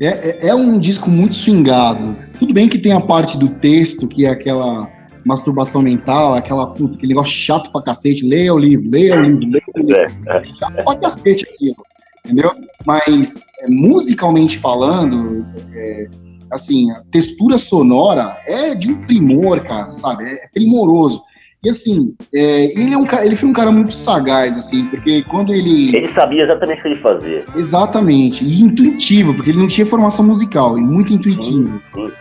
É, 0.00 0.06
é, 0.06 0.48
é, 0.48 0.54
um 0.54 0.78
disco 0.78 1.10
muito 1.10 1.34
swingado. 1.34 2.16
Tudo 2.38 2.54
bem 2.54 2.68
que 2.68 2.78
tem 2.78 2.92
a 2.92 3.00
parte 3.00 3.36
do 3.36 3.48
texto, 3.48 4.06
que 4.06 4.24
é 4.24 4.30
aquela 4.30 4.88
masturbação 5.24 5.82
mental, 5.82 6.34
aquela 6.34 6.66
puta, 6.66 6.96
aquele 6.96 7.14
negócio 7.14 7.32
chato 7.32 7.70
pra 7.70 7.82
cacete. 7.82 8.26
Leia 8.26 8.54
o 8.54 8.58
livro, 8.58 8.90
leia 8.90 9.16
o 9.16 9.22
livro, 9.22 9.46
leia 9.46 9.62
o 9.74 9.78
livro. 9.78 9.96
É, 9.96 10.38
é. 10.38 10.44
Chato 10.44 10.84
pra 10.84 10.96
cacete 10.96 11.46
aquilo, 11.48 11.76
entendeu? 12.24 12.50
Mas, 12.86 13.34
é, 13.60 13.68
musicalmente 13.68 14.58
falando, 14.58 15.46
é, 15.74 16.08
assim, 16.50 16.90
a 16.90 17.02
textura 17.10 17.58
sonora 17.58 18.36
é 18.46 18.74
de 18.74 18.90
um 18.90 19.02
primor, 19.06 19.60
cara, 19.60 19.92
sabe? 19.94 20.24
É, 20.24 20.44
é 20.44 20.48
primoroso. 20.52 21.22
E 21.62 21.68
assim, 21.68 22.16
é, 22.34 22.64
ele, 22.72 22.94
é 22.94 22.96
um, 22.96 23.04
ele 23.22 23.36
foi 23.36 23.46
um 23.46 23.52
cara 23.52 23.70
muito 23.70 23.92
sagaz, 23.92 24.56
assim, 24.56 24.86
porque 24.86 25.22
quando 25.24 25.52
ele. 25.52 25.94
Ele 25.94 26.08
sabia 26.08 26.44
exatamente 26.44 26.78
o 26.78 26.82
que 26.82 26.88
ele 26.88 26.98
fazia. 26.98 27.44
Exatamente. 27.54 28.42
E 28.42 28.62
intuitivo, 28.62 29.34
porque 29.34 29.50
ele 29.50 29.58
não 29.58 29.68
tinha 29.68 29.86
formação 29.86 30.24
musical, 30.24 30.78
e 30.78 30.80
muito 30.80 31.12
intuitivo. 31.12 31.78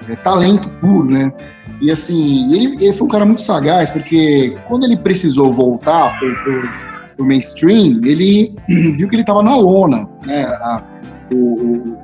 É 0.09 0.15
talento 0.17 0.69
puro, 0.81 1.09
né? 1.09 1.31
E 1.81 1.89
assim, 1.89 2.53
ele, 2.53 2.83
ele 2.83 2.93
foi 2.93 3.07
um 3.07 3.11
cara 3.11 3.25
muito 3.25 3.41
sagaz, 3.41 3.89
porque 3.89 4.57
quando 4.67 4.83
ele 4.83 4.97
precisou 4.97 5.53
voltar 5.53 6.17
pro, 6.19 6.33
pro, 6.35 6.61
pro 7.17 7.25
mainstream, 7.25 8.01
ele 8.03 8.53
viu 8.67 9.07
que 9.07 9.15
ele 9.15 9.21
estava 9.21 9.41
na 9.41 9.55
lona, 9.55 10.07
né? 10.25 10.45
A, 10.45 10.83
o, 11.33 11.97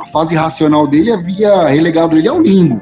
a 0.00 0.06
fase 0.06 0.34
racional 0.34 0.86
dele 0.86 1.10
havia 1.10 1.66
relegado 1.66 2.16
ele 2.16 2.28
ao 2.28 2.40
limbo. 2.40 2.80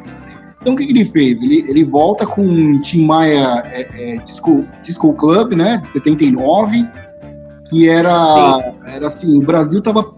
Então 0.60 0.72
o 0.72 0.76
que, 0.76 0.86
que 0.86 0.92
ele 0.92 1.04
fez? 1.04 1.42
Ele, 1.42 1.64
ele 1.68 1.84
volta 1.84 2.26
com 2.26 2.42
o 2.42 2.78
Tim 2.78 3.04
Maia 3.04 3.62
é, 3.66 3.86
é, 3.96 4.16
Disco, 4.16 4.64
Disco 4.82 5.12
Club, 5.12 5.52
né, 5.52 5.78
de 5.82 5.90
79, 5.90 6.88
que 7.68 7.86
era, 7.86 8.74
era 8.86 9.06
assim, 9.06 9.36
o 9.36 9.42
Brasil 9.42 9.80
estava 9.80 10.10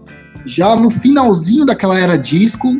já 0.45 0.73
no 0.75 0.89
finalzinho 0.89 1.65
daquela 1.65 1.99
era 1.99 2.17
disco, 2.17 2.79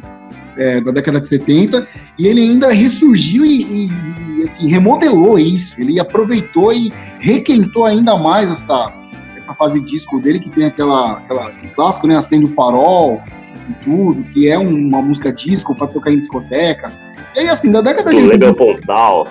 é, 0.58 0.82
da 0.82 0.91
década 0.91 1.20
de 1.20 1.28
70, 1.28 1.88
e 2.18 2.28
ele 2.28 2.41
ainda 2.41 2.72
ressurgiu 2.72 3.45
e, 3.45 3.88
e, 3.88 4.43
assim, 4.43 4.70
remodelou 4.70 5.38
isso. 5.38 5.80
Ele 5.80 5.99
aproveitou 5.99 6.74
e 6.74 6.91
requentou 7.20 7.86
ainda 7.86 8.18
mais 8.18 8.51
essa, 8.51 8.93
essa 9.36 9.53
fase 9.53 9.80
disco 9.80 10.20
dele, 10.20 10.39
que 10.39 10.49
tem 10.49 10.66
aquela, 10.66 11.18
aquela 11.20 11.51
clássico, 11.76 12.08
né? 12.08 12.16
Acende 12.16 12.45
o 12.45 12.49
farol 12.49 13.22
e 13.70 13.74
tudo, 13.84 14.24
que 14.34 14.49
é 14.49 14.58
uma 14.58 15.01
música 15.01 15.32
disco 15.32 15.76
para 15.76 15.88
tocar 15.88 16.12
em 16.12 16.20
discoteca. 16.20 16.88
E 17.36 17.39
aí, 17.39 17.49
assim, 17.49 17.72
da 17.72 17.82
década 17.82 18.10
de 18.10 18.18
80. 18.18 18.53
Pontal. 18.53 19.28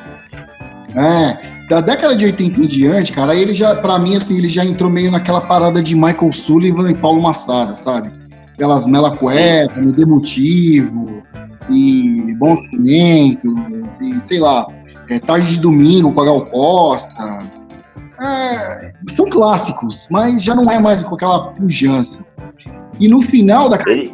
É, 0.94 1.66
da 1.68 1.80
década 1.80 2.14
de 2.14 2.24
80 2.24 2.60
em 2.60 2.66
diante, 2.66 3.12
cara, 3.12 3.34
ele 3.34 3.52
já, 3.52 3.74
pra 3.74 3.98
mim, 3.98 4.16
assim, 4.16 4.38
ele 4.38 4.48
já 4.48 4.64
entrou 4.64 4.88
meio 4.88 5.10
naquela 5.10 5.40
parada 5.40 5.82
de 5.82 5.94
Michael 5.94 6.32
Sullivan 6.32 6.90
e 6.90 6.94
Paulo 6.94 7.20
Massada, 7.20 7.74
sabe? 7.74 8.10
Aquelas 8.56 8.86
mela 8.86 9.14
cueca, 9.14 9.80
me 9.80 9.92
dê 9.92 10.06
motivo, 10.06 11.22
e 11.68 12.34
bons 12.38 12.58
momentos, 12.72 14.00
e 14.00 14.18
sei 14.20 14.40
lá, 14.40 14.66
é, 15.10 15.18
tarde 15.18 15.54
de 15.54 15.60
domingo 15.60 16.12
com 16.12 16.20
a 16.22 16.24
Gal 16.24 16.46
Costa. 16.46 17.38
É, 18.18 18.92
são 19.10 19.28
clássicos, 19.28 20.08
mas 20.10 20.42
já 20.42 20.54
não 20.54 20.70
é 20.70 20.78
mais 20.78 21.02
com 21.02 21.14
aquela 21.14 21.50
pujança. 21.50 22.24
E 22.98 23.08
no 23.08 23.20
final 23.20 23.68
da 23.68 23.76
carreira, 23.76 24.10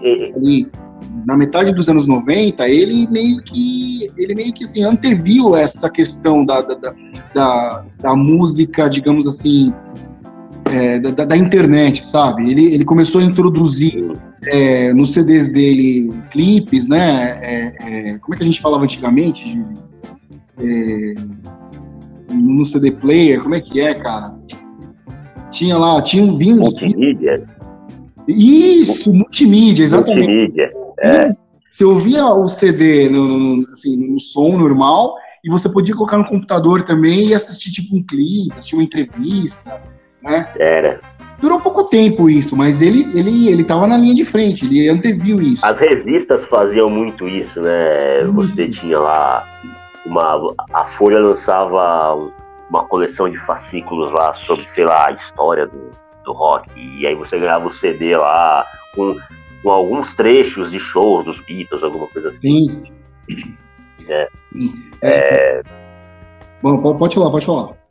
na 1.24 1.36
metade 1.36 1.72
dos 1.72 1.88
anos 1.88 2.06
90, 2.06 2.68
ele 2.68 3.06
meio 3.08 3.40
que 3.42 4.10
ele 4.16 4.34
meio 4.34 4.52
que 4.52 4.64
assim, 4.64 4.82
anteviu 4.82 5.56
essa 5.56 5.88
questão 5.88 6.44
da, 6.44 6.60
da, 6.62 6.94
da, 7.32 7.84
da 8.00 8.16
música, 8.16 8.88
digamos 8.88 9.26
assim, 9.26 9.72
é, 10.72 10.98
da, 10.98 11.24
da, 11.26 11.36
internet, 11.36 12.04
sabe? 12.06 12.50
Ele, 12.50 12.74
ele 12.74 12.84
começou 12.84 13.20
a 13.20 13.24
introduzir 13.24 14.10
é, 14.46 14.90
nos 14.94 15.12
CDs 15.12 15.52
dele 15.52 16.10
clipes, 16.30 16.88
né? 16.88 17.38
É, 17.42 18.12
é, 18.12 18.18
como 18.18 18.34
é 18.34 18.36
que 18.38 18.42
a 18.42 18.46
gente 18.46 18.60
falava 18.60 18.82
antigamente? 18.82 19.58
É, 20.58 21.14
no 22.32 22.64
CD 22.64 22.90
player, 22.90 23.42
como 23.42 23.54
é 23.54 23.60
que 23.60 23.80
é, 23.80 23.94
cara? 23.94 24.34
Tinha 25.50 25.76
lá, 25.76 26.00
tinha 26.00 26.24
um 26.24 26.38
vinho. 26.38 26.56
Multimídia. 26.56 27.46
Isso, 28.26 29.12
multimídia, 29.12 29.84
exatamente. 29.84 30.26
Multimídia. 30.26 30.72
É. 31.00 31.30
Você 31.70 31.84
ouvia 31.84 32.26
o 32.26 32.48
CD 32.48 33.10
no, 33.10 33.26
no, 33.26 33.68
assim, 33.70 33.96
no 33.96 34.18
som 34.18 34.56
normal 34.56 35.16
e 35.44 35.50
você 35.50 35.68
podia 35.68 35.94
colocar 35.94 36.16
no 36.16 36.24
computador 36.24 36.84
também 36.84 37.28
e 37.28 37.34
assistir 37.34 37.70
tipo 37.70 37.94
um 37.94 38.02
clipe, 38.02 38.52
assistir 38.52 38.76
uma 38.76 38.84
entrevista, 38.84 39.80
né? 40.22 40.48
Era. 40.58 41.00
Durou 41.40 41.60
pouco 41.60 41.84
tempo 41.84 42.30
isso, 42.30 42.56
mas 42.56 42.80
ele 42.80 43.00
ele 43.18 43.48
ele 43.48 43.62
estava 43.62 43.86
na 43.86 43.96
linha 43.96 44.14
de 44.14 44.24
frente, 44.24 44.64
ele 44.64 44.88
anteviu 44.88 45.42
isso. 45.42 45.66
As 45.66 45.78
revistas 45.80 46.44
faziam 46.44 46.88
muito 46.88 47.26
isso, 47.26 47.60
né? 47.60 48.20
Isso. 48.20 48.32
Você 48.32 48.68
tinha 48.68 48.98
lá 48.98 49.44
uma 50.06 50.54
a 50.72 50.84
Folha 50.92 51.18
lançava 51.18 52.14
uma 52.70 52.84
coleção 52.84 53.28
de 53.28 53.38
fascículos 53.38 54.12
lá 54.12 54.32
sobre, 54.34 54.64
sei 54.66 54.84
lá, 54.84 55.08
a 55.08 55.12
história 55.12 55.66
do, 55.66 55.90
do 56.24 56.32
rock 56.32 56.70
e 56.76 57.06
aí 57.06 57.14
você 57.16 57.38
ganhava 57.38 57.66
o 57.66 57.70
CD 57.70 58.16
lá 58.16 58.64
com 58.94 59.16
com 59.62 59.70
alguns 59.70 60.14
trechos 60.14 60.70
de 60.70 60.80
shows 60.80 61.24
dos 61.24 61.40
Beatles, 61.40 61.82
alguma 61.82 62.06
coisa 62.08 62.30
assim. 62.30 62.84
Sim. 63.28 63.56
É. 64.08 64.28
é. 65.02 65.62
Bom, 66.62 66.96
pode 66.96 67.14
falar, 67.14 67.30
pode 67.30 67.46
falar. 67.46 67.81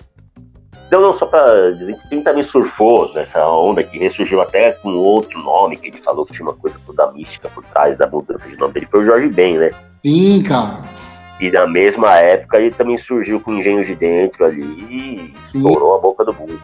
Não, 0.91 1.01
não, 1.01 1.13
só 1.13 1.25
pra 1.25 1.71
dizer 1.71 1.95
que 1.95 2.09
quem 2.09 2.21
também 2.21 2.43
surfou 2.43 3.13
nessa 3.13 3.47
onda, 3.47 3.81
que 3.81 3.97
ressurgiu 3.97 4.41
até 4.41 4.73
com 4.73 4.89
outro 4.89 5.41
nome, 5.41 5.77
que 5.77 5.87
ele 5.87 5.97
falou 5.97 6.25
que 6.25 6.33
tinha 6.33 6.45
uma 6.45 6.53
coisa 6.53 6.75
toda 6.85 7.09
mística 7.13 7.47
por 7.49 7.63
trás 7.63 7.97
da 7.97 8.05
mudança 8.07 8.45
de 8.49 8.57
nome 8.57 8.73
dele, 8.73 8.87
foi 8.91 8.99
o 8.99 9.05
Jorge 9.05 9.29
Ben, 9.29 9.57
né? 9.57 9.71
Sim, 10.03 10.43
cara. 10.43 10.81
E 11.39 11.49
na 11.49 11.65
mesma 11.65 12.17
época 12.17 12.57
ele 12.57 12.71
também 12.71 12.97
surgiu 12.97 13.39
com 13.39 13.53
Engenho 13.53 13.85
de 13.85 13.95
Dentro 13.95 14.43
ali 14.43 14.61
e 14.61 15.33
estourou 15.41 15.93
Sim. 15.93 15.97
a 15.97 16.01
boca 16.01 16.25
do 16.25 16.33
mundo. 16.33 16.61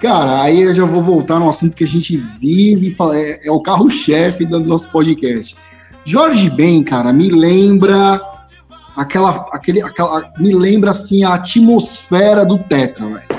Cara, 0.00 0.42
aí 0.42 0.62
eu 0.62 0.72
já 0.72 0.84
vou 0.84 1.02
voltar 1.02 1.40
no 1.40 1.48
assunto 1.48 1.76
que 1.76 1.84
a 1.84 1.88
gente 1.88 2.16
vive, 2.40 2.92
fala, 2.92 3.18
é, 3.18 3.44
é 3.44 3.50
o 3.50 3.60
carro-chefe 3.60 4.44
do 4.46 4.60
nosso 4.60 4.88
podcast. 4.90 5.56
Jorge 6.04 6.48
Ben, 6.48 6.84
cara, 6.84 7.12
me 7.12 7.28
lembra 7.28 8.20
aquela, 8.96 9.48
aquele, 9.52 9.82
aquela, 9.82 10.32
me 10.38 10.54
lembra 10.54 10.90
assim 10.90 11.24
a 11.24 11.34
atmosfera 11.34 12.44
do 12.44 12.58
Tetra, 12.58 13.04
velho. 13.06 13.33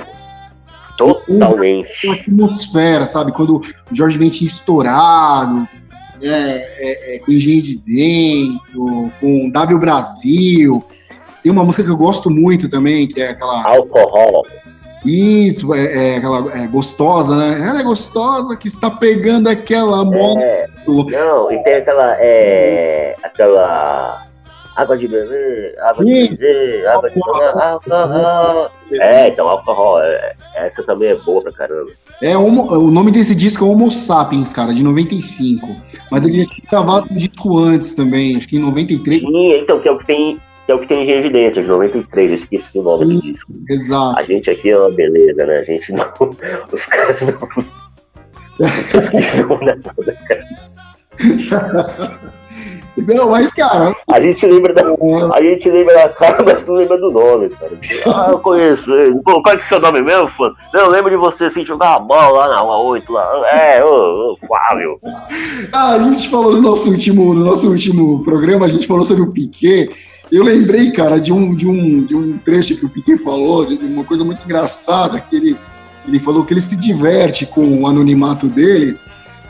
Totalmente. 0.97 2.07
A 2.07 2.13
atmosfera, 2.13 3.07
sabe? 3.07 3.31
Quando 3.31 3.57
o 3.57 3.95
Jorge 3.95 4.17
Ben 4.17 4.29
tinha 4.29 4.47
estourado, 4.47 5.67
é, 6.21 6.29
é, 6.29 7.15
é, 7.15 7.19
com 7.19 7.31
Engenho 7.31 7.61
de 7.61 7.77
Dentro, 7.77 9.11
com 9.19 9.49
W 9.49 9.79
Brasil. 9.79 10.83
Tem 11.43 11.51
uma 11.51 11.63
música 11.63 11.83
que 11.83 11.89
eu 11.89 11.97
gosto 11.97 12.29
muito 12.29 12.69
também, 12.69 13.07
que 13.07 13.21
é 13.21 13.29
aquela. 13.29 13.63
Alcohol. 13.63 14.45
Isso, 15.05 15.71
é, 15.75 16.13
é 16.13 16.17
aquela 16.17 16.57
é, 16.57 16.67
gostosa, 16.67 17.35
né? 17.35 17.67
Ela 17.67 17.81
é 17.81 17.83
gostosa 17.83 18.55
que 18.55 18.67
está 18.67 18.89
pegando 18.89 19.47
aquela 19.47 20.03
moto. 20.03 20.39
É, 20.39 20.65
não, 20.87 21.51
e 21.51 21.61
tem 21.63 21.75
aquela. 21.75 22.15
É, 22.19 23.15
aquela. 23.21 24.24
Água 24.75 24.97
de 24.97 25.07
beber, 25.07 25.75
água 25.79 26.03
de 26.03 26.29
beber, 26.29 26.87
água 26.87 27.09
de 27.09 27.19
tomar, 27.19 27.71
alcohol. 27.71 28.71
É, 28.91 29.29
então, 29.29 29.47
alcohol. 29.47 30.01
É, 30.01 30.35
essa 30.55 30.83
também 30.83 31.09
é 31.09 31.15
boa 31.15 31.41
pra 31.41 31.51
caramba. 31.53 31.91
É, 32.21 32.37
homo, 32.37 32.71
o 32.73 32.91
nome 32.91 33.11
desse 33.11 33.33
disco 33.33 33.65
é 33.65 33.67
Homo 33.67 33.89
Sapiens, 33.89 34.51
cara, 34.51 34.73
de 34.73 34.83
95. 34.83 35.67
Mas 36.11 36.25
ele 36.25 36.43
já 36.43 36.49
tinha 36.49 36.67
gravado 36.69 37.07
um 37.11 37.17
disco 37.17 37.57
antes 37.59 37.95
também, 37.95 38.35
acho 38.35 38.47
que 38.47 38.57
em 38.57 38.61
93. 38.61 39.21
Sim, 39.21 39.53
então, 39.53 39.79
que 39.79 39.87
é 39.87 39.91
o 39.91 39.97
que 39.97 40.05
tem 40.05 40.39
que 40.65 40.71
é 40.71 40.75
o 40.75 40.79
que 40.79 40.87
tem 40.87 41.03
em 41.03 41.11
Evidência, 41.11 41.61
de 41.61 41.67
93, 41.67 42.29
eu 42.29 42.35
esqueci 42.35 42.79
o 42.79 42.81
nome 42.81 43.05
do 43.05 43.21
disco. 43.21 43.53
Exato. 43.69 44.17
A 44.17 44.23
gente 44.23 44.49
aqui 44.49 44.71
é 44.71 44.79
uma 44.79 44.89
beleza, 44.89 45.45
né? 45.45 45.59
A 45.59 45.63
gente 45.63 45.93
não. 45.93 46.11
Os 46.73 46.85
caras 46.87 47.21
não. 47.21 47.65
Esqueci 48.99 49.41
o 49.43 49.47
nome 49.47 49.83
cara. 50.27 50.45
Não, 52.97 53.29
mas, 53.29 53.51
cara. 53.51 53.95
A 54.07 54.21
gente 54.21 54.45
lembra 54.45 54.73
da, 54.73 54.83
a 55.33 55.41
gente 55.41 55.69
lembra 55.69 55.93
da 55.95 56.09
cara, 56.09 56.43
mas 56.43 56.65
não 56.65 56.75
lembra 56.75 56.97
do 56.97 57.11
nome, 57.11 57.49
cara. 57.49 57.77
Ah, 58.05 58.27
eu 58.31 58.39
conheço 58.39 58.91
ele. 58.93 59.19
Qual 59.23 59.39
é, 59.39 59.41
que 59.43 59.49
é 59.49 59.55
o 59.55 59.63
seu 59.63 59.79
nome 59.79 60.01
mesmo, 60.01 60.27
fã? 60.29 60.53
Não, 60.73 60.81
eu 60.81 60.89
lembro 60.89 61.09
de 61.09 61.17
você 61.17 61.45
assim, 61.45 61.65
jogar 61.65 61.95
a 61.95 61.99
bola 61.99 62.39
lá 62.39 62.49
na 62.49 62.59
Rua 62.59 62.77
8, 62.77 63.11
lá. 63.11 63.49
É, 63.51 63.83
ô, 63.83 64.33
ô, 64.33 64.37
Flávio. 64.47 64.99
Ah, 65.73 65.93
a 65.95 65.99
gente 65.99 66.29
falou 66.29 66.53
no 66.53 66.61
nosso 66.61 66.89
último, 66.89 67.33
no 67.33 67.45
nosso 67.45 67.69
último 67.69 68.23
programa, 68.23 68.65
a 68.65 68.69
gente 68.69 68.87
falou 68.87 69.03
sobre 69.03 69.23
o 69.23 69.31
Piquet. 69.31 69.89
Eu 70.31 70.43
lembrei, 70.43 70.91
cara, 70.91 71.19
de 71.19 71.31
um, 71.31 71.53
de 71.53 71.67
um, 71.67 72.03
de 72.03 72.15
um 72.15 72.37
trecho 72.39 72.77
que 72.77 72.85
o 72.85 72.89
Piquet 72.89 73.17
falou, 73.17 73.65
de 73.65 73.75
uma 73.85 74.03
coisa 74.03 74.23
muito 74.23 74.43
engraçada, 74.43 75.19
que 75.19 75.35
ele, 75.35 75.57
ele 76.07 76.19
falou 76.19 76.43
que 76.43 76.53
ele 76.53 76.61
se 76.61 76.75
diverte 76.75 77.45
com 77.45 77.81
o 77.81 77.87
anonimato 77.87 78.47
dele. 78.47 78.97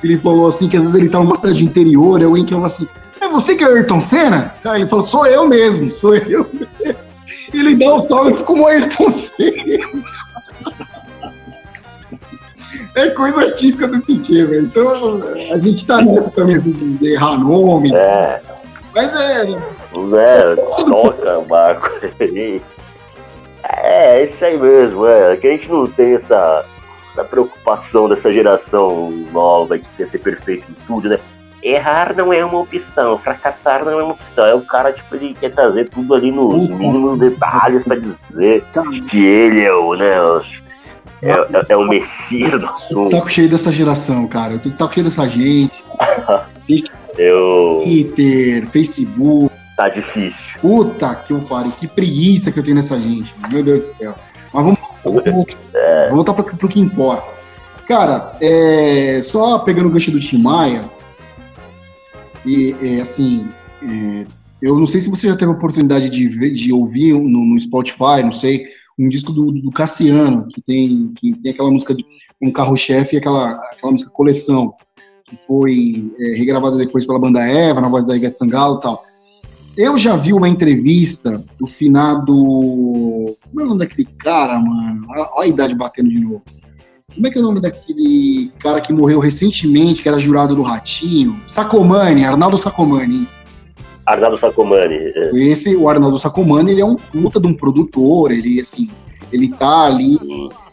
Ele 0.04 0.18
falou 0.18 0.48
assim 0.48 0.68
que 0.68 0.76
às 0.76 0.84
vezes 0.84 0.98
ele 0.98 1.10
tá 1.10 1.20
numa 1.20 1.36
cidade 1.36 1.64
interior, 1.64 2.22
é 2.22 2.26
alguém 2.26 2.44
que 2.44 2.54
fala 2.54 2.66
assim, 2.66 2.88
você 3.36 3.56
que 3.56 3.64
é 3.64 3.68
o 3.68 3.76
Ayrton 3.76 4.02
Senna? 4.02 4.56
Aí 4.64 4.82
ele 4.82 4.90
falou, 4.90 5.04
sou 5.04 5.26
eu 5.26 5.48
mesmo, 5.48 5.92
sou 5.92 6.16
eu 6.16 6.50
mesmo. 6.54 7.12
Ele 7.54 7.76
dá 7.76 7.90
autógrafo 7.90 8.44
como 8.44 8.64
o 8.64 8.68
Ayrton 8.68 9.12
Senna. 9.12 9.90
É 12.96 13.10
coisa 13.10 13.52
típica 13.52 13.88
do 13.88 14.00
Piquet, 14.02 14.46
velho. 14.46 14.64
Então 14.64 15.22
a 15.52 15.58
gente 15.60 15.86
tá 15.86 16.02
nessa 16.02 16.32
também, 16.32 16.56
assim, 16.56 16.72
de 16.72 17.14
errar 17.14 17.38
nome. 17.38 17.94
É. 17.94 18.42
Mas 18.94 19.14
é. 19.14 19.42
É, 19.52 20.56
toca, 20.56 21.42
Marco. 21.50 21.90
É, 22.22 24.20
é 24.20 24.24
isso 24.24 24.46
aí 24.46 24.58
mesmo, 24.58 25.06
é. 25.06 25.36
Que 25.36 25.48
a 25.48 25.52
gente 25.52 25.70
não 25.70 25.88
tem 25.88 26.14
essa, 26.14 26.66
essa 27.06 27.26
preocupação 27.26 28.08
dessa 28.08 28.32
geração 28.32 29.12
nova 29.34 29.78
que 29.78 29.86
quer 29.98 30.08
ser 30.08 30.20
perfeito 30.20 30.66
em 30.72 30.76
tudo, 30.88 31.10
né? 31.10 31.20
Errar 31.66 32.16
não 32.16 32.32
é 32.32 32.46
uma 32.46 32.60
opção, 32.60 33.18
fracassar 33.18 33.84
não 33.84 34.00
é 34.00 34.04
uma 34.04 34.14
opção. 34.14 34.46
É 34.46 34.54
o 34.54 34.62
cara, 34.62 34.94
tipo, 34.94 35.16
ele 35.16 35.34
quer 35.34 35.52
trazer 35.52 35.90
tudo 35.90 36.14
ali 36.14 36.32
nos 36.32 36.70
mínimos 36.70 37.18
detalhes 37.18 37.84
para 37.84 37.96
dizer 37.96 38.64
que 39.10 39.26
ele 39.26 39.64
é 39.64 39.74
o, 39.74 39.96
né, 39.96 40.16
é, 41.24 41.32
é, 41.32 41.66
é 41.70 41.78
o 41.78 41.88
messias 41.88 42.60
do 42.60 42.68
assunto. 42.68 43.10
Saco 43.10 43.30
cheio 43.30 43.50
dessa 43.50 43.72
geração, 43.72 44.28
cara. 44.28 44.54
Eu 44.54 44.60
tô 44.60 44.70
de 44.70 44.78
saco 44.78 44.94
cheio 44.94 45.06
dessa 45.06 45.28
gente. 45.28 45.84
eu... 47.18 47.82
Twitter, 47.84 48.68
Facebook. 48.68 49.52
Tá 49.76 49.90
difícil. 49.90 50.60
Puta 50.62 51.16
que 51.16 51.34
eu 51.34 51.40
pariu. 51.42 51.72
Que 51.72 51.88
preguiça 51.88 52.52
que 52.52 52.60
eu 52.60 52.64
tenho 52.64 52.76
nessa 52.76 52.98
gente. 52.98 53.34
Meu 53.52 53.64
Deus 53.64 53.80
do 53.80 53.86
céu. 53.86 54.16
Mas 54.54 54.64
vamos, 54.64 54.80
vamos, 55.04 55.46
é. 55.74 56.10
voltar 56.12 56.34
pro, 56.34 56.44
pro 56.44 56.70
que 56.70 56.80
importa. 56.80 57.28
Cara, 57.88 58.38
é, 58.40 59.20
só 59.22 59.60
pegando 59.60 59.88
o 59.88 59.92
gancho 59.92 60.12
do 60.12 60.20
Tim 60.20 60.42
Maia, 60.42 60.86
e, 62.46 62.76
é, 62.82 63.02
assim, 63.02 63.48
é, 63.82 64.26
eu 64.62 64.78
não 64.78 64.88
sei 64.88 65.02
se 65.02 65.10
você 65.10 65.28
já 65.28 65.36
teve 65.36 65.52
a 65.52 65.56
oportunidade 65.56 66.10
de, 66.10 66.28
ver, 66.28 66.52
de 66.52 66.72
ouvir 66.72 67.14
no, 67.14 67.46
no 67.46 67.60
Spotify, 67.60 68.24
não 68.24 68.32
sei, 68.32 68.68
um 68.98 69.10
disco 69.10 69.32
do, 69.32 69.52
do, 69.52 69.72
Cassiano, 69.72 70.48
que 70.48 70.62
tem, 70.62 71.14
que 71.18 71.34
tem 71.34 71.52
aquela 71.52 71.72
música 71.72 71.94
de 71.94 72.06
um 72.42 72.52
carro-chefe 72.52 73.16
e 73.16 73.20
aquela, 73.20 73.52
aquela 73.72 73.92
música 73.92 74.12
Coleção, 74.12 74.74
que 75.26 75.38
foi 75.46 76.12
é, 76.20 76.36
regravada 76.36 76.78
depois 76.78 77.06
pela 77.06 77.20
banda 77.20 77.46
Eva, 77.46 77.82
na 77.82 77.90
voz 77.90 78.06
da 78.06 78.16
Ivete 78.16 78.38
Sangalo 78.38 78.78
e 78.78 78.82
tal. 78.82 79.04
Eu 79.76 79.98
já 79.98 80.16
vi 80.16 80.32
uma 80.32 80.48
entrevista 80.48 81.44
do 81.60 81.68
finado. 81.68 82.34
Como 82.34 83.60
é 83.60 83.64
o 83.64 83.68
nome 83.68 83.80
daquele 83.80 84.08
cara, 84.20 84.58
mano? 84.58 85.06
Olha 85.10 85.30
a 85.38 85.48
idade 85.48 85.76
batendo 85.76 86.10
de 86.10 86.20
novo. 86.20 86.44
Como 87.16 87.28
é 87.28 87.32
que 87.32 87.38
é 87.38 87.42
o 87.42 87.44
nome 87.44 87.62
daquele 87.62 88.52
cara 88.60 88.82
que 88.82 88.92
morreu 88.92 89.20
recentemente, 89.20 90.02
que 90.02 90.10
era 90.10 90.20
jurado 90.20 90.54
do 90.54 90.62
Ratinho? 90.62 91.42
Sacomani, 91.48 92.26
Arnaldo 92.26 92.58
Sacomani, 92.58 93.24
isso. 93.24 93.40
Arnaldo 94.06 94.38
Sacomani. 94.38 94.96
É. 94.96 95.30
Esse, 95.34 95.76
o 95.76 95.90
Arnaldo 95.90 96.20
Sacomani, 96.20 96.72
ele 96.72 96.82
é 96.82 96.86
um 96.86 96.96
puta 96.96 97.40
de 97.40 97.48
um 97.48 97.54
produtor, 97.54 98.32
ele, 98.32 98.60
assim, 98.60 98.90
ele 99.32 99.48
tá 99.48 99.86
ali, 99.86 100.20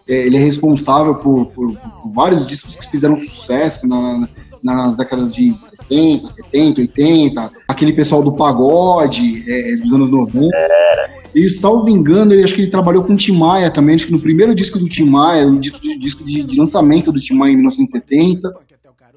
é, 0.08 0.26
ele 0.26 0.36
é 0.36 0.40
responsável 0.40 1.14
por, 1.14 1.46
por, 1.46 1.72
por, 1.74 2.12
vários 2.12 2.46
discos 2.46 2.74
que 2.74 2.90
fizeram 2.90 3.16
sucesso 3.16 3.86
na, 3.86 4.28
nas 4.62 4.96
décadas 4.96 5.32
de 5.32 5.52
60, 5.52 6.28
70, 6.28 6.80
80, 6.82 7.50
aquele 7.68 7.92
pessoal 7.92 8.22
do 8.22 8.32
pagode 8.32 9.44
é, 9.48 9.76
dos 9.76 9.92
anos 9.92 10.10
90. 10.10 10.54
Era. 10.54 11.21
E, 11.34 11.48
salvo 11.48 11.88
engano, 11.88 12.32
ele, 12.32 12.44
acho 12.44 12.54
que 12.54 12.62
ele 12.62 12.70
trabalhou 12.70 13.02
com 13.02 13.14
o 13.14 13.16
Tim 13.16 13.36
Maia 13.36 13.70
também, 13.70 13.94
acho 13.94 14.06
que 14.06 14.12
no 14.12 14.20
primeiro 14.20 14.54
disco 14.54 14.78
do 14.78 14.88
Tim 14.88 15.04
Maia, 15.04 15.46
no 15.46 15.58
disco 15.58 15.80
de, 15.80 15.98
disco 15.98 16.24
de, 16.24 16.42
de 16.42 16.58
lançamento 16.58 17.10
do 17.10 17.20
Tim 17.20 17.34
Maia 17.34 17.52
em 17.52 17.56
1970. 17.56 18.52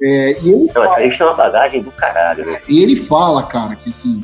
É, 0.01 0.37
e 0.41 0.49
ele 0.49 0.65
Não, 0.65 0.73
fala, 0.73 1.05
isso 1.05 1.23
é 1.23 1.25
uma 1.25 1.35
bagagem 1.35 1.81
do 1.81 1.91
caralho, 1.91 2.45
né? 2.45 2.59
E 2.67 2.81
ele 2.81 2.95
fala, 2.95 3.43
cara, 3.43 3.75
que 3.75 3.89
assim, 3.89 4.23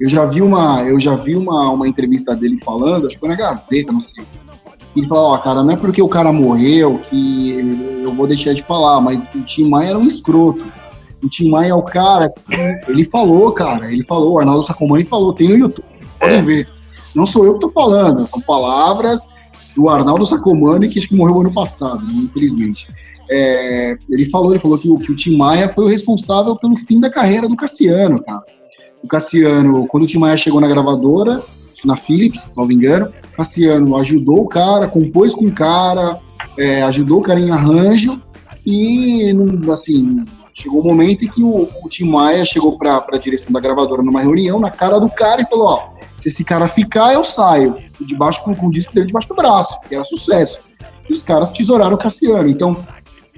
eu 0.00 0.08
já 0.08 0.24
vi 0.24 0.42
uma, 0.42 0.82
eu 0.82 1.00
já 1.00 1.14
vi 1.14 1.36
uma, 1.36 1.70
uma 1.70 1.88
entrevista 1.88 2.34
dele 2.34 2.58
falando, 2.62 3.06
acho 3.06 3.14
que 3.14 3.20
foi 3.20 3.28
na 3.28 3.34
Gazeta, 3.34 3.92
não 3.92 4.00
sei. 4.00 4.24
Ele 4.94 5.06
falou, 5.06 5.32
ó, 5.32 5.38
cara, 5.38 5.62
não 5.62 5.72
é 5.72 5.76
porque 5.76 6.00
o 6.00 6.08
cara 6.08 6.32
morreu 6.32 6.98
que 7.10 8.00
eu 8.02 8.14
vou 8.14 8.26
deixar 8.26 8.54
de 8.54 8.62
falar, 8.62 9.00
mas 9.00 9.28
o 9.34 9.42
Tim 9.42 9.68
Maia 9.68 9.90
era 9.90 9.98
um 9.98 10.06
escroto. 10.06 10.64
O 11.22 11.28
Tim 11.28 11.50
Maia 11.50 11.70
é 11.70 11.74
o 11.74 11.82
cara 11.82 12.32
ele 12.88 13.04
falou, 13.04 13.52
cara, 13.52 13.92
ele 13.92 14.04
falou, 14.04 14.34
o 14.34 14.38
Arnaldo 14.38 14.64
Sacomani 14.64 15.04
falou, 15.04 15.34
tem 15.34 15.48
no 15.48 15.56
YouTube, 15.56 15.84
podem 16.18 16.38
é. 16.38 16.42
ver. 16.42 16.75
Não 17.16 17.24
sou 17.24 17.46
eu 17.46 17.58
que 17.58 17.64
estou 17.64 17.70
falando, 17.70 18.26
são 18.26 18.40
palavras 18.42 19.22
do 19.74 19.88
Arnaldo 19.88 20.26
Sacomani, 20.26 20.88
que 20.88 20.98
acho 20.98 21.08
que 21.08 21.16
morreu 21.16 21.40
ano 21.40 21.52
passado, 21.52 22.04
né, 22.04 22.12
infelizmente. 22.12 22.86
É, 23.30 23.96
ele 24.10 24.26
falou, 24.26 24.52
ele 24.52 24.60
falou 24.60 24.78
que, 24.78 24.94
que, 24.98 25.12
o 25.12 25.16
Tim 25.16 25.36
Maia 25.36 25.68
foi 25.70 25.86
o 25.86 25.88
responsável 25.88 26.54
pelo 26.56 26.76
fim 26.76 27.00
da 27.00 27.08
carreira 27.08 27.48
do 27.48 27.56
Cassiano, 27.56 28.22
cara. 28.22 28.42
O 29.02 29.08
Cassiano, 29.08 29.86
quando 29.86 30.04
o 30.04 30.06
Tim 30.06 30.18
Maia 30.18 30.36
chegou 30.36 30.60
na 30.60 30.68
gravadora, 30.68 31.42
na 31.84 31.96
Philips, 31.96 32.40
se 32.40 32.56
não 32.58 32.66
me 32.66 32.74
engano, 32.74 33.06
o 33.06 33.36
Cassiano 33.36 33.96
ajudou 33.96 34.42
o 34.42 34.48
cara, 34.48 34.86
compôs 34.86 35.34
com 35.34 35.46
o 35.46 35.52
cara, 35.52 36.20
é, 36.58 36.82
ajudou 36.82 37.20
o 37.20 37.22
cara 37.22 37.40
em 37.40 37.50
arranjo, 37.50 38.20
e, 38.66 39.32
assim, 39.72 40.24
chegou 40.52 40.80
o 40.80 40.84
um 40.84 40.88
momento 40.88 41.24
em 41.24 41.28
que 41.28 41.42
o, 41.42 41.68
o 41.82 41.88
Tim 41.88 42.10
Maia 42.10 42.44
chegou 42.44 42.76
para 42.76 43.04
a 43.10 43.18
direção 43.18 43.52
da 43.52 43.60
gravadora 43.60 44.02
numa 44.02 44.20
reunião, 44.20 44.60
na 44.60 44.70
cara 44.70 44.98
do 44.98 45.08
cara, 45.08 45.40
e 45.40 45.46
falou, 45.46 45.66
ó, 45.68 45.95
se 46.18 46.28
esse 46.28 46.44
cara 46.44 46.68
ficar, 46.68 47.14
eu 47.14 47.24
saio. 47.24 47.74
Debaixo 48.00 48.42
com, 48.42 48.54
com 48.54 48.66
o 48.66 48.70
disco 48.70 48.94
dele 48.94 49.06
debaixo 49.06 49.28
do 49.28 49.34
braço, 49.34 49.78
que 49.88 49.94
era 49.94 50.04
sucesso. 50.04 50.60
E 51.08 51.12
os 51.12 51.22
caras 51.22 51.50
tesouraram 51.50 51.94
o 51.94 51.98
Cassiano. 51.98 52.48
Então, 52.48 52.84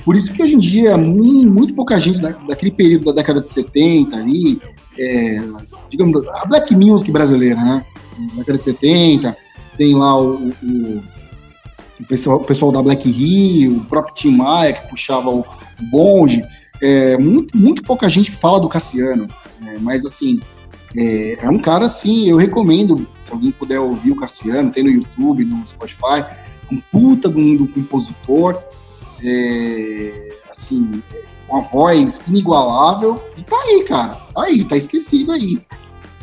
por 0.05 0.17
isso 0.17 0.33
que 0.33 0.43
hoje 0.43 0.55
em 0.55 0.59
dia, 0.59 0.97
muito, 0.97 1.51
muito 1.51 1.75
pouca 1.75 2.01
gente 2.01 2.21
da, 2.21 2.31
daquele 2.31 2.71
período 2.71 3.07
da 3.07 3.13
década 3.13 3.41
de 3.41 3.49
70 3.49 4.17
ali, 4.17 4.61
é, 4.99 5.39
digamos, 5.91 6.27
a 6.29 6.47
Black 6.47 6.75
Music 6.75 7.11
brasileira, 7.11 7.63
né? 7.63 7.85
década 8.37 8.59
de 8.59 8.65
70, 8.65 9.37
tem 9.77 9.95
lá 9.95 10.21
o, 10.21 10.49
o, 10.63 11.03
o, 12.01 12.07
pessoal, 12.09 12.39
o 12.39 12.45
pessoal 12.45 12.73
da 12.73 12.83
Black 12.83 13.09
Rio, 13.09 13.79
o 13.79 13.85
próprio 13.85 14.15
Tim 14.15 14.37
Maia, 14.37 14.73
que 14.73 14.89
puxava 14.89 15.31
o, 15.31 15.45
bonde. 15.91 16.45
É, 16.81 17.17
muito, 17.19 17.57
muito 17.57 17.83
pouca 17.83 18.09
gente 18.09 18.31
fala 18.31 18.61
do 18.61 18.69
Cassiano, 18.69 19.29
é, 19.67 19.79
mas 19.79 20.05
assim, 20.05 20.41
é, 20.97 21.45
é, 21.45 21.51
um 21.51 21.59
cara, 21.59 21.87
assim, 21.87 22.31
eu 22.31 22.37
recomendo, 22.37 23.07
se 23.17 23.31
alguém 23.31 23.53
puder 23.53 23.79
ouvir 23.79 24.13
o 24.13 24.17
Cassiano, 24.17 24.71
tem 24.71 24.85
no 24.85 24.91
YouTube, 24.91 25.45
no 25.45 25.67
Spotify, 25.67 26.25
um 26.71 26.81
puta 26.93 27.29
do 27.29 27.39
um, 27.39 27.67
compositor, 27.67 28.63
é, 29.23 30.29
assim, 30.49 31.03
uma 31.49 31.63
voz 31.63 32.21
inigualável, 32.27 33.23
e 33.37 33.43
tá 33.43 33.57
aí, 33.57 33.85
cara, 33.85 34.15
tá 34.35 34.45
aí, 34.45 34.65
tá 34.65 34.77
esquecido 34.77 35.33
aí. 35.33 35.61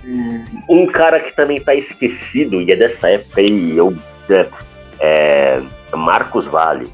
É... 0.04 0.44
Um 0.70 0.88
cara 0.88 1.20
que 1.20 1.36
também 1.36 1.60
tá 1.62 1.76
esquecido, 1.76 2.62
e 2.62 2.72
é 2.72 2.76
dessa 2.76 3.10
época 3.10 3.42
aí, 3.42 3.78
eu, 3.78 3.96
é, 4.30 4.50
é 5.00 5.96
Marcos 5.96 6.46
Vale. 6.46 6.88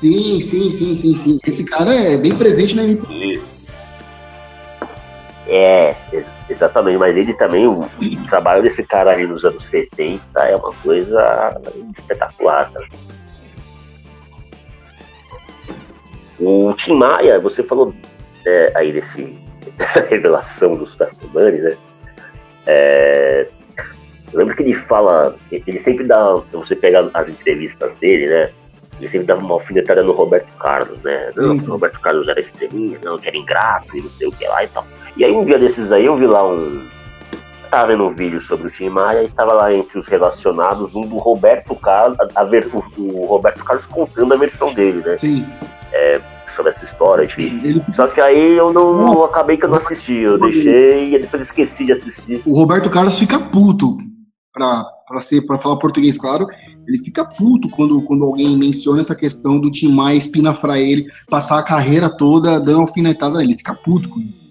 Sim, 0.00 0.40
sim, 0.40 0.72
sim, 0.72 0.96
sim, 0.96 1.14
sim. 1.14 1.38
Esse 1.46 1.62
cara 1.64 1.94
é 1.94 2.16
bem 2.16 2.34
presente 2.34 2.74
na 2.74 2.84
MPB. 2.84 3.42
É, 5.52 5.96
exatamente, 6.48 6.96
mas 6.96 7.16
ele 7.16 7.34
também, 7.34 7.66
o, 7.66 7.80
o, 7.80 8.28
trabalho 8.28 8.62
desse 8.62 8.84
cara 8.84 9.10
ali 9.10 9.26
nos 9.26 9.44
anos 9.44 9.64
70 9.64 10.22
é 10.44 10.54
uma 10.54 10.72
coisa 10.74 11.60
espetacular. 11.98 12.70
Tá? 12.70 12.80
O 16.38 16.72
Tim 16.74 16.94
Maia, 16.94 17.40
você 17.40 17.64
falou 17.64 17.92
é, 18.46 18.72
aí 18.76 18.92
desse, 18.92 19.36
dessa 19.76 20.06
revelação 20.06 20.76
dos 20.76 20.94
Tartumanes, 20.94 21.64
né? 21.64 21.76
É, 22.66 23.48
eu 24.32 24.38
lembro 24.38 24.54
que 24.54 24.62
ele 24.62 24.74
fala, 24.74 25.34
ele 25.50 25.80
sempre 25.80 26.06
dá, 26.06 26.32
você 26.52 26.76
pega 26.76 27.10
as 27.12 27.28
entrevistas 27.28 27.92
dele, 27.96 28.28
né? 28.28 28.52
Ele 29.00 29.08
sempre 29.08 29.26
dava 29.26 29.40
uma 29.40 29.54
alfinetada 29.54 30.02
no 30.02 30.12
Roberto 30.12 30.52
Carlos, 30.58 30.98
né? 31.02 31.32
Não, 31.34 31.56
o 31.56 31.58
Roberto 31.58 31.98
Carlos 32.00 32.28
era 32.28 32.38
estrelinha, 32.38 32.98
não, 33.02 33.18
que 33.18 33.28
era 33.28 33.36
ingrato 33.36 33.96
e 33.96 34.02
não 34.02 34.10
sei 34.10 34.28
o 34.28 34.32
que 34.32 34.46
lá 34.46 34.62
e 34.62 34.68
tal. 34.68 34.86
E 35.16 35.24
aí 35.24 35.32
um 35.32 35.44
dia 35.44 35.58
desses 35.58 35.90
aí 35.90 36.04
eu 36.04 36.16
vi 36.16 36.26
lá 36.26 36.46
um. 36.46 36.86
Tava 37.70 37.86
vendo 37.88 38.04
um 38.04 38.10
vídeo 38.10 38.40
sobre 38.40 38.66
o 38.66 38.70
Tim 38.70 38.88
Maia 38.88 39.22
e 39.22 39.28
tava 39.30 39.52
lá 39.52 39.72
entre 39.72 39.98
os 39.98 40.06
relacionados 40.06 40.94
um 40.94 41.02
do 41.02 41.18
Roberto 41.18 41.74
Carlos, 41.76 42.18
a, 42.20 42.40
a 42.40 42.44
ver, 42.44 42.68
o, 42.74 42.84
o, 43.00 43.26
Roberto 43.26 43.64
Carlos 43.64 43.86
contando 43.86 44.34
a 44.34 44.36
versão 44.36 44.74
dele, 44.74 45.00
né? 45.06 45.16
Sim. 45.16 45.46
É, 45.92 46.20
sobre 46.54 46.72
essa 46.72 46.84
história. 46.84 47.26
De... 47.26 47.40
Ele... 47.40 47.82
Só 47.92 48.08
que 48.08 48.20
aí 48.20 48.56
eu 48.56 48.72
não, 48.72 48.92
não 48.96 49.24
acabei 49.24 49.56
que 49.56 49.64
eu 49.64 49.68
não 49.68 49.78
assisti, 49.78 50.14
eu 50.14 50.38
deixei 50.38 51.14
e 51.14 51.18
depois 51.18 51.42
esqueci 51.42 51.86
de 51.86 51.92
assistir. 51.92 52.42
O 52.44 52.54
Roberto 52.54 52.90
Carlos 52.90 53.18
fica 53.18 53.38
puto 53.38 53.96
pra, 54.52 54.84
pra, 55.06 55.20
ser, 55.20 55.42
pra 55.42 55.56
falar 55.56 55.76
português, 55.76 56.18
claro. 56.18 56.46
Ele 56.90 56.98
fica 56.98 57.24
puto 57.24 57.70
quando, 57.70 58.02
quando 58.02 58.24
alguém 58.24 58.58
menciona 58.58 59.00
essa 59.00 59.14
questão 59.14 59.60
do 59.60 59.70
Tim 59.70 59.92
Maia 59.92 60.18
espinafrar 60.18 60.78
ele, 60.78 61.06
passar 61.28 61.60
a 61.60 61.62
carreira 61.62 62.10
toda 62.10 62.58
dando 62.58 62.80
alfinetada. 62.80 63.44
Ele 63.44 63.56
fica 63.56 63.72
puto 63.72 64.08
com 64.08 64.18
isso. 64.18 64.50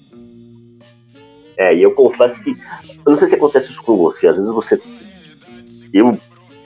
É, 1.58 1.76
e 1.76 1.84
eu 1.84 1.92
confesso 1.92 2.42
que. 2.42 2.52
Eu 2.52 3.12
não 3.12 3.18
sei 3.18 3.28
se 3.28 3.36
acontece 3.36 3.72
isso 3.72 3.84
com 3.84 3.98
você, 3.98 4.28
às 4.28 4.38
vezes 4.38 4.50
você. 4.50 4.80
Eu. 5.94 6.18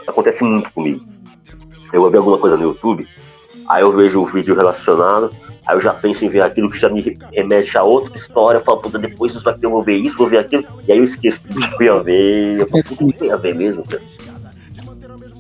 Acontece 0.06 0.44
muito 0.44 0.72
comigo. 0.72 1.04
Eu 1.92 2.02
vou 2.02 2.12
ver 2.12 2.18
alguma 2.20 2.38
coisa 2.38 2.56
no 2.56 2.64
YouTube, 2.64 3.08
aí 3.68 3.82
eu 3.82 3.92
vejo 3.92 4.22
um 4.22 4.26
vídeo 4.26 4.56
relacionado, 4.56 5.32
aí 5.66 5.76
eu 5.76 5.80
já 5.80 5.94
penso 5.94 6.24
em 6.24 6.30
ver 6.30 6.42
aquilo 6.42 6.70
que 6.70 6.78
já 6.78 6.90
me 6.90 7.02
remete 7.32 7.78
a 7.78 7.84
outra 7.84 8.16
história, 8.18 8.60
eu 8.60 8.64
falo, 8.64 8.82
puta, 8.82 9.00
depois 9.00 9.34
isso 9.34 9.48
aqui 9.48 9.66
eu 9.66 9.70
vou 9.70 9.82
ver 9.82 9.96
isso, 9.96 10.18
vou 10.18 10.28
ver 10.28 10.40
aquilo, 10.40 10.66
e 10.88 10.92
aí 10.92 10.98
eu 10.98 11.04
esqueço 11.04 11.40
que 11.42 11.84
eu 11.84 11.96
ia 11.98 12.04
ver, 12.04 12.60
eu 12.60 12.68
falo, 12.68 12.84
tudo 12.84 13.14
tem 13.14 13.32
a 13.32 13.38
ver 13.38 13.56
mesmo, 13.56 13.84
cara. 13.84 14.02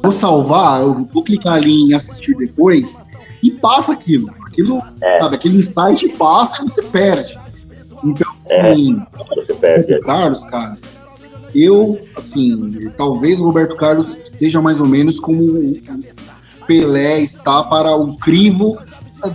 Vou 0.03 0.11
salvar, 0.11 0.81
eu 0.81 1.07
vou 1.13 1.23
clicar 1.23 1.53
ali 1.53 1.83
em 1.83 1.93
assistir 1.93 2.35
depois 2.35 3.01
e 3.41 3.49
passa 3.49 3.93
aquilo. 3.93 4.29
Aquilo, 4.45 4.81
é. 5.01 5.19
sabe, 5.19 5.35
aquele 5.35 5.57
insight 5.57 6.09
passa 6.17 6.61
e 6.61 6.69
você 6.69 6.81
perde. 6.83 7.39
Então, 8.03 8.33
é, 8.49 8.73
assim, 8.73 9.01
você 9.33 9.53
perde. 9.53 10.01
Carlos, 10.01 10.45
cara, 10.45 10.77
eu, 11.55 11.99
assim, 12.17 12.91
talvez 12.97 13.39
o 13.39 13.45
Roberto 13.45 13.77
Carlos 13.77 14.17
seja 14.25 14.61
mais 14.61 14.81
ou 14.81 14.87
menos 14.87 15.21
como 15.21 15.61
Pelé 16.67 17.21
está 17.21 17.63
para 17.63 17.95
o 17.95 18.17
crivo 18.17 18.77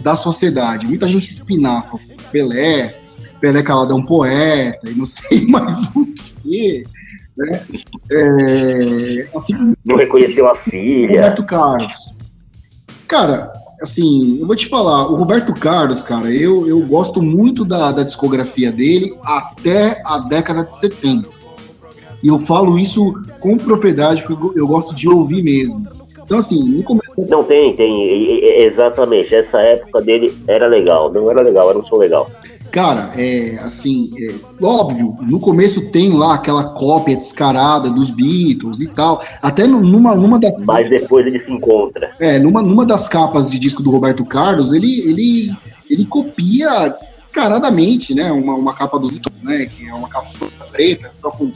da 0.03 0.17
sociedade. 0.17 0.87
Muita 0.87 1.09
gente 1.09 1.31
espinafa 1.31 1.99
Pelé, 2.31 3.01
Pelé 3.41 3.63
calado 3.63 3.93
é 3.93 3.97
um 3.97 4.05
poeta, 4.05 4.91
e 4.91 4.95
não 4.95 5.07
sei 5.07 5.47
mais 5.47 5.87
o 5.95 6.07
que. 6.43 6.85
Né? 7.39 7.61
É, 8.11 9.29
assim, 9.35 9.75
não 9.85 9.97
reconheceu 9.97 10.51
a 10.51 10.55
filha. 10.57 11.21
Roberto 11.23 11.47
Carlos. 11.47 12.15
Cara, 13.07 13.53
assim, 13.81 14.41
eu 14.41 14.47
vou 14.47 14.57
te 14.57 14.67
falar, 14.67 15.09
o 15.09 15.15
Roberto 15.15 15.55
Carlos, 15.55 16.03
cara, 16.03 16.31
eu, 16.31 16.67
eu 16.67 16.81
gosto 16.81 17.23
muito 17.23 17.65
da, 17.65 17.93
da 17.93 18.03
discografia 18.03 18.73
dele 18.73 19.15
até 19.23 20.03
a 20.05 20.19
década 20.19 20.65
de 20.65 20.77
70. 20.77 21.31
E 22.23 22.27
eu 22.27 22.39
falo 22.41 22.77
isso 22.77 23.15
com 23.39 23.57
propriedade, 23.57 24.23
porque 24.25 24.59
eu, 24.59 24.67
gosto 24.67 24.93
de 24.95 25.09
ouvir 25.09 25.43
mesmo. 25.43 25.87
Então, 26.25 26.39
assim, 26.39 26.63
no 26.63 26.83
começo. 26.83 27.13
Não, 27.29 27.45
tem, 27.45 27.75
tem. 27.77 28.63
Exatamente. 28.63 29.35
Essa 29.35 29.61
época 29.61 30.03
dele 30.03 30.35
era 30.47 30.67
legal. 30.67 31.11
Não 31.13 31.31
era 31.31 31.41
legal, 31.41 31.71
era 31.71 31.79
um 31.79 31.85
som 31.85 31.97
legal. 31.97 32.29
Cara, 32.71 33.13
é 33.17 33.59
assim, 33.63 34.11
é, 34.17 34.35
óbvio, 34.63 35.17
no 35.23 35.41
começo 35.41 35.91
tem 35.91 36.13
lá 36.13 36.35
aquela 36.35 36.75
cópia 36.75 37.17
descarada 37.17 37.89
dos 37.89 38.11
Beatles 38.11 38.81
e 38.81 38.87
tal. 38.87 39.25
Até 39.41 39.67
numa, 39.67 40.15
numa 40.15 40.39
das. 40.39 40.61
Mas 40.65 40.91
depois 40.91 41.27
ele 41.27 41.39
se 41.39 41.51
encontra. 41.51 42.13
É, 42.21 42.39
numa, 42.39 42.63
numa 42.63 42.85
das 42.85 43.09
capas 43.09 43.51
de 43.51 43.59
disco 43.59 43.83
do 43.83 43.91
Roberto 43.91 44.25
Carlos, 44.25 44.73
ele, 44.73 45.01
ele, 45.01 45.57
ele 45.89 46.05
copia 46.05 46.89
descaradamente, 46.89 48.15
né? 48.15 48.31
Uma, 48.31 48.55
uma 48.55 48.75
capa 48.75 48.99
dos 48.99 49.11
Beatles, 49.13 49.43
né? 49.43 49.67
Que 49.67 49.89
é 49.89 49.95
uma 49.95 50.09
capa 50.09 50.29
preta, 50.71 51.11
só 51.21 51.31
com 51.31 51.47
o 51.47 51.53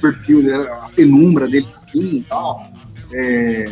perfil, 0.00 0.42
né, 0.42 0.54
a 0.54 0.90
penumbra 0.94 1.46
dele 1.46 1.68
assim 1.76 2.16
e 2.16 2.22
tal. 2.22 2.62
É, 3.12 3.64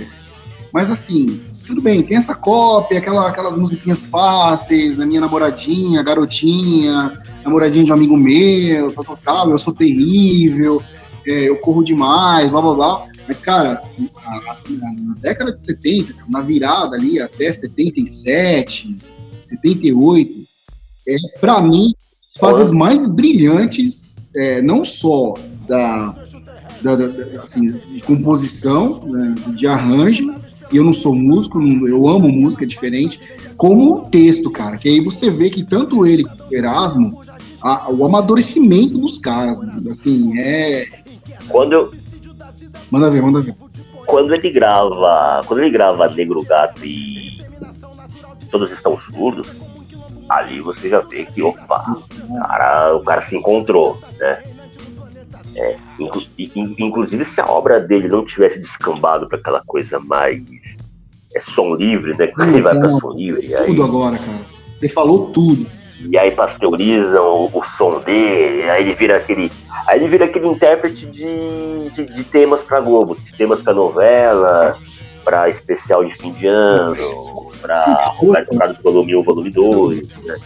mas 0.72 0.90
assim, 0.90 1.40
tudo 1.72 1.80
bem, 1.80 2.02
tem 2.02 2.18
essa 2.18 2.34
cópia, 2.34 2.98
aquela, 2.98 3.30
aquelas 3.30 3.56
musiquinhas 3.56 4.04
fáceis, 4.04 4.98
da 4.98 5.06
minha 5.06 5.22
namoradinha, 5.22 6.02
garotinha, 6.02 7.18
namoradinha 7.42 7.82
de 7.82 7.90
um 7.90 7.94
amigo 7.94 8.14
meu, 8.14 8.92
tal, 8.92 9.02
tal, 9.02 9.16
tal 9.16 9.50
eu 9.50 9.58
sou 9.58 9.72
terrível, 9.72 10.82
é, 11.26 11.48
eu 11.48 11.56
corro 11.56 11.82
demais, 11.82 12.50
blá 12.50 12.60
blá 12.60 12.74
blá. 12.74 13.06
Mas, 13.26 13.40
cara, 13.40 13.82
na, 13.98 14.40
na, 14.40 14.92
na, 15.00 15.14
década 15.14 15.50
de 15.50 15.60
70, 15.60 16.14
na 16.28 16.42
virada 16.42 16.94
ali 16.94 17.18
até 17.18 17.50
77, 17.50 18.94
78, 19.42 20.30
é, 21.08 21.16
para 21.40 21.62
mim, 21.62 21.94
as 22.22 22.34
fases 22.38 22.70
mais 22.70 23.06
brilhantes, 23.06 24.12
é, 24.36 24.60
não 24.60 24.84
só 24.84 25.32
da, 25.66 26.14
da, 26.82 26.96
da, 26.96 27.40
assim, 27.40 27.70
de 27.70 28.00
composição, 28.02 29.00
né, 29.06 29.34
de 29.56 29.66
arranjo, 29.66 30.34
e 30.72 30.76
eu 30.76 30.84
não 30.84 30.92
sou 30.92 31.14
músico, 31.14 31.60
eu 31.86 32.08
amo 32.08 32.28
música 32.28 32.66
diferente, 32.66 33.20
como 33.56 33.94
o 33.94 34.00
texto, 34.08 34.50
cara. 34.50 34.78
Que 34.78 34.88
aí 34.88 35.00
você 35.00 35.30
vê 35.30 35.50
que 35.50 35.62
tanto 35.62 36.06
ele 36.06 36.24
quanto 36.24 36.50
o 36.50 36.54
Erasmo, 36.54 37.22
a, 37.60 37.90
o 37.90 38.04
amadurecimento 38.04 38.98
dos 38.98 39.18
caras, 39.18 39.60
mano, 39.60 39.90
assim, 39.90 40.38
é. 40.38 40.86
Quando 41.48 41.72
eu. 41.74 41.92
Manda 42.90 43.10
ver, 43.10 43.22
manda 43.22 43.40
ver. 43.40 43.54
Quando 44.06 44.34
ele 44.34 44.50
grava. 44.50 45.42
Quando 45.46 45.60
ele 45.60 45.70
grava 45.70 46.08
Negro 46.08 46.42
Gato 46.42 46.84
e 46.84 47.40
Todos 48.50 48.70
Estão 48.72 48.98
Surdos, 48.98 49.48
ali 50.28 50.60
você 50.60 50.88
já 50.88 51.00
vê 51.00 51.24
que, 51.24 51.42
opa, 51.42 51.96
cara, 52.46 52.96
o 52.96 53.04
cara 53.04 53.20
se 53.20 53.36
encontrou, 53.36 53.98
né? 54.18 54.42
É, 55.54 55.76
inclusive, 56.78 57.24
se 57.24 57.40
a 57.40 57.44
obra 57.44 57.78
dele 57.78 58.08
não 58.08 58.24
tivesse 58.24 58.58
descambado 58.58 59.28
para 59.28 59.38
aquela 59.38 59.62
coisa 59.66 59.98
mais 59.98 60.42
é, 61.34 61.40
som 61.40 61.74
livre, 61.74 62.16
né? 62.16 62.28
Quando 62.28 62.50
ele 62.50 62.62
vai 62.62 62.78
para 62.78 62.90
som 62.92 63.10
livre. 63.10 63.54
Aí, 63.54 63.66
tudo 63.66 63.84
agora, 63.84 64.16
cara. 64.16 64.38
Você 64.76 64.88
falou 64.88 65.30
tudo. 65.30 65.66
E 66.10 66.18
aí 66.18 66.32
pasteurizam 66.32 67.24
o, 67.24 67.58
o, 67.58 67.64
som 67.64 68.00
dele, 68.00 68.68
aí 68.68 68.82
ele 68.82 68.94
vira 68.94 69.18
aquele. 69.18 69.52
Aí 69.86 70.00
ele 70.00 70.08
vira 70.08 70.24
aquele 70.24 70.48
intérprete 70.48 71.06
de, 71.06 71.90
de, 71.90 72.06
de 72.06 72.24
temas 72.24 72.62
para 72.62 72.80
Globo, 72.80 73.14
de 73.14 73.32
temas 73.34 73.62
para 73.62 73.72
novela, 73.72 74.76
para 75.24 75.48
especial 75.48 76.04
de 76.04 76.12
fim 76.14 76.32
de 76.32 76.48
ano, 76.48 77.52
para 77.60 77.84
Roberto 78.16 78.56
Carlos 78.58 78.78
Volume 78.82 79.14
1, 79.16 79.22
Volume 79.22 79.50
2. 79.50 80.08
Né? 80.24 80.36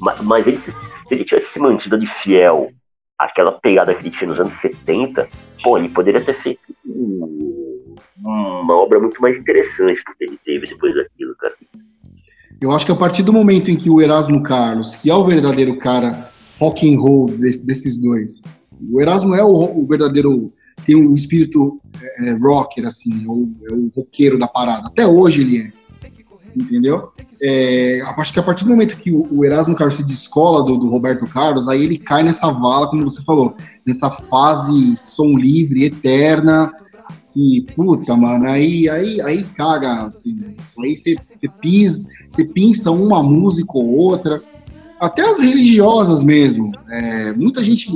Mas, 0.00 0.20
mas 0.22 0.46
ele 0.46 0.56
se 0.56 0.72
se 1.10 1.14
ele 1.16 1.24
tivesse 1.24 1.54
se 1.54 1.58
mantido 1.58 1.98
de 1.98 2.06
fiel 2.06 2.70
àquela 3.18 3.50
pegada 3.50 3.92
que 3.92 4.02
ele 4.02 4.16
tinha 4.16 4.30
nos 4.30 4.38
anos 4.38 4.54
70, 4.54 5.28
pô, 5.60 5.76
ele 5.76 5.88
poderia 5.88 6.20
ter 6.20 6.34
feito 6.34 6.60
uma 6.86 8.76
obra 8.76 9.00
muito 9.00 9.20
mais 9.20 9.36
interessante 9.36 10.04
do 10.04 10.14
que 10.16 10.24
ele 10.24 10.38
teve 10.44 10.68
depois 10.68 10.94
daquilo, 10.94 11.34
cara. 11.34 11.54
Eu 12.60 12.70
acho 12.70 12.86
que 12.86 12.92
a 12.92 12.96
partir 12.96 13.24
do 13.24 13.32
momento 13.32 13.72
em 13.72 13.76
que 13.76 13.90
o 13.90 14.00
Erasmo 14.00 14.40
Carlos, 14.44 14.94
que 14.94 15.10
é 15.10 15.14
o 15.14 15.24
verdadeiro 15.24 15.76
cara 15.78 16.30
rock 16.60 16.94
and 16.94 17.00
roll 17.00 17.26
desses 17.26 18.00
dois, 18.00 18.42
o 18.80 19.00
Erasmo 19.00 19.34
é 19.34 19.42
o, 19.42 19.84
verdadeiro 19.86 20.52
tem 20.86 20.94
um 20.94 21.16
espírito 21.16 21.80
é, 22.00 22.28
é 22.28 22.32
rocker 22.34 22.86
assim, 22.86 23.24
é 23.24 23.28
o, 23.28 23.50
é 23.68 23.74
o 23.74 23.90
roqueiro 23.96 24.38
da 24.38 24.46
parada. 24.46 24.86
Até 24.86 25.04
hoje 25.04 25.42
ele 25.42 25.58
é 25.58 25.72
entendeu? 26.56 27.12
É, 27.42 28.02
acho 28.16 28.32
que 28.32 28.40
a 28.40 28.42
partir 28.42 28.64
do 28.64 28.70
momento 28.70 28.96
que 28.96 29.12
o, 29.12 29.44
Erasmo 29.44 29.74
Carlos 29.74 29.96
se 29.96 30.04
descola 30.04 30.64
do, 30.64 30.78
do, 30.78 30.88
Roberto 30.88 31.26
Carlos, 31.26 31.68
aí 31.68 31.82
ele 31.82 31.98
cai 31.98 32.22
nessa 32.22 32.50
vala, 32.50 32.88
como 32.88 33.08
você 33.08 33.22
falou, 33.22 33.54
nessa 33.86 34.10
fase 34.10 34.96
som 34.96 35.36
livre, 35.36 35.84
eterna, 35.84 36.72
que, 37.32 37.66
puta, 37.74 38.16
mano, 38.16 38.46
aí, 38.46 38.88
aí, 38.88 39.20
aí 39.20 39.44
caga, 39.56 40.06
assim, 40.06 40.54
aí 40.78 40.94
você 40.96 42.44
pinça 42.44 42.90
uma 42.90 43.22
música 43.22 43.70
ou 43.74 43.96
outra, 43.96 44.42
até 44.98 45.22
as 45.22 45.40
religiosas 45.40 46.22
mesmo, 46.22 46.72
é, 46.90 47.32
muita 47.32 47.62
gente... 47.62 47.88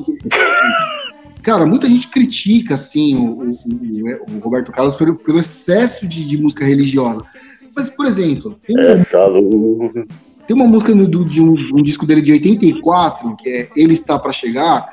Cara, 1.43 1.67
muita 1.67 1.87
gente 1.87 2.09
critica, 2.09 2.73
assim, 2.73 3.17
o, 3.17 3.51
o, 3.51 4.35
o 4.35 4.39
Roberto 4.39 4.73
Carlos 4.73 4.97
pelo, 4.97 5.15
pelo 5.15 5.41
excesso 5.41 6.07
de, 6.07 6.25
de 6.25 6.39
música 6.39 6.65
religiosa. 6.65 7.23
Mas, 7.75 7.91
por 7.91 8.07
exemplo, 8.07 8.57
tem 8.67 8.77
uma, 8.77 9.91
tem 10.47 10.57
uma 10.57 10.67
música 10.67 10.95
no, 10.95 11.09
do, 11.09 11.25
de, 11.25 11.41
um, 11.41 11.55
de, 11.55 11.75
um, 11.75 11.83
disco 11.83 12.07
dele 12.07 12.23
de 12.23 12.33
84, 12.33 13.37
que 13.37 13.49
é 13.49 13.69
Ele 13.75 13.95
Está 13.95 14.19
para 14.19 14.33
Chegar. 14.33 14.87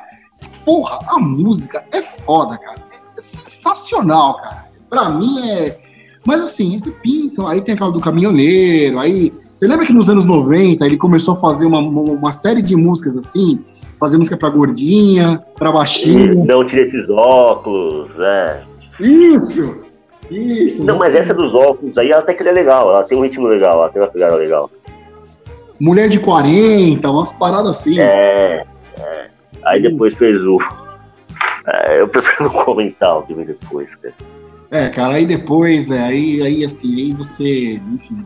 Porra, 0.66 1.00
a 1.08 1.20
música 1.20 1.84
é 1.92 2.02
foda, 2.02 2.58
cara. 2.58 2.82
É 3.18 3.22
sensacional, 3.22 4.38
cara. 4.38 4.66
Pra 4.90 5.10
mim 5.10 5.50
é. 5.50 5.80
Mas 6.26 6.42
assim, 6.42 6.76
esse 6.76 6.92
pinça, 6.92 7.48
aí 7.48 7.62
tem 7.62 7.74
aquela 7.76 7.92
do 7.92 8.00
caminhoneiro, 8.00 9.00
aí. 9.00 9.34
Você 9.42 9.68
lembra 9.68 9.86
que 9.86 9.94
nos 9.94 10.10
anos 10.10 10.26
90 10.26 10.86
ele 10.86 10.98
começou 10.98 11.36
a 11.36 11.38
fazer 11.38 11.66
uma, 11.66 11.80
uma 11.80 12.32
série 12.32 12.62
de 12.62 12.76
músicas 12.76 13.16
assim? 13.16 13.60
Fazer 14.00 14.18
música 14.18 14.36
pra 14.36 14.50
gordinha, 14.50 15.44
pra 15.56 15.72
baixinha. 15.72 16.34
Não 16.34 16.66
tira 16.66 16.82
esses 16.82 17.08
óculos, 17.10 18.12
é. 18.20 18.64
Isso! 19.00 19.81
Isso. 20.32 20.84
Não, 20.84 20.98
mas 20.98 21.14
essa 21.14 21.34
dos 21.34 21.54
óculos 21.54 21.98
aí 21.98 22.14
até 22.14 22.34
que 22.34 22.42
é 22.42 22.52
legal, 22.52 22.90
ela 22.90 23.04
tem 23.04 23.18
um 23.18 23.22
ritmo 23.22 23.48
legal, 23.48 23.80
ela 23.80 23.90
tem 23.90 24.02
uma 24.02 24.08
pegada 24.08 24.36
legal. 24.36 24.72
Mulher 25.80 26.08
de 26.08 26.20
40, 26.20 27.10
umas 27.10 27.34
paradas 27.34 27.78
assim. 27.78 28.00
É, 28.00 28.66
é. 28.98 29.28
Aí 29.66 29.82
depois 29.82 30.14
fez 30.14 30.42
o. 30.42 30.58
É, 31.68 32.00
eu 32.00 32.08
prefiro 32.08 32.46
não 32.54 32.64
comentar 32.64 33.18
o 33.18 33.24
que 33.24 33.34
vem 33.34 33.46
depois, 33.46 33.94
cara. 33.96 34.14
É, 34.72 34.88
cara, 34.88 35.16
aí 35.16 35.26
depois, 35.26 35.92
é, 35.92 36.02
aí, 36.02 36.42
aí 36.42 36.64
assim, 36.64 36.96
aí 36.96 37.12
você, 37.12 37.74
enfim. 37.94 38.26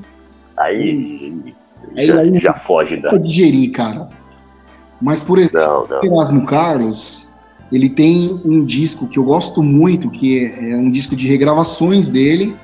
Aí, 0.58 1.54
aí, 1.98 2.08
já, 2.08 2.20
aí 2.20 2.40
já 2.40 2.54
foge, 2.54 2.98
né? 2.98 3.10
digerir, 3.18 3.72
cara. 3.72 4.10
Mas, 5.02 5.20
por 5.20 5.40
exemplo, 5.40 5.88
não, 5.90 6.02
não. 6.02 6.18
Erasmo 6.18 6.46
Carlos, 6.46 7.25
ele 7.72 7.90
tem 7.90 8.40
um 8.46 8.64
disco 8.64 9.08
que 9.08 9.18
eu 9.18 9.24
gosto 9.24 9.64
muito, 9.64 10.10
que 10.10 10.46
é 10.46 10.76
um 10.76 10.90
disco 10.90 11.16
de 11.16 11.28
regravações 11.28 12.08
dele, 12.08 12.56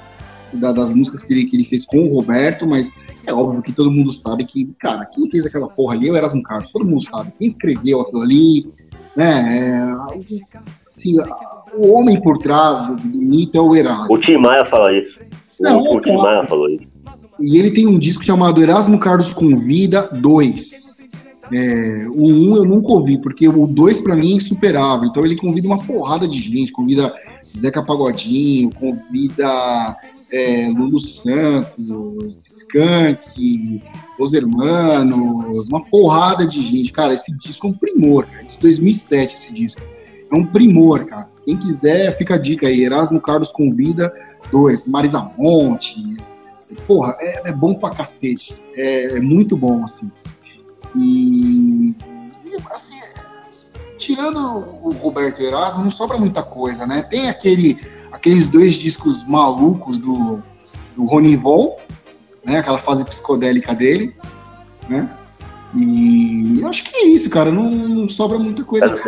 da, 0.54 0.72
das 0.72 0.94
músicas 0.94 1.24
que 1.24 1.34
ele, 1.34 1.46
que 1.46 1.56
ele 1.56 1.66
fez 1.66 1.86
com 1.86 2.00
o 2.00 2.14
Roberto, 2.14 2.68
mas 2.68 2.94
é 3.26 3.34
óbvio 3.34 3.62
que 3.62 3.72
todo 3.72 3.92
mundo 3.92 4.12
sabe 4.12 4.46
que, 4.46 4.70
cara, 4.80 5.06
quem 5.06 5.30
fez 5.30 5.46
aquela 5.46 5.68
porra 5.68 5.96
ali 5.96 6.08
é 6.08 6.12
o 6.12 6.18
Erasmo 6.18 6.44
Carlos, 6.44 6.72
todo 6.72 6.86
mundo 6.86 7.04
sabe. 7.04 7.32
Quem 7.38 7.48
escreveu 7.48 8.02
aquilo 8.02 8.22
ali, 8.22 8.70
né? 9.16 9.60
É, 9.60 9.94
assim, 10.88 11.16
o 11.74 11.94
homem 11.94 12.22
por 12.22 12.38
trás 12.38 12.88
do, 12.88 12.96
do 12.96 13.18
mito 13.18 13.58
é 13.58 13.62
o 13.62 13.76
Erasmo. 13.76 14.14
O 14.14 14.20
Tim 14.20 14.38
Maia 14.38 14.66
fala 14.66 14.96
isso. 14.96 15.20
Não, 15.60 15.80
o, 15.80 15.96
o 15.96 16.02
Tim 16.02 16.16
Maia 16.16 16.44
falou 16.46 16.70
isso. 16.70 16.88
E 17.40 17.58
ele 17.58 17.72
tem 17.72 17.88
um 17.88 17.98
disco 17.98 18.24
chamado 18.24 18.62
Erasmo 18.62 19.00
Carlos 19.00 19.34
Convida 19.34 20.08
2. 20.12 20.91
É, 21.54 22.08
o 22.10 22.28
1 22.28 22.52
um 22.52 22.56
eu 22.56 22.66
nunca 22.66 22.90
ouvi, 22.90 23.18
porque 23.18 23.48
o 23.48 23.68
2 23.68 24.02
para 24.02 24.16
mim 24.16 24.34
é 24.34 24.36
insuperável. 24.36 25.10
Então 25.10 25.26
ele 25.26 25.36
convida 25.36 25.68
uma 25.68 25.84
porrada 25.84 26.28
de 26.28 26.38
gente, 26.40 26.72
convida 26.72 27.14
Zeca 27.56 27.84
Pagodinho, 27.84 28.72
convida 28.72 29.98
é, 30.32 30.70
Lulu 30.70 31.00
Santos, 31.00 32.58
Skank, 32.58 33.82
Os 34.18 34.34
Hermanos, 34.34 35.68
uma 35.68 35.84
porrada 35.84 36.48
de 36.48 36.62
gente. 36.62 36.94
Cara, 36.94 37.14
esse 37.14 37.38
disco 37.38 37.68
é 37.68 37.70
um 37.70 37.74
primor, 37.74 38.26
cara. 38.26 38.46
Isso 38.48 38.60
2007, 38.62 39.36
esse 39.36 39.54
disco. 39.54 39.82
É 40.32 40.36
um 40.36 40.46
primor, 40.46 41.06
cara. 41.06 41.30
Quem 41.44 41.58
quiser, 41.58 42.18
fica 42.18 42.36
a 42.36 42.38
dica 42.38 42.68
aí. 42.68 42.84
Erasmo 42.86 43.20
Carlos 43.20 43.52
convida 43.52 44.12
dois. 44.50 44.86
Marisa 44.86 45.30
Monte. 45.38 45.96
Porra, 46.88 47.14
é, 47.20 47.50
é 47.50 47.52
bom 47.52 47.74
pra 47.74 47.90
cacete. 47.90 48.56
É, 48.76 49.18
é, 49.18 49.20
muito 49.20 49.58
bom, 49.58 49.84
assim. 49.84 50.10
E, 50.96 51.96
e 52.46 52.56
assim, 52.72 53.00
tirando 53.98 54.40
o 54.84 54.92
Roberto 54.92 55.42
Erasmo, 55.42 55.84
não 55.84 55.92
sobra 55.92 56.18
muita 56.18 56.44
coisa, 56.44 56.86
né? 56.86 57.04
Tem 57.04 57.30
aquele 57.30 57.80
aqueles 58.12 58.48
dois 58.48 58.74
discos 58.74 59.26
malucos 59.26 59.98
do, 59.98 60.42
do 60.96 61.06
Rony 61.06 61.36
Von, 61.36 61.78
né? 62.44 62.60
Aquela 62.60 62.80
fase 62.80 63.06
psicodélica 63.06 63.74
dele, 63.74 64.16
né? 64.90 65.10
E 65.74 66.60
eu 66.60 66.68
acho 66.68 66.84
que 66.84 66.96
é 66.96 67.06
isso, 67.06 67.30
cara. 67.30 67.52
Não, 67.52 67.70
não 67.70 68.10
sobra 68.10 68.38
muita 68.38 68.64
coisa. 68.64 68.88
Anos, 68.88 69.04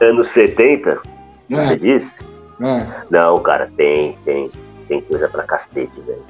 anos 0.00 0.26
70? 0.28 1.02
É. 1.50 1.66
Você 1.66 1.76
disse? 1.78 2.14
É. 2.60 2.86
Não, 3.10 3.40
cara, 3.40 3.70
tem, 3.76 4.16
tem. 4.24 4.50
Tem 4.88 5.00
coisa 5.00 5.28
pra 5.28 5.44
cacete, 5.44 6.00
velho. 6.00 6.22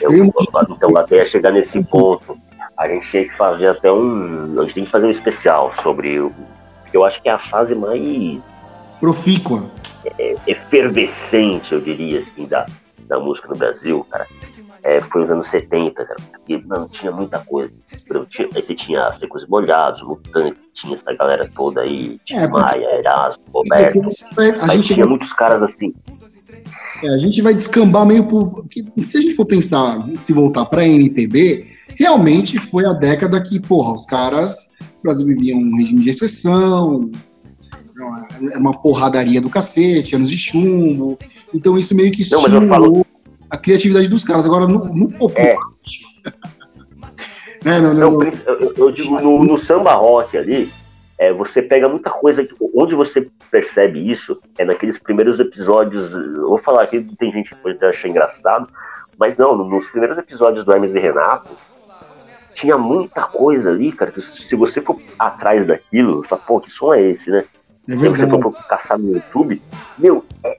Eu, 0.00 0.12
eu, 0.12 0.24
então, 0.24 0.96
até 0.96 1.24
chegar 1.24 1.52
nesse 1.52 1.82
ponto, 1.84 2.24
a 2.76 2.88
gente 2.88 3.10
tem 3.10 3.28
que 3.28 3.36
fazer 3.36 3.68
até 3.68 3.90
um. 3.90 4.58
A 4.58 4.62
gente 4.62 4.74
tem 4.74 4.84
que 4.84 4.90
fazer 4.90 5.06
um 5.06 5.10
especial 5.10 5.72
sobre 5.82 6.20
o. 6.20 6.32
Eu 6.92 7.04
acho 7.04 7.22
que 7.22 7.28
é 7.28 7.32
a 7.32 7.38
fase 7.38 7.74
mais. 7.74 8.98
Profícua 9.00 9.70
é, 10.18 10.36
efervescente, 10.46 11.72
eu 11.72 11.80
diria, 11.80 12.20
assim, 12.20 12.46
da, 12.46 12.66
da 13.06 13.18
música 13.18 13.48
no 13.48 13.56
Brasil, 13.56 14.06
cara, 14.10 14.26
é, 14.82 15.00
foi 15.00 15.22
nos 15.22 15.30
anos 15.30 15.48
70, 15.48 16.04
cara, 16.04 16.16
porque 16.30 16.60
não 16.66 16.88
tinha 16.88 17.10
muita 17.12 17.38
coisa. 17.40 17.72
Tinha, 18.30 18.48
aí 18.54 18.62
você 18.62 18.74
tinha 18.74 19.12
Secos 19.12 19.46
Molhados, 19.46 20.02
Mutante, 20.02 20.58
tinha 20.72 20.94
essa 20.94 21.12
galera 21.14 21.50
toda 21.54 21.80
aí, 21.80 22.18
tinha 22.24 22.42
é, 22.42 22.48
Maia, 22.48 22.98
Erasmo, 22.98 23.42
Roberto. 23.52 24.00
A 24.60 24.68
gente 24.68 24.94
tinha 24.94 25.04
vai... 25.04 25.08
muitos 25.08 25.32
caras 25.32 25.62
assim. 25.62 25.92
É, 27.02 27.08
a 27.08 27.18
gente 27.18 27.42
vai 27.42 27.52
descambar 27.52 28.06
meio 28.06 28.26
por. 28.26 28.64
Se 29.02 29.18
a 29.18 29.20
gente 29.20 29.34
for 29.34 29.44
pensar, 29.44 30.04
se 30.14 30.32
voltar 30.32 30.64
pra 30.66 30.86
MPB, 30.86 31.75
realmente 31.96 32.58
foi 32.58 32.86
a 32.86 32.92
década 32.92 33.42
que, 33.42 33.58
porra, 33.58 33.94
os 33.94 34.06
caras. 34.06 34.74
O 35.00 35.02
Brasil 35.02 35.26
vivia 35.26 35.56
um 35.56 35.76
regime 35.76 36.02
de 36.02 36.10
exceção, 36.10 37.10
era 38.50 38.58
uma 38.58 38.78
porradaria 38.80 39.40
do 39.40 39.48
cacete, 39.48 40.14
anos 40.14 40.30
de 40.30 40.36
chumbo. 40.36 41.18
Então 41.54 41.78
isso 41.78 41.94
meio 41.94 42.12
que 42.12 42.22
estimulou 42.22 42.68
falo... 42.68 43.06
a 43.48 43.56
criatividade 43.56 44.08
dos 44.08 44.24
caras. 44.24 44.44
Agora, 44.44 44.66
no, 44.68 44.84
no 44.94 45.10
popular... 45.10 45.46
É. 45.46 45.56
é. 47.64 47.80
não, 47.80 47.94
não, 47.94 48.10
não, 48.10 48.22
eu, 48.22 48.74
eu, 48.76 48.90
digo, 48.92 49.18
no, 49.20 49.44
no, 49.44 49.56
samba 49.56 49.94
rock 49.94 50.36
ali, 50.36 50.70
é, 51.18 51.32
você 51.32 51.62
pega 51.62 51.88
muita 51.88 52.10
coisa. 52.10 52.44
Que, 52.44 52.54
onde 52.74 52.94
você 52.94 53.26
percebe 53.50 54.10
isso 54.10 54.38
é 54.58 54.64
naqueles 54.64 54.98
primeiros 54.98 55.40
episódios. 55.40 56.12
Eu 56.12 56.48
vou 56.48 56.58
falar 56.58 56.82
aqui, 56.82 57.00
tem 57.18 57.32
gente 57.32 57.54
que 57.54 57.62
pode 57.62 57.82
achar 57.82 58.08
engraçado, 58.08 58.68
mas 59.18 59.38
não, 59.38 59.56
nos 59.56 59.88
primeiros 59.88 60.18
episódios 60.18 60.64
do 60.64 60.72
Hermes 60.72 60.94
e 60.94 60.98
Renato, 60.98 61.50
tinha 62.56 62.78
muita 62.78 63.22
coisa 63.24 63.70
ali, 63.70 63.92
cara, 63.92 64.10
que 64.10 64.22
se 64.22 64.56
você 64.56 64.80
for 64.80 64.98
atrás 65.18 65.66
daquilo, 65.66 66.24
fala, 66.24 66.40
pô, 66.40 66.58
que 66.58 66.70
som 66.70 66.94
é 66.94 67.02
esse, 67.02 67.30
né? 67.30 67.44
É 67.86 67.96
se 67.96 68.08
você 68.08 68.26
for 68.26 68.52
caçar 68.66 68.98
no 68.98 69.12
YouTube, 69.12 69.62
meu, 69.98 70.24
é, 70.42 70.56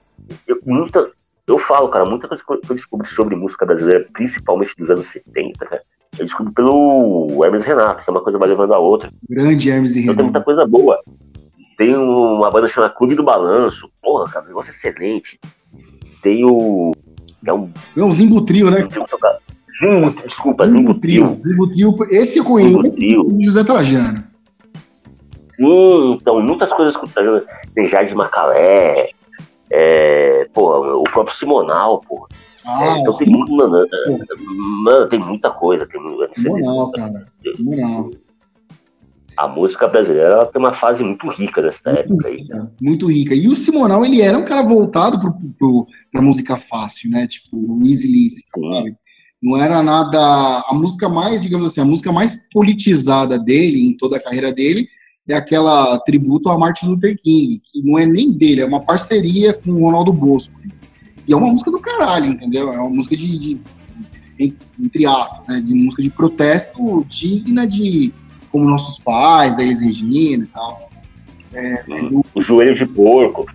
eu, 0.47 0.59
muita, 0.65 1.09
eu 1.47 1.57
falo, 1.57 1.89
cara, 1.89 2.05
muita 2.05 2.27
coisa 2.27 2.43
que 2.43 2.53
eu 2.53 2.75
descobri 2.75 3.09
sobre 3.09 3.35
música 3.35 3.65
brasileira, 3.65 4.05
principalmente 4.13 4.75
dos 4.77 4.89
anos 4.91 5.07
70, 5.07 5.65
cara, 5.65 5.81
eu 6.19 6.25
descobri 6.25 6.53
pelo 6.53 7.43
Hermes 7.43 7.65
Renato, 7.65 8.03
que 8.03 8.09
é 8.09 8.13
uma 8.13 8.21
coisa 8.21 8.37
vai 8.37 8.47
levando 8.47 8.73
a 8.73 8.79
outra. 8.79 9.11
Grande 9.27 9.69
Hermes 9.69 9.95
e 9.95 10.01
Renato. 10.01 10.13
Então 10.13 10.15
tem 10.15 10.25
muita 10.25 10.41
coisa 10.41 10.65
boa. 10.67 11.01
Tem 11.77 11.95
uma 11.95 12.49
banda 12.51 12.67
chamada 12.67 12.93
Clube 12.93 13.15
do 13.15 13.23
Balanço, 13.23 13.89
porra, 14.01 14.31
cara, 14.31 14.45
um 14.45 14.49
negócio 14.49 14.69
excelente. 14.69 15.39
Tem 16.21 16.45
o. 16.45 16.91
É 17.45 17.53
um, 17.53 17.71
é 17.95 18.01
um 18.01 18.11
Zimbo 18.11 18.41
Trio, 18.43 18.69
né? 18.69 18.87
Zimbo, 19.79 20.09
desculpa, 20.25 20.67
Zimbo, 20.67 20.93
Trio. 20.95 21.37
Trio, 21.71 21.95
esse 22.09 22.39
eu 22.39 22.43
conheço, 22.43 22.95
Trio. 22.95 23.27
José 23.39 23.63
Trajano. 23.63 24.23
Sim, 25.53 26.13
então, 26.13 26.41
muitas 26.41 26.71
coisas 26.71 26.95
que 26.95 27.07
tem 27.73 27.87
Jardim 27.87 28.13
Macalé, 28.13 29.09
é, 29.71 30.47
pô, 30.53 30.99
o 30.99 31.03
próprio 31.03 31.35
Simonal, 31.35 32.01
pô. 32.01 32.27
Ah, 32.65 32.97
é, 32.97 32.99
então 32.99 33.13
tem, 33.13 33.29
mano, 33.29 33.87
mano, 34.83 35.09
tem 35.09 35.19
muita 35.19 35.49
coisa. 35.49 35.87
Tem, 35.87 36.01
Simonal, 36.33 36.91
cara. 36.91 37.23
Simonal. 37.55 38.11
A 39.37 39.47
música 39.47 39.87
brasileira 39.87 40.33
ela 40.33 40.45
tem 40.47 40.59
uma 40.59 40.73
fase 40.73 41.03
muito 41.03 41.27
rica 41.27 41.61
nessa 41.61 41.91
muito 41.91 41.99
época 41.99 42.29
rica, 42.29 42.57
aí. 42.57 42.67
Muito 42.81 43.11
rica. 43.11 43.35
E 43.35 43.47
o 43.47 43.55
Simonal, 43.55 44.03
ele 44.03 44.21
era 44.21 44.37
um 44.37 44.45
cara 44.45 44.63
voltado 44.63 45.19
pro, 45.19 45.33
pro, 45.57 45.87
pra 46.11 46.21
música 46.21 46.57
fácil, 46.57 47.11
né? 47.11 47.27
Tipo, 47.27 47.55
o 47.55 47.87
Easy 47.87 48.07
List, 48.07 48.43
sabe? 48.51 48.97
Não 49.41 49.55
era 49.61 49.83
nada. 49.83 50.63
A 50.67 50.73
música 50.73 51.07
mais, 51.07 51.41
digamos 51.41 51.67
assim, 51.67 51.81
a 51.81 51.85
música 51.85 52.11
mais 52.11 52.35
politizada 52.51 53.37
dele, 53.37 53.87
em 53.87 53.95
toda 53.95 54.17
a 54.17 54.23
carreira 54.23 54.53
dele, 54.53 54.87
é 55.27 55.35
aquela 55.35 55.99
tributo 55.99 56.49
a 56.49 56.57
Martin 56.57 56.87
Luther 56.87 57.17
King, 57.17 57.61
que 57.71 57.81
não 57.83 57.99
é 57.99 58.05
nem 58.05 58.31
dele, 58.31 58.61
é 58.61 58.65
uma 58.65 58.81
parceria 58.81 59.53
com 59.53 59.71
o 59.71 59.81
Ronaldo 59.81 60.13
Bosco. 60.13 60.53
E 61.27 61.33
é 61.33 61.35
uma 61.35 61.51
música 61.51 61.69
do 61.69 61.79
caralho, 61.79 62.31
entendeu? 62.31 62.71
É 62.71 62.79
uma 62.79 62.89
música 62.89 63.15
de, 63.15 63.37
de 63.37 63.59
entre 64.39 65.05
aspas, 65.05 65.47
né, 65.47 65.59
de 65.59 65.73
música 65.73 66.01
de 66.01 66.09
protesto 66.09 67.05
digna 67.09 67.67
de 67.67 68.13
como 68.51 68.69
nossos 68.69 68.97
pais, 68.99 69.57
da 69.57 69.63
ex 69.63 69.81
Regina 69.81 70.43
e 70.43 70.47
tal. 70.47 70.89
É, 71.53 71.83
o, 72.11 72.23
o 72.33 72.41
joelho 72.41 72.75
de 72.75 72.85
porco. 72.85 73.45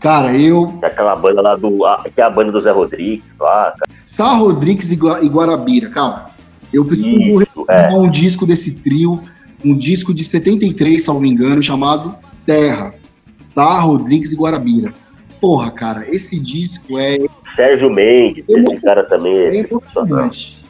Cara, 0.00 0.36
eu. 0.36 0.78
É 0.82 0.86
aquela 0.86 1.16
banda 1.16 1.42
lá 1.42 1.56
do. 1.56 1.78
Que 2.14 2.20
é 2.20 2.24
a 2.24 2.30
banda 2.30 2.52
do 2.52 2.60
Zé 2.60 2.70
Rodrigues 2.70 3.24
lá. 3.38 3.72
Cara. 3.72 3.90
Sá 4.06 4.34
Rodrigues 4.34 4.90
e 4.90 4.96
Guarabira, 4.96 5.88
calma. 5.90 6.26
Eu 6.72 6.84
preciso 6.84 7.42
Isso, 7.42 7.64
é. 7.68 7.88
um 7.94 8.10
disco 8.10 8.44
desse 8.44 8.74
trio 8.74 9.22
um 9.64 9.76
disco 9.76 10.14
de 10.14 10.22
73, 10.24 11.02
salvo 11.02 11.24
engano, 11.24 11.62
chamado 11.62 12.16
Terra, 12.44 12.94
Sá, 13.40 13.80
Rodrigues 13.80 14.32
e 14.32 14.36
Guarabira. 14.36 14.92
Porra, 15.40 15.70
cara, 15.70 16.06
esse 16.08 16.38
disco 16.38 16.98
é. 16.98 17.18
Sérgio 17.44 17.90
Mendes, 17.90 18.44
esse 18.48 18.82
cara 18.82 19.04
também 19.04 19.36
é, 19.36 19.56
é 19.56 19.60
emocionante. 19.60 20.64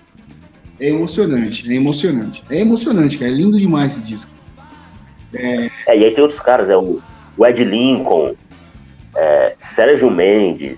É 0.78 0.88
emocionante, 0.88 1.72
é 1.72 1.74
emocionante. 1.74 2.44
É 2.50 2.60
emocionante, 2.60 3.18
cara. 3.18 3.30
É 3.30 3.34
lindo 3.34 3.58
demais 3.58 3.92
esse 3.92 4.02
disco. 4.02 4.30
É, 5.32 5.70
é 5.86 5.98
e 5.98 6.04
aí 6.04 6.10
tem 6.10 6.22
outros 6.22 6.40
caras, 6.40 6.68
é 6.68 6.76
o, 6.76 7.00
o 7.36 7.46
Ed 7.46 7.64
Lincoln, 7.64 8.34
é, 9.16 9.54
Sérgio 9.58 10.10
Mendes, 10.10 10.76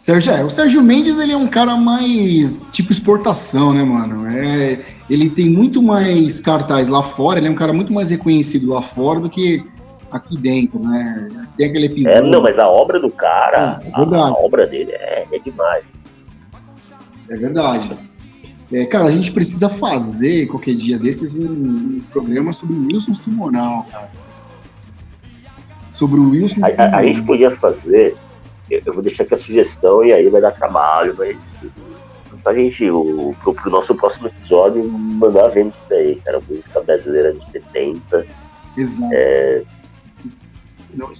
Sérgio, 0.00 0.32
é, 0.32 0.42
o 0.42 0.48
Sérgio 0.48 0.82
Mendes 0.82 1.18
ele 1.18 1.32
é 1.32 1.36
um 1.36 1.46
cara 1.46 1.76
mais 1.76 2.66
tipo 2.72 2.90
exportação, 2.90 3.74
né, 3.74 3.84
mano? 3.84 4.26
É, 4.26 4.80
ele 5.10 5.28
tem 5.28 5.48
muito 5.48 5.82
mais 5.82 6.40
cartaz 6.40 6.88
lá 6.88 7.02
fora, 7.02 7.38
ele 7.38 7.48
é 7.48 7.50
um 7.50 7.54
cara 7.54 7.72
muito 7.72 7.92
mais 7.92 8.08
reconhecido 8.08 8.70
lá 8.70 8.80
fora 8.80 9.20
do 9.20 9.28
que 9.28 9.62
aqui 10.10 10.38
dentro, 10.38 10.80
né? 10.80 11.28
Tem 11.56 11.68
aquele 11.68 11.86
episódio. 11.86 12.18
É, 12.18 12.22
não, 12.22 12.42
mas 12.42 12.58
a 12.58 12.66
obra 12.66 12.98
do 12.98 13.10
cara, 13.10 13.80
é, 13.84 13.88
é 13.88 13.92
a, 13.92 14.18
a, 14.18 14.32
obra 14.32 14.66
dele 14.66 14.90
é, 14.92 15.26
é 15.30 15.38
demais. 15.38 15.84
É 17.28 17.36
verdade. 17.36 17.94
É, 18.72 18.86
cara, 18.86 19.04
a 19.04 19.12
gente 19.12 19.30
precisa 19.32 19.68
fazer 19.68 20.46
qualquer 20.46 20.76
dia 20.76 20.98
desses 20.98 21.34
um, 21.34 21.44
um 21.44 22.02
programa 22.10 22.54
sobre 22.54 22.74
o 22.74 22.86
Wilson 22.86 23.14
Simonal, 23.14 23.86
cara. 23.90 24.10
Sobre 26.00 26.18
o 26.18 26.30
Wilson 26.30 26.60
a. 26.64 26.82
A, 26.82 26.96
a 26.98 27.02
gente 27.04 27.22
podia 27.22 27.50
fazer 27.56 28.16
eu 28.70 28.92
vou 28.92 29.02
deixar 29.02 29.24
aqui 29.24 29.34
a 29.34 29.38
sugestão 29.38 30.04
e 30.04 30.12
aí 30.12 30.28
vai 30.28 30.40
dar 30.40 30.52
trabalho, 30.52 31.12
vai 31.14 31.36
só 32.42 32.50
a 32.50 32.54
gente, 32.54 32.90
o, 32.90 33.34
pro, 33.42 33.52
pro 33.52 33.70
nosso 33.70 33.94
próximo 33.94 34.28
episódio, 34.28 34.82
mandar 34.88 35.48
vendo 35.48 35.70
isso 35.70 35.78
daí, 35.90 36.16
cara. 36.24 36.40
Música 36.48 36.80
brasileira 36.80 37.34
de 37.34 37.50
70. 37.50 38.26
Exato. 38.78 39.12
É, 39.12 39.62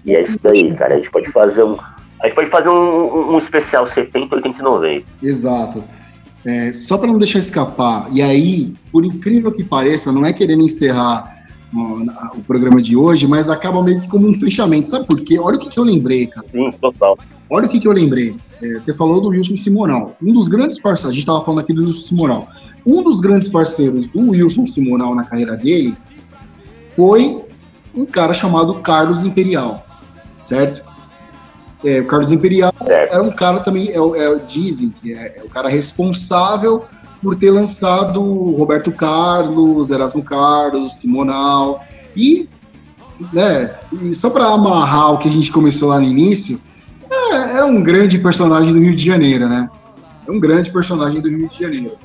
e 0.07 0.17
é 0.17 0.23
isso 0.23 0.39
daí, 0.43 0.75
cara. 0.75 0.95
A 0.95 0.97
gente 0.97 1.11
pode 1.11 1.31
fazer 1.31 1.63
um. 1.63 1.77
A 2.23 2.27
gente 2.27 2.35
pode 2.35 2.49
fazer 2.49 2.71
um, 2.71 3.35
um 3.35 3.39
especial 3.39 3.87
70, 3.87 4.35
80 4.35 4.59
e 4.59 4.63
90. 4.63 5.07
Exato. 5.23 5.85
É, 6.47 6.73
só 6.73 6.97
para 6.97 7.09
não 7.09 7.19
deixar 7.19 7.39
escapar, 7.39 8.09
e 8.11 8.23
aí, 8.23 8.73
por 8.91 9.05
incrível 9.05 9.53
que 9.53 9.63
pareça, 9.63 10.11
não 10.11 10.25
é 10.25 10.33
querendo 10.33 10.63
encerrar 10.63 11.40
o, 11.73 12.43
programa 12.43 12.83
de 12.83 12.97
hoje, 12.97 13.27
mas 13.27 13.49
acaba 13.49 13.83
meio 13.83 14.01
que 14.01 14.09
como 14.09 14.29
um 14.29 14.35
fechamento. 14.35 14.91
Sabe 14.91 15.07
por 15.07 15.21
quê? 15.21 15.39
Olha 15.39 15.57
o 15.57 15.61
que, 15.61 15.71
que 15.71 15.79
eu 15.79 15.85
lembrei, 15.85 16.27
cara. 16.27 16.47
Sim, 16.51 16.71
total. 16.81 17.19
Olha 17.49 17.67
o 17.67 17.69
que, 17.69 17.81
que 17.81 17.89
eu 17.89 17.93
lembrei. 17.93 18.35
É, 18.63 18.75
você 18.75 18.93
falou 18.93 19.21
do 19.21 19.29
Wilson 19.29 19.57
Simonal. 19.57 20.17
Um 20.23 20.33
dos 20.33 20.49
grandes 20.49 20.81
parceiros, 20.81 21.11
a 21.11 21.13
gente 21.13 21.23
estava 21.23 21.43
falando 21.43 21.61
aqui 21.61 21.73
do 21.73 21.83
Wilson 21.83 22.03
Simonal. 22.03 22.49
Um 22.87 23.03
dos 23.03 23.21
grandes 23.21 23.49
parceiros 23.49 24.09
do 24.09 24.31
Wilson 24.31 24.67
Simonal 24.67 25.15
na 25.15 25.25
carreira 25.25 25.57
dele 25.57 25.97
foi 26.95 27.43
um 27.95 28.05
cara 28.05 28.33
chamado 28.33 28.75
Carlos 28.75 29.25
Imperial, 29.25 29.85
certo? 30.45 30.89
É, 31.85 32.01
o 32.01 32.07
Carlos 32.07 32.31
Imperial 32.31 32.73
era 32.87 33.23
um 33.23 33.31
cara 33.31 33.61
também, 33.61 33.89
é, 33.89 33.97
é, 33.97 34.39
dizem 34.47 34.91
que 34.91 35.15
é, 35.15 35.39
é, 35.39 35.43
o 35.43 35.49
cara 35.49 35.69
responsável 35.69 36.85
por 37.23 37.37
ter 37.37 37.51
lançado 37.51 38.23
Roberto 38.53 38.91
Carlos, 38.93 39.91
Erasmo 39.91 40.23
Carlos, 40.23 40.95
Simonal 40.95 41.85
e, 42.17 42.49
né, 43.33 43.75
e 44.03 44.15
só 44.15 44.31
para 44.31 44.47
amarrar 44.47 45.15
o 45.15 45.19
que 45.19 45.29
a 45.29 45.33
gente 45.33 45.53
começou 45.53 45.89
lá 45.91 46.01
no 46.01 46.07
início, 46.07 46.61
é, 47.11 47.59
é 47.59 47.65
um 47.65 47.83
grande 47.83 48.19
personagem 48.19 48.73
do 48.73 48.81
Rio 48.81 48.95
de 48.95 49.05
Janeiro, 49.05 49.49
né? 49.49 49.69
É 50.27 50.31
um 50.31 50.39
grande 50.39 50.71
personagem 50.71 51.21
do 51.21 51.29
Rio 51.29 51.49
de 51.49 51.59
Janeiro. 51.59 51.99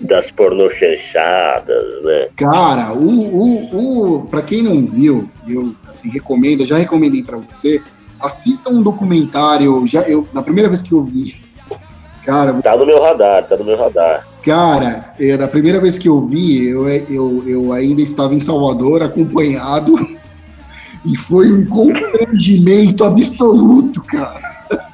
Das 0.00 0.30
pornochanchadas, 0.30 2.02
né? 2.02 2.28
Cara, 2.36 2.92
o, 2.92 3.08
o, 3.08 4.16
o, 4.16 4.26
pra 4.26 4.42
quem 4.42 4.62
não 4.62 4.84
viu, 4.84 5.28
eu 5.46 5.74
assim, 5.88 6.08
recomendo, 6.08 6.66
já 6.66 6.76
recomendei 6.76 7.22
para 7.22 7.38
você, 7.38 7.80
assista 8.20 8.68
um 8.68 8.82
documentário, 8.82 9.86
já 9.86 10.02
eu, 10.02 10.26
na 10.32 10.42
primeira 10.42 10.68
vez 10.68 10.82
que 10.82 10.92
eu 10.92 11.02
vi, 11.02 11.36
cara... 12.24 12.52
Tá 12.54 12.76
no 12.76 12.86
meu 12.86 13.00
radar, 13.00 13.44
tá 13.46 13.56
no 13.56 13.64
meu 13.64 13.76
radar. 13.76 14.26
Cara, 14.44 15.14
é, 15.20 15.36
na 15.36 15.46
primeira 15.46 15.80
vez 15.80 15.98
que 15.98 16.08
eu 16.08 16.26
vi, 16.26 16.66
eu, 16.66 16.88
eu, 16.88 17.44
eu 17.46 17.72
ainda 17.72 18.02
estava 18.02 18.34
em 18.34 18.40
Salvador, 18.40 19.02
acompanhado 19.02 19.94
e 21.06 21.16
foi 21.16 21.52
um 21.52 21.64
constrangimento 21.66 23.04
absoluto, 23.04 24.02
cara. 24.02 24.52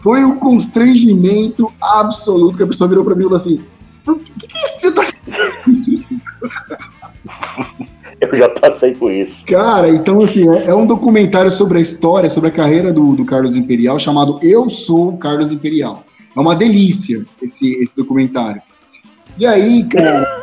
Foi 0.00 0.24
um 0.24 0.36
constrangimento 0.36 1.72
absoluto 1.80 2.56
que 2.56 2.64
a 2.64 2.66
pessoa 2.66 2.88
virou 2.88 3.04
pra 3.04 3.14
mim 3.14 3.20
e 3.20 3.24
falou 3.24 3.36
assim: 3.36 3.64
o 4.04 4.16
que, 4.16 4.48
que 4.48 4.58
você 4.58 4.90
tá 4.90 5.02
Eu 8.20 8.36
já 8.36 8.48
passei 8.48 8.94
por 8.94 9.12
isso. 9.12 9.44
Cara, 9.46 9.88
então 9.88 10.20
assim, 10.20 10.48
é, 10.48 10.70
é, 10.70 10.74
um 10.74 10.86
documentário 10.86 11.50
sobre 11.50 11.78
a 11.78 11.80
história, 11.80 12.28
sobre 12.28 12.50
a 12.50 12.52
carreira 12.52 12.92
do, 12.92 13.14
do 13.14 13.24
Carlos 13.24 13.54
Imperial, 13.54 13.98
chamado 13.98 14.38
Eu 14.42 14.68
Sou 14.68 15.16
Carlos 15.16 15.52
Imperial. 15.52 16.04
É 16.34 16.40
uma 16.40 16.54
delícia 16.54 17.24
esse, 17.40 17.74
esse 17.74 17.96
documentário. 17.96 18.62
E 19.38 19.46
aí, 19.46 19.84
cara. 19.84 20.42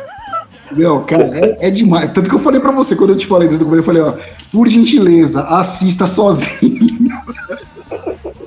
Meu, 0.72 1.00
cara, 1.00 1.36
é, 1.36 1.66
é, 1.66 1.70
demais. 1.70 2.12
Tanto 2.12 2.28
que 2.28 2.34
eu 2.34 2.38
falei 2.38 2.60
pra 2.60 2.70
você, 2.70 2.94
quando 2.94 3.10
eu 3.10 3.16
te 3.16 3.26
falei 3.26 3.48
desse 3.48 3.58
documento, 3.58 3.80
eu 3.80 3.84
falei, 3.84 4.02
ó, 4.02 4.14
por 4.52 4.68
gentileza, 4.68 5.42
assista 5.42 6.06
sozinho. 6.06 7.10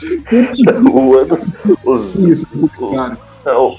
o, 0.92 1.90
os, 1.90 2.14
Isso, 2.16 2.46
cara. 2.90 3.16
O, 3.56 3.76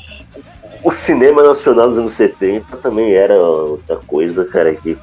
o, 0.84 0.92
cinema 0.92 1.44
nacional 1.44 1.90
dos 1.90 1.98
anos 1.98 2.14
70 2.14 2.78
também 2.78 3.12
era 3.14 3.36
outra 3.36 3.98
coisa, 4.08 4.46
cara, 4.46 4.74
que 4.76 4.98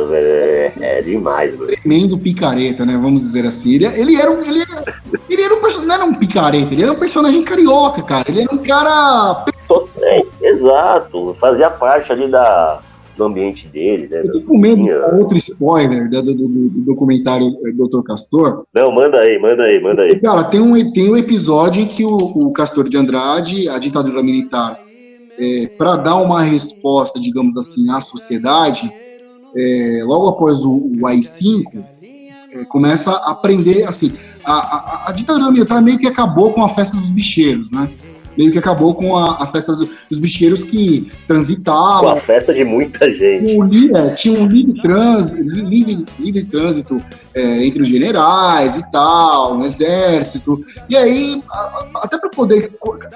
puta, 0.00 0.06
velho, 0.06 0.26
é, 0.26 0.72
é 0.80 1.02
demais, 1.02 1.56
velho. 1.56 1.76
Tremendo 1.80 2.18
picareta, 2.18 2.84
né? 2.84 2.98
Vamos 3.00 3.22
dizer 3.22 3.46
assim. 3.46 3.74
Ele, 3.74 3.86
ele 3.86 4.16
era 4.16 4.30
um. 4.30 4.40
Ele 4.40 4.62
era, 4.62 4.94
ele 5.28 5.42
era 5.42 5.54
um 5.54 5.60
não 5.84 5.94
era 5.94 6.04
um 6.04 6.14
picareta, 6.14 6.72
ele 6.72 6.82
era 6.82 6.92
um 6.92 6.98
personagem 6.98 7.42
carioca, 7.42 8.02
cara. 8.02 8.24
Ele 8.28 8.42
era 8.42 8.54
um 8.54 8.58
cara 8.58 9.44
é, 10.02 10.22
exato, 10.42 11.36
fazia 11.40 11.70
parte 11.70 12.10
ali 12.10 12.26
da, 12.28 12.80
do 13.16 13.24
ambiente 13.24 13.68
dele, 13.68 14.08
né? 14.08 14.22
Eu 14.24 14.32
tô 14.32 14.40
com 14.42 14.58
medo 14.58 14.82
de 14.82 14.92
outro 14.92 15.36
spoiler 15.36 16.08
do, 16.08 16.22
do, 16.22 16.34
do, 16.34 16.68
do 16.70 16.80
documentário 16.82 17.46
eh, 17.66 17.72
Dr. 17.72 18.02
Castor. 18.04 18.64
Não, 18.74 18.92
manda 18.92 19.18
aí, 19.18 19.38
manda 19.38 19.62
aí, 19.62 19.80
manda 19.80 20.02
aí. 20.02 20.18
Cara, 20.20 20.44
tem 20.44 20.60
um, 20.60 20.92
tem 20.92 21.10
um 21.10 21.16
episódio 21.16 21.82
em 21.82 21.86
que 21.86 22.04
o, 22.04 22.16
o 22.16 22.52
Castor 22.52 22.88
de 22.88 22.96
Andrade, 22.96 23.68
a 23.68 23.78
ditadura 23.78 24.22
militar, 24.22 24.78
é, 25.38 25.68
para 25.78 25.96
dar 25.96 26.16
uma 26.16 26.42
resposta, 26.42 27.18
digamos 27.18 27.56
assim, 27.56 27.90
à 27.90 28.00
sociedade, 28.00 28.92
é, 29.56 30.02
logo 30.04 30.28
após 30.28 30.64
o, 30.64 30.72
o 30.72 31.06
AI-5, 31.06 31.84
é, 32.52 32.64
começa 32.64 33.10
a 33.10 33.30
aprender, 33.30 33.84
assim, 33.84 34.12
a, 34.44 34.52
a, 34.52 35.04
a 35.08 35.12
ditadura 35.12 35.50
militar 35.50 35.80
meio 35.80 35.98
que 35.98 36.06
acabou 36.06 36.52
com 36.52 36.64
a 36.64 36.68
festa 36.68 36.96
dos 36.96 37.10
bicheiros, 37.10 37.70
né? 37.70 37.88
meio 38.36 38.52
que 38.52 38.58
acabou 38.58 38.94
com 38.94 39.16
a, 39.16 39.42
a 39.42 39.46
festa 39.46 39.74
do, 39.74 39.88
dos 40.08 40.18
bicheiros 40.18 40.64
que 40.64 41.10
transitavam. 41.26 42.12
Com 42.12 42.18
a 42.18 42.20
festa 42.20 42.54
de 42.54 42.64
muita 42.64 43.12
gente. 43.12 43.96
É, 43.96 44.10
tinha 44.10 44.38
um 44.38 44.46
livre, 44.46 44.80
trans, 44.80 45.30
livre, 45.30 46.06
livre 46.18 46.44
trânsito 46.44 47.02
é, 47.34 47.66
entre 47.66 47.82
os 47.82 47.88
generais 47.88 48.76
e 48.76 48.90
tal, 48.90 49.58
no 49.58 49.66
exército. 49.66 50.64
E 50.88 50.96
aí, 50.96 51.42
a, 51.50 51.86
até 51.96 52.18
para 52.18 52.30
poder 52.30 52.72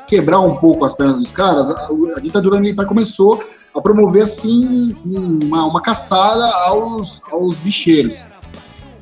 quebrar 0.07 0.41
um 0.41 0.57
pouco 0.57 0.85
as 0.85 0.95
pernas 0.95 1.19
dos 1.19 1.33
caras, 1.33 1.71
a, 1.71 1.89
a 2.17 2.21
ditadura 2.21 2.61
militar 2.61 2.87
começou 2.87 3.43
a 3.75 3.81
promover 3.81 4.23
assim 4.23 4.95
uma, 5.05 5.65
uma 5.67 5.83
caçada 5.83 6.47
aos, 6.67 7.21
aos 7.31 7.57
bicheiros. 7.57 8.23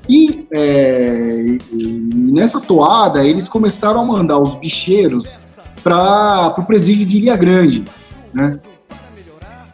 E, 0.08 0.46
é, 0.52 1.58
nessa 1.72 2.60
toada, 2.60 3.24
eles 3.24 3.48
começaram 3.48 4.00
a 4.00 4.04
mandar 4.04 4.38
os 4.38 4.56
bicheiros 4.56 5.38
para 5.82 6.54
o 6.58 6.64
presídio 6.64 7.06
de 7.06 7.18
Ilha 7.18 7.36
Grande, 7.36 7.84
né? 8.32 8.58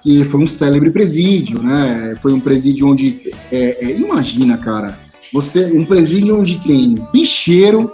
Que 0.02 0.24
foi 0.24 0.42
um 0.42 0.46
célebre 0.46 0.90
presídio, 0.90 1.62
né? 1.62 2.16
Foi 2.20 2.32
um 2.32 2.40
presídio 2.40 2.88
onde, 2.88 3.32
é, 3.50 3.84
é, 3.84 3.96
imagina, 3.96 4.58
cara, 4.58 4.98
você 5.32 5.64
um 5.72 5.84
presídio 5.84 6.38
onde 6.38 6.58
tem 6.58 6.94
bicheiro, 7.12 7.90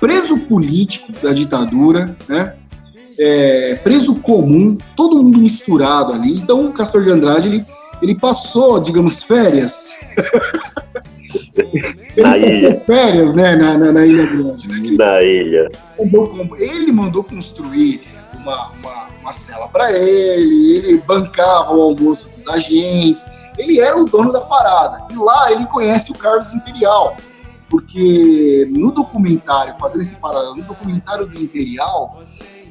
preso 0.00 0.38
político 0.38 1.12
da 1.22 1.32
ditadura, 1.32 2.16
né? 2.28 2.54
É, 3.18 3.78
preso 3.82 4.16
comum, 4.16 4.76
todo 4.94 5.22
mundo 5.22 5.38
misturado 5.38 6.12
ali. 6.12 6.36
Então, 6.36 6.66
o 6.66 6.72
Castor 6.72 7.04
de 7.04 7.10
Andrade 7.10 7.48
ele, 7.48 7.64
ele 8.02 8.14
passou, 8.14 8.78
digamos, 8.78 9.22
férias 9.22 9.90
na 12.16 12.36
ilha. 12.36 12.80
Férias, 12.80 13.34
né? 13.34 13.56
Na, 13.56 13.78
na, 13.78 13.92
na 13.92 14.06
Ilha 14.06 14.26
Grande. 14.26 14.68
Né? 14.68 14.96
Na 14.98 15.22
ilha. 15.22 15.68
Ele 16.58 16.92
mandou 16.92 17.24
construir 17.24 18.02
uma, 18.34 18.70
uma, 18.70 19.08
uma 19.20 19.32
cela 19.32 19.68
para 19.68 19.92
ele, 19.92 20.76
ele 20.76 20.98
bancava 20.98 21.74
o 21.74 21.82
almoço 21.82 22.30
dos 22.30 22.46
agentes, 22.48 23.26
ele 23.58 23.80
era 23.80 23.96
o 23.96 24.04
dono 24.04 24.32
da 24.32 24.40
parada. 24.40 25.06
E 25.10 25.16
lá 25.16 25.50
ele 25.50 25.66
conhece 25.66 26.12
o 26.12 26.14
Carlos 26.14 26.52
Imperial, 26.52 27.16
porque 27.68 28.68
no 28.70 28.92
documentário, 28.92 29.74
fazendo 29.78 30.02
esse 30.02 30.14
paralelo, 30.14 30.56
no 30.56 30.62
documentário 30.62 31.26
do 31.26 31.40
Imperial, 31.40 32.22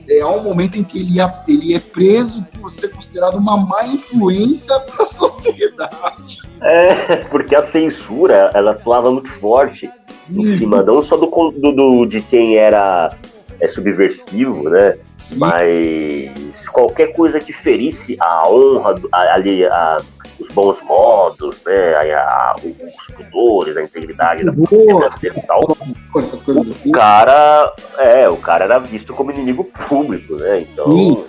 é, 0.08 0.22
há 0.22 0.30
um 0.30 0.44
momento 0.44 0.78
em 0.78 0.84
que 0.84 1.00
ele, 1.00 1.20
é, 1.20 1.34
ele 1.48 1.74
é 1.74 1.80
preso 1.80 2.46
por 2.60 2.72
ser 2.72 2.90
considerado 2.90 3.36
uma 3.36 3.58
má 3.58 3.86
influência 3.88 4.80
para 4.80 5.04
a 5.04 5.06
sociedade. 5.06 6.40
É, 6.62 7.18
porque 7.30 7.56
a 7.56 7.64
censura, 7.64 8.52
ela 8.54 8.72
atuava 8.72 9.12
muito 9.12 9.30
forte 9.30 9.90
em 10.30 10.42
Isso. 10.42 10.60
cima 10.60 10.82
não 10.82 11.02
só 11.02 11.18
do, 11.18 11.28
do, 11.28 11.72
do, 11.72 12.06
de 12.06 12.22
quem 12.22 12.58
era 12.58 13.14
é, 13.60 13.68
subversivo, 13.68 14.70
né? 14.70 14.98
Mas 15.38 16.68
qualquer 16.70 17.14
coisa 17.14 17.40
que 17.40 17.52
ferisse 17.52 18.16
a 18.20 18.48
honra 18.48 18.96
ali, 19.12 19.66
a, 19.66 19.98
os 20.40 20.48
bons 20.50 20.82
modos, 20.84 21.58
né? 21.66 21.96
A, 22.14 22.56
os 22.64 23.16
pudores, 23.16 23.78
a 23.78 23.84
integridade 23.84 24.44
da 24.44 24.52
polícia 24.52 25.44
tal. 25.48 25.78
Essas 26.18 26.44
coisas 26.44 26.68
assim. 26.68 26.90
O 26.90 26.94
cara, 26.94 27.74
é, 27.98 28.30
o 28.30 28.38
cara 28.38 28.66
era 28.66 28.80
visto 28.80 29.14
como 29.14 29.32
inimigo 29.32 29.64
público, 29.88 30.36
né? 30.36 30.62
Então. 30.62 30.86
Sim. 30.86 31.24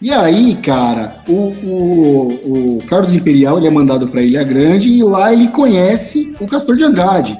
E 0.00 0.10
aí, 0.10 0.56
cara, 0.56 1.16
o, 1.28 1.32
o, 1.32 2.78
o 2.78 2.82
Carlos 2.88 3.12
Imperial 3.12 3.58
ele 3.58 3.68
é 3.68 3.70
mandado 3.70 4.08
para 4.08 4.20
Ilha 4.20 4.42
Grande 4.42 4.88
e 4.88 5.02
lá 5.02 5.32
ele 5.32 5.46
conhece 5.48 6.34
o 6.40 6.46
Castor 6.48 6.76
de 6.76 6.82
Andrade. 6.82 7.38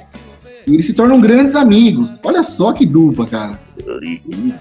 E 0.65 0.73
eles 0.73 0.85
se 0.85 0.93
tornam 0.93 1.19
grandes 1.19 1.55
amigos. 1.55 2.17
Olha 2.23 2.41
só 2.41 2.71
que 2.71 2.85
dupla, 2.85 3.27
cara. 3.27 3.59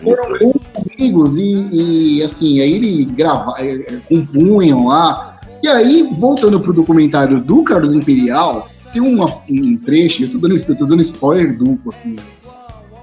Foram 0.03 0.33
grandes 0.33 0.63
amigos 0.99 1.37
e, 1.37 2.17
e 2.17 2.23
assim, 2.23 2.61
aí 2.61 2.73
ele 2.73 3.05
grava, 3.05 3.55
é, 3.59 3.75
é, 3.75 4.01
compunham 4.09 4.87
lá. 4.89 5.32
E 5.63 5.69
aí, 5.69 6.09
voltando 6.19 6.59
pro 6.59 6.73
documentário 6.73 7.39
do 7.41 7.63
Carlos 7.63 7.95
Imperial, 7.95 8.69
tem 8.93 9.01
uma, 9.01 9.27
um 9.49 9.77
trecho, 9.77 10.25
eu 10.25 10.31
tô 10.31 10.39
dando, 10.39 10.57
eu 10.57 10.77
tô 10.77 10.85
dando 10.87 11.03
spoiler 11.03 11.57
duplo 11.57 11.95
aqui. 11.95 12.17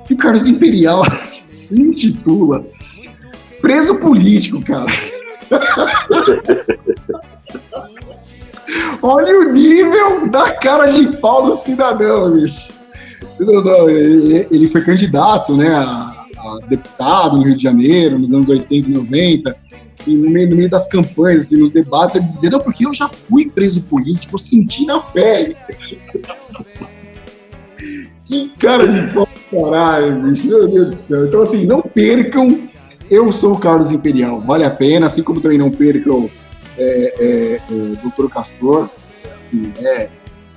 Que 0.06 0.14
o 0.14 0.18
Carlos 0.18 0.46
Imperial 0.46 1.04
se 1.50 1.80
intitula 1.80 2.66
preso 3.62 3.96
político, 3.96 4.62
cara. 4.62 4.92
Olha 9.02 9.40
o 9.40 9.54
nível 9.54 10.28
da 10.28 10.52
cara 10.52 10.88
de 10.88 11.16
pau 11.18 11.46
do 11.46 11.56
cidadão, 11.56 12.32
bicho. 12.32 12.74
Ele 14.52 14.68
foi 14.68 14.84
candidato, 14.84 15.56
né, 15.56 15.70
a, 15.70 16.26
a 16.38 16.60
deputado 16.68 17.38
no 17.38 17.44
Rio 17.44 17.56
de 17.56 17.64
Janeiro, 17.64 18.20
nos 18.20 18.34
anos 18.34 18.50
80 18.50 18.90
e 18.90 18.94
90, 18.94 19.56
e 20.08 20.16
no 20.16 20.30
meio, 20.30 20.50
no 20.50 20.56
meio 20.56 20.70
das 20.70 20.88
campanhas, 20.88 21.46
assim, 21.46 21.58
nos 21.58 21.72
debates, 21.72 22.16
ele 22.16 22.26
dizia, 22.26 22.50
não, 22.50 22.60
porque 22.60 22.86
eu 22.86 22.94
já 22.94 23.08
fui 23.08 23.50
preso 23.50 23.82
político, 23.82 24.36
eu 24.36 24.40
senti 24.40 24.86
na 24.86 25.00
pele. 25.00 25.56
que 28.26 28.50
cara 28.60 28.88
de 28.88 29.14
pau 29.14 29.28
caralho, 29.52 30.22
bicho, 30.22 30.48
meu 30.48 30.68
Deus 30.68 30.88
do 30.88 30.94
céu. 30.94 31.26
Então, 31.26 31.42
assim, 31.42 31.66
não 31.66 31.82
percam, 31.82 32.70
eu 33.10 33.32
sou 33.34 33.54
o 33.54 33.60
Carlos 33.60 33.92
Imperial, 33.92 34.40
vale 34.42 34.64
a 34.64 34.70
pena, 34.70 35.08
assim 35.08 35.24
como 35.24 35.42
também 35.42 35.58
não 35.58 35.72
percam 35.72 36.30
é, 36.78 37.14
é, 37.20 37.74
o 37.74 37.96
Doutor 37.98 38.30
Castor, 38.30 38.90
assim, 39.36 39.74
é 39.82 40.10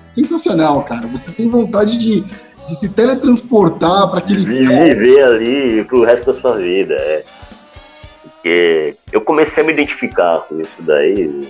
sensacional, 0.06 0.84
cara. 0.84 1.06
Você 1.08 1.30
tem 1.32 1.48
vontade 1.48 1.96
de, 1.96 2.22
de 2.66 2.74
se 2.74 2.88
teletransportar 2.90 4.08
para 4.10 4.18
aquele. 4.18 4.44
Viver 4.44 5.22
ali 5.22 5.84
pro 5.84 6.04
resto 6.04 6.32
da 6.32 6.38
sua 6.38 6.56
vida, 6.58 6.94
é. 6.94 7.24
Porque 8.42 8.96
eu 9.12 9.20
comecei 9.20 9.62
a 9.62 9.66
me 9.66 9.72
identificar 9.72 10.40
com 10.40 10.60
isso 10.60 10.82
daí. 10.82 11.48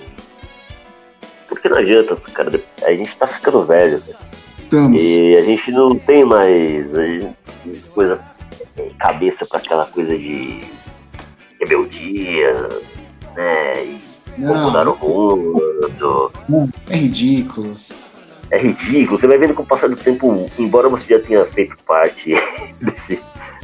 Porque 1.49 1.67
não 1.67 1.79
adianta, 1.79 2.15
cara. 2.35 2.61
A 2.83 2.91
gente 2.93 3.17
tá 3.17 3.27
ficando 3.27 3.65
velho. 3.65 3.97
Né? 3.97 4.15
Estamos. 4.59 5.03
E 5.03 5.35
a 5.37 5.41
gente 5.41 5.73
não 5.73 5.97
tem 5.97 6.23
mais 6.23 6.87
coisa 7.95 8.21
cabeça 8.99 9.47
para 9.47 9.59
aquela 9.59 9.87
coisa 9.87 10.17
de 10.17 10.61
rebeldia, 11.59 12.69
né? 13.35 13.85
E 13.85 14.01
não, 14.37 14.67
mudar 14.67 14.87
o 14.89 15.37
mundo. 16.47 16.75
É 16.91 16.97
ridículo. 16.97 17.73
É 18.51 18.59
ridículo. 18.59 19.19
Você 19.19 19.27
vai 19.27 19.39
vendo 19.39 19.55
com 19.55 19.63
o 19.63 19.67
passar 19.67 19.89
do 19.89 19.97
tempo, 19.97 20.47
embora 20.59 20.91
você 20.91 21.19
já 21.19 21.25
tenha 21.25 21.47
feito 21.47 21.75
parte 21.87 22.35
desse, 22.83 23.19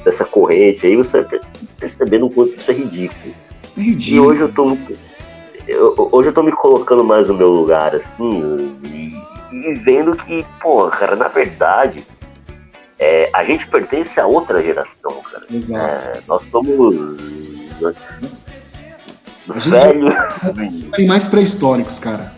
dessa 0.09 0.24
corrente 0.24 0.86
aí, 0.86 0.97
você 0.97 1.22
vai 1.22 1.40
percebendo 1.78 2.26
o 2.26 2.30
quanto 2.30 2.55
isso 2.56 2.70
é 2.70 2.74
ridículo. 2.74 3.35
Ridículo. 3.76 4.16
E 4.16 4.20
hoje 4.20 4.40
eu 4.40 4.52
tô 4.52 4.76
eu, 5.66 6.09
hoje 6.12 6.30
eu 6.30 6.32
tô 6.32 6.43
me 6.43 6.52
colocando 6.52 7.05
mais 7.05 7.28
no 7.28 7.35
meu 7.35 7.51
lugar, 7.51 7.94
assim, 7.94 8.74
e, 8.85 9.14
e 9.52 9.74
vendo 9.74 10.16
que, 10.16 10.44
pô, 10.62 10.89
cara, 10.89 11.14
na 11.14 11.28
verdade, 11.28 12.02
é, 12.98 13.28
a 13.35 13.44
gente 13.44 13.66
pertence 13.66 14.18
a 14.18 14.26
outra 14.26 14.62
geração, 14.62 15.20
cara. 15.30 15.44
É, 15.51 16.20
nós 16.26 16.43
somos 16.51 16.97
velhos. 19.66 20.14
Tem 20.97 21.06
mais 21.06 21.28
pré-históricos, 21.28 21.98
cara. 21.98 22.32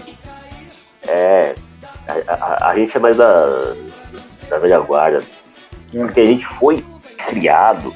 É. 1.06 1.55
A, 2.09 2.32
a, 2.32 2.70
a, 2.70 2.74
gente 2.74 2.97
é 2.97 3.01
mais 3.01 3.16
da, 3.16 3.74
da 4.48 4.59
velha 4.59 4.80
guarda. 4.80 5.22
É. 5.94 5.98
Porque 5.98 6.20
a 6.20 6.26
gente 6.26 6.44
foi 6.44 6.84
criado 7.26 7.92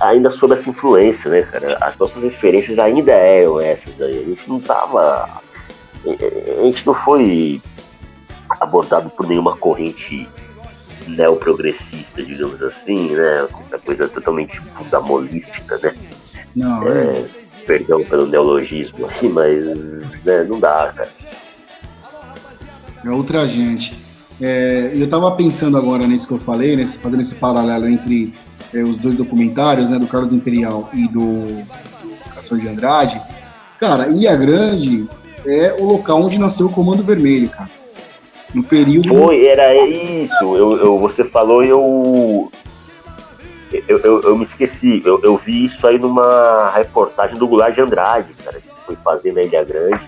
ainda 0.00 0.30
sob 0.30 0.54
essa 0.54 0.68
influência, 0.68 1.30
né, 1.30 1.42
cara? 1.42 1.78
As 1.80 1.96
nossas 1.96 2.22
referências 2.22 2.78
ainda 2.78 3.12
eram 3.12 3.60
essas 3.60 4.00
aí. 4.00 4.18
A 4.18 4.24
gente 4.24 4.48
não 4.48 4.60
tava. 4.60 5.40
A 6.04 6.64
gente 6.64 6.84
não 6.84 6.94
foi 6.94 7.60
abordado 8.60 9.08
por 9.10 9.28
nenhuma 9.28 9.56
corrente 9.56 10.28
neoprogressista, 11.06 12.22
digamos 12.22 12.60
assim, 12.62 13.14
né? 13.14 13.46
Uma 13.68 13.78
coisa 13.78 14.08
totalmente 14.08 14.60
budamolística, 14.60 15.78
né? 15.78 15.94
Não, 16.54 16.86
é, 16.88 17.18
é 17.18 17.28
perdão 17.66 18.04
pelo 18.04 18.26
neologismo 18.26 19.06
aqui, 19.06 19.28
mas 19.28 19.64
né, 20.24 20.44
não 20.48 20.58
dá, 20.58 20.92
cara. 20.94 21.10
É 23.04 23.10
outra 23.10 23.46
gente. 23.46 24.11
É, 24.44 24.90
eu 24.92 25.04
estava 25.04 25.30
pensando 25.30 25.78
agora 25.78 26.04
nisso 26.04 26.26
que 26.26 26.34
eu 26.34 26.38
falei, 26.38 26.74
né, 26.74 26.84
fazendo 26.84 27.20
esse 27.20 27.36
paralelo 27.36 27.88
entre 27.88 28.34
é, 28.74 28.82
os 28.82 28.96
dois 28.96 29.14
documentários, 29.14 29.88
né, 29.88 30.00
do 30.00 30.08
Carlos 30.08 30.32
Imperial 30.32 30.90
e 30.92 31.06
do, 31.06 31.62
do 32.02 32.34
Castor 32.34 32.58
de 32.58 32.68
Andrade. 32.68 33.22
Cara, 33.78 34.08
Ilha 34.08 34.34
Grande 34.34 35.08
é 35.46 35.76
o 35.78 35.84
local 35.84 36.22
onde 36.22 36.40
nasceu 36.40 36.66
o 36.66 36.72
Comando 36.72 37.04
Vermelho, 37.04 37.48
cara. 37.50 37.70
No 38.52 38.64
período. 38.64 39.08
Foi, 39.10 39.46
era 39.46 39.76
isso. 39.86 40.56
Eu, 40.56 40.76
eu, 40.76 40.98
você 40.98 41.22
falou 41.22 41.64
e 41.64 41.68
eu, 41.68 42.50
eu, 43.72 43.98
eu, 43.98 44.22
eu, 44.22 44.36
me 44.36 44.42
esqueci, 44.42 45.00
eu, 45.04 45.20
eu 45.22 45.36
vi 45.36 45.66
isso 45.66 45.86
aí 45.86 45.98
numa 46.00 46.68
reportagem 46.74 47.38
do 47.38 47.46
Goulart 47.46 47.74
de 47.74 47.80
Andrade, 47.80 48.34
cara, 48.44 48.60
que 48.60 48.68
foi 48.84 48.96
fazer 48.96 49.32
na 49.32 49.42
Ilha 49.42 49.62
Grande. 49.62 50.00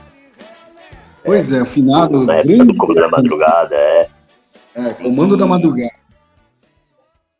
Pois 1.24 1.52
é, 1.52 1.58
é 1.58 1.62
o 1.62 1.66
finado. 1.66 2.24
Na 2.24 2.34
época 2.34 2.64
do 2.64 2.76
Comando 2.76 3.00
da 3.00 3.08
Madrugada, 3.08 3.76
é. 3.76 4.08
É, 4.74 4.94
Comando 4.94 5.34
e, 5.34 5.38
da 5.38 5.46
Madrugada. 5.46 5.90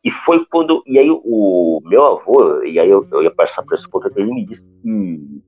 E 0.05 0.11
foi 0.11 0.45
quando. 0.51 0.83
E 0.87 0.99
aí 0.99 1.09
o 1.11 1.81
meu 1.85 2.05
avô, 2.07 2.63
e 2.63 2.79
aí 2.79 2.89
eu, 2.89 3.07
eu 3.11 3.23
ia 3.23 3.31
passar 3.31 3.63
por 3.63 3.75
esse 3.75 3.89
ponto, 3.89 4.11
ele 4.17 4.33
me 4.33 4.45
disse 4.45 4.63
que 4.83 5.43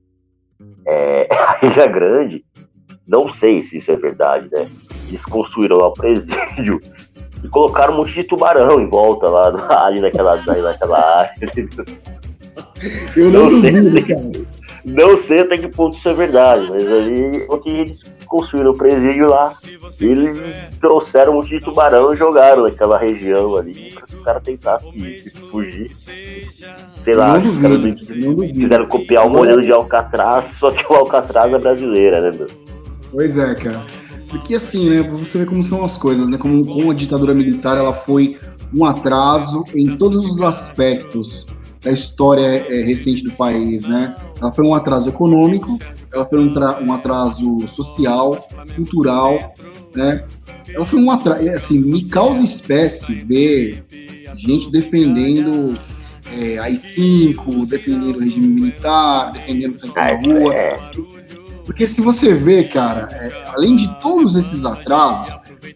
é, 0.85 1.27
a 1.31 1.65
Ilha 1.65 1.87
Grande, 1.87 2.45
não 3.07 3.29
sei 3.29 3.61
se 3.61 3.77
isso 3.77 3.91
é 3.91 3.95
verdade, 3.95 4.49
né? 4.51 4.67
Eles 5.07 5.25
construíram 5.25 5.77
lá 5.77 5.87
o 5.87 5.93
presídio 5.93 6.79
e 7.43 7.47
colocaram 7.47 7.93
um 7.93 7.97
monte 7.97 8.15
de 8.15 8.23
tubarão 8.23 8.81
em 8.81 8.89
volta 8.89 9.29
lá, 9.29 9.85
ali 9.85 10.01
naquela, 10.01 10.35
naquela 10.35 11.19
área. 11.19 11.33
Eu 13.15 13.31
não, 13.31 13.49
não 13.49 13.61
sei, 13.61 13.71
duvido, 13.71 14.07
cara. 14.07 14.57
Não 14.85 15.17
sei 15.17 15.39
até 15.41 15.57
que 15.57 15.67
ponto 15.67 15.95
isso 15.95 16.09
é 16.09 16.13
verdade, 16.13 16.67
mas 16.69 16.85
ali 16.89 17.45
onde 17.49 17.69
eles 17.69 18.16
construíram 18.27 18.71
o 18.71 18.77
presídio 18.77 19.29
lá, 19.29 19.53
eles 19.99 20.39
trouxeram 20.79 21.33
um 21.33 21.35
monte 21.35 21.49
de 21.49 21.59
tubarão 21.59 22.13
e 22.13 22.17
jogaram 22.17 22.63
naquela 22.63 22.97
região 22.97 23.55
ali 23.55 23.93
para 23.93 24.17
o 24.17 24.23
cara 24.23 24.39
tentasse 24.39 25.31
fugir. 25.49 25.91
Sei 27.03 27.15
lá, 27.15 27.37
os 27.37 27.57
caras 27.57 28.01
quiseram 28.53 28.85
copiar 28.87 29.25
o 29.25 29.29
modelo 29.29 29.61
de 29.61 29.71
Alcatraz, 29.71 30.55
só 30.55 30.71
que 30.71 30.85
o 30.91 30.95
Alcatraz 30.95 31.51
é 31.53 31.57
brasileira, 31.57 32.21
né, 32.21 32.37
meu? 32.37 32.47
Pois 33.11 33.37
é, 33.37 33.55
cara. 33.55 33.85
Porque 34.29 34.55
assim, 34.55 34.89
né, 34.89 35.03
pra 35.03 35.13
você 35.13 35.37
ver 35.39 35.45
como 35.45 35.63
são 35.63 35.83
as 35.83 35.97
coisas, 35.97 36.27
né, 36.27 36.37
como, 36.37 36.65
como 36.65 36.91
a 36.91 36.93
ditadura 36.93 37.33
militar 37.33 37.77
ela 37.77 37.93
foi 37.93 38.37
um 38.75 38.85
atraso 38.85 39.63
em 39.73 39.95
todos 39.95 40.25
os 40.25 40.41
aspectos 40.41 41.47
da 41.87 41.93
história 41.93 42.41
é, 42.41 42.83
recente 42.83 43.23
do 43.23 43.31
país, 43.31 43.83
né? 43.83 44.13
Ela 44.41 44.51
foi 44.51 44.65
um 44.65 44.75
atraso 44.75 45.07
econômico, 45.07 45.79
ela 46.13 46.25
foi 46.25 46.37
um, 46.37 46.51
um 46.85 46.93
atraso 46.93 47.65
social, 47.65 48.45
cultural, 48.75 49.53
né? 49.95 50.25
Ela 50.67 50.85
foi 50.85 50.99
um 50.99 51.09
atraso, 51.09 51.49
assim, 51.49 51.79
me 51.79 52.03
causa 52.03 52.43
espécie 52.43 53.15
ver 53.19 53.85
gente 54.35 54.69
defendendo 54.69 55.75
é, 56.29 56.57
AI-5, 56.59 57.65
defendendo 57.65 58.17
o 58.17 58.19
regime 58.19 58.47
militar, 58.47 59.31
defendendo 59.31 59.81
o 59.81 59.87
na 59.87 60.41
rua. 60.41 60.53
É. 60.53 60.91
Porque 61.65 61.87
se 61.87 62.01
você 62.01 62.33
vê, 62.33 62.65
cara, 62.65 63.07
é, 63.13 63.31
além 63.55 63.77
de 63.77 63.87
todos 63.99 64.35
esses 64.35 64.65
atrasos, 64.65 65.33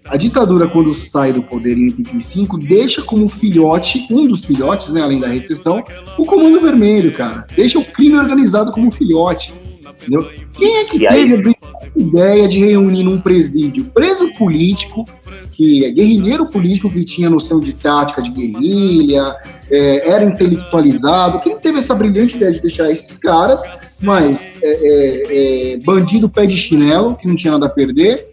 a 0.08 0.18
ditadura, 0.18 0.68
quando 0.68 0.94
sai 0.94 1.32
do 1.32 1.44
poder 1.44 1.78
em 1.78 1.86
85, 1.86 2.58
deixa 2.58 3.02
como 3.02 3.28
filhote, 3.30 4.06
um 4.12 4.28
dos 4.28 4.46
filhotes, 4.46 4.90
né, 4.94 5.02
além 5.02 5.20
da 5.20 5.28
recessão, 5.28 5.84
o 6.18 6.26
Comando 6.26 6.60
Vermelho, 6.60 7.12
cara. 7.12 7.46
Deixa 7.56 7.80
o 7.80 7.86
crime 7.86 8.18
organizado 8.18 8.72
como 8.72 8.92
filhote. 8.92 9.54
Entendeu? 10.02 10.30
Quem 10.54 10.78
é 10.78 10.86
que 10.86 10.98
e 10.98 11.08
teve 11.08 11.36
a 11.36 12.00
ideia 12.00 12.48
de 12.48 12.60
reunir 12.60 13.04
num 13.04 13.22
presídio 13.22 13.86
preso 13.86 14.32
político, 14.34 15.06
que 15.52 15.86
é 15.86 15.92
guerrilheiro 15.92 16.48
político, 16.48 16.90
que 16.90 17.04
tinha 17.04 17.30
noção 17.30 17.60
de 17.60 17.74
tática 17.74 18.22
de 18.22 18.32
guerrilha, 18.32 19.36
é, 19.70 20.10
era 20.10 20.24
intelectualizado? 20.24 21.40
Quem 21.42 21.58
teve 21.58 21.80
essa 21.80 21.94
brilhante 21.94 22.36
ideia 22.36 22.52
de 22.52 22.62
deixar 22.62 22.90
esses 22.90 23.18
caras 23.20 23.62
mas 24.02 24.48
é, 24.62 24.70
é, 24.72 25.74
é, 25.74 25.78
bandido 25.78 26.28
pé 26.28 26.46
de 26.46 26.58
chinelo, 26.58 27.16
que 27.16 27.28
não 27.28 27.36
tinha 27.36 27.54
nada 27.54 27.68
a 27.68 27.70
perder, 27.70 28.30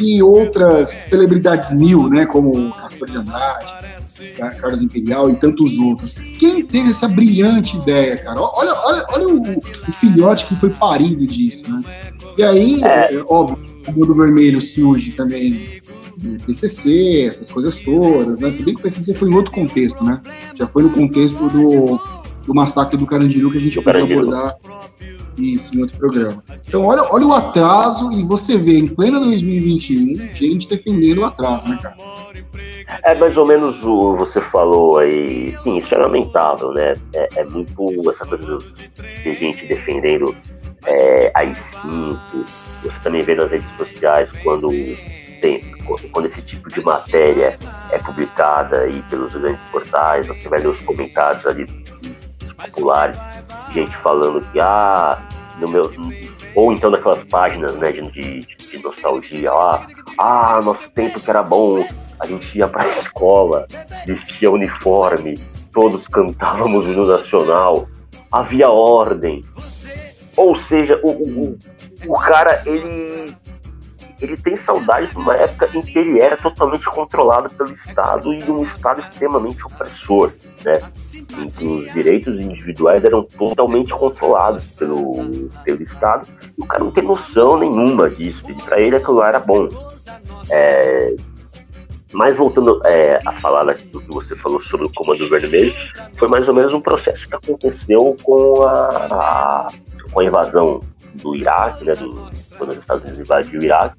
e 0.00 0.22
outras 0.22 0.88
celebridades 0.88 1.72
mil, 1.72 2.08
né, 2.08 2.26
como 2.26 2.70
Castor 2.72 3.10
de 3.10 3.16
Andrade, 3.18 3.74
Carlos 4.60 4.80
Imperial 4.80 5.30
e 5.30 5.36
tantos 5.36 5.78
outros. 5.78 6.14
Quem 6.38 6.64
teve 6.64 6.90
essa 6.90 7.08
brilhante 7.08 7.76
ideia, 7.76 8.16
cara? 8.18 8.40
Olha, 8.40 8.72
olha, 8.84 9.06
olha 9.10 9.26
o, 9.28 9.40
o 9.40 9.92
filhote 9.92 10.46
que 10.46 10.56
foi 10.56 10.70
parido 10.70 11.26
disso, 11.26 11.70
né? 11.72 11.80
E 12.36 12.42
aí, 12.42 12.82
é. 12.82 13.14
é 13.14 13.22
óbvio, 13.26 13.58
o 13.88 13.92
Mundo 13.92 14.14
Vermelho 14.14 14.60
surge 14.60 15.12
também 15.12 15.80
PCC, 16.46 17.26
essas 17.26 17.50
coisas 17.50 17.78
todas, 17.78 18.38
né? 18.38 18.50
Se 18.50 18.62
bem 18.62 18.74
que 18.74 18.80
o 18.80 18.82
PCC 18.82 19.14
foi 19.14 19.30
em 19.30 19.34
outro 19.34 19.52
contexto, 19.52 20.04
né? 20.04 20.20
Já 20.54 20.66
foi 20.66 20.82
no 20.82 20.90
contexto 20.90 21.48
do, 21.48 22.00
do 22.46 22.54
massacre 22.54 22.96
do 22.96 23.06
Carandiru 23.06 23.50
que 23.50 23.58
a 23.58 23.60
gente 23.60 23.80
pode 23.80 23.98
abordar 23.98 24.56
isso 25.44 25.74
em 25.74 25.82
outro 25.82 25.98
programa. 25.98 26.42
Então, 26.66 26.84
olha, 26.84 27.02
olha 27.10 27.26
o 27.26 27.32
atraso 27.32 28.12
e 28.12 28.22
você 28.24 28.56
vê 28.56 28.78
em 28.78 28.86
plena 28.86 29.20
2021 29.20 30.34
gente 30.34 30.68
defendendo 30.68 31.18
o 31.18 31.24
atraso, 31.24 31.68
né, 31.68 31.78
cara? 31.82 31.96
É 33.04 33.14
mais 33.14 33.36
ou 33.36 33.46
menos 33.46 33.84
o 33.84 34.16
você 34.16 34.40
falou 34.40 34.98
aí. 34.98 35.56
Sim, 35.62 35.76
isso 35.76 35.94
é 35.94 35.98
lamentável, 35.98 36.72
né? 36.72 36.94
É, 37.14 37.28
é 37.36 37.44
muito 37.44 38.10
essa 38.10 38.26
coisa 38.26 38.58
de 39.22 39.34
gente 39.34 39.66
defendendo 39.66 40.34
é, 40.86 41.30
AI-5. 41.34 42.18
Você 42.82 43.00
também 43.02 43.22
vê 43.22 43.34
nas 43.34 43.50
redes 43.50 43.70
sociais 43.76 44.32
quando 44.42 44.68
tem, 45.40 45.60
quando 46.12 46.26
esse 46.26 46.42
tipo 46.42 46.68
de 46.68 46.82
matéria 46.82 47.58
é 47.90 47.98
publicada 47.98 48.80
aí 48.80 49.02
pelos 49.02 49.32
grandes 49.34 49.68
portais, 49.70 50.26
você 50.26 50.48
vai 50.48 50.60
ler 50.60 50.68
os 50.68 50.80
comentários 50.80 51.44
ali 51.46 51.64
dos 52.38 52.52
populares, 52.52 53.18
gente 53.72 53.96
falando 53.96 54.40
que 54.50 54.60
ah, 54.60 55.20
no 55.58 55.68
meu 55.68 55.90
ou 56.54 56.72
então 56.72 56.90
naquelas 56.90 57.22
páginas 57.24 57.74
né, 57.76 57.92
de, 57.92 58.10
de, 58.10 58.40
de 58.40 58.82
nostalgia 58.82 59.52
lá, 59.52 59.86
ah, 60.18 60.60
nosso 60.64 60.90
tempo 60.90 61.20
que 61.20 61.30
era 61.30 61.42
bom, 61.42 61.86
a 62.18 62.26
gente 62.26 62.58
ia 62.58 62.66
pra 62.66 62.86
escola, 62.90 63.66
vestia 64.06 64.50
uniforme, 64.50 65.38
todos 65.72 66.08
cantávamos 66.08 66.86
o 66.86 66.92
hino 66.92 67.06
nacional, 67.06 67.88
havia 68.30 68.68
ordem. 68.68 69.42
Ou 70.36 70.54
seja, 70.56 70.98
o, 71.02 71.10
o, 71.10 71.58
o 72.06 72.14
cara, 72.14 72.62
ele, 72.66 73.34
ele 74.20 74.36
tem 74.36 74.56
saudade 74.56 75.08
de 75.10 75.16
uma 75.16 75.34
época 75.34 75.68
em 75.74 75.80
que 75.80 75.98
ele 75.98 76.20
era 76.20 76.36
totalmente 76.36 76.84
controlado 76.86 77.52
pelo 77.54 77.72
Estado 77.72 78.32
e 78.32 78.50
um 78.50 78.62
Estado 78.62 79.00
extremamente 79.00 79.64
opressor, 79.64 80.32
né? 80.64 80.80
em 81.38 81.46
que 81.46 81.64
os 81.64 81.92
direitos 81.92 82.38
individuais 82.38 83.04
eram 83.04 83.22
totalmente 83.22 83.92
controlados 83.92 84.66
pelo, 84.72 85.48
pelo 85.64 85.82
Estado, 85.82 86.26
e 86.58 86.62
o 86.62 86.66
cara 86.66 86.82
não 86.82 86.90
tem 86.90 87.04
noção 87.04 87.58
nenhuma 87.58 88.10
disso, 88.10 88.42
para 88.64 88.80
ele 88.80 88.96
aquilo 88.96 89.22
era 89.22 89.38
bom. 89.38 89.68
É, 90.50 91.14
mas 92.12 92.36
voltando 92.36 92.80
é, 92.84 93.20
a 93.24 93.32
falar 93.32 93.64
do 93.64 94.00
que 94.00 94.12
você 94.12 94.34
falou 94.34 94.60
sobre 94.60 94.86
o 94.86 94.92
Comando 94.92 95.28
Vermelho, 95.28 95.72
foi 96.18 96.28
mais 96.28 96.48
ou 96.48 96.54
menos 96.54 96.72
um 96.72 96.80
processo 96.80 97.28
que 97.28 97.36
aconteceu 97.36 98.16
com 98.24 98.64
a, 98.64 99.06
a 99.12 99.68
com 100.12 100.20
a 100.20 100.24
invasão 100.24 100.80
do 101.14 101.34
Iraque, 101.34 101.84
né, 101.84 101.94
do, 101.94 102.30
quando 102.56 102.70
os 102.70 102.78
Estados 102.78 103.02
Unidos 103.04 103.20
invadiu 103.20 103.60
o 103.60 103.64
Iraque, 103.64 103.96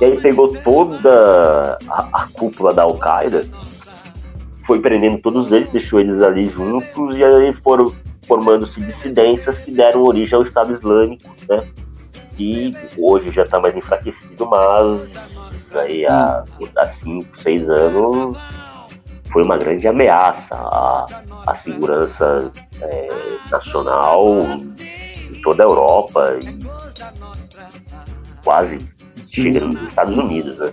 e 0.00 0.04
aí 0.04 0.20
pegou 0.20 0.56
toda 0.58 1.78
a, 1.88 2.08
a 2.12 2.28
cúpula 2.32 2.72
da 2.72 2.82
Al-Qaeda, 2.82 3.42
foi 4.66 4.80
prendendo 4.80 5.18
todos 5.18 5.52
eles, 5.52 5.68
deixou 5.68 6.00
eles 6.00 6.22
ali 6.22 6.48
juntos, 6.48 7.16
e 7.16 7.24
aí 7.24 7.52
foram 7.52 7.92
formando-se 8.26 8.80
dissidências 8.80 9.60
que 9.60 9.70
deram 9.70 10.02
origem 10.02 10.36
ao 10.36 10.42
Estado 10.42 10.72
Islâmico, 10.72 11.30
né, 11.48 11.66
que 12.36 12.76
hoje 12.98 13.30
já 13.30 13.42
está 13.42 13.58
mais 13.60 13.76
enfraquecido, 13.76 14.46
mas 14.46 15.12
aí 15.74 16.06
há, 16.06 16.44
há 16.76 16.86
cinco, 16.86 17.36
seis 17.36 17.68
anos 17.68 18.36
foi 19.32 19.42
uma 19.42 19.58
grande 19.58 19.86
ameaça 19.86 20.54
à, 20.54 21.06
à 21.46 21.54
segurança 21.54 22.50
é, 22.80 23.08
nacional 23.50 24.38
em 25.30 25.40
toda 25.40 25.62
a 25.62 25.66
Europa 25.66 26.38
e 26.42 26.58
quase 28.44 28.78
chegando 29.26 29.78
nos 29.78 29.88
Estados 29.88 30.16
Unidos, 30.16 30.58
né? 30.58 30.72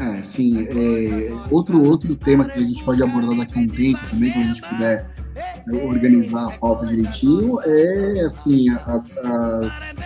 É, 0.00 0.22
sim. 0.22 0.66
É, 0.68 1.32
outro, 1.50 1.82
outro 1.88 2.14
tema 2.16 2.44
que 2.44 2.58
a 2.58 2.62
gente 2.62 2.84
pode 2.84 3.02
abordar 3.02 3.36
daqui 3.36 3.58
a 3.58 3.62
um 3.62 3.68
tempo 3.68 3.98
também, 4.10 4.32
quando 4.32 4.44
a 4.44 4.48
gente 4.48 4.62
puder 4.62 5.10
organizar 5.84 6.46
a 6.46 6.58
pauta 6.58 6.86
direitinho, 6.86 7.60
é 7.62 8.24
assim, 8.24 8.70
as, 8.86 9.16
as 9.18 9.98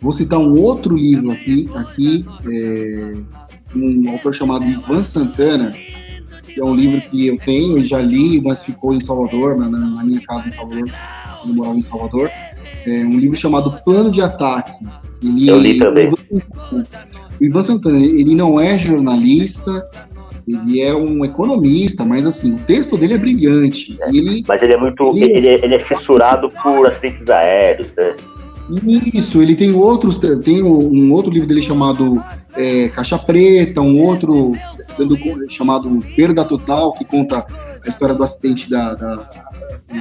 Vou 0.00 0.12
citar 0.12 0.38
um 0.38 0.54
outro 0.60 0.94
livro 0.94 1.32
aqui, 1.32 1.68
aqui 1.74 2.24
é, 2.46 3.12
um 3.74 4.10
autor 4.10 4.34
chamado 4.34 4.64
Ivan 4.64 5.02
Santana, 5.02 5.72
que 6.44 6.60
é 6.60 6.64
um 6.64 6.74
livro 6.74 7.00
que 7.10 7.26
eu 7.26 7.38
tenho 7.38 7.78
e 7.78 7.84
já 7.84 8.00
li, 8.00 8.40
mas 8.40 8.62
ficou 8.62 8.94
em 8.94 9.00
Salvador, 9.00 9.56
na, 9.56 9.68
na 9.68 10.04
minha 10.04 10.20
casa 10.20 10.48
em 10.48 10.50
Salvador, 10.50 10.90
quando 11.46 11.50
eu 11.50 11.54
morava 11.54 11.78
em 11.78 11.82
Salvador. 11.82 12.30
É 12.86 12.90
um 13.04 13.18
livro 13.18 13.36
chamado 13.36 13.72
Plano 13.84 14.10
de 14.10 14.20
Ataque. 14.20 14.72
Ele, 15.22 15.48
eu 15.48 15.58
li 15.58 15.78
também. 15.78 16.10
O 16.10 17.44
Ivan 17.44 17.62
Santana, 17.62 17.98
ele 17.98 18.34
não 18.34 18.60
é 18.60 18.78
jornalista, 18.78 19.84
ele 20.46 20.80
é 20.80 20.94
um 20.94 21.24
economista, 21.24 22.04
mas 22.04 22.26
assim, 22.26 22.54
o 22.54 22.58
texto 22.58 22.96
dele 22.96 23.14
é 23.14 23.18
brilhante. 23.18 23.96
É, 24.00 24.08
ele, 24.08 24.42
mas 24.46 24.62
ele 24.62 24.72
é 24.72 24.76
muito. 24.76 25.16
Ele, 25.16 25.24
ele, 25.24 25.48
é, 25.48 25.64
ele 25.64 25.74
é 25.74 25.78
fissurado 25.78 26.48
por 26.62 26.86
acidentes 26.86 27.28
aéreos, 27.28 27.88
né? 27.96 28.14
Isso, 29.14 29.40
ele 29.40 29.54
tem 29.54 29.72
outros, 29.72 30.18
tem 30.42 30.60
um 30.60 31.12
outro 31.12 31.30
livro 31.30 31.46
dele 31.46 31.62
chamado 31.62 32.20
é, 32.56 32.88
Caixa 32.88 33.16
Preta, 33.16 33.80
um 33.80 34.00
outro 34.02 34.54
chamado 35.48 35.98
Perda 36.16 36.44
Total, 36.44 36.92
que 36.92 37.04
conta 37.04 37.46
a 37.84 37.88
história 37.88 38.14
do 38.14 38.24
acidente 38.24 38.68
da, 38.68 38.94
da 38.94 39.28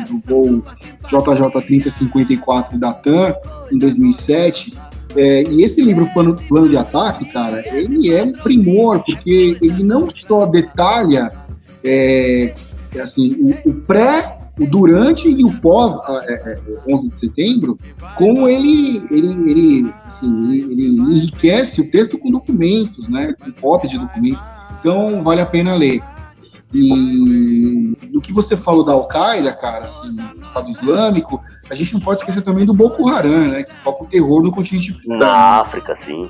do 0.07 0.19
voo 0.25 0.63
JJ3054 1.07 2.77
da 2.77 2.93
TAM 2.93 3.35
em 3.71 3.77
2007. 3.77 4.73
É, 5.15 5.43
e 5.43 5.63
esse 5.63 5.81
livro, 5.81 6.09
Plano, 6.13 6.35
Plano 6.35 6.67
de 6.67 6.75
Ataque, 6.75 7.25
cara, 7.25 7.63
ele 7.75 8.13
é 8.13 8.23
um 8.23 8.33
primor, 8.33 9.01
porque 9.05 9.57
ele 9.61 9.83
não 9.83 10.09
só 10.09 10.45
detalha 10.45 11.31
é, 11.83 12.53
assim, 12.99 13.37
o, 13.39 13.69
o 13.69 13.73
pré 13.73 14.37
o 14.59 14.65
durante 14.65 15.27
e 15.27 15.43
o 15.43 15.53
pós 15.59 15.93
é, 16.27 16.33
é, 16.33 16.59
11 16.89 17.09
de 17.09 17.17
setembro, 17.17 17.77
como 18.17 18.47
ele, 18.47 19.03
ele, 19.11 19.51
ele, 19.51 19.93
assim, 20.05 20.53
ele, 20.53 20.71
ele, 20.71 20.87
enriquece 20.87 21.81
o 21.81 21.91
texto 21.91 22.17
com 22.17 22.31
documentos, 22.31 23.07
né, 23.09 23.35
com 23.37 23.51
cópias 23.51 23.91
de 23.91 23.99
documentos. 23.99 24.41
Então, 24.79 25.21
vale 25.23 25.41
a 25.41 25.45
pena 25.45 25.75
ler. 25.75 26.01
E 26.77 27.95
do 28.07 28.19
que 28.19 28.33
você 28.33 28.57
falou 28.57 28.83
da 28.83 28.91
Al-Qaeda, 28.91 29.53
cara, 29.53 29.85
assim, 29.85 30.13
do 30.15 30.41
Estado 30.41 30.69
Islâmico, 30.69 31.41
a 31.69 31.75
gente 31.75 31.93
não 31.93 32.01
pode 32.01 32.19
esquecer 32.19 32.41
também 32.41 32.65
do 32.65 32.73
Boko 32.73 33.07
Haram, 33.07 33.47
né, 33.47 33.63
que 33.63 33.83
toca 33.83 34.03
o 34.03 34.07
terror 34.07 34.43
no 34.43 34.51
continente 34.51 34.91
africano. 34.91 35.19
Na 35.19 35.61
África, 35.61 35.95
sim. 35.95 36.29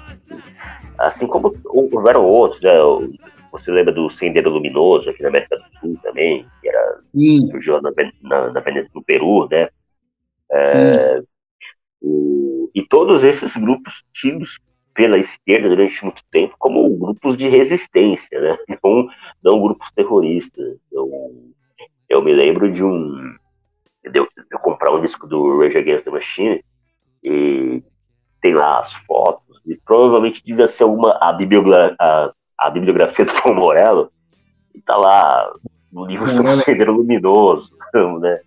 Assim 0.99 1.25
como 1.25 1.51
houveram 1.65 2.23
outros, 2.23 2.61
né, 2.61 2.73
você 3.51 3.71
lembra 3.71 3.93
do 3.93 4.09
Sendero 4.09 4.51
Luminoso 4.51 5.09
aqui 5.09 5.23
na 5.23 5.29
América 5.29 5.57
do 5.57 5.79
Sul 5.79 5.97
também, 6.03 6.45
que 6.61 6.69
era, 6.69 6.99
surgiu 7.49 7.81
na, 7.81 7.91
na, 8.21 8.51
na 8.51 8.63
no 8.93 9.03
Peru, 9.03 9.47
né? 9.49 9.69
É, 10.51 11.21
o, 12.01 12.69
e 12.75 12.85
todos 12.85 13.23
esses 13.23 13.55
grupos 13.55 14.03
tidos 14.13 14.59
pela 14.93 15.17
esquerda 15.17 15.69
durante 15.69 16.03
muito 16.03 16.21
tempo 16.31 16.55
como 16.57 16.89
grupos 16.97 17.35
de 17.35 17.49
resistência, 17.49 18.39
né? 18.39 18.57
Não, 18.83 19.07
não 19.45 19.61
grupos 19.61 19.91
terroristas. 19.91 20.77
Eu, 20.91 21.09
eu 22.09 22.21
me 22.21 22.33
lembro 22.33 22.71
de 22.71 22.83
um. 22.83 23.35
De 24.03 24.19
eu, 24.19 24.25
de 24.25 24.45
eu 24.51 24.59
comprar 24.59 24.91
um 24.91 25.01
disco 25.01 25.27
do 25.27 25.59
Rage 25.59 25.77
Against 25.77 26.03
the 26.03 26.11
Machine 26.11 26.63
e 27.23 27.83
tem 28.41 28.53
lá 28.53 28.79
as 28.79 28.93
fotos, 28.93 29.59
e 29.65 29.75
provavelmente 29.77 30.43
devia 30.43 30.67
ser 30.67 30.83
alguma. 30.83 31.17
A, 31.21 31.31
bibliografia, 31.31 31.95
a 31.99 32.33
a 32.57 32.69
bibliografia 32.69 33.25
do 33.25 33.41
Tom 33.41 33.53
Morello, 33.53 34.11
e 34.73 34.81
tá 34.81 34.95
lá 34.95 35.51
no 35.91 36.05
livro 36.05 36.27
sobre 36.29 36.51
o 36.51 36.57
Sendero 36.57 36.93
Luminoso, 36.93 37.75
né? 38.19 38.39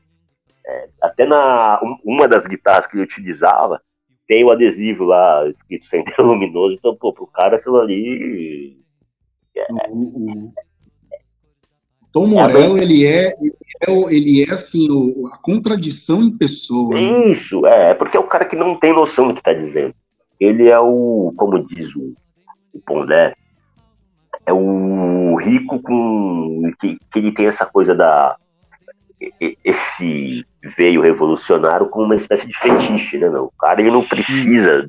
É, 0.66 0.88
até 1.00 1.26
na 1.26 1.80
uma 2.04 2.28
das 2.28 2.46
guitarras 2.46 2.86
que 2.86 2.96
ele 2.96 3.04
utilizava 3.04 3.80
tem 4.26 4.44
o 4.44 4.50
adesivo 4.50 5.04
lá 5.04 5.48
escrito 5.48 5.84
Sendero 5.84 6.26
Luminoso, 6.26 6.74
então, 6.74 6.94
pô, 6.96 7.12
pro 7.12 7.26
cara 7.26 7.56
aquilo 7.56 7.78
ali. 7.78 8.78
É, 9.56 9.66
Tom 12.18 12.26
Morello, 12.26 12.78
é 12.78 12.82
ele 12.82 13.06
é, 13.06 13.32
ele 13.40 13.54
é, 13.80 14.14
ele 14.14 14.42
é 14.42 14.52
assim, 14.52 14.90
o, 14.90 15.28
a 15.32 15.38
contradição 15.38 16.20
em 16.20 16.36
pessoa. 16.36 16.92
Né? 16.94 17.28
Isso, 17.30 17.64
é, 17.64 17.94
porque 17.94 18.16
é 18.16 18.20
o 18.20 18.26
cara 18.26 18.44
que 18.44 18.56
não 18.56 18.74
tem 18.76 18.92
noção 18.92 19.28
do 19.28 19.34
que 19.34 19.42
tá 19.42 19.52
dizendo. 19.52 19.94
Ele 20.40 20.68
é 20.68 20.80
o, 20.80 21.32
como 21.36 21.64
diz 21.64 21.94
o, 21.94 22.16
o 22.74 22.80
Pondé, 22.84 23.34
é 24.44 24.52
o 24.52 25.36
rico 25.36 25.80
com 25.80 26.72
que, 26.80 26.98
que 27.12 27.18
ele 27.20 27.30
tem 27.30 27.46
essa 27.46 27.64
coisa 27.64 27.94
da 27.94 28.36
esse 29.64 30.44
veio 30.76 31.00
revolucionário 31.00 31.88
como 31.88 32.04
uma 32.04 32.14
espécie 32.14 32.46
de 32.46 32.56
fetiche, 32.56 33.18
né? 33.18 33.28
Não? 33.28 33.44
O 33.44 33.52
cara 33.58 33.80
ele 33.80 33.90
não 33.90 34.06
precisa 34.06 34.86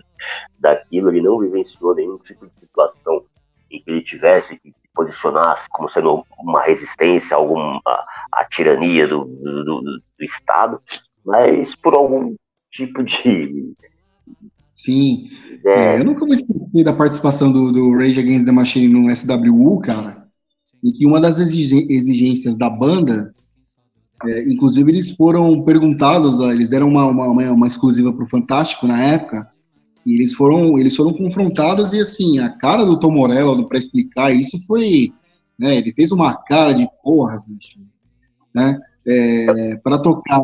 daquilo, 0.60 1.10
ele 1.10 1.22
não 1.22 1.39
vivenciou 1.39 1.95
nenhum 1.95 2.18
tipo 2.19 2.45
de 2.45 2.60
situação 2.60 3.23
em 3.72 3.81
que 3.81 3.89
ele 3.89 4.01
tivesse 4.01 4.57
que 4.57 4.72
se 4.90 4.94
posicionasse 4.94 5.68
como 5.70 5.90
sendo 5.90 6.24
uma 6.40 6.64
resistência 6.64 7.36
a 7.36 7.40
alguma 7.40 7.82
a, 8.32 8.45
tirania 8.45 9.07
do, 9.07 9.26
do, 9.26 9.82
do, 9.82 10.02
Estado, 10.20 10.82
mas 11.26 11.76
por 11.76 11.94
algum 11.94 12.36
tipo 12.72 13.03
de 13.03 13.74
Sim. 14.74 15.30
É. 15.66 15.95
É, 15.95 15.99
eu 15.99 16.06
nunca 16.06 16.26
vou 16.26 16.34
esquecer 16.34 16.84
da 16.84 16.94
participação 16.94 17.52
do, 17.52 17.72
do 17.72 17.91
Rage 17.98 18.20
Against 18.20 18.45
the 18.45 18.52
Machine 18.52 18.88
no 18.88 19.14
SWU, 19.14 19.82
cara, 19.82 20.26
em 20.84 20.91
que 20.91 21.06
uma 21.06 21.20
das 21.20 21.38
exigências 21.38 22.57
da 22.57 22.70
banda, 22.70 23.34
é, 24.26 24.49
inclusive 24.49 24.90
eles 24.90 25.11
foram 25.11 25.64
perguntados, 25.64 26.40
eles 26.40 26.70
deram 26.70 26.88
uma, 26.88 27.06
uma, 27.06 27.28
uma 27.28 27.68
exclusiva 27.68 28.14
para 28.14 28.24
o 28.24 28.30
Fantástico 28.30 28.88
na 28.88 29.02
época, 29.03 29.49
e 30.10 30.15
eles 30.15 30.34
foram, 30.34 30.77
eles 30.80 30.95
foram 30.95 31.14
confrontados 31.14 31.94
e 31.94 31.99
assim, 31.99 32.40
a 32.40 32.49
cara 32.49 32.86
do 32.86 32.99
Tom 32.99 33.11
Morello 33.11 33.68
para 33.68 33.77
explicar 33.77 34.31
isso 34.31 34.60
foi 34.65 35.14
né? 35.60 35.77
Ele 35.77 35.91
fez 35.91 36.11
uma 36.11 36.34
cara 36.34 36.72
de 36.72 36.88
porra, 37.03 37.44
bicho, 37.45 37.80
né? 38.56 38.80
É, 39.06 39.76
para 39.84 39.99
tocar 39.99 40.41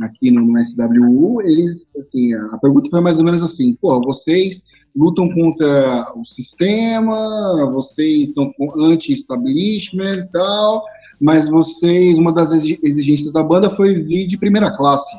aqui 0.00 0.30
no, 0.30 0.40
no, 0.40 0.64
SWU, 0.64 1.42
eles, 1.42 1.86
assim, 1.96 2.32
a 2.34 2.58
pergunta 2.58 2.88
foi 2.88 3.00
mais 3.00 3.18
ou 3.18 3.24
menos 3.24 3.42
assim, 3.42 3.74
pô, 3.74 4.00
vocês 4.00 4.64
lutam 4.96 5.28
contra 5.32 6.12
o 6.16 6.24
sistema, 6.24 7.70
vocês 7.72 8.32
são 8.32 8.52
anti-establishment 8.78 10.18
e 10.18 10.28
tal, 10.28 10.84
mas 11.20 11.48
vocês, 11.48 12.18
uma 12.18 12.32
das 12.32 12.52
exigências 12.52 13.32
da 13.32 13.42
banda 13.42 13.68
foi 13.70 14.00
vir 14.00 14.26
de 14.26 14.38
primeira 14.38 14.74
classe, 14.74 15.10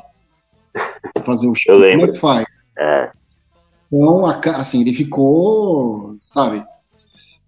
fazer 1.24 1.46
o 1.46 1.54
show, 1.54 1.74
Eu 1.74 1.80
lembro. 1.80 1.98
como 1.98 2.10
é 2.10 2.12
que 2.12 2.18
faz? 2.18 2.46
É. 2.78 3.10
Então, 3.86 4.26
assim, 4.26 4.80
ele 4.80 4.92
ficou, 4.92 6.16
sabe, 6.20 6.64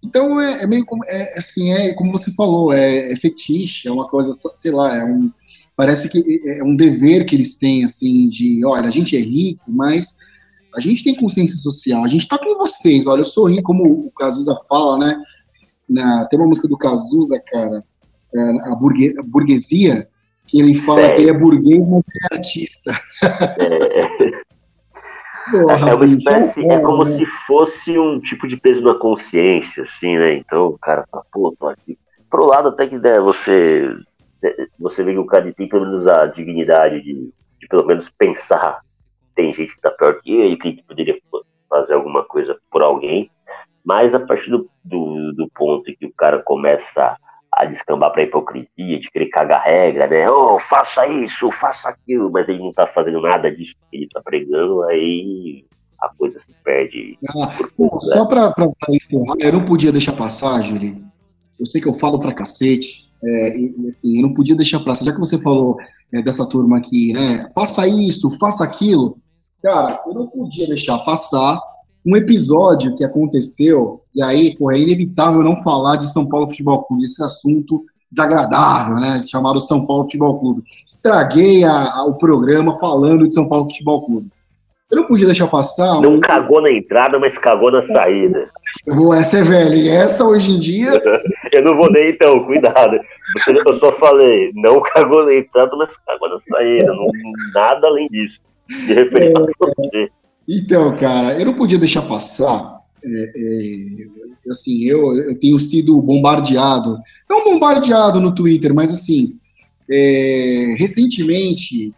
então 0.01 0.39
é, 0.39 0.63
é 0.63 0.67
meio 0.67 0.85
como, 0.85 1.03
é, 1.05 1.37
assim, 1.37 1.73
é 1.73 1.93
como 1.93 2.11
você 2.11 2.31
falou, 2.31 2.71
é, 2.71 3.11
é 3.11 3.15
fetiche, 3.15 3.87
é 3.87 3.91
uma 3.91 4.07
coisa, 4.07 4.33
sei 4.33 4.71
lá, 4.71 4.95
é 4.95 5.03
um, 5.03 5.29
parece 5.75 6.09
que 6.09 6.41
é, 6.45 6.59
é 6.59 6.63
um 6.63 6.75
dever 6.75 7.25
que 7.25 7.35
eles 7.35 7.57
têm, 7.57 7.83
assim, 7.83 8.29
de, 8.29 8.65
olha, 8.65 8.87
a 8.87 8.91
gente 8.91 9.15
é 9.15 9.19
rico, 9.19 9.63
mas 9.67 10.17
a 10.73 10.79
gente 10.79 11.03
tem 11.03 11.15
consciência 11.15 11.57
social, 11.57 12.03
a 12.03 12.07
gente 12.07 12.27
tá 12.27 12.37
com 12.37 12.57
vocês, 12.57 13.05
olha, 13.05 13.21
eu 13.21 13.25
sou 13.25 13.49
rico, 13.49 13.63
como 13.63 13.83
o 14.07 14.11
Cazuza 14.11 14.57
fala, 14.69 14.97
né, 14.97 15.23
na, 15.89 16.25
tem 16.25 16.39
uma 16.39 16.47
música 16.47 16.67
do 16.67 16.77
Cazuza, 16.77 17.41
cara, 17.51 17.83
é, 18.33 18.71
a, 18.71 18.75
burgue, 18.75 19.15
a 19.17 19.23
burguesia, 19.23 20.07
que 20.47 20.59
ele 20.59 20.73
fala 20.73 21.01
é. 21.01 21.15
que 21.15 21.21
ele 21.21 21.29
é 21.29 21.33
burguês, 21.33 21.79
mas 21.87 22.03
é 22.31 22.35
artista. 22.35 22.99
É. 23.21 24.48
Porra, 25.51 25.89
é 25.89 25.93
uma 25.93 26.05
espécie, 26.05 26.65
é 26.65 26.79
como 26.79 27.03
né? 27.03 27.11
se 27.11 27.25
fosse 27.25 27.97
um 27.97 28.19
tipo 28.19 28.47
de 28.47 28.57
peso 28.57 28.83
na 28.83 28.95
consciência, 28.95 29.83
assim, 29.83 30.17
né? 30.17 30.33
Então 30.33 30.67
o 30.67 30.77
cara 30.77 31.05
fala, 31.11 31.23
pô, 31.31 31.55
tô 31.57 31.67
aqui. 31.67 31.97
Pro 32.29 32.45
lado 32.45 32.69
até 32.69 32.87
que 32.87 32.99
der, 32.99 33.21
você, 33.21 33.89
você 34.79 35.03
vê 35.03 35.13
que 35.13 35.19
o 35.19 35.25
cara 35.25 35.51
tem 35.53 35.67
pelo 35.67 35.85
menos 35.85 36.07
a 36.07 36.27
dignidade 36.27 37.01
de, 37.01 37.13
de 37.59 37.67
pelo 37.67 37.85
menos 37.85 38.09
pensar. 38.09 38.81
Tem 39.35 39.53
gente 39.53 39.73
que 39.73 39.81
tá 39.81 39.91
pior 39.91 40.19
que 40.21 40.31
ele, 40.31 40.57
que 40.57 40.83
poderia 40.83 41.17
fazer 41.69 41.93
alguma 41.93 42.23
coisa 42.23 42.57
por 42.71 42.81
alguém, 42.81 43.31
mas 43.83 44.13
a 44.13 44.19
partir 44.19 44.51
do, 44.51 44.69
do, 44.83 45.33
do 45.33 45.49
ponto 45.55 45.89
em 45.89 45.95
que 45.95 46.05
o 46.05 46.13
cara 46.13 46.41
começa 46.43 47.17
a 47.59 47.65
descambar 47.65 48.13
pra 48.13 48.23
hipocrisia, 48.23 48.69
de 48.77 49.11
querer 49.11 49.27
cagar 49.27 49.61
regra, 49.61 50.07
né? 50.07 50.31
Oh, 50.31 50.57
faça 50.57 51.05
isso, 51.05 51.51
faça 51.51 51.89
aquilo, 51.89 52.31
mas 52.31 52.47
ele 52.47 52.59
não 52.59 52.71
tá 52.71 52.87
fazendo 52.87 53.21
nada 53.21 53.53
disso 53.53 53.75
que 53.91 53.97
ele 53.97 54.07
tá 54.07 54.21
pregando, 54.23 54.81
aí 54.83 55.65
a 56.01 56.07
coisa 56.17 56.39
se 56.39 56.53
perde. 56.63 57.19
Ah, 57.27 57.57
pô, 57.75 57.99
só 57.99 58.25
pra, 58.25 58.53
encerrar, 58.87 59.35
eu 59.41 59.51
não 59.51 59.65
podia 59.65 59.91
deixar 59.91 60.13
passar, 60.13 60.61
Júlio. 60.61 61.03
Eu 61.59 61.65
sei 61.65 61.81
que 61.81 61.87
eu 61.89 61.93
falo 61.93 62.17
pra 62.17 62.33
cacete, 62.33 63.11
é, 63.21 63.57
e, 63.57 63.75
assim, 63.89 64.15
eu 64.15 64.21
não 64.21 64.33
podia 64.33 64.55
deixar 64.55 64.79
passar, 64.79 65.03
já 65.03 65.11
que 65.11 65.19
você 65.19 65.37
falou 65.37 65.77
é, 66.13 66.21
dessa 66.21 66.47
turma 66.47 66.77
aqui, 66.77 67.11
né? 67.11 67.49
Faça 67.53 67.85
isso, 67.85 68.31
faça 68.39 68.63
aquilo. 68.63 69.17
Cara, 69.61 70.01
eu 70.07 70.13
não 70.13 70.27
podia 70.27 70.65
deixar 70.65 70.97
passar 70.99 71.59
um 72.09 72.17
episódio 72.17 72.95
que 72.95 73.03
aconteceu, 73.03 74.01
e 74.15 74.23
aí, 74.23 74.57
pô, 74.57 74.71
é 74.71 74.79
inevitável 74.79 75.43
não 75.43 75.61
falar 75.61 75.97
de 75.97 76.11
São 76.11 76.27
Paulo 76.27 76.47
Futebol 76.47 76.83
Clube, 76.83 77.05
esse 77.05 77.23
assunto 77.23 77.85
desagradável, 78.11 78.95
né, 78.95 79.23
chamado 79.27 79.61
São 79.61 79.85
Paulo 79.85 80.05
Futebol 80.05 80.39
Clube. 80.39 80.63
Estraguei 80.85 81.63
a, 81.63 81.71
a, 81.71 82.05
o 82.05 82.15
programa 82.15 82.79
falando 82.79 83.27
de 83.27 83.33
São 83.33 83.47
Paulo 83.47 83.65
Futebol 83.65 84.03
Clube. 84.05 84.29
Eu 84.89 85.01
não 85.01 85.05
podia 85.05 85.27
deixar 85.27 85.45
passar. 85.45 86.01
Não 86.01 86.15
um... 86.15 86.19
cagou 86.19 86.63
na 86.63 86.71
entrada, 86.71 87.19
mas 87.19 87.37
cagou 87.37 87.69
na 87.71 87.83
saída. 87.83 88.49
Boa, 88.87 89.19
essa 89.19 89.37
é 89.37 89.43
velha. 89.43 89.75
E 89.75 89.87
essa, 89.87 90.25
hoje 90.25 90.51
em 90.51 90.57
dia. 90.57 90.99
eu 91.53 91.63
não 91.63 91.77
vou 91.77 91.91
nem 91.91 92.09
então, 92.09 92.43
cuidado. 92.43 92.99
Eu 93.47 93.73
só 93.75 93.91
falei, 93.91 94.51
não 94.55 94.81
cagou 94.81 95.25
na 95.25 95.35
entrada, 95.35 95.75
mas 95.77 95.95
cagou 95.95 96.29
na 96.29 96.39
saída. 96.39 96.91
Não, 96.91 97.05
nada 97.53 97.85
além 97.85 98.07
disso. 98.07 98.41
De 98.67 98.93
referir 98.95 99.27
é, 99.27 99.37
a 99.37 99.45
você. 99.59 100.11
Então, 100.51 100.97
cara, 100.97 101.39
eu 101.39 101.45
não 101.45 101.53
podia 101.53 101.77
deixar 101.77 102.01
passar. 102.01 102.79
É, 103.03 103.31
é, 103.35 104.49
assim, 104.49 104.83
eu, 104.85 105.15
eu, 105.15 105.39
tenho 105.39 105.59
sido 105.59 106.01
bombardeado, 106.01 106.97
não 107.29 107.43
bombardeado 107.43 108.19
no 108.19 108.33
Twitter, 108.33 108.73
mas 108.73 108.91
assim, 108.91 109.37
é, 109.87 110.75
recentemente 110.79 111.93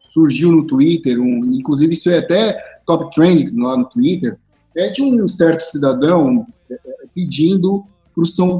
surgiu 0.00 0.50
no 0.50 0.66
Twitter, 0.66 1.20
um, 1.20 1.54
inclusive 1.54 1.94
isso 1.94 2.10
é 2.10 2.18
até 2.18 2.58
top 2.84 3.14
trending 3.14 3.60
lá 3.60 3.76
no 3.76 3.88
Twitter, 3.88 4.36
é 4.76 4.90
de 4.90 5.00
um 5.00 5.28
certo 5.28 5.60
cidadão 5.60 6.44
é, 6.68 6.74
é, 6.74 6.78
pedindo 7.14 7.84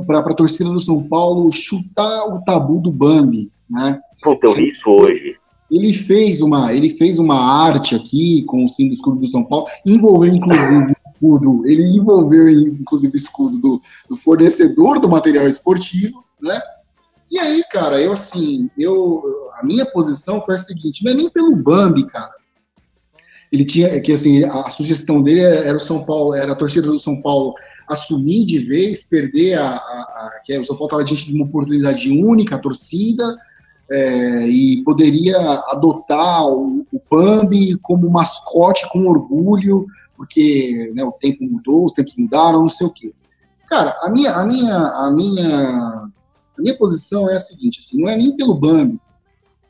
para 0.06 0.20
a 0.20 0.34
torcida 0.34 0.70
do 0.70 0.80
São 0.80 1.02
Paulo 1.02 1.50
chutar 1.50 2.26
o 2.26 2.40
tabu 2.42 2.80
do 2.80 2.90
Bambi, 2.90 3.50
né? 3.68 4.00
Puta, 4.22 4.46
eu 4.46 4.54
vi 4.54 4.68
isso 4.68 4.88
hoje. 4.88 5.36
Ele 5.72 5.94
fez 5.94 6.42
uma, 6.42 6.74
ele 6.74 6.90
fez 6.90 7.18
uma 7.18 7.34
arte 7.34 7.94
aqui 7.94 8.42
com 8.42 8.62
o 8.62 8.68
símbolo 8.68 8.90
do 8.90 8.94
escudo 8.94 9.20
do 9.20 9.28
São 9.28 9.42
Paulo, 9.42 9.66
envolveu 9.86 10.34
inclusive 10.34 10.94
escudo, 11.22 11.66
ele 11.66 11.96
envolveu 11.96 12.50
inclusive 12.50 13.14
o 13.14 13.16
escudo 13.16 13.58
do, 13.58 13.82
do 14.08 14.16
fornecedor 14.16 15.00
do 15.00 15.08
material 15.08 15.48
esportivo, 15.48 16.22
né? 16.40 16.60
E 17.30 17.38
aí, 17.38 17.64
cara, 17.72 17.98
eu 17.98 18.12
assim, 18.12 18.68
eu 18.76 19.22
a 19.58 19.64
minha 19.64 19.86
posição 19.86 20.42
foi 20.42 20.56
a 20.56 20.58
seguinte, 20.58 21.02
não 21.02 21.12
é 21.12 21.14
nem 21.14 21.30
pelo 21.30 21.56
Bambi, 21.56 22.06
cara. 22.06 22.32
Ele 23.50 23.64
tinha 23.64 23.98
que 24.00 24.12
assim, 24.12 24.44
a 24.44 24.68
sugestão 24.68 25.22
dele 25.22 25.40
era 25.40 25.76
o 25.76 25.80
São 25.80 26.04
Paulo, 26.04 26.34
era 26.34 26.52
a 26.52 26.56
torcida 26.56 26.86
do 26.86 26.98
São 26.98 27.22
Paulo 27.22 27.54
assumir 27.88 28.44
de 28.44 28.58
vez, 28.58 29.02
perder 29.02 29.54
a, 29.54 29.76
a, 29.76 29.76
a 29.76 30.40
que 30.44 30.58
o 30.58 30.64
São 30.64 30.76
Paulo 30.76 30.88
estava 30.88 31.04
diante 31.04 31.26
de 31.26 31.34
uma 31.34 31.46
oportunidade 31.46 32.10
única, 32.10 32.56
a 32.56 32.58
torcida, 32.58 33.36
é, 33.92 34.46
e 34.46 34.82
poderia 34.84 35.38
adotar 35.68 36.46
o, 36.46 36.86
o 36.90 37.02
Bambi 37.10 37.76
como 37.82 38.10
mascote 38.10 38.88
com 38.90 39.06
orgulho, 39.06 39.86
porque 40.16 40.90
né, 40.94 41.04
o 41.04 41.12
tempo 41.12 41.44
mudou, 41.44 41.84
os 41.84 41.92
tempos 41.92 42.16
mudaram, 42.16 42.62
não 42.62 42.70
sei 42.70 42.86
o 42.86 42.92
quê. 42.92 43.12
Cara, 43.68 43.94
a 44.00 44.08
minha, 44.08 44.32
a 44.32 44.44
minha, 44.46 44.76
a 44.76 45.10
minha, 45.10 45.48
a 45.48 46.62
minha 46.62 46.76
posição 46.78 47.30
é 47.30 47.34
a 47.34 47.38
seguinte, 47.38 47.80
assim, 47.80 48.00
não 48.00 48.08
é 48.08 48.16
nem 48.16 48.34
pelo 48.34 48.54
Bambi, 48.54 48.98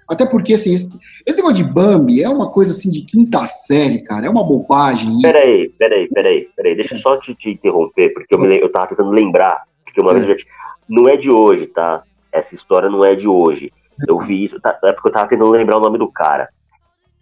até 0.08 0.26
porque, 0.26 0.54
assim, 0.54 0.74
esse, 0.74 0.92
esse 1.26 1.36
negócio 1.36 1.56
de 1.56 1.64
Bambi 1.64 2.22
é 2.22 2.28
uma 2.28 2.50
coisa, 2.50 2.72
assim, 2.72 2.90
de 2.90 3.02
quinta 3.02 3.46
série, 3.46 4.02
cara, 4.02 4.26
é 4.26 4.30
uma 4.30 4.44
bobagem. 4.44 5.20
Peraí, 5.22 5.68
peraí, 5.70 6.08
peraí, 6.08 6.48
peraí, 6.54 6.74
deixa 6.76 6.94
eu 6.94 6.98
só 6.98 7.16
te, 7.16 7.34
te 7.34 7.50
interromper, 7.50 8.12
porque 8.12 8.34
eu, 8.34 8.38
me, 8.38 8.60
eu 8.60 8.70
tava 8.70 8.88
tentando 8.88 9.10
lembrar, 9.10 9.64
porque 9.84 10.00
uma 10.00 10.10
é. 10.10 10.14
vez 10.14 10.26
eu 10.26 10.32
já 10.32 10.36
te, 10.36 10.46
não 10.88 11.08
é 11.08 11.16
de 11.16 11.30
hoje, 11.30 11.66
tá? 11.66 12.02
Essa 12.30 12.54
história 12.54 12.88
não 12.90 13.04
é 13.04 13.14
de 13.14 13.26
hoje. 13.26 13.72
Eu 14.06 14.18
vi 14.20 14.44
isso, 14.44 14.60
tá, 14.60 14.78
é 14.84 14.92
porque 14.92 15.08
eu 15.08 15.12
tava 15.12 15.28
tentando 15.28 15.50
lembrar 15.50 15.78
o 15.78 15.80
nome 15.80 15.98
do 15.98 16.10
cara. 16.10 16.48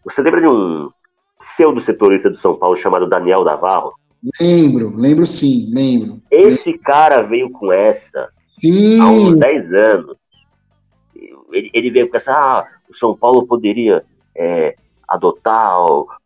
Você 0.04 0.22
lembra 0.22 0.40
de 0.40 0.46
um 0.46 0.90
pseudo-setorista 1.38 2.30
do 2.30 2.36
São 2.36 2.56
Paulo 2.56 2.76
chamado 2.76 3.08
Daniel 3.08 3.44
Navarro? 3.44 3.92
Lembro, 4.40 4.94
lembro 4.94 5.26
sim, 5.26 5.70
lembro. 5.72 6.20
Esse 6.30 6.76
cara 6.76 7.22
veio 7.22 7.50
com 7.50 7.72
essa 7.72 8.28
sim. 8.46 9.00
há 9.00 9.06
uns 9.06 9.36
10 9.36 9.72
anos. 9.74 10.16
Ele, 11.52 11.70
ele, 11.72 11.90
veio 11.90 12.08
com 12.08 12.16
essa, 12.16 12.32
ah, 12.32 12.66
o 12.88 12.94
São 12.94 13.16
Paulo 13.16 13.46
poderia 13.46 14.04
é, 14.36 14.76
adotar, 15.08 15.74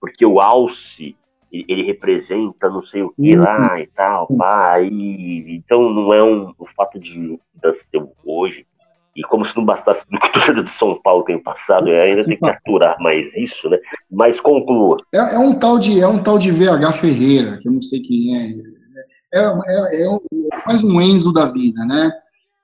porque 0.01 0.27
o 0.27 0.41
Alce, 0.41 1.17
ele, 1.51 1.85
representa 1.85 2.69
não 2.69 2.83
sei 2.83 3.03
o 3.03 3.11
que 3.11 3.35
lá 3.35 3.81
e 3.81 3.87
tal, 3.87 4.27
pá, 4.37 4.81
e, 4.81 5.57
então 5.57 5.89
não 5.89 6.13
é 6.13 6.23
um, 6.23 6.53
o 6.59 6.67
fato 6.77 6.99
de 6.99 7.39
nascer 7.63 8.07
hoje, 8.25 8.67
e 9.17 9.23
como 9.23 9.45
se 9.45 9.57
não 9.57 9.65
bastasse 9.65 10.05
do 10.11 10.19
que 10.19 10.27
o 10.27 10.33
torcedor 10.33 10.65
de 10.65 10.71
São 10.71 11.01
Paulo 11.03 11.25
tem 11.25 11.41
passado, 11.43 11.89
é, 11.89 12.03
ainda 12.03 12.25
tem 12.25 12.37
que 12.37 12.47
aturar 12.47 12.97
mais 13.01 13.35
isso, 13.37 13.69
né? 13.71 13.79
Mas 14.11 14.41
conclua. 14.41 14.97
É, 15.13 15.19
é, 15.35 15.39
um 15.39 15.55
tal 15.55 15.79
de, 15.79 16.01
é 16.01 16.09
um 16.09 16.23
tal 16.23 16.39
de 16.39 16.51
VH 16.51 16.93
Ferreira, 16.95 17.59
que 17.59 17.69
eu 17.69 17.73
não 17.73 17.83
sei 17.83 18.01
quem 18.01 18.37
é. 18.37 18.75
É, 19.33 19.41
é, 19.41 20.03
é 20.03 20.11
um, 20.11 20.21
mais 20.67 20.83
um 20.83 21.01
Enzo 21.01 21.33
da 21.33 21.47
vida, 21.47 21.85
né? 21.85 22.13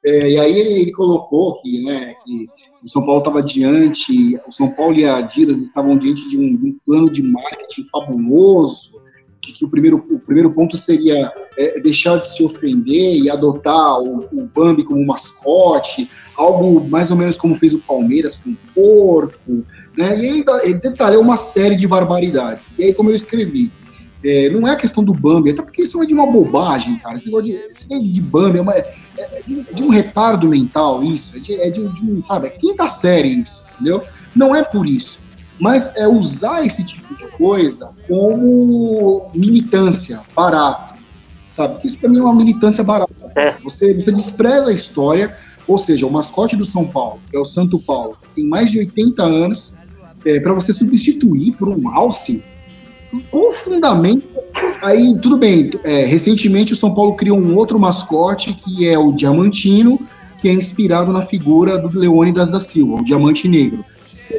É, 0.04 0.30
e 0.30 0.38
aí 0.38 0.58
ele, 0.58 0.80
ele, 0.80 0.92
colocou 0.92 1.60
que, 1.60 1.84
né, 1.84 2.14
que 2.24 2.48
o 2.82 2.88
São 2.88 3.04
Paulo 3.04 3.18
estava 3.18 3.42
diante, 3.42 4.40
o 4.48 4.52
São 4.52 4.70
Paulo 4.70 4.94
e 4.94 5.04
a 5.04 5.16
Adidas 5.16 5.60
estavam 5.60 5.98
diante 5.98 6.26
de 6.28 6.38
um, 6.38 6.56
de 6.56 6.66
um 6.68 6.78
plano 6.86 7.10
de 7.10 7.22
marketing 7.22 7.84
fabuloso, 7.92 8.99
que, 9.40 9.64
o, 9.64 9.68
primeiro, 9.68 9.96
o 10.10 10.18
primeiro 10.18 10.50
ponto 10.52 10.76
seria 10.76 11.32
é, 11.56 11.80
deixar 11.80 12.18
de 12.18 12.34
se 12.34 12.42
ofender 12.42 13.16
e 13.16 13.30
adotar 13.30 14.00
o, 14.00 14.28
o 14.32 14.50
Bambi 14.54 14.84
como 14.84 15.04
mascote, 15.06 16.08
algo 16.36 16.86
mais 16.88 17.10
ou 17.10 17.16
menos 17.16 17.36
como 17.36 17.54
fez 17.54 17.74
o 17.74 17.78
Palmeiras 17.78 18.36
com 18.36 18.50
o 18.50 18.56
porco, 18.74 19.64
né? 19.96 20.18
E 20.18 20.26
ele, 20.26 20.44
ele 20.62 20.74
detalhou 20.74 21.22
uma 21.22 21.36
série 21.36 21.76
de 21.76 21.86
barbaridades. 21.86 22.72
E 22.78 22.84
aí, 22.84 22.94
como 22.94 23.10
eu 23.10 23.14
escrevi, 23.14 23.70
é, 24.22 24.50
não 24.50 24.68
é 24.68 24.72
a 24.72 24.76
questão 24.76 25.02
do 25.02 25.14
Bambi, 25.14 25.50
até 25.50 25.62
porque 25.62 25.82
isso 25.82 26.02
é 26.02 26.06
de 26.06 26.12
uma 26.12 26.26
bobagem, 26.26 26.98
cara. 26.98 27.14
Esse 27.14 27.24
negócio 27.24 27.46
de, 27.46 27.52
esse 27.52 27.88
de 27.88 28.20
Bambi 28.20 28.58
é, 28.58 28.60
uma, 28.60 28.74
é, 28.74 28.94
é, 29.16 29.42
de, 29.46 29.60
é, 29.60 29.72
de, 29.72 29.82
um 29.82 29.88
retardo 29.88 30.48
mental, 30.48 31.02
isso. 31.02 31.36
É 31.36 31.40
de, 31.40 31.54
é 31.54 31.70
de, 31.70 31.88
de 31.88 32.04
um, 32.04 32.22
sabe, 32.22 32.48
é 32.48 32.50
quinta 32.50 32.88
série 32.88 33.40
isso, 33.40 33.64
entendeu? 33.74 34.02
Não 34.36 34.54
é 34.54 34.62
por 34.62 34.86
isso. 34.86 35.18
Mas 35.60 35.94
é 35.96 36.08
usar 36.08 36.64
esse 36.64 36.82
tipo 36.82 37.14
de 37.14 37.26
coisa 37.36 37.90
como 38.08 39.30
militância, 39.34 40.20
barato 40.34 40.90
sabe? 41.60 41.86
Isso 41.86 41.98
para 41.98 42.08
mim 42.08 42.18
é 42.18 42.22
uma 42.22 42.34
militância 42.34 42.82
barata. 42.82 43.12
É. 43.36 43.56
Você, 43.62 43.92
você 43.94 44.10
despreza 44.10 44.70
a 44.70 44.72
história, 44.72 45.36
ou 45.66 45.76
seja, 45.76 46.06
o 46.06 46.10
mascote 46.10 46.56
do 46.56 46.64
São 46.64 46.86
Paulo, 46.86 47.20
que 47.30 47.36
é 47.36 47.40
o 47.40 47.44
Santo 47.44 47.78
Paulo, 47.78 48.16
tem 48.34 48.46
mais 48.46 48.70
de 48.70 48.78
80 48.78 49.22
anos, 49.22 49.74
é, 50.24 50.40
para 50.40 50.52
você 50.52 50.72
substituir 50.72 51.52
por 51.52 51.68
um 51.68 51.88
alce, 51.88 52.42
com 53.30 53.52
fundamento. 53.52 54.26
Aí, 54.82 55.16
tudo 55.18 55.36
bem, 55.36 55.70
é, 55.84 56.04
recentemente 56.04 56.72
o 56.72 56.76
São 56.76 56.94
Paulo 56.94 57.14
criou 57.14 57.38
um 57.38 57.56
outro 57.56 57.78
mascote, 57.78 58.54
que 58.54 58.86
é 58.88 58.98
o 58.98 59.12
Diamantino, 59.12 60.00
que 60.40 60.48
é 60.48 60.52
inspirado 60.52 61.12
na 61.12 61.20
figura 61.20 61.76
do 61.76 61.98
Leônidas 61.98 62.50
da 62.50 62.60
Silva, 62.60 62.96
o 62.96 63.04
Diamante 63.04 63.46
Negro. 63.46 63.84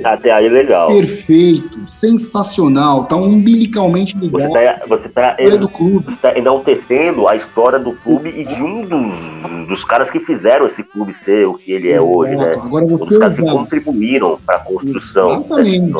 Até 0.03 0.31
aí 0.31 0.49
legal. 0.49 0.89
Perfeito, 0.89 1.80
sensacional, 1.88 3.05
tá 3.05 3.15
umbilicalmente 3.15 4.18
ligado. 4.18 4.49
Você 4.88 5.09
tá, 5.09 5.35
você 5.35 5.49
tá, 5.49 5.57
do 5.57 5.69
clube. 5.69 6.05
Você 6.05 6.18
tá 6.18 6.38
enaltecendo 6.38 7.27
a 7.27 7.35
história 7.35 7.80
do 7.80 7.93
clube 7.93 8.30
e 8.30 8.45
de 8.45 8.61
um 8.61 8.85
dos, 8.85 9.68
dos 9.68 9.84
caras 9.84 10.09
que 10.09 10.19
fizeram 10.19 10.65
esse 10.65 10.84
clube 10.84 11.13
ser 11.13 11.47
o 11.47 11.55
que 11.55 11.72
ele 11.72 11.89
é 11.89 11.95
Exato. 11.95 12.11
hoje, 12.11 12.35
né? 12.35 12.51
Agora 12.53 12.85
você 12.85 13.03
um 13.03 13.07
dos 13.07 13.18
caras 13.18 13.35
que 13.35 13.41
contribuíram 13.41 14.39
para 14.45 14.55
a 14.55 14.59
construção 14.59 15.31
Exatamente. 15.31 15.93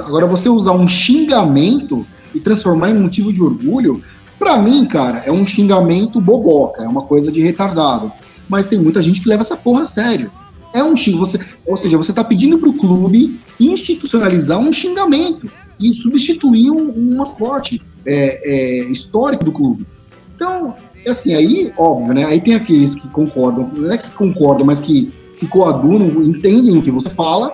Agora 0.00 0.26
você 0.26 0.48
usar 0.48 0.72
um 0.72 0.86
xingamento 0.86 2.06
e 2.34 2.40
transformar 2.40 2.90
em 2.90 2.94
motivo 2.94 3.32
de 3.32 3.42
orgulho, 3.42 4.02
para 4.38 4.56
mim, 4.56 4.86
cara, 4.86 5.22
é 5.26 5.32
um 5.32 5.46
xingamento 5.46 6.20
boboca, 6.20 6.82
é 6.82 6.88
uma 6.88 7.02
coisa 7.02 7.30
de 7.30 7.42
retardado. 7.42 8.12
Mas 8.48 8.66
tem 8.66 8.78
muita 8.78 9.02
gente 9.02 9.20
que 9.20 9.28
leva 9.28 9.42
essa 9.42 9.56
porra 9.56 9.82
a 9.82 9.86
sério. 9.86 10.30
É 10.72 10.82
um 10.82 10.96
xingamento. 10.96 11.26
Você, 11.26 11.40
ou 11.66 11.76
seja, 11.76 11.96
você 11.96 12.12
está 12.12 12.22
pedindo 12.22 12.58
para 12.58 12.68
o 12.68 12.74
clube 12.74 13.38
institucionalizar 13.58 14.58
um 14.58 14.72
xingamento 14.72 15.50
e 15.78 15.92
substituir 15.92 16.70
um, 16.70 16.90
um 16.90 17.16
mascote 17.16 17.80
é, 18.06 18.40
é, 18.44 18.84
histórico 18.84 19.44
do 19.44 19.52
clube. 19.52 19.86
Então, 20.34 20.74
é 21.04 21.10
assim, 21.10 21.34
aí, 21.34 21.72
óbvio, 21.76 22.14
né? 22.14 22.24
Aí 22.24 22.40
tem 22.40 22.54
aqueles 22.54 22.94
que 22.94 23.08
concordam, 23.08 23.70
não 23.74 23.90
é 23.90 23.98
que 23.98 24.10
concordam, 24.10 24.64
mas 24.64 24.80
que 24.80 25.12
se 25.32 25.46
coadunam, 25.46 26.22
entendem 26.22 26.76
o 26.76 26.82
que 26.82 26.90
você 26.90 27.08
fala, 27.10 27.52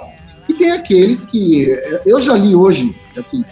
e 0.48 0.54
tem 0.54 0.70
aqueles 0.70 1.24
que. 1.24 1.66
Eu 2.04 2.20
já 2.20 2.34
li 2.34 2.54
hoje, 2.54 2.94
assim, 3.16 3.44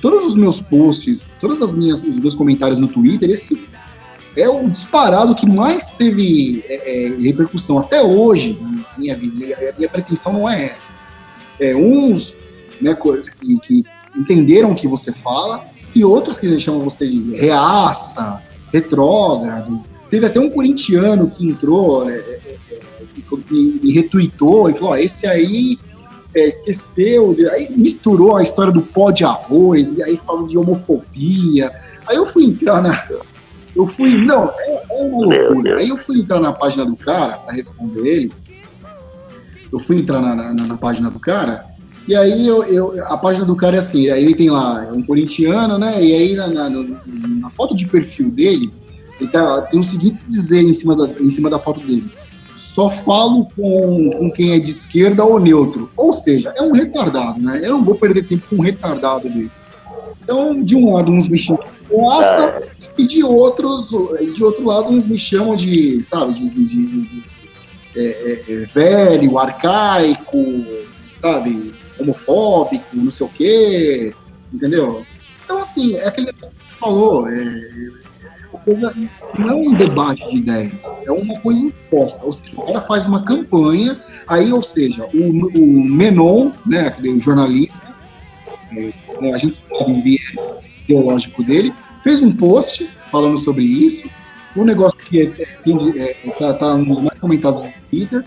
todos 0.00 0.24
os 0.24 0.34
meus 0.34 0.60
posts, 0.60 1.26
todas 1.40 1.60
as 1.62 1.74
minhas, 1.74 2.02
os 2.02 2.18
meus 2.18 2.34
comentários 2.34 2.78
no 2.78 2.88
Twitter, 2.88 3.30
esse 3.30 3.60
é 4.36 4.48
o 4.48 4.68
disparado 4.68 5.34
que 5.34 5.46
mais 5.46 5.90
teve 5.90 6.64
é, 6.68 7.06
é, 7.06 7.08
repercussão 7.16 7.78
até 7.78 8.02
hoje 8.02 8.58
minha 8.96 9.16
vida. 9.16 9.56
A 9.70 9.76
minha 9.76 9.88
pretensão 9.88 10.32
não 10.32 10.48
é 10.48 10.66
essa. 10.66 10.92
É, 11.58 11.74
uns 11.74 12.34
né, 12.80 12.94
que, 12.94 13.58
que 13.60 13.84
entenderam 14.16 14.72
o 14.72 14.74
que 14.74 14.86
você 14.86 15.12
fala 15.12 15.64
e 15.94 16.04
outros 16.04 16.36
que 16.36 16.58
chamam 16.60 16.80
você 16.80 17.06
de 17.08 17.36
reaça, 17.36 18.42
retrógrado. 18.72 19.82
Teve 20.10 20.26
até 20.26 20.40
um 20.40 20.50
corintiano 20.50 21.30
que 21.30 21.46
entrou, 21.46 22.08
é, 22.08 22.14
é, 22.14 22.56
é 22.72 22.80
que 23.36 23.80
me 23.82 23.92
retweetou 23.92 24.70
e 24.70 24.74
falou: 24.74 24.96
esse 24.96 25.26
aí 25.26 25.78
é, 26.34 26.48
esqueceu, 26.48 27.36
aí 27.52 27.70
misturou 27.76 28.36
a 28.36 28.42
história 28.42 28.72
do 28.72 28.82
pó 28.82 29.10
de 29.10 29.24
arroz, 29.24 29.88
e 29.96 30.02
aí 30.02 30.20
falou 30.24 30.46
de 30.46 30.56
homofobia. 30.56 31.72
Aí 32.06 32.16
eu 32.16 32.24
fui 32.24 32.44
entrar 32.44 32.82
na, 32.82 33.06
eu 33.74 33.86
fui, 33.86 34.16
não, 34.16 34.50
é, 34.58 34.82
é 34.90 35.02
uma 35.04 35.26
loucura. 35.26 35.76
Aí 35.76 35.88
eu 35.88 35.96
fui 35.96 36.20
entrar 36.20 36.40
na 36.40 36.52
página 36.52 36.84
do 36.84 36.96
cara 36.96 37.34
para 37.34 37.54
responder 37.54 38.06
ele. 38.06 38.32
Eu 39.72 39.78
fui 39.78 39.98
entrar 39.98 40.20
na, 40.20 40.34
na, 40.34 40.52
na, 40.52 40.76
página 40.76 41.10
do 41.10 41.20
cara, 41.20 41.64
e 42.08 42.16
aí 42.16 42.46
eu, 42.46 42.64
eu, 42.64 43.06
a 43.06 43.16
página 43.16 43.44
do 43.44 43.54
cara 43.54 43.76
é 43.76 43.78
assim, 43.78 44.10
aí 44.10 44.24
ele 44.24 44.34
tem 44.34 44.50
lá, 44.50 44.84
é 44.84 44.92
um 44.92 45.00
corintiano, 45.00 45.78
né? 45.78 46.02
E 46.04 46.12
aí 46.12 46.34
na, 46.34 46.48
na, 46.48 46.68
na 46.68 47.50
foto 47.50 47.76
de 47.76 47.86
perfil 47.86 48.30
dele, 48.30 48.72
ele 49.20 49.30
tá, 49.30 49.62
tem 49.62 49.78
o 49.78 49.84
seguinte 49.84 50.24
dizer 50.24 50.62
em 50.62 50.72
cima, 50.72 50.96
da, 50.96 51.08
em 51.20 51.30
cima 51.30 51.48
da 51.48 51.60
foto 51.60 51.80
dele. 51.80 52.06
Só 52.56 52.90
falo 52.90 53.46
com, 53.54 54.10
com 54.18 54.30
quem 54.32 54.54
é 54.54 54.58
de 54.58 54.70
esquerda 54.70 55.24
ou 55.24 55.38
neutro. 55.38 55.90
Ou 55.96 56.12
seja, 56.12 56.52
é 56.56 56.62
um 56.62 56.72
retardado, 56.72 57.40
né? 57.40 57.60
Eu 57.62 57.70
não 57.70 57.84
vou 57.84 57.94
perder 57.94 58.26
tempo 58.26 58.44
com 58.48 58.56
um 58.56 58.62
retardado 58.62 59.28
desse. 59.28 59.64
Então, 60.22 60.62
de 60.62 60.74
um 60.74 60.94
lado, 60.94 61.10
uns 61.10 61.28
bichinhos 61.28 61.60
nossa, 61.90 62.62
e 63.00 63.06
de 63.06 63.24
outros, 63.24 63.88
de 64.34 64.44
outro 64.44 64.66
lado, 64.66 64.90
uns 64.92 65.06
me 65.06 65.18
chamam 65.18 65.56
de, 65.56 66.02
sabe, 66.04 66.34
de, 66.34 66.50
de, 66.50 66.66
de, 66.66 66.84
de 66.86 67.22
é, 67.96 68.02
é, 68.02 68.52
é, 68.52 68.56
velho, 68.66 69.38
arcaico, 69.38 70.64
sabe, 71.16 71.72
homofóbico, 71.98 72.84
não 72.92 73.10
sei 73.10 73.26
o 73.26 73.30
quê, 73.30 74.14
entendeu? 74.52 75.04
Então, 75.44 75.58
assim, 75.58 75.96
é 75.96 76.06
aquele 76.06 76.32
que 76.32 76.44
você 76.44 76.50
falou, 76.78 77.28
é, 77.28 77.44
não 79.38 79.48
é 79.48 79.54
um 79.54 79.74
debate 79.74 80.28
de 80.30 80.36
ideias, 80.36 80.84
é 81.04 81.10
uma 81.10 81.40
coisa 81.40 81.66
imposta. 81.66 82.24
Ou 82.24 82.32
seja, 82.32 82.52
o 82.56 82.62
cara 82.62 82.80
faz 82.82 83.06
uma 83.06 83.24
campanha, 83.24 83.98
aí, 84.28 84.52
ou 84.52 84.62
seja, 84.62 85.04
o, 85.12 85.48
o 85.58 85.84
Menon, 85.84 86.52
né, 86.66 86.88
aquele 86.88 87.18
jornalista, 87.18 87.90
é, 88.76 89.32
a 89.34 89.38
gente 89.38 89.58
sabe 89.58 89.90
o 89.90 90.02
viés 90.02 90.60
teológico 90.86 91.42
dele, 91.42 91.72
fez 92.02 92.22
um 92.22 92.32
post 92.32 92.88
falando 93.10 93.38
sobre 93.38 93.64
isso. 93.64 94.08
Um 94.56 94.64
negócio 94.64 94.98
que 94.98 95.18
está 95.18 95.42
é, 95.44 96.16
é, 96.24 96.30
tá, 96.32 96.54
tá 96.54 96.74
um 96.74 96.84
dos 96.84 97.00
mais 97.00 97.18
comentados 97.18 97.62
no 97.62 97.72
Twitter. 97.88 98.24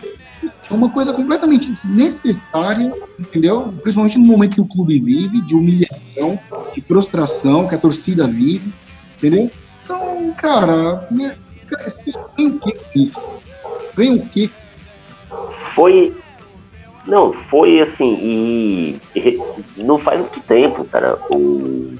É 0.69 0.73
uma 0.73 0.89
coisa 0.89 1.13
completamente 1.13 1.71
desnecessária, 1.71 2.93
entendeu? 3.19 3.73
Principalmente 3.81 4.17
no 4.17 4.25
momento 4.25 4.55
que 4.55 4.61
o 4.61 4.65
clube 4.65 4.99
vive, 4.99 5.41
de 5.41 5.55
humilhação, 5.55 6.39
de 6.73 6.81
prostração, 6.81 7.67
que 7.67 7.75
a 7.75 7.77
torcida 7.77 8.27
vive, 8.27 8.73
entendeu? 9.17 9.49
Então, 9.83 10.33
cara, 10.37 11.07
né, 11.11 11.35
ganha 12.35 12.49
o 12.49 12.59
que 12.59 13.03
isso? 13.03 13.19
Ganha 13.95 14.15
o 14.15 14.25
que? 14.27 14.51
Foi. 15.73 16.15
Não, 17.07 17.33
foi 17.33 17.81
assim, 17.81 18.13
e, 18.21 18.99
e 19.15 19.39
não 19.77 19.97
faz 19.97 20.19
muito 20.19 20.39
tempo, 20.41 20.85
cara. 20.85 21.17
O, 21.29 21.93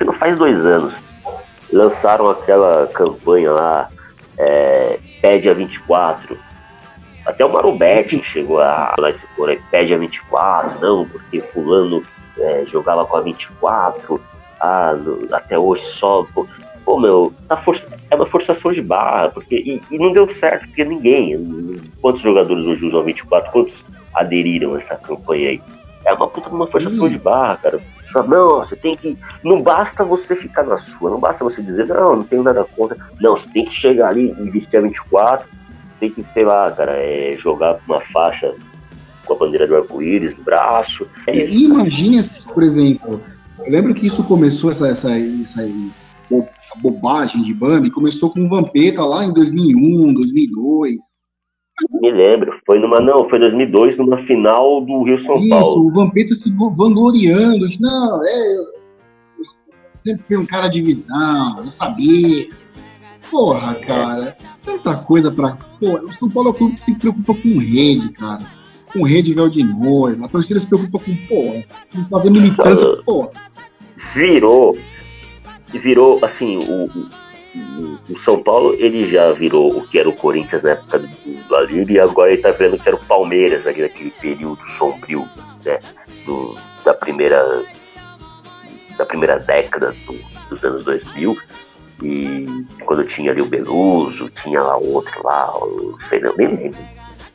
que 0.00 0.04
não 0.04 0.14
faz 0.14 0.34
dois 0.34 0.64
anos, 0.64 0.94
lançaram 1.70 2.30
aquela 2.30 2.86
campanha 2.86 3.52
lá, 3.52 3.88
é, 4.38 4.98
Pede 5.20 5.50
a 5.50 5.52
24. 5.52 6.38
Até 7.26 7.44
o 7.44 7.52
Marubete 7.52 8.22
chegou 8.24 8.60
a 8.60 8.94
lá 8.98 9.10
esse 9.10 9.26
cor 9.36 9.50
aí, 9.50 9.60
Pede 9.70 9.92
a 9.92 9.98
24, 9.98 10.80
não, 10.80 11.06
porque 11.06 11.40
fulano 11.40 12.02
é, 12.38 12.64
jogava 12.64 13.04
com 13.04 13.14
a 13.14 13.20
24, 13.20 14.18
ah, 14.58 14.94
no, 14.94 15.34
até 15.34 15.58
hoje 15.58 15.84
só. 15.84 16.26
Pô, 16.34 16.48
pô 16.82 16.98
meu, 16.98 17.34
tá 17.46 17.58
força, 17.58 17.86
é 18.10 18.16
uma 18.16 18.24
forçação 18.24 18.72
de 18.72 18.80
barra, 18.80 19.28
porque, 19.28 19.56
e, 19.56 19.82
e, 19.90 19.98
não 19.98 20.12
deu 20.12 20.26
certo, 20.30 20.66
porque 20.66 20.82
ninguém. 20.82 21.78
Quantos 22.00 22.22
jogadores 22.22 22.64
hoje 22.64 22.86
usam 22.86 23.00
a 23.00 23.04
24? 23.04 23.52
Quantos 23.52 23.84
aderiram 24.14 24.74
a 24.74 24.78
essa 24.78 24.96
campanha 24.96 25.50
aí? 25.50 25.62
É 26.06 26.14
uma 26.14 26.26
puta 26.26 26.48
uma 26.48 26.66
forçação 26.66 27.04
hum. 27.04 27.10
de 27.10 27.18
barra, 27.18 27.58
cara 27.58 27.80
Fala, 28.12 28.26
não, 28.26 28.58
você 28.58 28.76
tem 28.76 28.96
que. 28.96 29.16
Não 29.44 29.62
basta 29.62 30.04
você 30.04 30.34
ficar 30.34 30.64
na 30.64 30.78
sua, 30.78 31.10
não 31.10 31.20
basta 31.20 31.44
você 31.44 31.62
dizer, 31.62 31.86
não, 31.86 32.16
não 32.16 32.24
tenho 32.24 32.42
nada 32.42 32.64
contra. 32.64 32.96
Não, 33.20 33.36
você 33.36 33.48
tem 33.48 33.64
que 33.64 33.74
chegar 33.74 34.08
ali 34.08 34.34
e 34.38 34.50
vestir 34.50 34.78
a 34.78 34.80
24, 34.80 35.46
você 35.48 35.94
tem 36.00 36.10
que, 36.10 36.24
sei 36.32 36.44
lá, 36.44 36.70
cara, 36.72 36.92
é, 36.92 37.36
jogar 37.38 37.78
uma 37.86 38.00
faixa 38.00 38.54
com 39.24 39.34
a 39.34 39.36
bandeira 39.36 39.66
do 39.66 39.76
arco-íris 39.76 40.36
no 40.36 40.42
braço. 40.42 41.06
É 41.26 41.46
imagine 41.48 42.22
se, 42.22 42.42
por 42.42 42.62
exemplo, 42.62 43.20
eu 43.58 43.70
lembro 43.70 43.94
que 43.94 44.06
isso 44.06 44.24
começou, 44.24 44.70
essa, 44.70 44.88
essa, 44.88 45.10
essa, 45.10 45.62
essa 45.62 46.78
bobagem 46.78 47.42
de 47.42 47.54
Bambi, 47.54 47.90
começou 47.90 48.30
com 48.30 48.44
o 48.44 48.48
Vampeta 48.48 49.04
lá 49.04 49.24
em 49.24 49.32
2001, 49.32 50.14
2002 50.14 51.19
me 52.00 52.10
lembro, 52.10 52.58
foi 52.66 52.78
numa, 52.78 53.00
não, 53.00 53.28
foi 53.28 53.38
2002, 53.38 53.96
numa 53.96 54.18
final 54.18 54.80
do 54.80 55.02
Rio 55.02 55.18
São 55.18 55.36
Isso, 55.36 55.48
Paulo. 55.48 55.66
Isso, 55.66 55.86
o 55.86 55.90
Vampeta 55.90 56.34
se 56.34 56.54
vangloriando, 56.56 57.66
não, 57.80 58.24
é, 58.24 58.56
eu 58.56 58.80
sempre 59.88 60.22
fui 60.24 60.36
um 60.36 60.46
cara 60.46 60.68
de 60.68 60.82
visão, 60.82 61.62
eu 61.64 61.70
sabia. 61.70 62.48
Porra, 63.30 63.74
cara, 63.74 64.36
tanta 64.64 64.96
coisa 64.96 65.30
pra. 65.30 65.56
Pô, 65.78 65.92
o 65.98 66.12
São 66.12 66.28
Paulo 66.28 66.48
é 66.48 66.52
um 66.52 66.54
clube 66.54 66.74
que 66.74 66.80
se 66.80 66.94
preocupa 66.96 67.34
com 67.34 67.58
rede, 67.58 68.08
cara. 68.10 68.44
Com 68.92 69.04
rede 69.04 69.32
véu 69.32 69.48
de 69.48 69.62
noiva. 69.62 70.24
A 70.24 70.28
torcida 70.28 70.58
se 70.58 70.66
preocupa 70.66 70.98
com, 70.98 71.16
porra, 71.28 71.64
com 71.94 72.04
fazer 72.06 72.30
militância, 72.30 72.86
porra. 73.04 73.30
Virou. 74.14 74.76
Virou, 75.72 76.18
assim, 76.24 76.58
o, 76.58 76.90
o 78.08 78.18
São 78.18 78.42
Paulo 78.42 78.74
ele 78.74 79.08
já 79.08 79.32
virou 79.32 79.76
o 79.76 79.86
que 79.88 79.98
era 79.98 80.08
o 80.08 80.14
Corinthians 80.14 80.62
na 80.62 80.70
época 80.70 81.00
do, 81.00 81.08
do 81.08 81.90
e 81.90 81.98
agora 81.98 82.32
ele 82.32 82.42
tá 82.42 82.50
vendo 82.52 82.76
que 82.76 82.88
era 82.88 82.96
o 82.96 83.06
Palmeiras 83.06 83.66
ali 83.66 83.82
naquele 83.82 84.10
período 84.10 84.60
sombrio 84.78 85.28
né, 85.64 85.80
do, 86.24 86.54
da 86.84 86.94
primeira 86.94 87.64
da 88.96 89.04
primeira 89.04 89.38
década 89.38 89.94
do, 90.06 90.16
dos 90.48 90.62
anos 90.62 90.84
2000 90.84 91.36
e 92.02 92.46
quando 92.84 93.04
tinha 93.04 93.32
ali 93.32 93.42
o 93.42 93.46
Beluso, 93.46 94.30
tinha 94.30 94.62
lá 94.62 94.76
outro 94.76 95.22
lá, 95.22 95.54
o, 95.56 95.98
sei 96.08 96.20
não, 96.20 96.34
nem 96.36 96.48
lembro 96.48 96.80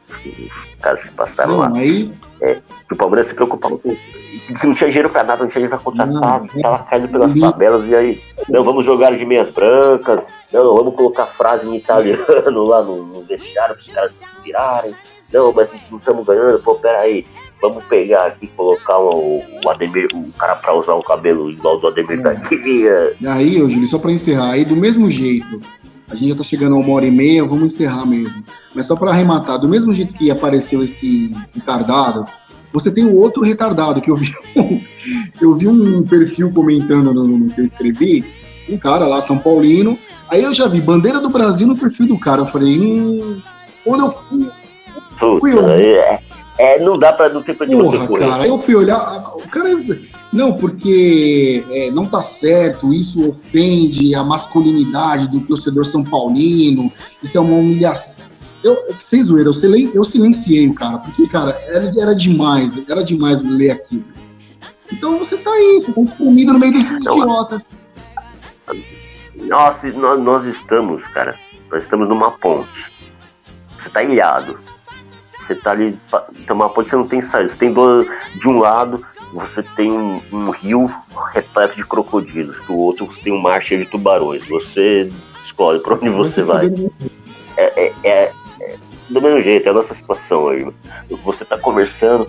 os 0.09 0.75
caras 0.81 1.03
que 1.03 1.11
passaram 1.11 1.51
não, 1.51 1.59
lá. 1.59 1.71
Aí... 1.75 2.11
É, 2.41 2.57
o 2.91 2.95
Palmeiras 2.95 3.27
se 3.27 3.33
preocupava 3.33 3.77
com 3.77 3.95
que 4.53 4.67
não 4.67 4.73
tinha 4.73 4.89
dinheiro 4.89 5.09
pra 5.09 5.23
nada, 5.23 5.43
não 5.43 5.49
tinha 5.49 5.67
dinheiro 5.67 5.81
pra 5.81 5.91
contratar, 5.91 6.41
não, 6.41 6.61
tava 6.61 6.79
caindo 6.79 7.07
pelas 7.07 7.39
tabelas, 7.39 7.87
e 7.87 7.95
aí, 7.95 8.21
não, 8.49 8.63
vamos 8.63 8.85
jogar 8.85 9.15
de 9.15 9.25
meias 9.25 9.49
brancas, 9.49 10.23
não, 10.51 10.75
vamos 10.75 10.95
colocar 10.95 11.25
frase 11.25 11.67
em 11.67 11.75
italiano 11.75 12.63
lá 12.65 12.83
no, 12.83 13.05
no 13.05 13.21
vestiário 13.23 13.75
para 13.75 13.81
os 13.81 13.89
caras 13.89 14.11
se 14.13 14.23
inspirarem, 14.23 14.95
não, 15.33 15.51
mas 15.51 15.69
não 15.89 15.97
estamos 15.97 16.25
ganhando, 16.25 16.59
pô, 16.59 16.75
peraí, 16.75 17.25
vamos 17.61 17.83
pegar 17.85 18.27
aqui 18.27 18.45
e 18.45 18.49
colocar 18.49 18.99
o, 18.99 19.37
o 19.37 19.69
Ademir, 19.69 20.07
o 20.13 20.31
cara 20.33 20.55
pra 20.55 20.73
usar 20.73 20.93
o 20.93 21.03
cabelo 21.03 21.49
igual 21.49 21.77
do 21.77 21.87
Ademir 21.87 22.19
é. 22.19 22.21
da 22.21 22.33
E 23.19 23.27
aí, 23.27 23.61
ô 23.61 23.69
Júlio, 23.69 23.87
só 23.87 23.97
pra 23.97 24.11
encerrar, 24.11 24.51
aí 24.51 24.65
do 24.65 24.75
mesmo 24.75 25.09
jeito, 25.09 25.59
a 26.09 26.15
gente 26.15 26.29
já 26.29 26.35
tá 26.35 26.43
chegando 26.43 26.75
a 26.75 26.79
uma 26.79 26.93
hora 26.93 27.05
e 27.05 27.11
meia, 27.11 27.43
vamos 27.43 27.73
encerrar 27.73 28.05
mesmo. 28.05 28.43
Mas 28.73 28.85
só 28.85 28.95
para 28.95 29.11
arrematar, 29.11 29.57
do 29.57 29.67
mesmo 29.67 29.93
jeito 29.93 30.13
que 30.13 30.29
apareceu 30.29 30.83
esse 30.83 31.31
retardado, 31.53 32.25
você 32.75 32.91
tem 32.91 33.05
o 33.05 33.15
outro 33.15 33.41
retardado 33.41 34.01
que 34.01 34.11
eu 34.11 34.17
vi. 34.17 34.35
eu 35.41 35.55
vi 35.55 35.67
um 35.67 36.03
perfil 36.03 36.51
comentando 36.51 37.13
no, 37.13 37.25
no, 37.25 37.49
que 37.49 37.61
eu 37.61 37.65
escrevi, 37.65 38.25
um 38.69 38.77
cara 38.77 39.05
lá, 39.07 39.21
São 39.21 39.37
Paulino. 39.37 39.97
Aí 40.27 40.43
eu 40.43 40.53
já 40.53 40.67
vi 40.67 40.81
bandeira 40.81 41.21
do 41.21 41.29
Brasil 41.29 41.65
no 41.65 41.77
perfil 41.77 42.07
do 42.07 42.19
cara. 42.19 42.41
Eu 42.41 42.45
falei, 42.45 42.77
hum, 42.77 43.41
quando 43.83 44.05
eu 44.05 44.11
fui. 44.11 44.49
fui 45.39 45.53
eu, 45.53 45.69
é, 45.69 46.19
é, 46.57 46.79
não 46.79 46.99
dá 46.99 47.13
pra 47.13 47.29
não 47.29 47.41
ter 47.41 47.55
pra 47.55 47.65
onde 47.65 47.75
você 47.75 48.07
correr. 48.07 48.27
Cara, 48.27 48.43
aí 48.43 48.49
eu 48.49 48.59
fui 48.59 48.75
olhar, 48.75 49.35
o 49.35 49.49
cara. 49.49 49.69
Não, 50.33 50.51
porque 50.51 51.63
é, 51.71 51.89
não 51.91 52.03
tá 52.03 52.21
certo, 52.21 52.93
isso 52.93 53.29
ofende 53.29 54.13
a 54.13 54.23
masculinidade 54.23 55.29
do 55.29 55.39
torcedor 55.39 55.85
São 55.85 56.03
Paulino, 56.03 56.91
isso 57.23 57.37
é 57.37 57.41
uma 57.41 57.55
humilhação. 57.55 58.25
Eu, 58.65 58.83
sem 58.97 59.21
zoeira, 59.21 59.51
eu, 59.51 59.91
eu 59.93 60.03
silenciei 60.03 60.67
o 60.67 60.73
cara, 60.73 60.97
porque, 60.97 61.27
cara, 61.27 61.51
era, 61.67 61.93
era 62.01 62.15
demais, 62.15 62.75
era 62.89 63.03
demais 63.03 63.43
ler 63.43 63.69
aquilo. 63.69 64.03
Então 64.91 65.19
você 65.19 65.37
tá 65.37 65.51
aí, 65.51 65.79
você 65.79 65.93
tá 65.93 66.01
espremido 66.01 66.51
no 66.51 66.57
meio 66.57 66.73
desses 66.73 66.99
não, 67.03 67.19
idiotas. 67.19 67.67
Nossa, 69.43 69.87
nós, 69.91 70.19
nós 70.19 70.45
estamos, 70.45 71.05
cara, 71.09 71.37
nós 71.71 71.83
estamos 71.83 72.09
numa 72.09 72.31
ponte. 72.31 72.91
Você 73.77 73.87
tá 73.87 74.01
ilhado. 74.01 74.59
Você 75.39 75.53
tá 75.53 75.69
ali, 75.69 75.95
tem 76.33 76.55
uma 76.55 76.67
ponte, 76.67 76.89
você 76.89 76.95
não 76.95 77.07
tem 77.07 77.21
saída. 77.21 77.49
Você 77.49 77.57
tem 77.57 77.71
do, 77.71 78.03
de 78.33 78.49
um 78.49 78.57
lado, 78.57 78.97
você 79.31 79.61
tem 79.61 79.95
um, 79.95 80.19
um 80.31 80.49
rio 80.49 80.85
repleto 81.31 81.75
de 81.75 81.85
crocodilos, 81.85 82.57
do 82.65 82.75
outro 82.75 83.05
você 83.05 83.21
tem 83.21 83.31
um 83.31 83.41
mar 83.43 83.61
cheio 83.61 83.85
de 83.85 83.91
tubarões. 83.91 84.43
Você 84.47 85.07
escolhe 85.43 85.79
para 85.81 85.93
onde 85.93 86.09
você 86.09 86.41
vai. 86.41 86.65
É, 87.57 87.85
é, 87.85 87.93
é, 88.03 88.33
do 89.09 89.21
mesmo 89.21 89.41
jeito, 89.41 89.67
é 89.67 89.69
a 89.69 89.73
nossa 89.73 89.93
situação 89.93 90.43
hoje. 90.43 90.67
Você 91.23 91.43
está 91.43 91.57
conversando 91.57 92.27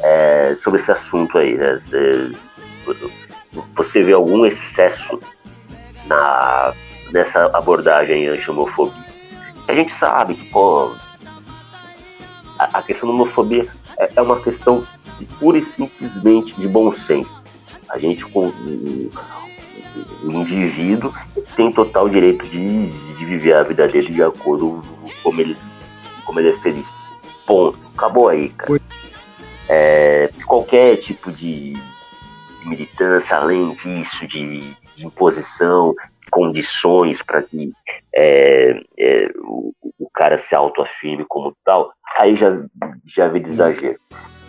é, 0.00 0.56
sobre 0.62 0.80
esse 0.80 0.90
assunto 0.90 1.36
aí, 1.38 1.54
né? 1.54 1.78
Você, 3.76 4.02
vê 4.02 4.12
algum 4.12 4.44
excesso 4.44 5.20
na, 6.06 6.72
nessa 7.12 7.46
abordagem 7.56 8.26
anti-homofobia. 8.28 9.04
A 9.68 9.74
gente 9.74 9.92
sabe 9.92 10.34
que, 10.34 10.44
pô, 10.50 10.92
a, 12.58 12.82
questão 12.82 13.08
da 13.08 13.14
homofobia 13.14 13.66
é, 13.98 14.10
é, 14.16 14.22
uma 14.22 14.40
questão 14.40 14.82
pura 15.38 15.58
e 15.58 15.62
simplesmente 15.62 16.54
de 16.54 16.66
bom 16.66 16.92
senso. 16.92 17.42
A 17.88 17.98
gente, 17.98 18.24
com 18.26 18.48
o 18.48 20.30
indivíduo, 20.32 21.14
tem 21.54 21.70
total 21.70 22.08
direito 22.08 22.44
de, 22.46 22.88
de 22.88 23.24
viver 23.24 23.54
a 23.54 23.62
vida 23.62 23.86
dele 23.86 24.12
de 24.12 24.22
acordo 24.22 24.82
com 25.00 25.10
como 25.22 25.40
ele 25.40 25.56
como 26.24 26.40
ele 26.40 26.50
é 26.50 26.58
feliz. 26.58 26.92
Ponto. 27.46 27.78
Acabou 27.94 28.28
aí, 28.28 28.50
cara. 28.50 28.80
É, 29.68 30.30
qualquer 30.46 30.96
tipo 30.96 31.30
de, 31.32 31.74
militância, 32.64 33.36
além 33.36 33.74
disso, 33.74 34.26
de, 34.26 34.74
de 34.96 35.06
imposição, 35.06 35.94
condições 36.30 37.22
para 37.22 37.42
que 37.42 37.72
é, 38.14 38.80
é, 38.98 39.30
o, 39.38 39.72
o, 39.98 40.10
cara 40.10 40.38
se 40.38 40.54
autoafirme 40.54 41.24
como 41.28 41.56
tal, 41.64 41.92
aí 42.18 42.34
já, 42.34 42.50
já 43.04 43.28
vê 43.28 43.40
de 43.40 43.50
exagero. 43.50 43.98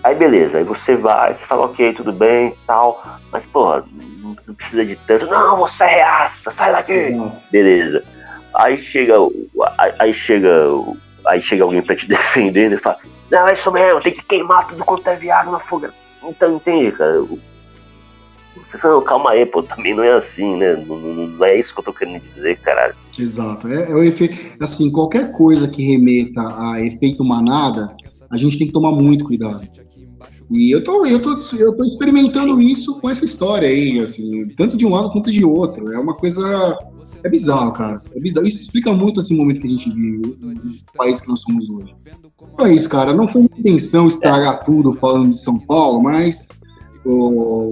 Aí 0.03 0.15
beleza, 0.15 0.60
aí 0.60 0.64
você 0.64 0.95
vai, 0.95 1.34
você 1.34 1.45
fala, 1.45 1.65
ok, 1.65 1.93
tudo 1.93 2.11
bem, 2.11 2.56
tal, 2.68 3.03
mas 3.31 3.45
porra, 3.45 3.84
não, 3.91 4.35
não 4.47 4.53
precisa 4.53 4.85
de 4.85 4.95
tanto, 4.95 5.26
não, 5.26 5.57
você 5.57 5.84
é 5.84 5.88
reaça, 5.88 6.52
sai 6.52 6.72
daqui, 6.72 7.15
beleza. 7.52 8.03
Aí 8.53 8.77
chega, 8.77 9.15
aí, 9.77 9.93
aí 9.99 10.14
chega 10.14 10.68
aí 11.27 11.41
chega 11.41 11.64
alguém 11.64 11.81
pra 11.81 11.95
te 11.95 12.07
defender 12.10 12.72
e 12.72 12.77
fala, 12.77 12.97
não, 13.31 13.47
é 13.47 13.53
isso 13.53 13.72
mesmo, 13.72 14.02
tem 14.02 14.14
que 14.14 14.23
queimar 14.23 14.68
tudo 14.68 14.84
quanto 14.85 15.07
é 15.07 15.15
viado 15.15 15.52
na 15.52 15.60
fogueira. 15.60 15.93
Então, 16.23 16.56
entende, 16.56 16.91
cara? 16.91 17.23
Você 18.68 18.77
fala, 18.77 19.02
calma 19.03 19.31
aí, 19.31 19.45
pô, 19.45 19.61
também 19.61 19.93
não 19.93 20.03
é 20.03 20.14
assim, 20.14 20.56
né? 20.56 20.76
Não, 20.88 20.97
não, 20.97 21.27
não 21.27 21.45
é 21.45 21.56
isso 21.56 21.73
que 21.73 21.80
eu 21.80 21.84
tô 21.84 21.93
querendo 21.93 22.22
dizer, 22.34 22.57
caralho. 22.57 22.95
Exato. 23.19 23.68
É, 23.68 23.91
é 23.91 23.93
o 23.93 24.03
efeito. 24.03 24.35
Assim, 24.61 24.91
qualquer 24.91 25.31
coisa 25.31 25.68
que 25.68 25.84
remeta 25.84 26.41
a 26.41 26.81
efeito 26.81 27.23
manada, 27.23 27.95
a 28.30 28.38
gente 28.38 28.57
tem 28.57 28.68
que 28.68 28.73
tomar 28.73 28.91
muito 28.91 29.26
cuidado. 29.26 29.68
E 30.51 30.72
eu 30.73 30.84
tô, 30.84 31.05
eu 31.05 31.22
tô, 31.22 31.38
eu 31.57 31.76
tô 31.76 31.84
experimentando 31.84 32.61
isso 32.61 32.99
com 32.99 33.09
essa 33.09 33.26
história 33.26 33.67
aí, 33.67 33.99
assim, 33.99 34.47
tanto 34.49 34.77
de 34.77 34.85
um 34.85 34.91
lado 34.91 35.11
quanto 35.11 35.31
de 35.31 35.43
outro. 35.43 35.91
É 35.91 35.97
uma 35.97 36.13
coisa. 36.13 36.77
É 37.23 37.30
bizarro, 37.30 37.72
cara. 37.72 38.01
É 38.15 38.19
bizarro. 38.19 38.47
Isso 38.47 38.61
explica 38.61 38.93
muito 38.93 39.19
esse 39.19 39.35
momento 39.35 39.61
que 39.61 39.67
a 39.67 39.72
gente 39.72 39.89
vive, 39.89 40.38
o 40.93 40.97
país 40.97 41.19
que 41.19 41.27
nós 41.27 41.41
somos 41.41 41.69
hoje. 41.69 41.95
Então 42.53 42.65
é 42.65 42.73
isso, 42.73 42.89
cara. 42.89 43.13
Não 43.13 43.27
foi 43.27 43.41
minha 43.41 43.59
intenção 43.59 44.07
estragar 44.07 44.63
tudo 44.63 44.93
falando 44.93 45.30
de 45.30 45.39
São 45.39 45.57
Paulo, 45.59 46.01
mas. 46.01 46.49
Oh, 47.03 47.72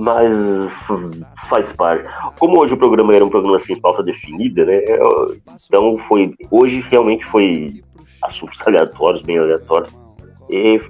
mas 0.00 0.72
faz 1.48 1.72
parte. 1.72 2.08
Como 2.38 2.60
hoje 2.60 2.74
o 2.74 2.78
programa 2.78 3.14
era 3.14 3.24
um 3.24 3.30
programa 3.30 3.58
sem 3.58 3.80
pauta 3.80 4.02
definida, 4.02 4.64
né? 4.64 4.80
Então 5.66 5.98
foi. 5.98 6.34
Hoje 6.50 6.82
realmente 6.88 7.24
foi 7.26 7.82
assuntos 8.22 8.58
aleatórios, 8.66 9.22
bem 9.22 9.38
aleatórios. 9.38 9.96
E 10.50 10.80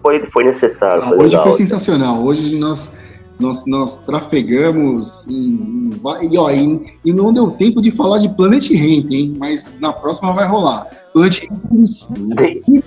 foi, 0.00 0.26
foi 0.26 0.44
necessário. 0.44 1.02
Ah, 1.02 1.14
hoje 1.14 1.36
foi 1.36 1.52
sensacional. 1.52 2.22
Hoje 2.22 2.58
nós, 2.58 2.96
nós, 3.38 3.64
nós 3.66 4.00
trafegamos 4.00 5.26
em, 5.28 5.90
em, 5.92 6.32
e, 6.32 6.36
ó, 6.36 6.50
e, 6.50 6.98
e, 7.04 7.12
não 7.12 7.32
deu 7.32 7.50
tempo 7.52 7.80
de 7.80 7.90
falar 7.90 8.18
de 8.18 8.28
Planet 8.30 8.68
Rent, 8.70 9.10
hein? 9.12 9.36
Mas 9.38 9.70
na 9.80 9.92
próxima 9.92 10.32
vai 10.32 10.46
rolar. 10.46 10.88
Planet 11.12 11.46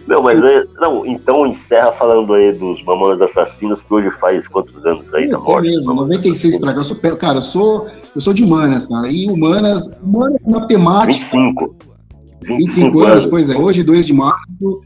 Não, 0.08 0.22
mas 0.24 0.44
é, 0.44 0.66
não, 0.80 1.06
então 1.06 1.46
encerra 1.46 1.92
falando 1.92 2.34
aí 2.34 2.52
dos 2.52 2.84
Mamonas 2.84 3.22
Assassinas, 3.22 3.84
que 3.84 3.94
hoje 3.94 4.10
faz 4.10 4.48
quantos 4.48 4.84
anos 4.86 5.06
aí 5.14 5.30
da 5.30 5.40
morte? 5.40 5.68
É 5.68 5.72
mesmo, 5.72 5.94
96 5.94 6.58
pra 6.58 6.74
cá. 6.74 6.80
Eu 6.80 6.84
sou, 6.84 6.98
cara, 6.98 7.38
eu 7.38 7.42
sou, 7.42 7.88
eu 8.16 8.22
sou 8.22 8.34
de 8.34 8.44
Humanas, 8.44 8.88
cara. 8.88 9.10
E 9.10 9.30
Humanas, 9.30 9.88
Humanas 10.02 10.42
matemática. 10.46 11.14
25. 11.14 11.95
25 12.42 13.00
anos, 13.02 13.26
pois 13.26 13.50
é. 13.50 13.58
Hoje, 13.58 13.84
2 13.84 14.06
de 14.06 14.14
março, 14.14 14.82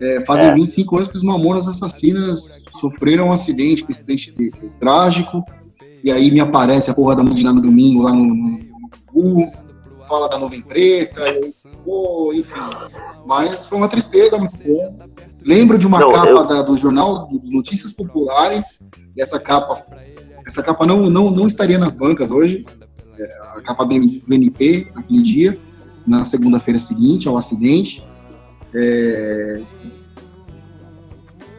é, 0.00 0.20
fazem 0.20 0.46
é. 0.46 0.54
25 0.54 0.96
anos 0.96 1.08
que 1.08 1.16
os 1.16 1.22
Mamonas 1.22 1.68
Assassinas 1.68 2.62
sofreram 2.80 3.28
um 3.28 3.32
acidente, 3.32 3.84
um 3.84 3.90
acidente 3.90 4.34
trágico. 4.78 5.42
E 6.02 6.10
aí 6.10 6.30
me 6.30 6.40
aparece 6.40 6.90
a 6.90 6.94
porra 6.94 7.16
da 7.16 7.24
Mudina 7.24 7.52
no 7.52 7.60
domingo 7.60 8.02
lá 8.02 8.12
no, 8.12 8.24
no, 8.24 8.60
no 9.12 9.52
fala 10.08 10.28
da 10.28 10.38
nuvem 10.38 10.62
preta, 10.62 11.20
eu, 11.86 12.32
enfim. 12.32 12.54
Mas 13.26 13.66
foi 13.66 13.76
uma 13.76 13.88
tristeza 13.88 14.38
muito 14.38 14.56
bom. 14.56 14.98
Lembro 15.42 15.76
de 15.76 15.86
uma 15.86 16.00
não, 16.00 16.12
capa 16.12 16.28
eu... 16.28 16.44
da, 16.46 16.62
do 16.62 16.76
jornal 16.76 17.26
do 17.26 17.40
Notícias 17.50 17.92
Populares, 17.92 18.80
e 19.14 19.20
essa 19.20 19.38
capa, 19.38 19.84
essa 20.46 20.62
capa 20.62 20.86
não, 20.86 21.10
não, 21.10 21.30
não 21.30 21.46
estaria 21.46 21.78
nas 21.78 21.92
bancas 21.92 22.30
hoje, 22.30 22.64
é, 23.18 23.38
a 23.56 23.60
capa 23.60 23.84
do 23.84 23.94
MP 23.94 24.90
naquele 24.94 25.22
dia 25.22 25.58
na 26.08 26.24
segunda-feira 26.24 26.78
seguinte 26.78 27.28
ao 27.28 27.36
acidente. 27.36 28.02
É... 28.74 29.60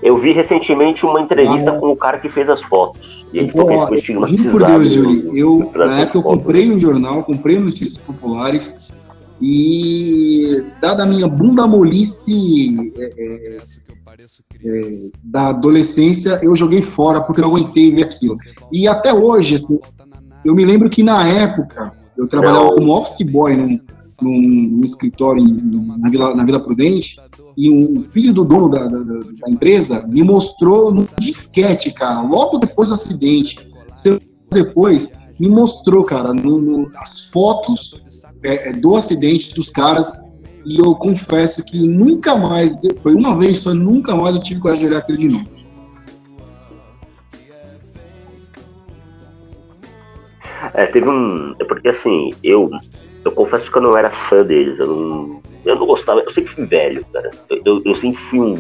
Eu 0.01 0.17
vi 0.17 0.31
recentemente 0.31 1.05
uma 1.05 1.21
entrevista 1.21 1.71
ah, 1.71 1.77
com 1.77 1.91
o 1.91 1.95
cara 1.95 2.19
que 2.19 2.29
fez 2.29 2.49
as 2.49 2.61
fotos. 2.61 3.25
E 3.33 3.39
ele 3.39 3.51
falou 3.51 3.87
que 3.87 3.95
ele 3.95 4.01
foi 4.01 4.51
Por 4.51 4.65
Deus, 4.65 4.91
Júlio, 4.91 5.37
eu, 5.37 5.71
na 5.75 5.99
época 5.99 6.17
eu 6.17 6.23
comprei 6.23 6.71
um 6.71 6.79
jornal, 6.79 7.23
comprei 7.23 7.59
Notícias 7.59 7.97
Populares 7.97 8.73
e, 9.41 10.63
dada 10.81 11.03
a 11.03 11.05
minha 11.05 11.27
bunda 11.27 11.67
molice 11.67 12.91
é, 12.97 13.13
é, 13.17 13.57
é, 14.65 14.91
da 15.23 15.49
adolescência, 15.49 16.39
eu 16.41 16.55
joguei 16.55 16.81
fora 16.81 17.21
porque 17.21 17.41
não 17.41 17.49
aguentei 17.49 17.93
ver 17.93 18.03
aquilo. 18.03 18.35
E 18.71 18.87
até 18.87 19.13
hoje, 19.13 19.55
assim, 19.55 19.79
eu 20.43 20.55
me 20.55 20.65
lembro 20.65 20.89
que 20.89 21.03
na 21.03 21.27
época 21.27 21.93
eu 22.17 22.27
trabalhava 22.27 22.65
não. 22.65 22.75
como 22.75 22.97
office 22.97 23.25
boy 23.29 23.55
num, 23.55 23.79
num, 24.21 24.81
escritório 24.83 25.43
na, 25.43 26.09
Vila, 26.09 26.35
na 26.35 26.43
Vila 26.43 26.59
Prudente, 26.59 27.17
e 27.57 27.69
o 27.69 28.03
filho 28.03 28.33
do 28.33 28.43
dono 28.43 28.69
da, 28.69 28.87
da, 28.87 29.03
da, 29.03 29.49
empresa 29.49 30.05
me 30.07 30.23
mostrou 30.23 30.93
no 30.93 31.07
disquete, 31.19 31.91
cara, 31.91 32.21
logo 32.21 32.57
depois 32.57 32.89
do 32.89 32.95
acidente, 32.95 33.69
depois, 34.51 35.11
me 35.39 35.49
mostrou, 35.49 36.03
cara, 36.03 36.33
no, 36.33 36.59
no, 36.61 36.91
as 36.97 37.21
fotos 37.21 38.01
é, 38.43 38.69
é, 38.69 38.73
do 38.73 38.95
acidente 38.95 39.53
dos 39.53 39.69
caras 39.69 40.19
e 40.65 40.79
eu 40.79 40.95
confesso 40.95 41.63
que 41.63 41.87
nunca 41.87 42.35
mais, 42.35 42.77
foi 43.01 43.13
uma 43.13 43.37
vez 43.37 43.59
só, 43.59 43.73
nunca 43.73 44.15
mais 44.15 44.35
eu 44.35 44.41
tive 44.41 44.59
coragem 44.59 44.85
de 44.85 44.91
olhar 44.91 44.99
aquilo 44.99 45.17
de 45.17 45.27
novo. 45.29 45.59
É, 50.73 50.85
teve 50.87 51.09
um. 51.09 51.55
É 51.59 51.63
porque 51.63 51.89
assim, 51.89 52.31
eu, 52.43 52.69
eu 53.29 53.35
confesso 53.35 53.71
que 53.71 53.77
eu 53.77 53.81
não 53.81 53.97
era 53.97 54.09
fã 54.09 54.43
deles. 54.43 54.79
Eu 54.79 54.87
não, 54.87 55.41
eu 55.63 55.75
não 55.75 55.85
gostava. 55.85 56.19
Eu 56.21 56.31
sempre 56.31 56.51
fui 56.51 56.65
velho, 56.65 57.05
cara. 57.13 57.31
Eu, 57.49 57.61
eu, 57.63 57.81
eu 57.85 57.95
sempre 57.95 58.21
fui 58.23 58.39
um, 58.39 58.59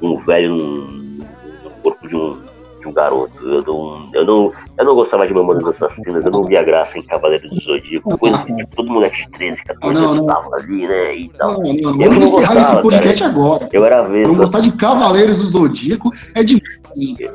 um 0.00 0.16
velho 0.24 0.54
no, 0.54 1.70
corpo 1.82 2.08
de 2.08 2.14
um, 2.14 2.38
de 2.80 2.88
um 2.88 2.92
garoto. 2.92 3.36
Eu 3.44 3.62
não, 3.62 4.10
eu, 4.14 4.24
não, 4.24 4.52
eu 4.78 4.84
não 4.84 4.94
gostava 4.94 5.26
de 5.26 5.34
Mamonas 5.34 5.66
Assassinas, 5.66 6.24
eu 6.24 6.30
não 6.30 6.44
via 6.44 6.62
graça 6.62 6.98
em 6.98 7.02
Cavaleiros 7.02 7.50
do 7.50 7.58
Zodíaco, 7.58 8.16
coisa 8.16 8.44
que 8.44 8.54
tipo, 8.54 8.76
todo 8.76 8.90
moleque 8.90 9.22
de 9.22 9.30
13, 9.30 9.64
14 9.64 10.04
anos 10.04 10.20
estava 10.20 10.56
ali, 10.56 10.86
né? 10.86 11.16
E 11.16 11.28
tal. 11.30 11.62
Não, 11.62 11.72
não, 11.74 12.02
eu 12.02 12.10
vamos 12.10 12.30
encerrar 12.30 12.60
esse 12.60 12.82
podcast 12.82 13.18
cara. 13.20 13.32
agora. 13.32 13.68
Eu 13.72 13.84
era 13.84 14.02
vez. 14.02 14.28
Não 14.28 14.36
gostar 14.36 14.60
de 14.60 14.72
Cavaleiros 14.72 15.38
do 15.38 15.46
Zodíaco 15.46 16.12
é 16.32 16.44
de. 16.44 16.62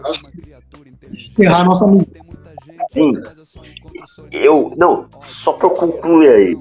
Acho 0.06 0.22
que 0.22 0.52
encerrar 1.14 1.62
a 1.62 1.66
nossa 1.66 1.86
Sim. 2.94 3.14
Eu. 4.32 4.74
Não, 4.78 5.08
só 5.20 5.54
pra 5.54 5.68
eu 5.68 5.72
concluir 5.72 6.30
aí. 6.30 6.58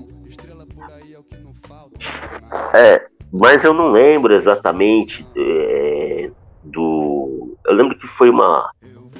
É, 2.74 3.06
mas 3.32 3.62
eu 3.62 3.72
não 3.72 3.90
lembro 3.90 4.34
exatamente 4.34 5.26
é, 5.36 6.30
do. 6.64 7.56
Eu 7.66 7.74
lembro 7.74 7.98
que 7.98 8.06
foi 8.06 8.30
uma, 8.30 8.70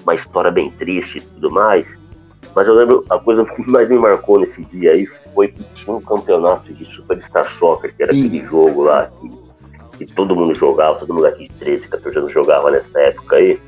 uma 0.03 0.15
história 0.15 0.51
bem 0.51 0.71
triste 0.71 1.19
e 1.19 1.21
tudo 1.21 1.51
mais. 1.51 2.01
Mas 2.55 2.67
eu 2.67 2.75
lembro, 2.75 3.05
a 3.09 3.19
coisa 3.19 3.45
que 3.45 3.69
mais 3.69 3.89
me 3.89 3.99
marcou 3.99 4.41
nesse 4.41 4.65
dia 4.65 4.93
aí 4.93 5.07
foi 5.07 5.49
que 5.49 5.63
tinha 5.75 5.95
um 5.95 6.01
campeonato 6.01 6.73
de 6.73 6.85
Superstar 6.85 7.51
Soccer, 7.53 7.95
que 7.95 8.03
era 8.03 8.13
Sim. 8.13 8.27
aquele 8.27 8.45
jogo 8.45 8.83
lá 8.83 9.11
que, 9.21 10.05
que, 10.05 10.13
todo 10.13 10.35
mundo 10.35 10.53
jogava, 10.55 10.99
todo 10.99 11.15
mundo 11.15 11.27
aqui 11.27 11.47
de 11.47 11.53
13, 11.55 11.89
14 11.89 12.19
anos 12.19 12.33
jogava 12.33 12.71
nessa 12.71 12.99
época 13.01 13.37
aí. 13.37 13.61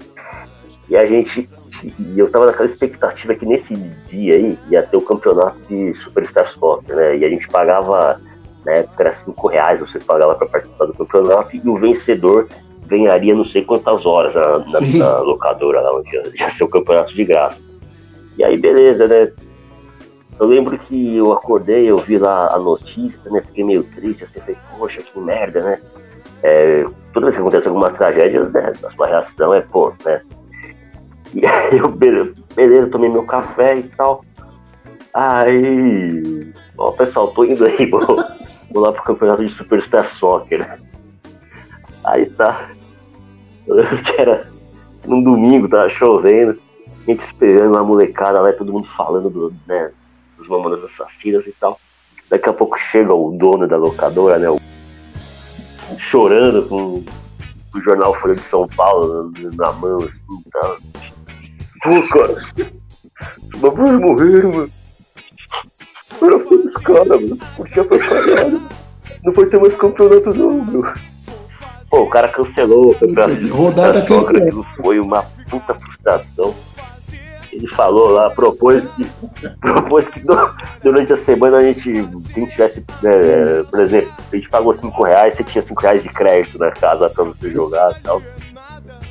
E 0.89 0.97
a 0.97 1.07
gente 1.07 1.49
e 1.83 2.19
eu 2.19 2.31
tava 2.31 2.47
naquela 2.47 2.67
expectativa 2.67 3.35
que 3.35 3.47
nesse 3.47 3.75
dia 4.09 4.35
aí 4.35 4.59
ia 4.71 4.83
ter 4.83 4.97
o 4.97 5.03
campeonato 5.03 5.59
de 5.69 5.95
Superstar 5.95 6.49
Soccer, 6.49 6.95
né? 6.95 7.17
E 7.17 7.25
a 7.25 7.29
gente 7.29 7.49
pagava, 7.49 8.21
na 8.65 8.73
época 8.73 9.03
era 9.03 9.13
5 9.13 9.49
reais, 9.49 9.81
você 9.81 9.99
pagava 9.99 10.35
para 10.35 10.47
participar 10.47 10.87
do 10.87 10.95
campeonato, 10.95 11.57
e 11.57 11.69
o 11.69 11.79
vencedor 11.79 12.49
ganharia 12.87 13.35
não 13.35 13.45
sei 13.45 13.65
quantas 13.65 14.05
horas 14.07 14.35
na, 14.35 14.59
na, 14.59 14.81
na 14.99 15.19
locadora 15.21 15.81
lá 15.81 15.97
onde 15.97 16.15
ia, 16.15 16.23
ia 16.39 16.51
ser 16.51 16.65
o 16.65 16.69
campeonato 16.69 17.15
de 17.15 17.25
graça. 17.25 17.61
E 18.37 18.45
aí, 18.45 18.57
beleza, 18.57 19.07
né? 19.09 19.33
Eu 20.39 20.47
lembro 20.47 20.79
que 20.79 21.17
eu 21.17 21.33
acordei, 21.33 21.91
eu 21.91 21.99
vi 21.99 22.19
lá 22.19 22.49
a 22.53 22.59
notícia, 22.59 23.31
né? 23.31 23.43
Fiquei 23.43 23.65
meio 23.65 23.83
triste, 23.85 24.25
assim, 24.25 24.41
falei, 24.41 24.57
poxa, 24.79 25.03
que 25.03 25.19
merda, 25.21 25.63
né? 25.63 25.81
É, 26.43 26.85
toda 27.13 27.27
vez 27.27 27.37
que 27.37 27.41
acontece 27.41 27.69
alguma 27.69 27.91
tragédia, 27.91 28.43
né, 28.45 28.73
a 28.85 28.91
sua 28.91 29.07
reação 29.07 29.55
é, 29.55 29.61
pô, 29.61 29.93
né? 30.05 30.23
E 31.35 31.45
aí 31.47 31.79
eu, 31.79 31.89
beleza, 31.89 32.91
tomei 32.91 33.11
meu 33.11 33.25
café 33.25 33.77
e 33.77 33.83
tal. 33.85 34.25
Aí, 35.15 36.53
ó, 36.79 36.91
pessoal, 36.93 37.29
tô 37.29 37.45
indo 37.45 37.65
aí, 37.65 37.85
vou, 37.91 38.07
vou 38.71 38.83
lá 38.83 38.93
pro 38.93 39.03
campeonato 39.03 39.45
de 39.45 39.53
Superstar 39.53 40.07
Soccer. 40.07 40.79
Aí 42.05 42.27
tá. 42.31 42.69
Eu 43.67 43.77
lembro 43.77 44.03
que 44.03 44.21
era 44.21 44.51
num 45.07 45.23
domingo, 45.23 45.69
tava 45.69 45.89
chovendo, 45.89 46.59
gente 47.07 47.23
esperando 47.23 47.71
uma 47.71 47.85
molecada 47.85 48.41
lá, 48.41 48.53
todo 48.53 48.73
mundo 48.73 48.89
falando 48.89 49.31
do, 49.31 49.55
né, 49.67 49.93
dos 50.37 50.49
mamonas 50.49 50.83
assassinas 50.85 51.47
e 51.47 51.53
tal. 51.53 51.79
Daqui 52.29 52.49
a 52.49 52.53
pouco 52.53 52.79
chega 52.79 53.13
o 53.13 53.31
dono 53.37 53.69
da 53.69 53.77
locadora, 53.77 54.39
né? 54.39 54.49
O, 54.49 54.59
chorando 55.99 56.67
com 56.69 57.05
o 57.75 57.81
jornal 57.81 58.15
Folha 58.15 58.35
de 58.35 58.43
São 58.43 58.67
Paulo 58.69 59.31
na 59.55 59.73
mão, 59.73 59.99
assim, 59.99 60.21
tal. 60.51 60.79
Pô, 61.83 62.09
cara. 62.09 62.37
Os 63.55 63.61
bagulhos 63.61 64.01
morreram, 64.01 64.53
mano. 64.53 64.71
Era 66.23 66.39
fã 66.39 66.57
dos 66.57 66.77
caras, 66.77 67.09
mano. 67.09 67.39
Curtia 67.57 67.85
pra 67.85 67.99
caralho. 67.99 68.63
Não 69.25 69.33
foi 69.33 69.47
ter 69.47 69.61
mais 69.61 69.77
campeonato, 69.77 70.35
não, 70.35 70.65
meu. 70.65 70.85
Pô, 71.91 72.03
o 72.03 72.11
cara 72.11 72.29
cancelou 72.29 72.91
o 72.91 72.95
campeonato. 72.95 73.47
Rodada 73.49 74.03
cancelou. 74.03 74.65
Foi 74.77 75.01
uma 75.01 75.23
puta 75.51 75.75
frustração. 75.75 76.55
Ele 77.53 77.69
falou 77.69 78.09
lá, 78.09 78.31
propôs 78.31 78.83
que, 78.97 79.07
propôs 79.61 80.09
que 80.09 80.23
durante 80.83 81.13
a 81.13 81.19
semana 81.19 81.59
a 81.59 81.63
gente, 81.63 82.09
quem 82.33 82.47
tivesse, 82.47 82.83
né, 83.03 83.63
por 83.71 83.81
exemplo, 83.81 84.11
a 84.33 84.35
gente 84.35 84.49
pagou 84.49 84.73
5 84.73 85.03
reais, 85.03 85.35
você 85.35 85.45
tinha 85.45 85.61
5 85.61 85.79
reais 85.83 86.03
de 86.03 86.09
crédito 86.09 86.59
na 86.59 86.71
casa 86.71 87.11
pra 87.11 87.25
você 87.25 87.51
jogar 87.51 87.93
e 87.93 88.01
tal. 88.01 88.23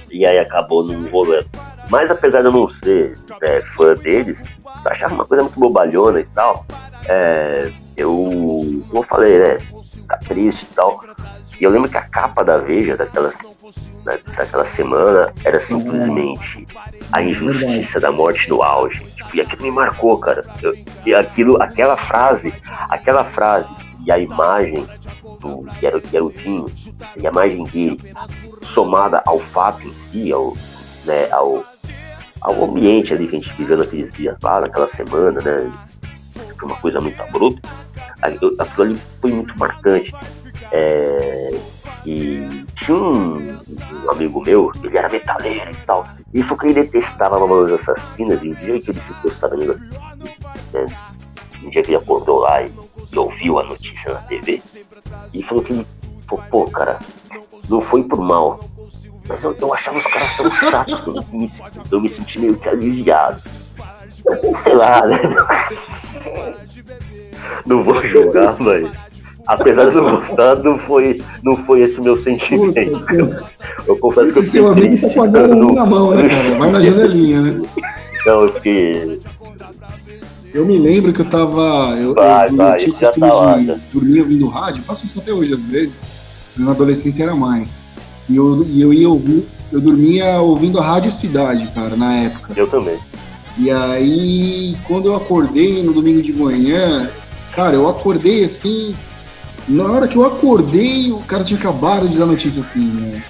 E 0.10 0.26
aí 0.26 0.39
acabou 0.39 0.84
não 0.84 1.07
rolando. 1.11 1.45
Mas 1.91 2.09
apesar 2.09 2.39
de 2.39 2.47
eu 2.47 2.53
não 2.53 2.69
ser 2.69 3.18
é, 3.41 3.59
fã 3.59 3.93
deles, 3.93 4.41
eu 4.65 4.91
achava 4.91 5.13
uma 5.13 5.26
coisa 5.26 5.43
muito 5.43 5.59
bobalhona 5.59 6.22
e 6.22 6.23
tal. 6.23 6.65
É, 7.05 7.69
eu, 7.97 8.15
como 8.88 9.03
eu 9.03 9.03
falei, 9.03 9.38
né? 9.38 9.57
Tá 10.07 10.18
triste 10.18 10.63
e 10.63 10.73
tal. 10.73 11.03
E 11.59 11.63
eu 11.65 11.69
lembro 11.69 11.89
que 11.89 11.97
a 11.97 12.01
capa 12.01 12.45
da 12.45 12.57
Veja 12.59 12.95
daquela, 12.95 13.34
daquela 14.05 14.63
semana 14.63 15.34
era 15.43 15.59
simplesmente 15.59 16.65
a 17.11 17.22
injustiça 17.22 17.99
da 17.99 18.09
morte 18.09 18.49
no 18.49 18.63
auge. 18.63 19.03
Tipo, 19.11 19.35
e 19.35 19.41
aquilo 19.41 19.63
me 19.63 19.72
marcou, 19.72 20.18
cara. 20.18 20.45
Eu, 20.61 20.73
e 21.05 21.13
aquilo, 21.13 21.61
aquela 21.61 21.97
frase, 21.97 22.53
aquela 22.89 23.26
frase 23.26 23.69
e 24.05 24.11
a 24.13 24.18
imagem 24.18 24.88
do 25.41 25.65
que 25.77 25.85
era, 25.85 25.99
que 25.99 26.15
era 26.15 26.23
o 26.23 26.31
Dinho, 26.31 26.68
e 27.18 27.27
a 27.27 27.30
imagem 27.30 27.65
dele, 27.65 27.99
somada 28.61 29.22
ao 29.26 29.39
fato 29.39 29.85
em 29.85 29.93
si, 29.93 30.31
ao, 30.31 30.55
né, 31.06 31.30
ao, 31.32 31.64
ao 32.41 32.64
ambiente 32.64 33.14
ali 33.14 33.28
que 33.28 33.36
a 33.36 33.40
gente 33.40 33.53
viveu 33.53 33.78
naqueles 33.78 34.11
dias 34.14 34.36
lá, 34.41 34.61
naquela 34.61 34.88
semana, 34.88 35.41
né? 35.41 35.72
Foi 36.57 36.69
uma 36.69 36.78
coisa 36.78 37.02
muito 37.02 37.22
abrupta. 37.22 37.69
Aquilo 38.22 38.84
ali 38.84 38.99
foi 39.19 39.32
muito 39.32 39.57
marcante. 39.57 40.14
É, 40.72 41.60
e 42.06 42.65
tinha 42.76 42.98
um, 42.98 43.57
um, 44.06 44.10
amigo 44.10 44.41
meu, 44.41 44.72
ele 44.84 44.98
era 44.98 45.10
metaleiro 45.10 45.72
e 45.72 45.86
tal. 45.86 46.07
E 46.34 46.44
falou 46.44 46.60
que 46.60 46.68
ele 46.68 46.84
detestava 46.84 47.40
Mamonas 47.40 47.73
Assassinas. 47.73 48.41
E 48.44 48.49
o 48.49 48.56
dia 48.56 48.80
que 48.80 48.91
ele 48.91 48.99
ficou 49.02 49.32
sabendo, 49.32 49.80
né, 50.72 50.86
um 51.64 51.69
dia 51.69 51.82
que 51.82 51.90
ele 51.90 51.98
acordou 51.98 52.40
lá 52.40 52.64
e, 52.64 52.72
e 53.11 53.18
ouviu 53.18 53.60
a 53.60 53.64
notícia 53.64 54.14
na 54.14 54.19
TV, 54.22 54.61
ele 55.34 55.44
falou 55.44 55.64
que 55.64 55.73
ele 55.73 55.88
pô, 56.49 56.65
cara, 56.65 56.99
não 57.69 57.82
foi 57.82 58.03
por 58.03 58.19
mal, 58.19 58.60
mas 59.27 59.43
eu, 59.43 59.56
eu 59.60 59.73
achava 59.73 59.98
os 59.98 60.06
caras 60.06 60.38
tão 60.38 60.52
chatos 60.52 60.99
que 61.02 61.10
eu 61.10 61.39
me, 61.39 61.52
eu 61.91 62.02
me 62.02 62.10
senti 62.10 62.39
meio 62.39 62.56
que 62.56 62.69
aliviado. 62.69 63.41
Sei 64.64 64.73
lá, 64.73 65.06
né? 65.06 65.19
Não 67.65 67.84
vou 67.84 68.02
julgar, 68.07 68.56
mas 68.60 68.89
apesar 69.48 69.89
de 69.89 69.95
não 69.95 70.18
gostar, 70.18 70.56
não 70.57 70.77
foi, 70.77 71.22
não 71.43 71.57
foi 71.57 71.81
esse 71.81 71.99
meu 72.02 72.18
sentimento. 72.18 73.06
Eu 73.88 73.98
confesso 73.98 74.34
que 74.34 74.39
eu 74.39 74.43
fiquei. 74.43 74.61
Seu 74.61 74.68
amigo 74.68 75.02
tá 75.02 75.10
fazendo 75.10 75.68
um 75.68 75.73
na 75.73 75.85
mão, 75.85 76.15
né, 76.15 76.30
cara? 76.30 76.57
Vai 76.57 76.72
na 76.72 76.81
janelinha, 76.81 77.41
né? 77.41 77.68
Não, 78.26 78.43
eu 78.43 78.53
fiquei. 78.53 79.19
Eu 80.53 80.65
me 80.65 80.77
lembro 80.77 81.14
que 81.14 81.22
eu 81.22 81.30
tava. 81.30 81.95
Eu, 81.98 82.14
vai, 82.14 82.49
eu, 82.49 82.56
vai, 82.56 82.77
tinha 82.77 82.93
costume 82.93 83.30
tá 83.30 83.56
de 83.57 83.81
dormir 83.93 84.22
ouvindo 84.22 84.48
rádio, 84.48 84.84
faço 84.84 85.06
isso 85.06 85.19
até 85.19 85.31
hoje 85.31 85.53
às 85.53 85.64
vezes. 85.64 85.95
Na 86.57 86.72
adolescência 86.72 87.23
era 87.23 87.35
mais. 87.35 87.81
E 88.32 88.36
eu, 88.38 88.64
e 88.64 88.82
eu 88.82 88.94
ia 88.94 89.10
ouvir, 89.10 89.45
eu 89.72 89.82
dormia 89.82 90.40
ouvindo 90.40 90.80
a 90.80 90.84
Rádio 90.84 91.12
Cidade, 91.12 91.68
cara, 91.76 91.98
na 91.98 92.16
época. 92.16 92.53
Eu 92.56 92.66
também. 92.66 92.98
E 93.58 93.70
aí, 93.70 94.78
quando 94.88 95.08
eu 95.08 95.16
acordei 95.16 95.84
no 95.84 95.91
domingo 95.91 96.22
de 96.22 96.32
manhã, 96.32 97.10
cara, 97.53 97.76
eu 97.76 97.90
acordei 97.90 98.45
assim. 98.45 98.95
Na 99.68 99.84
hora 99.84 100.08
que 100.08 100.16
eu 100.16 100.26
acordei, 100.26 101.12
o 101.12 101.20
cara 101.20 101.44
tinha 101.44 101.60
acabado 101.60 102.08
de 102.08 102.18
dar 102.18 102.26
notícia 102.26 102.62
assim, 102.62 102.80
né? 102.80 103.22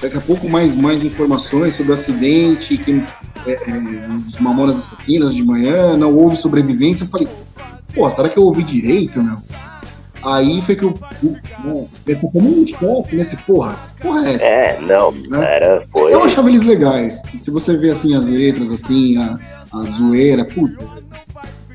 Daqui 0.00 0.18
a 0.18 0.20
pouco 0.20 0.48
mais, 0.48 0.76
mais 0.76 1.02
informações 1.02 1.74
sobre 1.74 1.92
o 1.92 1.94
acidente, 1.94 2.76
que 2.76 3.02
é, 3.46 3.52
é, 3.52 4.08
os 4.14 4.38
mamonas 4.38 4.78
assassinas 4.78 5.34
de 5.34 5.42
manhã, 5.42 5.96
não 5.96 6.14
houve 6.14 6.36
sobrevivência. 6.36 7.04
Eu 7.04 7.08
falei, 7.08 7.26
pô, 7.94 8.08
será 8.10 8.28
que 8.28 8.38
eu 8.38 8.42
ouvi 8.42 8.62
direito, 8.62 9.22
não? 9.22 9.36
Aí 10.22 10.60
foi 10.62 10.76
que 10.76 10.84
eu, 10.84 10.98
eu 11.64 11.88
essa 12.08 12.26
como 12.28 12.60
um 12.60 12.66
choque 12.66 13.16
nesse 13.16 13.36
porra. 13.38 13.76
Porra 14.00 14.28
é 14.28 14.34
essa? 14.34 14.46
É, 14.46 14.80
não, 14.80 15.12
né? 15.12 15.56
era, 15.56 15.82
foi. 15.90 16.12
Eu 16.12 16.24
achava 16.24 16.48
eles 16.48 16.62
legais. 16.62 17.22
Se 17.38 17.50
você 17.50 17.76
vê 17.76 17.90
assim 17.90 18.14
as 18.16 18.26
letras, 18.26 18.72
assim, 18.72 19.16
a, 19.18 19.38
a 19.72 19.78
zoeira, 19.86 20.44
puta. 20.44 20.84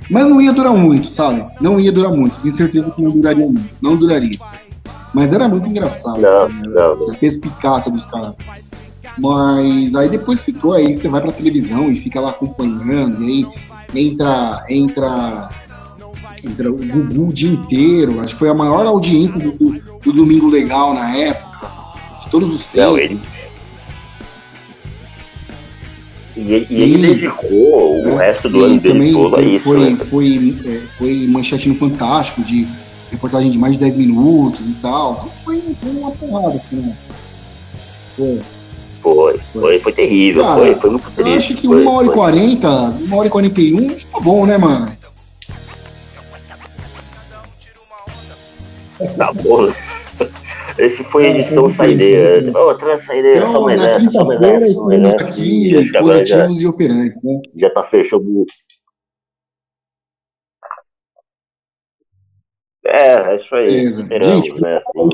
Mas 0.09 0.27
não 0.27 0.41
ia 0.41 0.51
durar 0.51 0.73
muito, 0.73 1.07
sabe? 1.07 1.45
Não 1.61 1.79
ia 1.79 1.91
durar 1.91 2.11
muito. 2.11 2.39
Tenho 2.41 2.55
certeza 2.55 2.91
que 2.91 3.01
não 3.01 3.11
duraria 3.11 3.45
muito. 3.45 3.69
Não 3.81 3.95
duraria. 3.95 4.37
Mas 5.13 5.31
era 5.31 5.47
muito 5.47 5.69
engraçado. 5.69 6.19
Não, 6.19 6.43
assim, 6.43 6.61
não, 6.63 6.93
essa 6.93 7.13
perspicácia 7.13 7.91
dos 7.91 8.05
caras. 8.05 8.33
Mas 9.17 9.95
aí 9.95 10.09
depois 10.09 10.41
ficou, 10.41 10.73
aí 10.73 10.93
você 10.93 11.07
vai 11.07 11.21
pra 11.21 11.31
televisão 11.31 11.91
e 11.91 11.95
fica 11.95 12.19
lá 12.19 12.29
acompanhando, 12.29 13.23
e 13.23 13.45
aí 13.45 13.47
entra, 13.93 14.65
entra 14.69 15.49
o 16.43 16.73
Gugu 16.73 17.29
o 17.29 17.33
dia 17.33 17.51
inteiro. 17.51 18.19
Acho 18.21 18.33
que 18.33 18.39
foi 18.39 18.49
a 18.49 18.53
maior 18.53 18.85
audiência 18.85 19.37
do, 19.37 19.51
do 19.51 20.13
Domingo 20.13 20.49
Legal 20.49 20.93
na 20.93 21.15
época. 21.15 21.67
De 22.23 22.29
todos 22.29 22.53
os 22.53 22.65
tempos. 22.65 22.91
Não, 22.91 22.97
ele... 22.97 23.19
E, 26.35 26.65
e 26.69 26.81
ele 26.81 27.07
dedicou 27.09 27.97
o 27.97 28.15
resto 28.15 28.49
do 28.49 28.63
ano 28.63 28.79
dele 28.79 29.11
todo 29.11 29.35
a 29.35 29.41
isso. 29.41 29.65
Foi, 29.65 29.89
né? 29.91 29.97
foi, 30.09 30.57
é, 30.65 30.81
foi 30.97 31.27
manchete 31.27 31.67
no 31.67 31.75
Fantástico, 31.75 32.41
de 32.41 32.65
reportagem 33.11 33.51
de 33.51 33.57
mais 33.57 33.73
de 33.73 33.79
10 33.79 33.97
minutos 33.97 34.67
e 34.67 34.73
tal. 34.81 35.29
Foi, 35.43 35.61
foi 35.79 35.91
uma 35.91 36.11
porrada, 36.11 36.55
assim, 36.55 36.77
né? 36.77 36.95
Foi. 38.15 38.39
Foi, 39.01 39.39
foi, 39.51 39.79
foi 39.79 39.91
terrível, 39.93 40.43
Cara, 40.43 40.59
foi, 40.59 40.75
foi 40.75 40.89
muito 40.91 41.11
triste. 41.11 41.29
Eu 41.31 41.37
acho 41.37 41.53
que 41.55 41.67
foi, 41.67 41.81
uma 41.81 41.91
hora 41.91 42.07
e 42.07 42.09
quarenta, 42.11 42.69
uma 42.69 43.17
hora 43.17 43.27
e 43.27 43.31
quarenta 43.31 43.59
e 43.59 43.73
um, 43.73 43.89
tá 43.89 44.19
bom, 44.19 44.45
né, 44.45 44.57
mano? 44.57 44.91
Tá 49.17 49.33
bom. 49.33 49.71
Esse 50.77 51.03
foi 51.03 51.27
a 51.27 51.29
edição 51.29 51.65
é, 51.65 51.69
saideira. 51.69 52.59
Outra 52.59 52.97
saideira, 52.97 53.39
então, 53.39 53.51
só 53.51 53.61
mais 53.61 53.81
essa, 53.81 54.11
só 54.11 54.25
mais 54.25 54.41
essa. 54.41 54.67
Estamos 54.67 55.07
essa, 55.07 55.27
aqui, 55.27 55.91
positivos 55.99 56.27
já, 56.27 56.63
e 56.63 56.67
operantes, 56.67 57.23
né? 57.23 57.41
Já 57.55 57.69
tá 57.69 57.83
fechando. 57.83 58.45
É, 62.85 63.33
é 63.33 63.35
isso 63.35 63.55
aí. 63.55 63.65
Beleza. 63.65 64.01
Esperamos, 64.01 64.45
Gente, 64.45 64.61
né? 64.61 64.77
Assim, 64.77 65.09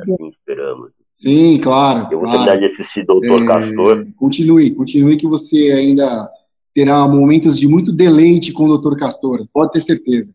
assim 0.00 0.28
esperamos. 0.28 0.90
Sim, 1.14 1.60
claro. 1.60 2.08
Eu 2.12 2.18
vou 2.18 2.28
claro. 2.28 2.44
terminar 2.44 2.58
de 2.58 2.64
assistir 2.66 3.04
Doutor 3.04 3.42
é, 3.42 3.46
Castor. 3.46 4.06
Continue, 4.16 4.74
continue 4.74 5.16
que 5.16 5.26
você 5.26 5.72
ainda 5.72 6.30
terá 6.74 7.08
momentos 7.08 7.58
de 7.58 7.66
muito 7.66 7.92
deleite 7.92 8.52
com 8.52 8.64
o 8.64 8.68
Doutor 8.68 8.96
Castor, 8.96 9.44
pode 9.52 9.72
ter 9.72 9.80
certeza. 9.80 10.32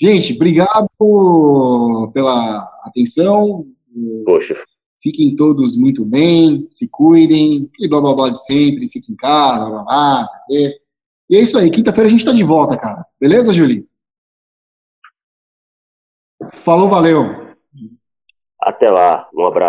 Gente, 0.00 0.32
obrigado 0.32 0.88
pela 2.14 2.62
atenção. 2.84 3.66
Poxa. 4.24 4.56
Fiquem 5.02 5.36
todos 5.36 5.76
muito 5.76 6.04
bem, 6.04 6.66
se 6.70 6.88
cuidem, 6.88 7.70
e 7.78 7.88
blá 7.88 8.00
blá 8.00 8.14
blá 8.14 8.28
de 8.30 8.44
sempre, 8.44 8.88
fiquem 8.88 9.14
em 9.14 9.16
casa, 9.16 9.66
blá 9.66 9.82
blá 9.82 9.84
blá, 9.84 10.26
E 10.48 11.36
é 11.36 11.40
isso 11.40 11.58
aí, 11.58 11.70
quinta-feira 11.70 12.08
a 12.08 12.10
gente 12.10 12.24
tá 12.24 12.32
de 12.32 12.44
volta, 12.44 12.78
cara. 12.78 13.04
Beleza, 13.20 13.52
Julie? 13.52 13.86
Falou, 16.52 16.88
valeu. 16.88 17.54
Até 18.60 18.90
lá, 18.90 19.28
um 19.34 19.46
abraço. 19.46 19.68